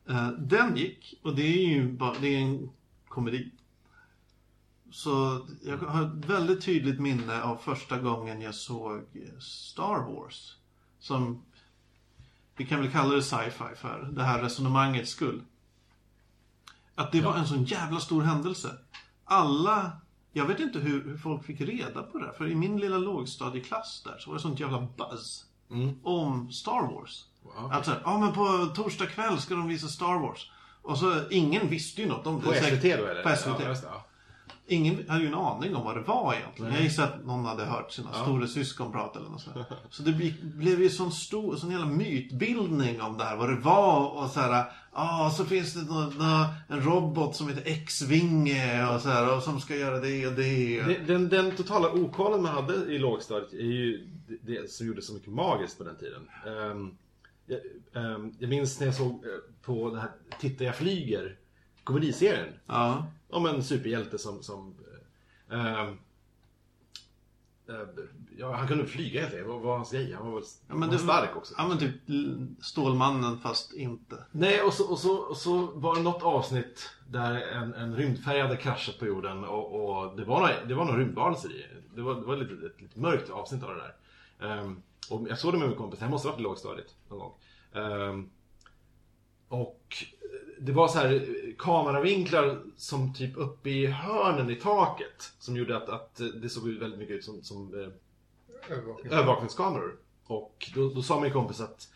Eh, 0.09 0.27
den 0.27 0.77
gick, 0.77 1.19
och 1.23 1.35
det 1.35 1.41
är 1.41 1.67
ju 1.67 1.91
bara, 1.91 2.13
det 2.21 2.35
är 2.35 2.39
en 2.39 2.69
komedi. 3.07 3.51
Så 4.91 5.41
jag 5.63 5.77
har 5.77 6.03
ett 6.03 6.25
väldigt 6.25 6.65
tydligt 6.65 6.99
minne 6.99 7.41
av 7.41 7.55
första 7.55 7.99
gången 7.99 8.41
jag 8.41 8.55
såg 8.55 9.03
Star 9.39 10.13
Wars. 10.13 10.57
Som, 10.99 11.45
vi 12.57 12.65
kan 12.65 12.81
väl 12.81 12.91
kalla 12.91 13.15
det 13.15 13.23
sci-fi 13.23 13.75
för 13.75 14.09
det 14.11 14.23
här 14.23 14.41
resonemangets 14.41 15.11
skull. 15.11 15.41
Att 16.95 17.11
det 17.11 17.21
var 17.21 17.35
en 17.35 17.47
sån 17.47 17.63
jävla 17.63 17.99
stor 17.99 18.21
händelse. 18.21 18.69
Alla, 19.25 19.91
jag 20.31 20.45
vet 20.45 20.59
inte 20.59 20.79
hur, 20.79 21.03
hur 21.03 21.17
folk 21.17 21.45
fick 21.45 21.61
reda 21.61 22.03
på 22.03 22.17
det. 22.17 22.25
här, 22.25 22.33
För 22.33 22.47
i 22.47 22.55
min 22.55 22.79
lilla 22.79 22.97
lågstadieklass 22.97 24.01
där 24.05 24.17
så 24.19 24.29
var 24.29 24.37
det 24.37 24.41
sånt 24.41 24.59
jävla 24.59 24.87
buzz. 24.97 25.45
Mm. 25.71 25.95
Om 26.03 26.51
Star 26.51 26.93
Wars. 26.93 27.25
Wow. 27.43 27.71
Att 27.71 27.89
ja 28.03 28.19
men 28.19 28.33
på 28.33 28.73
torsdag 28.75 29.05
kväll 29.05 29.41
ska 29.41 29.55
de 29.55 29.67
visa 29.67 29.87
Star 29.87 30.19
Wars. 30.19 30.51
Och 30.81 30.97
så, 30.97 31.29
ingen 31.29 31.69
visste 31.69 32.01
ju 32.01 32.07
något 32.07 32.27
om 32.27 32.39
det. 32.39 32.45
På 32.45 32.53
SVT 32.53 32.81
då 32.81 33.05
eller? 33.05 33.23
På 33.23 33.35
SVT. 33.35 33.59
Ja, 33.59 33.75
ja. 33.83 34.05
Ingen 34.67 35.09
hade 35.09 35.21
ju 35.21 35.27
en 35.27 35.33
aning 35.33 35.75
om 35.75 35.83
vad 35.85 35.95
det 35.97 36.01
var 36.01 36.33
egentligen. 36.33 36.71
Nej. 36.71 36.79
Jag 36.79 36.83
gissar 36.83 37.03
att 37.03 37.25
någon 37.25 37.45
hade 37.45 37.65
hört 37.65 37.91
sina 37.91 38.13
stora 38.13 38.47
syskon 38.47 38.91
prata 38.91 39.19
eller 39.19 39.29
något 39.29 39.41
sånt. 39.41 39.55
Så 39.89 40.03
det 40.03 40.11
blev 40.43 40.81
ju 40.81 40.89
sån 40.89 41.11
stor, 41.11 41.55
sån 41.55 41.71
jävla 41.71 41.85
mytbildning 41.85 43.01
om 43.01 43.17
det 43.17 43.23
här, 43.23 43.35
vad 43.37 43.49
det 43.49 43.55
var 43.59 44.09
och 44.23 44.29
så 44.29 44.39
här. 44.39 44.65
Ja, 44.95 45.33
så 45.37 45.45
finns 45.45 45.73
det 45.73 45.93
nå- 45.93 46.11
nå- 46.17 46.47
en 46.67 46.81
robot 46.81 47.35
som 47.35 47.49
heter 47.49 47.63
X-Vinge 47.71 48.87
och 48.95 49.01
så 49.01 49.09
här, 49.09 49.37
och 49.37 49.43
som 49.43 49.59
ska 49.61 49.75
göra 49.75 49.99
det 49.99 50.27
och 50.27 50.33
det. 50.33 50.83
Den, 51.07 51.29
den 51.29 51.51
totala 51.55 51.89
okollen 51.89 52.41
man 52.41 52.53
hade 52.53 52.73
i 52.93 52.97
lågstadiet 52.99 53.53
är 53.53 53.57
ju 53.57 54.07
det- 54.41 54.71
som 54.71 54.87
gjorde 54.87 55.01
så 55.01 55.13
mycket 55.13 55.33
magiskt 55.33 55.77
på 55.77 55.83
den 55.83 55.95
tiden. 55.97 56.21
Ehm, 56.47 56.97
jag, 57.45 57.59
ehm, 58.03 58.33
jag 58.39 58.49
minns 58.49 58.79
när 58.79 58.87
jag 58.87 58.95
såg 58.95 59.11
eh, 59.11 59.29
på 59.65 59.89
den 59.89 59.99
här 59.99 60.09
Titta 60.39 60.63
jag 60.63 60.75
flyger 60.75 61.35
komediserien. 61.83 62.53
Ja. 62.67 63.05
Om 63.33 63.45
en 63.45 63.63
superhjälte 63.63 64.17
som... 64.17 64.43
som 64.43 64.75
eh, 65.51 65.79
ehm, 65.79 65.97
eh, 67.69 67.87
ja, 68.37 68.55
han 68.55 68.67
kunde 68.67 68.85
flyga 68.85 69.21
helt 69.21 69.33
enkelt. 69.33 69.49
Vad 69.49 69.61
var 69.61 69.75
hans 69.75 69.91
grej? 69.91 70.13
Han 70.13 70.25
var 70.25 70.33
väl 70.33 70.43
Ja, 70.67 70.73
men 70.73 70.81
han 70.81 70.91
det 70.91 71.03
var 71.03 71.13
stark 71.13 71.35
också. 71.35 71.53
Ja 71.57 71.67
men 71.67 71.77
typ 71.77 71.95
Stålmannen 72.61 73.39
fast 73.39 73.73
inte. 73.73 74.25
Nej, 74.31 74.61
och 74.61 74.73
så, 74.73 74.91
och, 74.91 74.99
så, 74.99 75.15
och 75.15 75.37
så 75.37 75.65
var 75.65 75.95
det 75.95 76.01
något 76.01 76.23
avsnitt 76.23 76.89
där 77.09 77.41
en, 77.41 77.73
en 77.73 77.95
rymdfärja 77.95 78.43
hade 78.43 78.57
kraschat 78.57 78.99
på 78.99 79.05
jorden 79.05 79.43
och, 79.43 79.99
och 80.03 80.17
det 80.17 80.25
var 80.25 80.39
några, 80.39 80.65
det 80.65 80.73
var 80.73 80.85
några 80.85 80.99
rymdvarelser 80.99 81.51
i. 81.51 81.65
Det 81.95 82.01
var, 82.01 82.15
det 82.15 82.25
var 82.25 82.35
lite, 82.35 82.65
ett 82.65 82.81
lite 82.81 82.99
mörkt 82.99 83.29
avsnitt 83.29 83.63
av 83.63 83.69
det 83.69 83.81
där. 83.81 83.95
Ehm, 84.47 84.81
och 85.09 85.27
jag 85.29 85.39
såg 85.39 85.53
det 85.53 85.57
med 85.57 85.67
min 85.67 85.77
kompis, 85.77 85.99
det 85.99 86.05
här 86.05 86.11
måste 86.11 86.27
ha 86.27 86.33
varit 86.33 86.43
lågstadiet 86.43 86.95
någon 87.09 87.19
gång. 87.19 87.33
Ehm, 87.73 88.29
och 89.47 90.03
det 90.59 90.71
var 90.71 90.87
så 90.87 90.97
här 90.99 91.13
eh, 91.13 91.55
kameravinklar 91.57 92.61
som 92.77 93.13
typ 93.13 93.37
uppe 93.37 93.69
i 93.69 93.85
hörnen 93.87 94.49
i 94.49 94.55
taket. 94.55 95.33
Som 95.39 95.55
gjorde 95.57 95.77
att, 95.77 95.89
att 95.89 96.21
det 96.41 96.49
såg 96.49 96.69
ut 96.69 96.81
väldigt 96.81 96.99
mycket 96.99 97.15
ut 97.15 97.25
som, 97.25 97.43
som 97.43 97.73
eh, 97.73 97.89
Övervakning. 98.69 99.11
övervakningskameror. 99.11 99.95
Och 100.25 100.71
då, 100.75 100.89
då 100.89 101.01
sa 101.01 101.19
min 101.19 101.33
kompis 101.33 101.61
att 101.61 101.87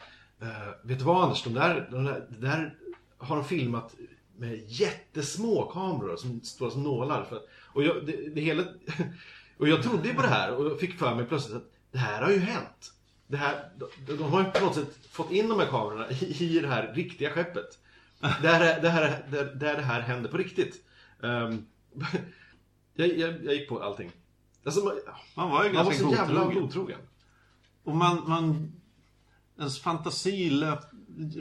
eh, 0.41 0.47
Vet 0.83 0.99
du 0.99 1.05
vad 1.05 1.23
Anders, 1.23 1.43
de 1.43 1.53
där, 1.53 1.87
de 1.91 2.05
där, 2.05 2.27
det 2.29 2.47
där 2.47 2.75
har 3.17 3.35
de 3.35 3.45
filmat 3.45 3.95
med 4.37 4.63
jättesmå 4.67 5.71
kameror 5.73 6.15
som 6.15 6.41
står 6.41 6.69
som 6.69 6.83
nålar. 6.83 7.23
För, 7.23 7.41
och, 7.73 7.83
jag, 7.83 8.05
det, 8.05 8.35
det 8.35 8.41
hela, 8.41 8.63
och 9.57 9.67
jag 9.67 9.83
trodde 9.83 10.07
ju 10.07 10.13
på 10.13 10.21
det 10.21 10.27
här 10.27 10.55
och 10.55 10.79
fick 10.79 10.99
för 10.99 11.15
mig 11.15 11.25
plötsligt 11.25 11.57
att 11.57 11.71
det 11.91 11.97
här 11.97 12.21
har 12.21 12.31
ju 12.31 12.39
hänt. 12.39 12.93
Det 13.27 13.37
här, 13.37 13.69
de, 13.77 14.17
de 14.17 14.23
har 14.23 14.43
ju 14.43 14.51
på 14.51 14.65
något 14.65 14.75
sätt 14.75 14.99
fått 15.09 15.31
in 15.31 15.49
de 15.49 15.59
här 15.59 15.67
kamerorna 15.67 16.11
i, 16.11 16.45
i 16.55 16.59
det 16.59 16.67
här 16.67 16.93
riktiga 16.93 17.29
skeppet. 17.29 17.79
Där, 18.19 18.81
det 18.81 18.89
här, 18.89 19.27
där, 19.31 19.45
där 19.55 19.75
det 19.75 19.81
här 19.81 20.01
händer 20.01 20.29
på 20.29 20.37
riktigt. 20.37 20.85
Ehm, 21.23 21.65
jag, 22.93 23.17
jag, 23.17 23.45
jag 23.45 23.53
gick 23.55 23.69
på 23.69 23.83
allting. 23.83 24.11
Alltså, 24.65 24.85
man, 24.85 24.99
Man 25.35 25.49
var 25.49 25.63
ju 25.63 25.73
man 25.73 25.85
var 25.85 25.91
ganska 25.91 26.09
så 26.09 26.15
jävla 26.15 26.45
godtrogen. 26.53 26.99
Och 27.83 27.95
man, 27.95 28.23
man... 28.29 28.73
Ens 29.59 29.81
fantasi 29.81 30.49
löp, 30.49 30.79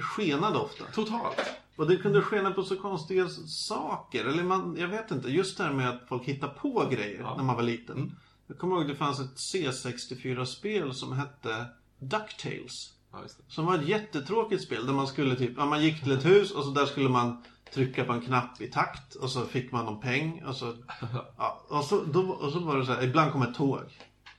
skenade 0.01 0.59
ofta. 0.59 0.85
Totalt. 0.85 1.41
Och 1.77 1.89
det 1.89 1.97
kunde 1.97 2.23
skena 2.23 2.51
på 2.51 2.63
så 2.63 2.77
konstiga 2.77 3.29
saker. 3.47 4.25
Eller 4.25 4.43
man, 4.43 4.77
jag 4.79 4.89
vet 4.89 5.11
inte. 5.11 5.29
Just 5.29 5.59
det 5.59 5.65
här 5.65 5.73
med 5.73 5.91
att 5.91 6.09
folk 6.09 6.25
hittar 6.25 6.49
på 6.49 6.89
grejer 6.91 7.21
Ja. 7.21 7.37
när 7.37 7.45
man 7.45 7.57
var 7.57 7.63
liten. 7.63 7.97
Mm. 7.97 8.13
Jag 8.47 8.59
kommer 8.59 8.77
ihåg 8.77 8.89
det 8.89 8.97
fanns 8.97 9.21
ett 9.21 9.37
C64-spel 9.37 10.95
som 10.95 11.13
hette 11.13 11.67
DuckTales. 11.99 12.96
Ja. 13.13 13.19
Som 13.49 13.67
var 13.67 13.75
ett 13.75 13.89
jättetråkigt 13.89 14.63
spel 14.63 14.87
där 14.87 14.93
man 14.93 15.07
skulle 15.07 15.37
typ, 15.37 15.53
ja, 15.57 15.67
man 15.67 15.83
gick 15.83 16.03
till 16.03 16.13
ett 16.13 16.25
hus 16.25 16.51
och 16.51 16.65
så 16.65 16.71
där 16.71 16.87
skulle 16.87 17.09
man 17.09 17.45
trycka 17.75 18.05
på 18.05 18.13
en 18.13 18.21
knapp 18.21 18.61
i 18.61 18.71
takt 18.71 19.15
och 19.15 19.31
så 19.31 19.45
fick 19.47 19.73
man 19.73 19.85
någon 19.85 20.01
peng 20.01 20.45
och 20.45 20.57
så, 20.57 20.75
ja, 21.39 21.65
och 21.69 21.85
så, 21.85 22.03
då, 22.05 22.21
och 22.21 22.53
så 22.53 22.59
var 22.59 22.77
det 22.77 22.87
så 22.87 22.93
här, 22.93 23.03
ibland 23.03 23.33
kom 23.33 23.43
ett 23.43 23.55
tåg. 23.55 23.81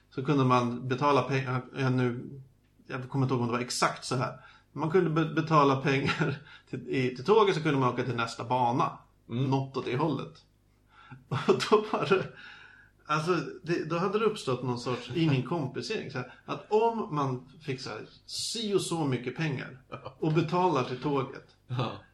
Så 0.09 0.25
kunde 0.25 0.45
man 0.45 0.87
betala 0.87 1.21
pengar, 1.21 1.61
ja, 1.77 1.89
nu, 1.89 2.29
jag 2.87 3.09
kommer 3.09 3.25
inte 3.25 3.33
ihåg 3.33 3.41
om 3.41 3.47
det 3.47 3.53
var 3.53 3.59
exakt 3.59 4.05
så 4.05 4.15
här. 4.15 4.39
Man 4.71 4.91
kunde 4.91 5.09
be- 5.09 5.33
betala 5.33 5.75
pengar 5.75 6.37
till, 6.69 6.89
i, 6.89 7.15
till 7.15 7.25
tåget 7.25 7.55
så 7.55 7.61
kunde 7.61 7.79
man 7.79 7.93
åka 7.93 8.03
till 8.03 8.15
nästa 8.15 8.43
bana. 8.43 8.97
Något 9.25 9.77
åt 9.77 9.85
det 9.85 9.97
hållet. 9.97 10.33
Och 11.29 11.61
då 11.69 11.85
var 11.91 12.05
det, 12.09 12.27
Alltså, 13.09 13.31
det, 13.63 13.89
då 13.89 13.97
hade 13.97 14.19
det 14.19 14.25
uppstått 14.25 14.63
någon 14.63 14.79
sorts, 14.79 15.09
i 15.13 15.29
min 15.29 15.43
kompisgäng, 15.43 16.11
så 16.11 16.17
här, 16.17 16.33
att 16.45 16.65
om 16.71 17.15
man 17.15 17.49
fick 17.65 17.81
så 17.81 17.89
här, 17.89 17.99
si 18.25 18.73
och 18.73 18.81
så 18.81 19.05
mycket 19.05 19.37
pengar 19.37 19.77
och 20.19 20.31
betalar 20.33 20.83
till 20.83 21.01
tåget, 21.01 21.47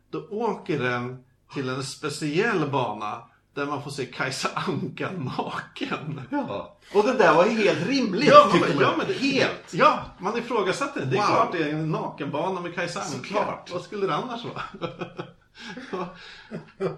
då 0.09 0.27
åker 0.29 0.79
den 0.79 1.23
till 1.53 1.69
en 1.69 1.83
speciell 1.83 2.69
bana 2.69 3.21
där 3.53 3.65
man 3.65 3.83
får 3.83 3.91
se 3.91 4.05
Kajsa 4.05 4.49
Anka 4.55 5.11
naken. 5.11 6.21
Ja. 6.29 6.77
Och 6.93 7.03
det 7.03 7.13
där 7.13 7.33
var 7.35 7.45
ju 7.45 7.51
helt 7.51 7.87
rimligt. 7.87 8.27
Ja, 8.29 8.49
men, 8.51 8.59
man. 8.59 8.69
ja, 8.79 8.93
men 8.97 9.07
det, 9.07 9.13
helt. 9.13 9.73
Ja, 9.73 9.99
man 10.19 10.37
ifrågasatte 10.37 10.99
det. 10.99 11.05
Det 11.05 11.17
är 11.17 11.21
Wow. 11.21 11.27
klart 11.27 11.51
det 11.51 11.63
är 11.63 11.69
en 11.73 11.91
nakenbana 11.91 12.61
med 12.61 12.75
Kajsa 12.75 12.99
Anka. 12.99 13.11
Såklart. 13.17 13.71
Vad 13.73 13.81
skulle 13.81 14.07
det 14.07 14.15
annars 14.15 14.45
vara? 14.45 14.89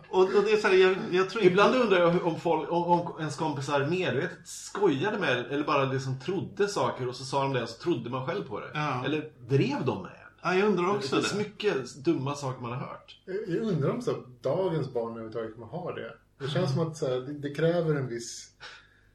och, 0.09 0.35
och 0.35 0.43
det 0.43 0.51
är 0.51 0.57
så 0.57 0.67
här, 0.67 0.75
jag, 0.75 0.95
jag 1.11 1.29
tror 1.29 1.43
inte... 1.43 1.51
Ibland 1.51 1.75
undrar 1.75 1.99
jag 1.99 2.25
om, 2.25 2.39
folk, 2.39 2.71
om, 2.71 2.83
om 2.83 3.19
ens 3.19 3.35
kompisar 3.35 3.85
medvetet 3.87 4.47
skojade 4.47 5.19
med 5.19 5.45
eller 5.45 5.63
bara 5.63 5.83
liksom 5.85 6.19
trodde 6.19 6.67
saker 6.67 7.07
och 7.07 7.15
så 7.15 7.25
sa 7.25 7.43
de 7.43 7.53
det 7.53 7.63
och 7.63 7.69
så 7.69 7.83
trodde 7.83 8.09
man 8.09 8.25
själv 8.25 8.47
på 8.47 8.59
det. 8.59 8.71
Ja. 8.73 9.05
Eller 9.05 9.31
drev 9.47 9.85
de 9.85 10.01
med. 10.01 10.11
Ja, 10.41 10.55
jag 10.55 10.67
undrar 10.67 10.83
Det 10.83 10.89
också 10.89 11.15
finns 11.15 11.31
det. 11.31 11.37
mycket 11.37 11.95
dumma 11.95 12.35
saker 12.35 12.61
man 12.61 12.71
har 12.71 12.79
hört. 12.79 13.19
Jag 13.47 13.57
undrar 13.57 13.89
om 13.89 14.01
så 14.01 14.11
dagens 14.41 14.93
barn 14.93 15.11
överhuvudtaget 15.11 15.53
kommer 15.53 15.67
ha 15.67 15.91
det. 15.95 16.13
Det 16.39 16.47
känns 16.47 16.71
som 16.73 16.87
att 16.87 16.97
så 16.97 17.07
här, 17.09 17.15
det, 17.15 17.33
det 17.33 17.55
kräver 17.55 17.95
en 17.95 18.07
viss 18.07 18.49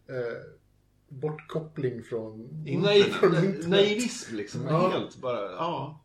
eh, 0.08 0.38
bortkoppling 1.08 2.02
från... 2.02 2.48
Nej, 2.64 3.02
från 3.02 3.34
internet. 3.34 3.68
naivism 3.68 4.36
liksom. 4.36 4.60
Ja. 4.68 4.88
Helt 4.88 5.16
bara, 5.16 5.40
ja. 5.52 6.00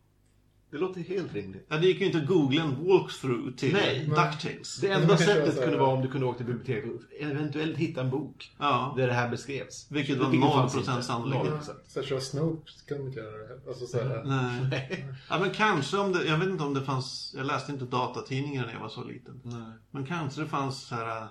Det 0.70 0.78
låter 0.78 1.00
helt 1.00 1.34
rimligt. 1.34 1.66
Ja, 1.68 1.76
det 1.78 1.86
gick 1.86 2.00
ju 2.00 2.06
inte 2.06 2.18
att 2.18 2.26
googla 2.26 2.62
en 2.62 2.86
walkthrough 2.86 3.56
till 3.56 3.72
Nej. 3.72 4.04
DuckTales. 4.06 4.76
Det 4.80 4.88
enda 4.88 5.16
sättet 5.16 5.62
kunde 5.62 5.76
vara 5.78 5.90
om 5.90 6.02
du 6.02 6.08
kunde 6.10 6.26
åka 6.26 6.36
till 6.36 6.46
biblioteket 6.46 6.90
och 6.94 7.00
eventuellt 7.20 7.76
hitta 7.76 8.00
en 8.00 8.10
bok 8.10 8.54
Ja. 8.58 8.94
där 8.96 9.06
det 9.06 9.12
här 9.12 9.28
beskrevs. 9.28 9.86
Vilket 9.90 10.18
var 10.18 10.30
Vilket 10.30 10.48
0% 10.50 10.54
fanns 10.54 10.74
inte. 10.86 11.02
sannolikhet. 11.02 11.54
0%. 11.54 11.70
Så 11.88 12.02
köra 12.02 12.20
Snope 12.20 12.70
kan 12.88 12.98
de 12.98 13.06
inte 13.06 13.20
göra 13.20 13.36
det. 13.48 13.60
Alltså 13.68 13.86
så 13.86 13.98
här, 13.98 14.22
Nej. 14.70 15.06
Ja, 15.30 15.38
men 15.40 15.50
kanske 15.50 15.96
om 15.98 16.12
det, 16.12 16.24
jag 16.24 16.38
vet 16.38 16.48
inte 16.48 16.64
om 16.64 16.74
det 16.74 16.82
fanns, 16.82 17.34
jag 17.36 17.46
läste 17.46 17.72
inte 17.72 17.84
datatidningar 17.84 18.66
när 18.66 18.72
jag 18.72 18.80
var 18.80 18.88
så 18.88 19.04
liten. 19.04 19.40
Nej. 19.44 19.72
Men 19.90 20.06
kanske 20.06 20.40
det 20.40 20.46
fanns 20.46 20.82
så 20.86 20.94
här, 20.94 21.26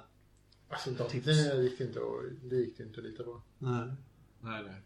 alltså 0.70 0.90
de, 0.92 1.10
Tips. 1.10 1.26
det 1.26 1.62
gick 1.64 1.80
inte 1.82 2.00
att, 2.00 2.50
det 2.50 2.56
gick 2.56 2.80
inte 2.80 3.00
att 3.00 3.06
lita 3.06 3.24
på. 3.24 3.42
nej. 3.60 3.88
Nej, 4.42 4.64
nej. 4.64 4.82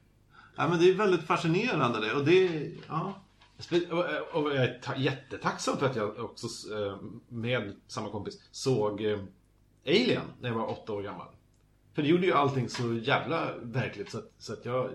Ja, 0.56 0.68
men 0.68 0.80
det 0.80 0.90
är 0.90 0.94
väldigt 0.94 1.24
fascinerande 1.24 2.00
det. 2.08 2.14
Och 2.14 2.26
det, 2.26 2.72
ja. 2.88 3.22
Spe- 3.60 3.92
Och 4.34 4.50
jag 4.56 4.56
är 4.56 4.80
ta- 4.80 4.96
jättetacksam 4.98 5.78
för 5.78 5.86
att 5.86 5.96
jag 5.96 6.20
också 6.20 6.48
eh, 6.76 6.98
med 7.30 7.76
samma 7.88 8.10
kompis 8.10 8.42
såg 8.52 9.04
eh, 9.06 9.20
Alien 9.88 10.22
när 10.42 10.50
jag 10.50 10.56
var 10.56 10.68
åtta 10.70 10.94
år 10.94 11.02
gammal. 11.02 11.28
För 11.94 12.02
det 12.02 12.08
gjorde 12.08 12.26
ju 12.26 12.34
allting 12.34 12.70
så 12.70 12.94
jävla 12.94 13.58
verkligt 13.62 14.12
så 14.12 14.18
att, 14.18 14.32
så 14.38 14.54
att 14.54 14.66
jag... 14.66 14.90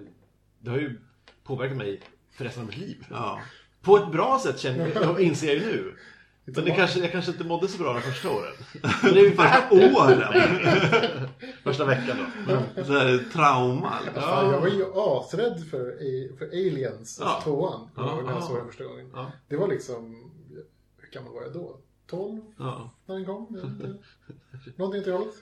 Det 0.58 0.70
har 0.70 0.78
ju 0.78 1.00
påverkat 1.44 1.76
mig 1.76 2.00
för 2.30 2.44
resten 2.44 2.62
av 2.62 2.68
mitt 2.68 2.78
liv. 2.78 3.06
ja. 3.10 3.40
På 3.82 3.96
ett 3.96 4.12
bra 4.12 4.40
sätt 4.42 4.58
känner 4.58 4.92
jag, 4.94 5.20
inser 5.20 5.46
jag 5.46 5.56
ju 5.56 5.60
nu. 5.66 5.96
Men 6.44 6.64
det 6.64 6.70
kanske, 6.70 6.98
jag 7.00 7.12
kanske 7.12 7.30
inte 7.30 7.44
mådde 7.44 7.68
så 7.68 7.78
bra 7.82 7.92
de 7.92 8.00
första 8.02 8.30
åren. 8.30 8.52
Men 9.02 9.14
det 9.14 9.20
är 9.20 9.24
ju 9.24 9.30
det. 9.34 9.94
Åren! 9.96 10.32
Första 11.62 11.84
veckan 11.84 12.16
då. 12.76 12.84
Så 12.84 12.92
här, 12.92 13.24
trauma. 13.32 14.00
liksom. 14.04 14.22
Fan, 14.22 14.50
jag 14.52 14.60
var 14.60 14.68
ju 14.68 14.84
asrädd 14.94 15.64
för, 15.70 15.98
för 16.38 16.46
Aliens, 16.46 17.18
Ja. 17.20 17.26
alltså 17.26 17.50
tvåan, 17.50 17.88
Ja, 17.96 18.02
när 18.22 18.32
jag 18.32 18.40
ja. 18.40 18.46
såg 18.46 18.56
den 18.56 18.66
första 18.66 18.84
gången. 18.84 19.10
Ja. 19.14 19.32
Det 19.48 19.56
var 19.56 19.68
liksom, 19.68 20.30
hur 20.98 21.08
gammal 21.12 21.32
var 21.32 21.42
jag 21.42 21.52
då? 21.52 21.78
12 22.06 22.40
Ja. 22.58 22.90
när 23.06 23.14
den 23.14 23.24
kom? 23.24 23.46
Någonting 24.76 25.00
åt 25.00 25.04
det 25.06 25.12
hållet. 25.12 25.34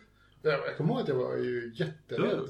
Jag, 0.43 0.77
kommer 0.77 0.91
ihåg 0.93 1.03
att 1.03 1.09
jag 1.09 1.15
var 1.15 1.37
ju 1.37 1.73
jätterädd. 1.75 2.49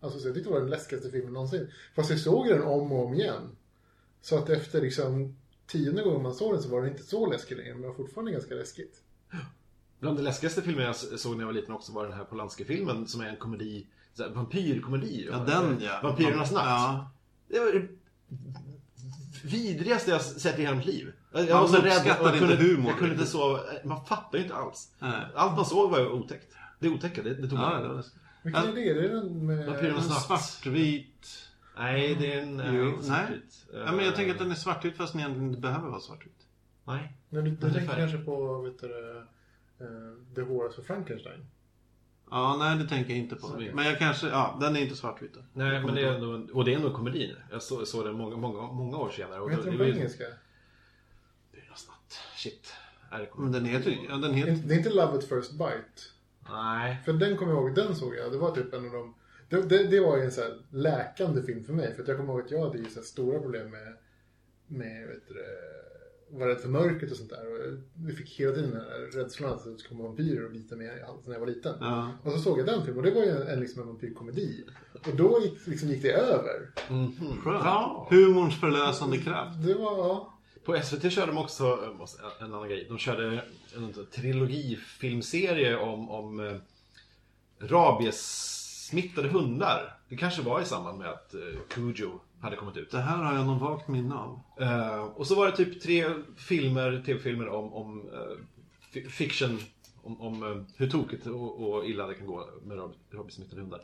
Alltså, 0.00 0.18
så 0.18 0.28
jag 0.28 0.34
tyckte 0.34 0.50
det 0.50 0.54
var 0.54 0.60
den 0.60 0.70
läskigaste 0.70 1.10
filmen 1.10 1.32
någonsin. 1.32 1.70
Fast 1.94 2.10
jag 2.10 2.18
såg 2.18 2.48
den 2.48 2.62
om 2.62 2.92
och 2.92 3.04
om 3.06 3.14
igen. 3.14 3.56
Så 4.22 4.38
att 4.38 4.50
efter 4.50 4.80
liksom 4.80 5.36
tionde 5.72 6.02
gången 6.02 6.22
man 6.22 6.34
såg 6.34 6.54
den 6.54 6.62
så 6.62 6.68
var 6.68 6.82
den 6.82 6.90
inte 6.90 7.02
så 7.02 7.26
läskig 7.30 7.56
längre, 7.56 7.72
men 7.72 7.82
det 7.82 7.88
var 7.88 7.94
fortfarande 7.94 8.32
ganska 8.32 8.54
läskigt. 8.54 9.00
Bland 10.00 10.16
de 10.18 10.22
läskigaste 10.22 10.62
filmer 10.62 10.82
jag 10.82 10.96
såg 10.96 11.32
när 11.32 11.40
jag 11.40 11.46
var 11.46 11.52
liten 11.52 11.74
också 11.74 11.92
var 11.92 12.04
den 12.04 12.12
här 12.12 12.24
Polanski-filmen 12.24 13.06
som 13.06 13.20
är 13.20 13.26
en 13.28 13.36
komedi, 13.36 13.86
så 14.14 14.22
här, 14.22 14.30
vampyrkomedi. 14.30 15.28
Ja, 15.30 15.38
den 15.38 15.78
ja. 15.80 16.00
Vampyrernas 16.02 16.52
natt. 16.52 16.64
Ja. 16.66 17.10
Det 17.48 17.58
var 17.58 17.72
det 17.72 17.88
vidrigaste 19.44 20.10
jag 20.10 20.22
sett 20.22 20.58
i 20.58 20.62
hela 20.62 20.76
mitt 20.76 20.86
liv. 20.86 21.12
Jag 21.32 21.48
Man 21.48 21.60
var 21.60 21.68
så 21.68 21.76
rädd. 21.76 22.02
jag 22.06 22.26
inte 22.26 22.38
kunde, 22.38 22.56
humor 22.56 22.90
Jag 22.90 22.98
kunde 22.98 23.14
inte 23.14 23.26
sova. 23.26 23.60
Man 23.84 24.04
fattar 24.04 24.38
ju 24.38 24.44
inte 24.44 24.56
alls. 24.56 24.88
Nej. 24.98 25.26
Allt 25.34 25.56
man 25.56 25.66
såg 25.66 25.90
var 25.90 25.98
ju 26.00 26.06
otäckt. 26.08 26.52
Det 26.78 26.88
otäcka, 26.88 27.22
det, 27.22 27.34
det 27.34 27.48
tog 27.48 27.58
Ja, 27.58 27.70
man. 27.70 27.82
det 27.82 27.88
var 27.88 28.04
Vilken 28.42 28.62
Ja. 28.64 28.70
är 28.70 28.74
det? 28.74 28.90
Är 28.90 28.94
det 28.94 29.08
den 29.08 29.46
med... 29.46 29.66
Vampyrernas 29.66 30.08
natt. 30.08 30.22
svartvit. 30.44 31.48
Nej, 31.76 32.16
det 32.20 32.32
är 32.32 32.42
en... 32.42 32.62
Jo, 32.74 32.82
eh, 32.88 32.94
nej. 32.94 33.02
svartvit. 33.02 33.66
Ja, 33.72 33.92
men 33.92 34.04
jag 34.04 34.14
tänker 34.16 34.32
att 34.32 34.38
den 34.38 34.50
är 34.50 34.54
svartvit 34.54 34.96
fast 34.96 35.12
den 35.12 35.20
egentligen 35.20 35.48
inte 35.48 35.60
behöver 35.60 35.88
vara 35.88 36.00
svartvit. 36.00 36.46
Nej. 36.84 37.12
Nej, 37.28 37.42
du, 37.42 37.50
du 37.50 37.56
Men 37.60 37.70
är 37.70 37.74
tänker 37.74 37.88
färg. 37.88 38.00
kanske 38.00 38.18
på, 38.18 38.60
vet 38.62 38.80
du, 38.80 38.88
det, 38.88 39.18
eh, 39.80 40.34
The 40.34 40.40
Horse 40.42 40.80
of 40.80 40.86
Frankenstein? 40.86 41.46
Ja, 42.30 42.56
nej 42.58 42.78
det 42.78 42.88
tänker 42.88 43.10
jag 43.10 43.18
inte 43.18 43.36
på. 43.36 43.46
Så- 43.46 43.56
Men 43.74 43.84
jag 43.84 43.98
kanske, 43.98 44.26
ja, 44.28 44.58
den 44.60 44.76
är 44.76 44.80
inte 44.80 44.96
svartvit. 44.96 45.34
då. 45.34 45.40
Nej, 45.52 45.82
men 45.82 45.94
det 45.94 46.00
är 46.00 46.14
ändå, 46.14 46.32
en- 46.34 46.50
och 46.52 46.64
det 46.64 46.72
är 46.72 46.76
ändå 46.76 46.88
en 46.88 46.94
komedi. 46.94 47.36
Jag 47.50 47.62
så- 47.62 47.86
såg 47.86 48.04
den 48.04 48.14
många, 48.14 48.36
många, 48.36 48.62
många 48.72 48.96
år 48.98 49.10
senare. 49.10 49.40
Och 49.40 49.42
Vad 49.44 49.50
heter 49.50 49.64
det 49.64 49.70
den 49.70 49.78
på 49.78 49.84
ju- 49.84 49.92
engelska? 49.96 50.24
Det 51.52 51.58
är 51.58 51.72
Shit. 52.36 52.74
Nej, 53.10 53.20
det 53.20 53.26
kommer 53.26 53.44
Men 53.44 53.52
den 53.52 53.64
heter, 53.64 53.98
ja, 54.08 54.16
den 54.16 54.34
heter, 54.34 54.68
Det 54.68 54.74
är 54.74 54.78
inte 54.78 54.90
Love 54.90 55.18
at 55.18 55.24
first 55.24 55.52
bite. 55.52 56.02
Nej. 56.50 56.98
För 57.04 57.12
den 57.12 57.36
kommer 57.36 57.52
jag 57.52 57.62
ihåg, 57.62 57.74
den 57.74 57.96
såg 57.96 58.14
jag. 58.14 58.32
Det 58.32 58.38
var 58.38 58.50
typ 58.54 58.74
en 58.74 58.84
av 58.86 58.92
de... 58.92 59.14
Det, 59.52 59.62
det, 59.62 59.84
det 59.84 60.00
var 60.00 60.16
ju 60.16 60.22
en 60.22 60.32
så 60.32 60.40
här 60.40 60.58
läkande 60.70 61.42
film 61.42 61.64
för 61.64 61.72
mig. 61.72 61.94
För 61.94 62.02
att 62.02 62.08
jag 62.08 62.16
kommer 62.16 62.32
ihåg 62.32 62.42
att 62.42 62.50
jag 62.50 62.60
hade 62.60 62.78
ju 62.78 62.84
så 62.84 62.94
här 62.94 63.06
stora 63.06 63.40
problem 63.40 63.70
med... 63.70 63.96
Med, 64.66 65.08
vet 65.08 65.28
du 65.28 65.34
det, 65.34 66.38
var 66.38 66.46
rädd 66.46 66.60
för 66.60 66.68
mörkret 66.68 67.10
och 67.10 67.16
sånt 67.16 67.30
där. 67.30 67.46
Och 67.52 67.78
vi 68.06 68.12
fick 68.12 68.40
hela 68.40 68.54
tiden 68.54 68.70
den 68.70 68.80
här 68.80 69.18
rädslan 69.18 69.52
att 69.52 69.64
det 69.64 69.78
skulle 69.78 69.88
komma 69.88 70.08
vampyrer 70.08 70.44
och 70.44 70.50
bita 70.50 70.76
mig 70.76 70.86
i 70.86 70.90
halsen 70.90 71.22
när 71.24 71.32
jag 71.32 71.40
var 71.40 71.46
liten. 71.46 71.74
ja. 71.80 72.12
Och 72.22 72.32
så 72.32 72.38
såg 72.38 72.58
jag 72.58 72.66
den 72.66 72.84
filmen 72.84 72.98
och 72.98 73.10
det 73.10 73.10
var 73.10 73.22
ju 73.22 73.28
en, 73.28 73.46
en, 73.46 73.60
liksom 73.60 73.82
en 73.82 73.88
vampyrkomedi. 73.88 74.64
Och 75.06 75.16
då 75.16 75.40
gick, 75.42 75.66
liksom, 75.66 75.88
gick 75.88 76.02
det 76.02 76.12
över. 76.12 76.70
Mhm. 76.90 77.40
Skönt. 77.44 77.64
Ja. 77.64 78.08
Humorns 78.10 78.60
förlösande 78.60 79.18
kraft. 79.18 79.62
Det 79.66 79.74
var... 79.74 79.98
Ja. 79.98 80.38
På 80.64 80.80
SVT 80.82 81.12
körde 81.12 81.26
de 81.26 81.38
också 81.38 81.64
eh, 81.64 82.44
en 82.46 82.54
annan 82.54 82.68
grej. 82.68 82.86
De 82.88 82.98
körde 82.98 83.44
en 83.76 84.06
trilogifilmserie 84.12 85.76
om, 85.76 86.10
om 86.10 86.40
eh, 86.40 86.56
rabiessmittade 88.92 89.28
hundar. 89.28 89.96
Det 90.08 90.16
kanske 90.16 90.42
var 90.42 90.60
i 90.60 90.64
samband 90.64 90.98
med 90.98 91.08
att 91.08 91.34
eh, 91.34 91.40
Cujo 91.68 92.20
hade 92.40 92.56
kommit 92.56 92.76
ut. 92.76 92.90
Det 92.90 93.00
här 93.00 93.16
har 93.16 93.34
jag 93.34 93.46
någon 93.46 93.58
vagt 93.58 93.88
minne 93.88 94.14
av. 94.14 94.40
Eh, 94.60 94.98
och 95.04 95.26
så 95.26 95.34
var 95.34 95.46
det 95.46 95.56
typ 95.56 95.82
tre 95.82 96.04
filmer, 96.36 97.02
tv-filmer 97.06 97.48
om, 97.48 97.72
om 97.74 98.00
eh, 98.12 98.36
fi- 98.92 99.08
fiction, 99.08 99.58
om, 100.02 100.20
om 100.20 100.66
hur 100.76 100.90
tokigt 100.90 101.26
och, 101.26 101.60
och 101.74 101.86
illa 101.86 102.06
det 102.06 102.14
kan 102.14 102.26
gå 102.26 102.48
med 102.64 102.78
rab- 102.78 102.94
rabiessmittade 103.12 103.60
hundar. 103.62 103.80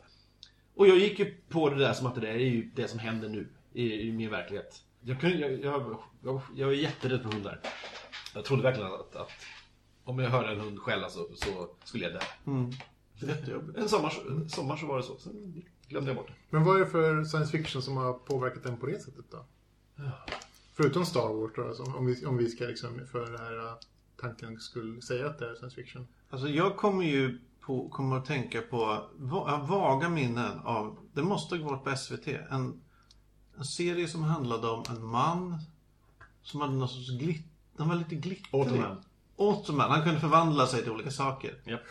Och 0.75 0.87
jag 0.87 0.97
gick 0.97 1.19
ju 1.19 1.33
på 1.49 1.69
det 1.69 1.75
där 1.75 1.93
som 1.93 2.07
att 2.07 2.15
det 2.15 2.21
där 2.21 2.27
är 2.33 2.37
ju 2.39 2.71
det 2.75 2.87
som 2.87 2.99
händer 2.99 3.29
nu 3.29 3.47
i, 3.73 3.93
i 4.07 4.11
min 4.11 4.29
verklighet. 4.29 4.83
Jag, 5.01 5.19
kunde, 5.21 5.37
jag, 5.37 5.59
jag, 5.63 5.97
jag, 6.23 6.41
jag 6.55 6.69
är 6.69 6.75
jätterädd 6.75 7.21
för 7.21 7.31
hundar. 7.31 7.59
Jag 8.35 8.45
trodde 8.45 8.63
verkligen 8.63 8.91
att, 8.93 9.15
att 9.15 9.31
om 10.03 10.19
jag 10.19 10.29
hörde 10.29 10.49
en 10.51 10.59
hund 10.59 10.79
skälla 10.79 11.09
så, 11.09 11.27
så 11.35 11.69
skulle 11.83 12.03
jag 12.03 12.13
dö. 12.13 12.19
Mm. 12.47 12.71
Jättejobbigt. 13.27 13.77
En 13.77 13.89
sommar, 13.89 14.13
en 14.29 14.49
sommar 14.49 14.77
så 14.77 14.85
var 14.85 14.97
det 14.97 15.03
så, 15.03 15.17
sen 15.17 15.63
glömde 15.87 16.09
jag 16.09 16.17
bort 16.17 16.27
det. 16.27 16.33
Men 16.49 16.63
vad 16.63 16.75
är 16.75 16.79
det 16.79 16.91
för 16.91 17.23
science 17.23 17.51
fiction 17.51 17.81
som 17.81 17.97
har 17.97 18.13
påverkat 18.13 18.63
den 18.63 18.77
på 18.77 18.85
det 18.85 18.99
sättet 18.99 19.25
då? 19.31 19.45
Förutom 20.73 21.05
Star 21.05 21.33
Wars 21.33 21.51
då, 21.55 21.67
alltså, 21.67 21.83
om, 21.83 22.05
vi, 22.05 22.25
om 22.25 22.37
vi 22.37 22.49
ska 22.49 22.65
liksom 22.65 23.01
för 23.11 23.25
den 23.25 23.37
här 23.39 23.57
uh, 23.57 23.73
tanken 24.21 24.59
skulle 24.59 25.01
säga 25.01 25.27
att 25.27 25.39
det 25.39 25.49
är 25.49 25.55
science 25.55 25.75
fiction. 25.75 26.07
Alltså 26.29 26.47
jag 26.47 26.77
kommer 26.77 27.03
ju 27.03 27.39
på, 27.61 27.89
kommer 27.89 28.17
att 28.17 28.25
tänka 28.25 28.61
på 28.61 28.77
har 29.29 29.67
vaga 29.67 30.09
minnen 30.09 30.59
av, 30.59 30.97
det 31.13 31.23
måste 31.23 31.57
ha 31.57 31.69
varit 31.69 31.83
på 31.83 31.95
SVT, 31.95 32.27
en, 32.27 32.81
en 33.57 33.65
serie 33.65 34.07
som 34.07 34.23
handlade 34.23 34.67
om 34.67 34.83
en 34.89 35.05
man 35.05 35.59
som 36.41 36.61
hade 36.61 36.73
någon 36.73 36.89
sorts 36.89 37.19
glitt, 37.19 37.45
han 37.77 37.89
var 37.89 37.95
lite 37.95 38.15
glittrig. 38.15 38.59
Automan. 38.59 39.03
Automan, 39.37 39.91
han 39.91 40.03
kunde 40.03 40.19
förvandla 40.19 40.67
sig 40.67 40.83
till 40.83 40.91
olika 40.91 41.11
saker. 41.11 41.55
Japp. 41.65 41.81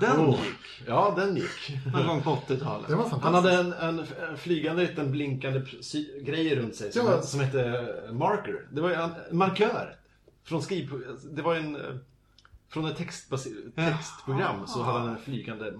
Den 0.00 0.20
Oh. 0.20 0.30
gick 0.30 0.82
Ja, 0.86 1.14
den 1.16 1.36
gick. 1.36 1.76
någon 1.92 2.06
gång 2.06 2.22
på 2.22 2.30
80-talet. 2.30 2.88
Det 2.88 2.94
var 2.94 3.08
Han 3.08 3.34
hade 3.34 3.52
en, 3.52 3.72
en, 3.72 3.98
en 4.28 4.36
flygande 4.36 4.82
liten 4.82 5.10
blinkande 5.10 5.62
grej 6.22 6.56
runt 6.56 6.74
sig 6.76 6.92
som, 6.92 7.06
Ja. 7.06 7.22
som 7.22 7.40
hette 7.40 7.84
Marker. 8.12 8.66
Det 8.72 8.80
var 8.80 8.88
ju 8.88 8.94
en 8.94 9.10
markör. 9.38 9.96
Från 10.44 10.62
skriv... 10.62 10.90
Det 11.32 11.42
var 11.42 11.54
en... 11.54 11.76
eh, 11.76 11.82
Från 12.68 12.84
ett 12.86 12.96
textprogram 12.96 14.66
så 14.66 14.82
hade 14.82 14.98
han 14.98 15.08
en 15.08 15.18
flygande 15.18 15.72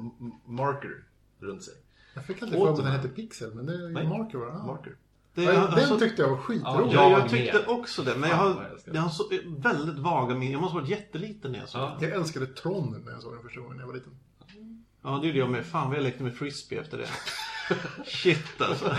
marker 0.46 1.04
runt 1.40 1.62
sig. 1.62 1.74
Jag 2.14 2.24
fick 2.26 2.42
alltid 2.42 2.58
för 2.58 2.64
mig 2.64 2.70
att 2.72 2.76
den 2.76 2.86
hette 2.86 3.08
Pixel, 3.08 3.54
men 3.54 3.66
det 3.66 3.72
är 3.74 3.78
ju 3.78 3.88
Nej. 3.88 4.06
Marker 4.08 4.38
va? 4.38 4.46
Ja. 4.58 4.66
Marker. 4.66 4.92
Det, 5.34 5.42
Ja, 5.42 5.52
alltså- 5.68 5.88
den 5.90 5.98
tyckte 5.98 6.22
jag 6.22 6.28
var 6.30 6.36
skitrolig. 6.36 6.92
Ja, 6.96 7.10
Jag 7.10 7.10
jag 7.20 7.28
tyckte 7.30 7.58
med. 7.58 7.68
också 7.68 8.02
det. 8.02 8.14
Men 8.16 8.30
jag 8.30 8.36
har, 8.36 8.78
jag 8.84 9.00
har 9.02 9.08
så 9.08 9.30
väldigt 9.58 9.98
vaga 9.98 10.34
minnen. 10.34 10.52
Jag 10.52 10.60
måste 10.60 10.74
ha 10.74 10.80
varit 10.80 10.90
jätteliten 10.90 11.52
när 11.52 11.58
jag 11.58 11.68
såg 11.68 11.80
Ja. 11.80 11.96
den. 12.00 12.08
Jag 12.10 12.18
älskade 12.18 12.46
Tron 12.46 13.02
när 13.04 13.12
jag 13.12 13.22
såg 13.22 13.32
den 13.34 13.42
första 13.42 13.60
gången 13.60 13.76
när 13.76 13.82
jag 13.82 13.86
var 13.88 13.94
liten. 13.94 14.12
Ja, 15.02 15.18
det 15.22 15.26
gjorde 15.26 15.38
jag 15.38 15.50
med. 15.50 15.66
Fan 15.66 15.88
vad 15.88 15.96
jag 15.98 16.02
lekte 16.02 16.22
med 16.22 16.34
frisbee 16.36 16.78
efter 16.78 16.98
det. 16.98 17.08
Shit 18.06 18.60
alltså. 18.60 18.90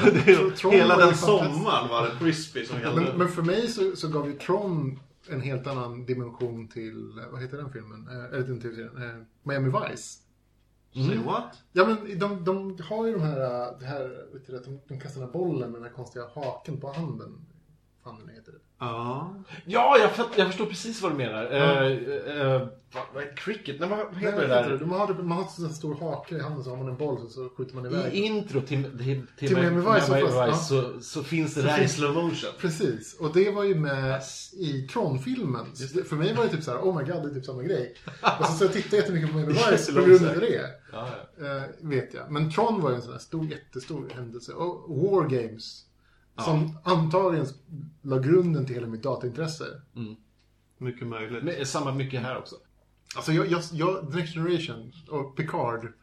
Tron 0.58 0.72
hela 0.72 0.98
den 0.98 1.16
sommaren 1.18 1.88
var 1.90 2.04
det 2.10 2.16
frisbee 2.20 2.66
som 2.66 2.80
gällde. 2.80 3.02
Men, 3.02 3.18
men 3.18 3.30
för 3.30 3.42
mig 3.42 3.68
så, 3.68 3.96
så 3.96 4.08
gav 4.08 4.28
ju 4.28 4.34
Tron 4.34 5.00
en 5.30 5.42
helt 5.42 5.68
annan 5.68 6.06
dimension 6.06 6.68
till, 6.68 7.18
eh, 7.20 7.26
vad 7.32 7.42
heter 7.42 7.58
den 7.58 7.72
filmen? 7.72 8.08
Eh, 8.12 8.26
eller 8.26 8.48
den 8.48 8.62
tv-serien? 8.62 8.98
Eh, 9.10 9.24
Miami 9.44 9.70
Vice. 9.90 10.20
Say 10.96 11.18
what? 11.18 11.64
Ja 11.74 11.86
men 11.86 12.20
de, 12.20 12.44
de 12.44 12.78
har 12.84 13.08
ju 13.08 13.14
de 13.14 13.22
här, 13.22 13.42
eh, 13.42 13.80
det 13.80 13.86
här 13.86 14.28
vet 14.34 14.48
du, 14.48 14.60
de, 14.60 14.80
de 14.88 15.00
kastar 15.00 15.22
den 15.22 15.30
här 15.30 15.34
bollen 15.34 15.72
med 15.72 15.82
den 15.82 15.88
här 15.88 15.96
konstiga 15.96 16.26
haken 16.36 16.80
på 16.80 16.92
handen. 16.92 17.46
Fan 18.06 18.20
den 18.20 18.36
heter 18.36 18.52
det. 18.52 18.58
Ja. 18.80 19.36
Ja, 19.66 19.98
jag, 20.00 20.12
fatt, 20.12 20.28
jag 20.36 20.48
förstår 20.48 20.66
precis 20.66 21.02
vad 21.02 21.12
du 21.12 21.16
menar. 21.16 21.52
Eh, 21.52 22.42
eh, 22.42 22.68
vad, 22.94 23.04
vad 23.14 23.24
är 23.24 23.36
cricket? 23.38 23.80
Nej, 23.80 23.90
vad, 23.90 23.98
vad 24.00 24.16
heter 24.16 24.38
Nej, 24.38 24.48
det 24.48 24.54
där? 24.54 24.78
De 24.78 24.92
har, 24.92 25.14
man 25.14 25.38
har 25.38 25.66
en 25.66 25.74
stor 25.74 25.96
hake 25.96 26.36
i 26.36 26.40
handen 26.42 26.64
så 26.64 26.70
har 26.70 26.78
man 26.78 26.88
en 26.88 26.98
boll 26.98 27.20
så, 27.22 27.30
så 27.30 27.50
skjuter 27.58 27.76
man 27.76 27.86
iväg. 27.86 28.14
I 28.14 28.18
intro 28.18 28.62
till, 28.62 28.84
till, 28.84 28.98
till, 29.38 29.48
Till 29.48 29.58
Miami 29.58 29.78
Vice, 29.96 30.12
Miami 30.16 30.32
fast- 30.32 30.72
Vice 30.72 30.84
så, 30.84 31.02
så 31.02 31.24
finns 31.24 31.54
det 31.56 31.62
Så 31.62 31.68
där 31.68 31.78
i 31.78 31.80
finns- 31.80 31.96
slow 31.96 32.14
motion. 32.16 32.50
Precis, 32.60 33.18
och 33.20 33.34
det 33.34 33.52
var 33.52 33.64
ju 33.64 33.76
med 33.76 34.22
i 34.58 34.82
Tron-filmen. 34.82 35.66
För 36.10 36.16
mig 36.16 36.34
var 36.36 36.44
det 36.44 36.50
typ 36.50 36.64
så 36.64 36.72
här, 36.72 36.80
oh 36.80 36.98
my 36.98 37.04
god, 37.12 37.24
det 37.24 37.30
är 37.30 37.34
typ 37.34 37.46
samma 37.46 37.64
grej. 37.64 37.96
och 38.40 38.46
så, 38.46 38.52
så 38.52 38.68
tittade 38.68 38.96
jag 38.96 39.02
jättemycket 39.04 39.32
på 39.32 39.38
Miami 39.38 39.54
Vice 39.54 39.94
på 39.94 40.02
grund 40.02 40.26
av 40.28 40.40
det. 40.40 40.70
Ja, 40.92 41.08
ja. 41.40 41.46
Eh, 41.46 41.64
vet 41.80 42.14
jag. 42.14 42.32
Men 42.32 42.52
Tron 42.52 42.82
var 42.82 42.90
ju 42.90 42.96
en 42.96 43.02
sån 43.02 43.12
här 43.12 43.20
stor, 43.20 43.46
jättestor 43.46 44.10
händelse. 44.16 44.54
Och 44.54 44.96
War 44.98 45.28
Games. 45.30 45.85
Som 46.38 46.78
antagligen 46.84 47.48
la 48.02 48.20
grunden 48.20 48.66
till 48.66 48.76
hela 48.76 48.88
mitt 48.88 49.04
dataintresse. 49.04 49.82
Mycket 50.78 51.08
möjligt. 51.08 51.44
Men, 51.44 51.66
samma 51.66 51.94
mycket 51.94 52.22
här 52.22 52.38
också. 52.38 52.56
Alltså 53.16 53.32
jag, 53.32 53.48
jag, 53.48 53.62
jag, 53.72 54.12
The 54.12 54.18
Next 54.18 54.34
Generation 54.34 54.92
och 55.10 55.36
Picard 55.38 55.94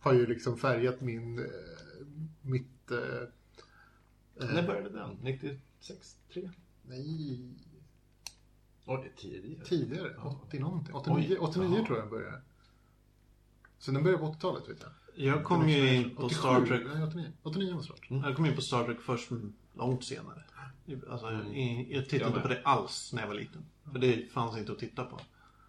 har 0.00 0.12
ju 0.12 0.26
liksom 0.26 0.58
färgat 0.58 1.00
min, 1.00 1.38
eh, 1.38 1.44
mitt, 2.42 2.90
eh, 2.90 4.46
När 4.46 4.66
började 4.66 4.90
den? 4.90 5.10
96? 5.22 6.16
3? 6.32 6.50
nej, 6.82 7.54
Oj, 8.86 9.00
det 9.02 9.08
är 9.08 9.30
tidigare. 9.30 9.64
tidigare. 9.64 10.16
80 10.16 10.58
någonting. 10.58 10.94
89, 10.94 11.26
Oj. 11.30 11.38
89 11.38 11.76
Jaha. 11.76 11.86
tror 11.86 11.98
jag 11.98 12.06
den 12.06 12.10
började. 12.10 12.40
Så 13.78 13.90
den 13.90 14.02
började 14.02 14.22
på 14.22 14.32
80-talet 14.32 14.68
vet 14.68 14.82
jag. 14.82 14.90
Jag 15.20 15.44
kom 15.44 15.68
ju 15.68 15.94
in 15.94 16.16
på 16.16 16.22
87, 16.22 16.38
Star 16.38 16.66
Trek. 16.66 16.82
Nej, 16.94 17.02
89. 17.02 17.32
89 17.42 17.74
måste 17.74 17.92
det 17.92 18.14
ha 18.14 18.16
varit. 18.16 18.26
Jag 18.26 18.36
kom 18.36 18.46
in 18.46 18.54
på 18.54 18.62
Star 18.62 18.84
Trek 18.84 19.00
först 19.00 19.30
långt 19.74 20.04
senare. 20.04 20.44
Alltså, 21.10 21.30
jag, 21.30 21.86
jag 21.90 22.08
tittade 22.08 22.28
inte 22.28 22.40
på 22.40 22.48
det 22.48 22.62
alls 22.64 23.12
när 23.12 23.22
jag 23.22 23.28
var 23.28 23.34
liten. 23.34 23.64
För 23.92 23.98
det 23.98 24.32
fanns 24.32 24.58
inte 24.58 24.72
att 24.72 24.78
titta 24.78 25.04
på. 25.04 25.20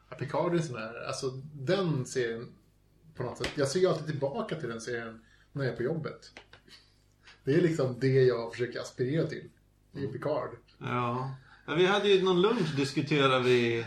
Ja, 0.10 0.16
Picard 0.16 0.54
är 0.54 0.58
en 0.58 0.64
sån 0.64 0.76
här, 0.76 1.08
alltså 1.08 1.30
den 1.54 2.06
serien 2.06 2.48
på 3.16 3.24
något 3.24 3.38
sätt. 3.38 3.52
Jag 3.56 3.68
ser 3.68 3.80
ju 3.80 3.88
alltid 3.88 4.08
tillbaka 4.08 4.56
till 4.56 4.70
den 4.70 4.82
serien 4.82 5.22
när 5.52 5.64
jag 5.64 5.74
är 5.74 5.78
på 5.78 5.84
jobbet. 5.84 6.32
Det 7.44 7.54
är 7.54 7.62
liksom 7.62 8.00
det 8.00 8.24
jag 8.24 8.52
försöker 8.52 8.80
aspirera 8.80 9.28
till. 9.28 9.50
Det 9.92 10.04
är 10.04 10.08
Picard. 10.08 10.50
Ja. 10.78 11.36
Ja 11.70 11.76
vi 11.76 11.86
hade 11.86 12.10
ju 12.10 12.24
någon 12.24 12.42
lunch 12.42 12.76
diskuterade 12.76 13.40
vi 13.40 13.86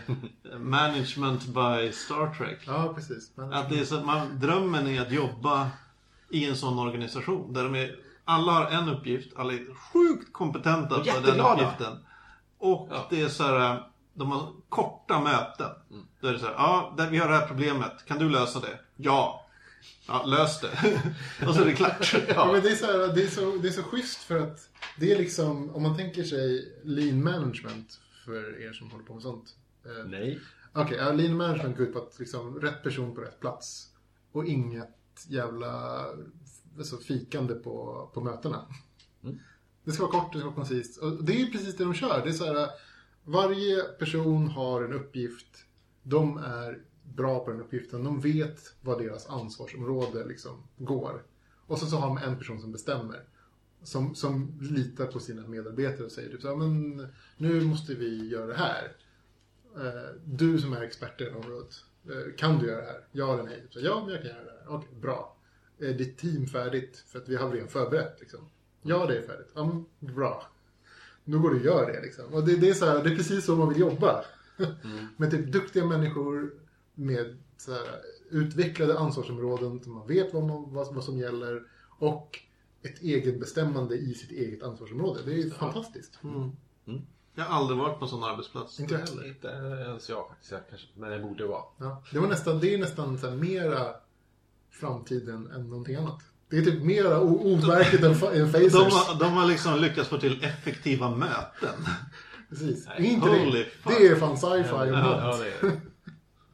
management 0.59 1.45
by 1.45 1.91
Star 1.91 2.33
Trek. 2.37 2.59
Ja, 2.67 2.93
precis. 2.95 3.31
Men, 3.35 3.53
Att 3.53 3.69
det 3.69 3.79
är 3.79 3.85
så 3.85 3.95
att 3.97 4.05
man, 4.05 4.39
drömmen 4.39 4.87
är 4.87 5.01
att 5.01 5.11
jobba 5.11 5.69
i 6.29 6.45
en 6.49 6.55
sån 6.57 6.79
organisation. 6.79 7.53
Där 7.53 7.63
de 7.63 7.75
är, 7.75 7.95
alla 8.25 8.51
har 8.51 8.65
en 8.65 8.89
uppgift, 8.89 9.33
alla 9.37 9.53
är 9.53 9.75
sjukt 9.75 10.33
kompetenta 10.33 10.95
på 10.99 11.03
den 11.03 11.39
uppgiften. 11.39 11.97
Och 12.57 12.87
Ja. 12.91 13.07
det 13.09 13.21
är 13.21 13.27
så 13.27 13.43
här, 13.43 13.83
de 14.13 14.31
har 14.31 14.47
korta 14.69 15.19
möten. 15.19 15.69
Då 16.21 16.27
är 16.27 16.33
det 16.33 16.39
så 16.39 16.45
här, 16.45 16.53
ja, 16.53 16.95
vi 17.11 17.17
har 17.17 17.27
det 17.29 17.35
här 17.37 17.47
problemet, 17.47 18.05
kan 18.07 18.19
du 18.19 18.29
lösa 18.29 18.59
det? 18.59 18.79
Ja. 18.95 19.42
Ja, 20.07 20.25
lös 20.25 20.61
det. 20.61 20.67
och 21.47 21.55
så 21.55 21.61
är 21.61 21.65
det 21.65 21.73
klart. 21.73 22.13
ja, 22.27 22.51
men 22.51 22.61
det, 22.61 22.69
är 22.69 22.75
så 22.75 22.85
här, 22.85 23.15
det, 23.15 23.23
är 23.23 23.27
så, 23.27 23.55
det 23.55 23.67
är 23.67 23.71
så 23.71 23.83
schysst 23.83 24.17
för 24.17 24.39
att 24.39 24.69
det 24.99 25.11
är 25.11 25.17
liksom, 25.17 25.75
om 25.75 25.83
man 25.83 25.97
tänker 25.97 26.23
sig 26.23 26.73
lean 26.83 27.23
management 27.23 27.99
för 28.25 28.61
er 28.61 28.73
som 28.73 28.91
håller 28.91 29.05
på 29.05 29.13
med 29.13 29.23
sånt. 29.23 29.55
Eh, 29.85 30.05
Nej. 30.05 30.39
Okej, 30.73 30.97
ja, 30.97 31.11
lean 31.11 31.37
management 31.37 31.77
går 31.77 31.87
ut 31.87 31.93
på 31.93 31.99
att 31.99 32.19
liksom, 32.19 32.59
rätt 32.61 32.83
person 32.83 33.15
på 33.15 33.21
rätt 33.21 33.39
plats. 33.39 33.89
Och 34.31 34.45
inget 34.45 35.25
jävla 35.27 36.05
alltså, 36.77 36.97
fikande 36.97 37.53
på, 37.53 38.09
på 38.13 38.21
mötena. 38.21 38.65
Mm. 39.23 39.39
Det 39.83 39.91
ska 39.91 40.07
vara 40.07 40.21
kort, 40.21 40.33
det 40.33 40.39
ska 40.39 40.47
vara 40.47 40.55
koncist. 40.55 40.97
Och 40.97 41.23
det 41.23 41.41
är 41.41 41.45
precis 41.45 41.77
det 41.77 41.83
de 41.83 41.93
kör. 41.93 42.21
Det 42.23 42.29
är 42.29 42.33
så 42.33 42.45
här, 42.45 42.69
varje 43.23 43.83
person 43.83 44.47
har 44.47 44.83
en 44.83 44.93
uppgift. 44.93 45.65
De 46.03 46.37
är 46.37 46.79
bra 47.15 47.45
på 47.45 47.51
den 47.51 47.61
uppgiften. 47.61 48.03
De 48.03 48.19
vet 48.19 48.75
vad 48.81 48.99
deras 48.99 49.29
ansvarsområde 49.29 50.25
liksom 50.25 50.63
går. 50.77 51.23
Och 51.67 51.79
så, 51.79 51.85
så 51.85 51.97
har 51.97 52.07
de 52.07 52.17
en 52.17 52.37
person 52.37 52.61
som 52.61 52.71
bestämmer. 52.71 53.23
Som, 53.83 54.15
som 54.15 54.59
litar 54.61 55.05
på 55.05 55.19
sina 55.19 55.47
medarbetare 55.47 56.05
och 56.05 56.11
säger 56.11 56.29
typ 56.29 56.41
så 56.41 56.47
här, 56.47 56.55
men 56.55 57.07
nu 57.37 57.61
måste 57.61 57.95
vi 57.95 58.29
göra 58.29 58.45
det 58.47 58.53
här. 58.53 58.95
eh, 59.75 60.15
du 60.25 60.59
som 60.59 60.73
är 60.73 60.81
expert 60.81 61.21
i 61.21 61.29
området, 61.29 61.75
eh, 62.05 62.35
kan 62.37 62.59
du 62.59 62.67
göra 62.67 62.81
det 62.81 62.85
här? 62.87 63.07
Ja 63.11 63.33
eller 63.33 63.43
nej? 63.43 63.67
Så, 63.69 63.79
ja, 63.79 64.01
men 64.05 64.13
jag 64.13 64.21
kan 64.21 64.31
göra 64.31 64.43
det 64.43 64.51
här. 64.51 64.75
Okej, 64.75 64.89
bra. 65.01 65.37
Är 65.79 65.93
ditt 65.93 66.17
team 66.17 66.47
färdigt? 66.47 67.03
För 67.07 67.19
att 67.19 67.29
vi 67.29 67.35
har 67.35 67.51
redan 67.51 67.67
förberett 67.67 68.17
liksom. 68.19 68.39
Ja, 68.81 69.05
det 69.05 69.17
är 69.17 69.21
färdigt. 69.21 69.51
Ja, 69.55 69.65
men 69.65 70.13
bra. 70.15 70.43
Nu 71.23 71.39
går 71.39 71.49
det 71.49 71.57
att 71.57 71.63
göra 71.63 71.85
det 71.85 72.01
liksom. 72.01 72.33
Och 72.33 72.45
det, 72.45 72.55
det, 72.55 72.69
är 72.69 72.73
så 72.73 72.85
här, 72.85 73.03
det 73.03 73.11
är 73.11 73.15
precis 73.15 73.45
så 73.45 73.55
man 73.55 73.69
vill 73.69 73.79
jobba. 73.79 74.25
med 75.17 75.31
typ 75.31 75.51
duktiga 75.51 75.85
människor 75.85 76.53
med 76.95 77.37
så 77.57 77.71
här, 77.71 77.81
utvecklade 78.29 78.99
ansvarsområden, 78.99 79.83
så 79.83 79.89
man 79.89 80.07
vet 80.07 80.33
vad, 80.33 80.43
man, 80.43 80.73
vad, 80.73 80.93
vad 80.95 81.03
som 81.03 81.17
gäller 81.17 81.61
och 81.99 82.39
ett 82.83 83.01
eget 83.01 83.39
bestämmande 83.39 83.95
i 83.95 84.13
sitt 84.13 84.31
eget 84.31 84.63
ansvarsområde. 84.63 85.19
Det 85.25 85.31
är 85.31 85.35
ju 85.37 85.51
fantastiskt. 85.51 86.19
Jag 87.35 87.43
har 87.43 87.55
aldrig 87.59 87.79
varit 87.79 87.99
på 87.99 88.05
en 88.05 88.09
sån 88.09 88.23
arbetsplats. 88.23 88.79
Inte 88.79 88.93
jag 88.93 89.01
heller. 89.01 89.27
Inte 89.27 89.47
ens 89.87 90.09
jag 90.09 90.27
faktiskt, 90.29 90.51
jag 90.51 90.61
kanske, 90.69 90.87
men 90.95 91.09
det 91.11 91.19
borde 91.19 91.45
vara. 91.47 91.63
Ja, 91.79 92.03
det, 92.11 92.19
var 92.19 92.27
nästan, 92.27 92.59
det 92.59 92.73
är 92.73 92.77
nästan 92.77 93.17
så 93.17 93.29
här, 93.29 93.35
mera 93.35 93.95
framtiden 94.71 95.51
än 95.51 95.69
någonting 95.69 95.95
annat. 95.95 96.19
Det 96.49 96.57
är 96.57 96.61
typ 96.61 96.83
mera 96.83 97.21
overkligt 97.21 98.03
än, 98.03 98.13
fa- 98.13 98.31
än 98.33 98.51
De 98.51 98.69
Facers. 98.69 98.93
har, 98.93 99.19
de 99.19 99.33
har 99.33 99.45
liksom 99.45 99.79
lyckats 99.79 100.09
få 100.09 100.17
till 100.17 100.43
effektiva 100.43 101.15
möten. 101.15 101.85
Precis. 102.49 102.85
Nej, 102.87 102.95
Det 102.99 103.07
är 103.07 103.11
inte 103.11 103.57
det. 103.57 103.65
fuck. 103.65 103.93
Det 103.99 104.07
är 104.07 104.15
fan 104.15 104.37
sci-fi 104.37 104.69
Ja, 104.69 104.85
ja, 104.85 105.27
något. 105.31 105.39
det 105.61 105.67
är 105.67 105.81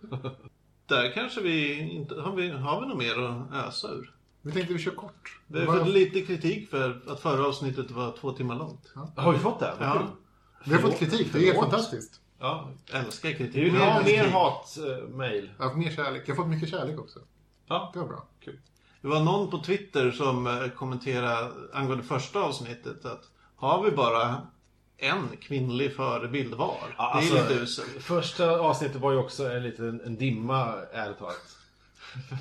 Där 0.85 1.13
kanske 1.13 1.41
vi 1.41 1.79
inte... 1.79 2.15
Har 2.21 2.35
vi, 2.35 2.49
har 2.49 2.81
vi 2.81 2.87
något 2.87 2.97
mer 2.97 3.19
att 3.23 3.67
ösa 3.67 3.87
ur? 3.91 4.15
Vi 4.41 4.51
tänkte 4.51 4.73
vi 4.73 4.79
kör 4.79 4.91
kort. 4.91 5.39
Vi 5.47 5.65
har 5.65 5.77
fått 5.79 5.87
lite 5.87 6.21
kritik 6.21 6.69
för 6.69 7.01
att 7.07 7.19
förra 7.19 7.47
avsnittet 7.47 7.91
var 7.91 8.11
två 8.11 8.31
timmar 8.31 8.55
långt. 8.55 8.93
Har 9.15 9.31
vi 9.33 9.39
fått 9.39 9.59
det? 9.59 9.73
Vad 9.79 9.87
Ja. 9.87 10.07
Vi 10.65 10.73
har 10.73 10.81
fått 10.81 10.97
kritik. 10.99 11.33
Det 11.33 11.39
är 11.39 11.53
Förlåt. 11.53 11.63
fantastiskt. 11.63 12.21
Ja. 12.39 12.69
Älskar 12.93 13.31
kritik. 13.31 13.53
Det 13.53 13.61
är 13.61 13.65
ju 13.65 13.77
Ja, 13.77 14.01
mer, 14.05 14.23
mer 14.23 14.29
hat-mail. 14.31 15.49
Jag 15.57 15.63
har 15.65 15.69
fått 15.71 15.79
mer 15.79 15.91
kärlek. 15.91 16.23
Jag 16.25 16.35
har 16.35 16.43
fått 16.43 16.51
mycket 16.51 16.69
kärlek 16.69 16.99
också. 16.99 17.19
Ja, 17.67 17.91
Det 17.93 17.99
var 17.99 18.07
bra. 18.07 18.27
kul. 18.39 18.59
Det 19.01 19.07
var 19.07 19.19
någon 19.19 19.49
på 19.49 19.57
Twitter 19.59 20.11
som 20.11 20.47
eh, 20.47 20.67
kommenterade 20.75 21.51
angående 21.73 22.03
första 22.03 22.41
avsnittet 22.41 23.05
att 23.05 23.23
har 23.55 23.83
vi 23.83 23.91
bara 23.91 24.41
en 24.99 25.37
kvinnlig 25.41 25.95
förebild 25.95 26.53
var? 26.53 26.77
Ja, 26.97 27.19
det 27.21 27.27
är 27.27 27.31
alltså, 27.33 27.53
lite 27.53 27.63
uselt. 27.63 28.03
Första 28.03 28.59
avsnittet 28.59 29.01
var 29.01 29.11
ju 29.11 29.17
också 29.17 29.51
en 29.51 29.63
liten 29.63 30.01
en 30.05 30.17
dimma, 30.17 30.75
ärligt 30.93 31.17
talat. 31.17 31.57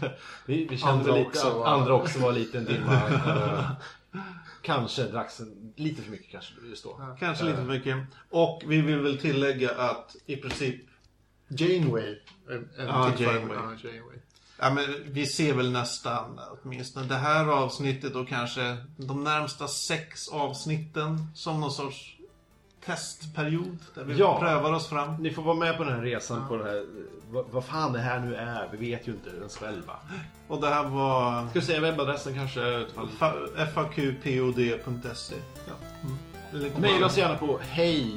vi, 0.47 0.67
vi 0.71 0.79
kände 0.79 0.93
Andra 0.93 1.15
lite, 1.15 1.29
också 1.29 1.51
var- 1.59 1.67
andra 1.67 1.95
också 1.95 2.19
var 2.19 2.33
lite 2.33 2.59
en 2.59 2.65
dimma. 2.65 2.95
Eh, 2.95 3.71
kanske 4.63 5.03
dracks 5.03 5.41
lite 5.77 6.03
för 6.03 6.11
mycket 6.11 6.31
kanske 6.31 6.53
just 6.69 6.85
då. 6.85 7.17
Kanske 7.19 7.45
lite 7.45 7.57
för 7.57 7.65
mycket. 7.65 7.97
Och 8.31 8.63
vi 8.67 8.81
vill 8.81 9.01
väl 9.01 9.19
tillägga 9.19 9.71
att 9.71 10.17
i 10.27 10.37
princip 10.37 10.81
Janeway. 11.49 12.19
En, 12.49 12.69
en 12.79 12.87
Ja, 12.87 13.13
Janeway. 13.19 13.57
Ja, 13.57 13.89
Janeway. 13.91 14.19
Ja, 14.59 14.71
men 14.71 14.85
vi 15.07 15.27
ser 15.27 15.55
väl 15.55 15.73
nästan 15.73 16.41
åtminstone 16.63 17.07
det 17.07 17.15
här 17.15 17.47
avsnittet 17.47 18.15
och 18.15 18.29
kanske 18.29 18.77
de 18.97 19.25
närmsta 19.25 19.69
sex 19.69 20.29
avsnitten 20.29 21.27
som 21.35 21.61
någon 21.61 21.73
sorts 21.73 22.18
testperiod 22.87 23.79
där 23.95 24.05
vi 24.05 24.15
Ja. 24.19 24.39
prövar 24.41 24.73
oss 24.73 24.87
fram. 24.89 25.15
Ni 25.23 25.31
får 25.31 25.43
vara 25.43 25.57
med 25.57 25.77
på 25.77 25.85
den 25.85 25.93
här 25.95 26.03
resan 26.03 26.49
på 26.49 26.57
det 26.57 26.65
här, 26.65 26.87
vad, 27.31 27.45
vad 27.51 27.65
fan 27.65 27.93
det 27.93 27.99
här 27.99 28.21
nu 28.21 28.35
är. 28.35 28.69
Vi 28.73 28.91
vet 28.91 29.09
ju 29.09 29.13
inte 29.13 29.31
ens 29.31 29.57
själva. 29.57 29.93
Och 30.49 30.61
det 30.61 30.69
här 30.69 30.85
var 30.89 31.49
Ska 31.51 31.61
vi 31.61 31.67
säga 31.67 31.81
webbadressen 31.81 32.35
kanske? 32.35 32.87
Faqpod.se. 33.75 35.35
Ja. 35.67 35.73
Maila 36.81 36.89
ihåg? 36.97 37.03
oss 37.05 37.17
gärna 37.19 37.37
på 37.37 37.59
hej 37.63 38.17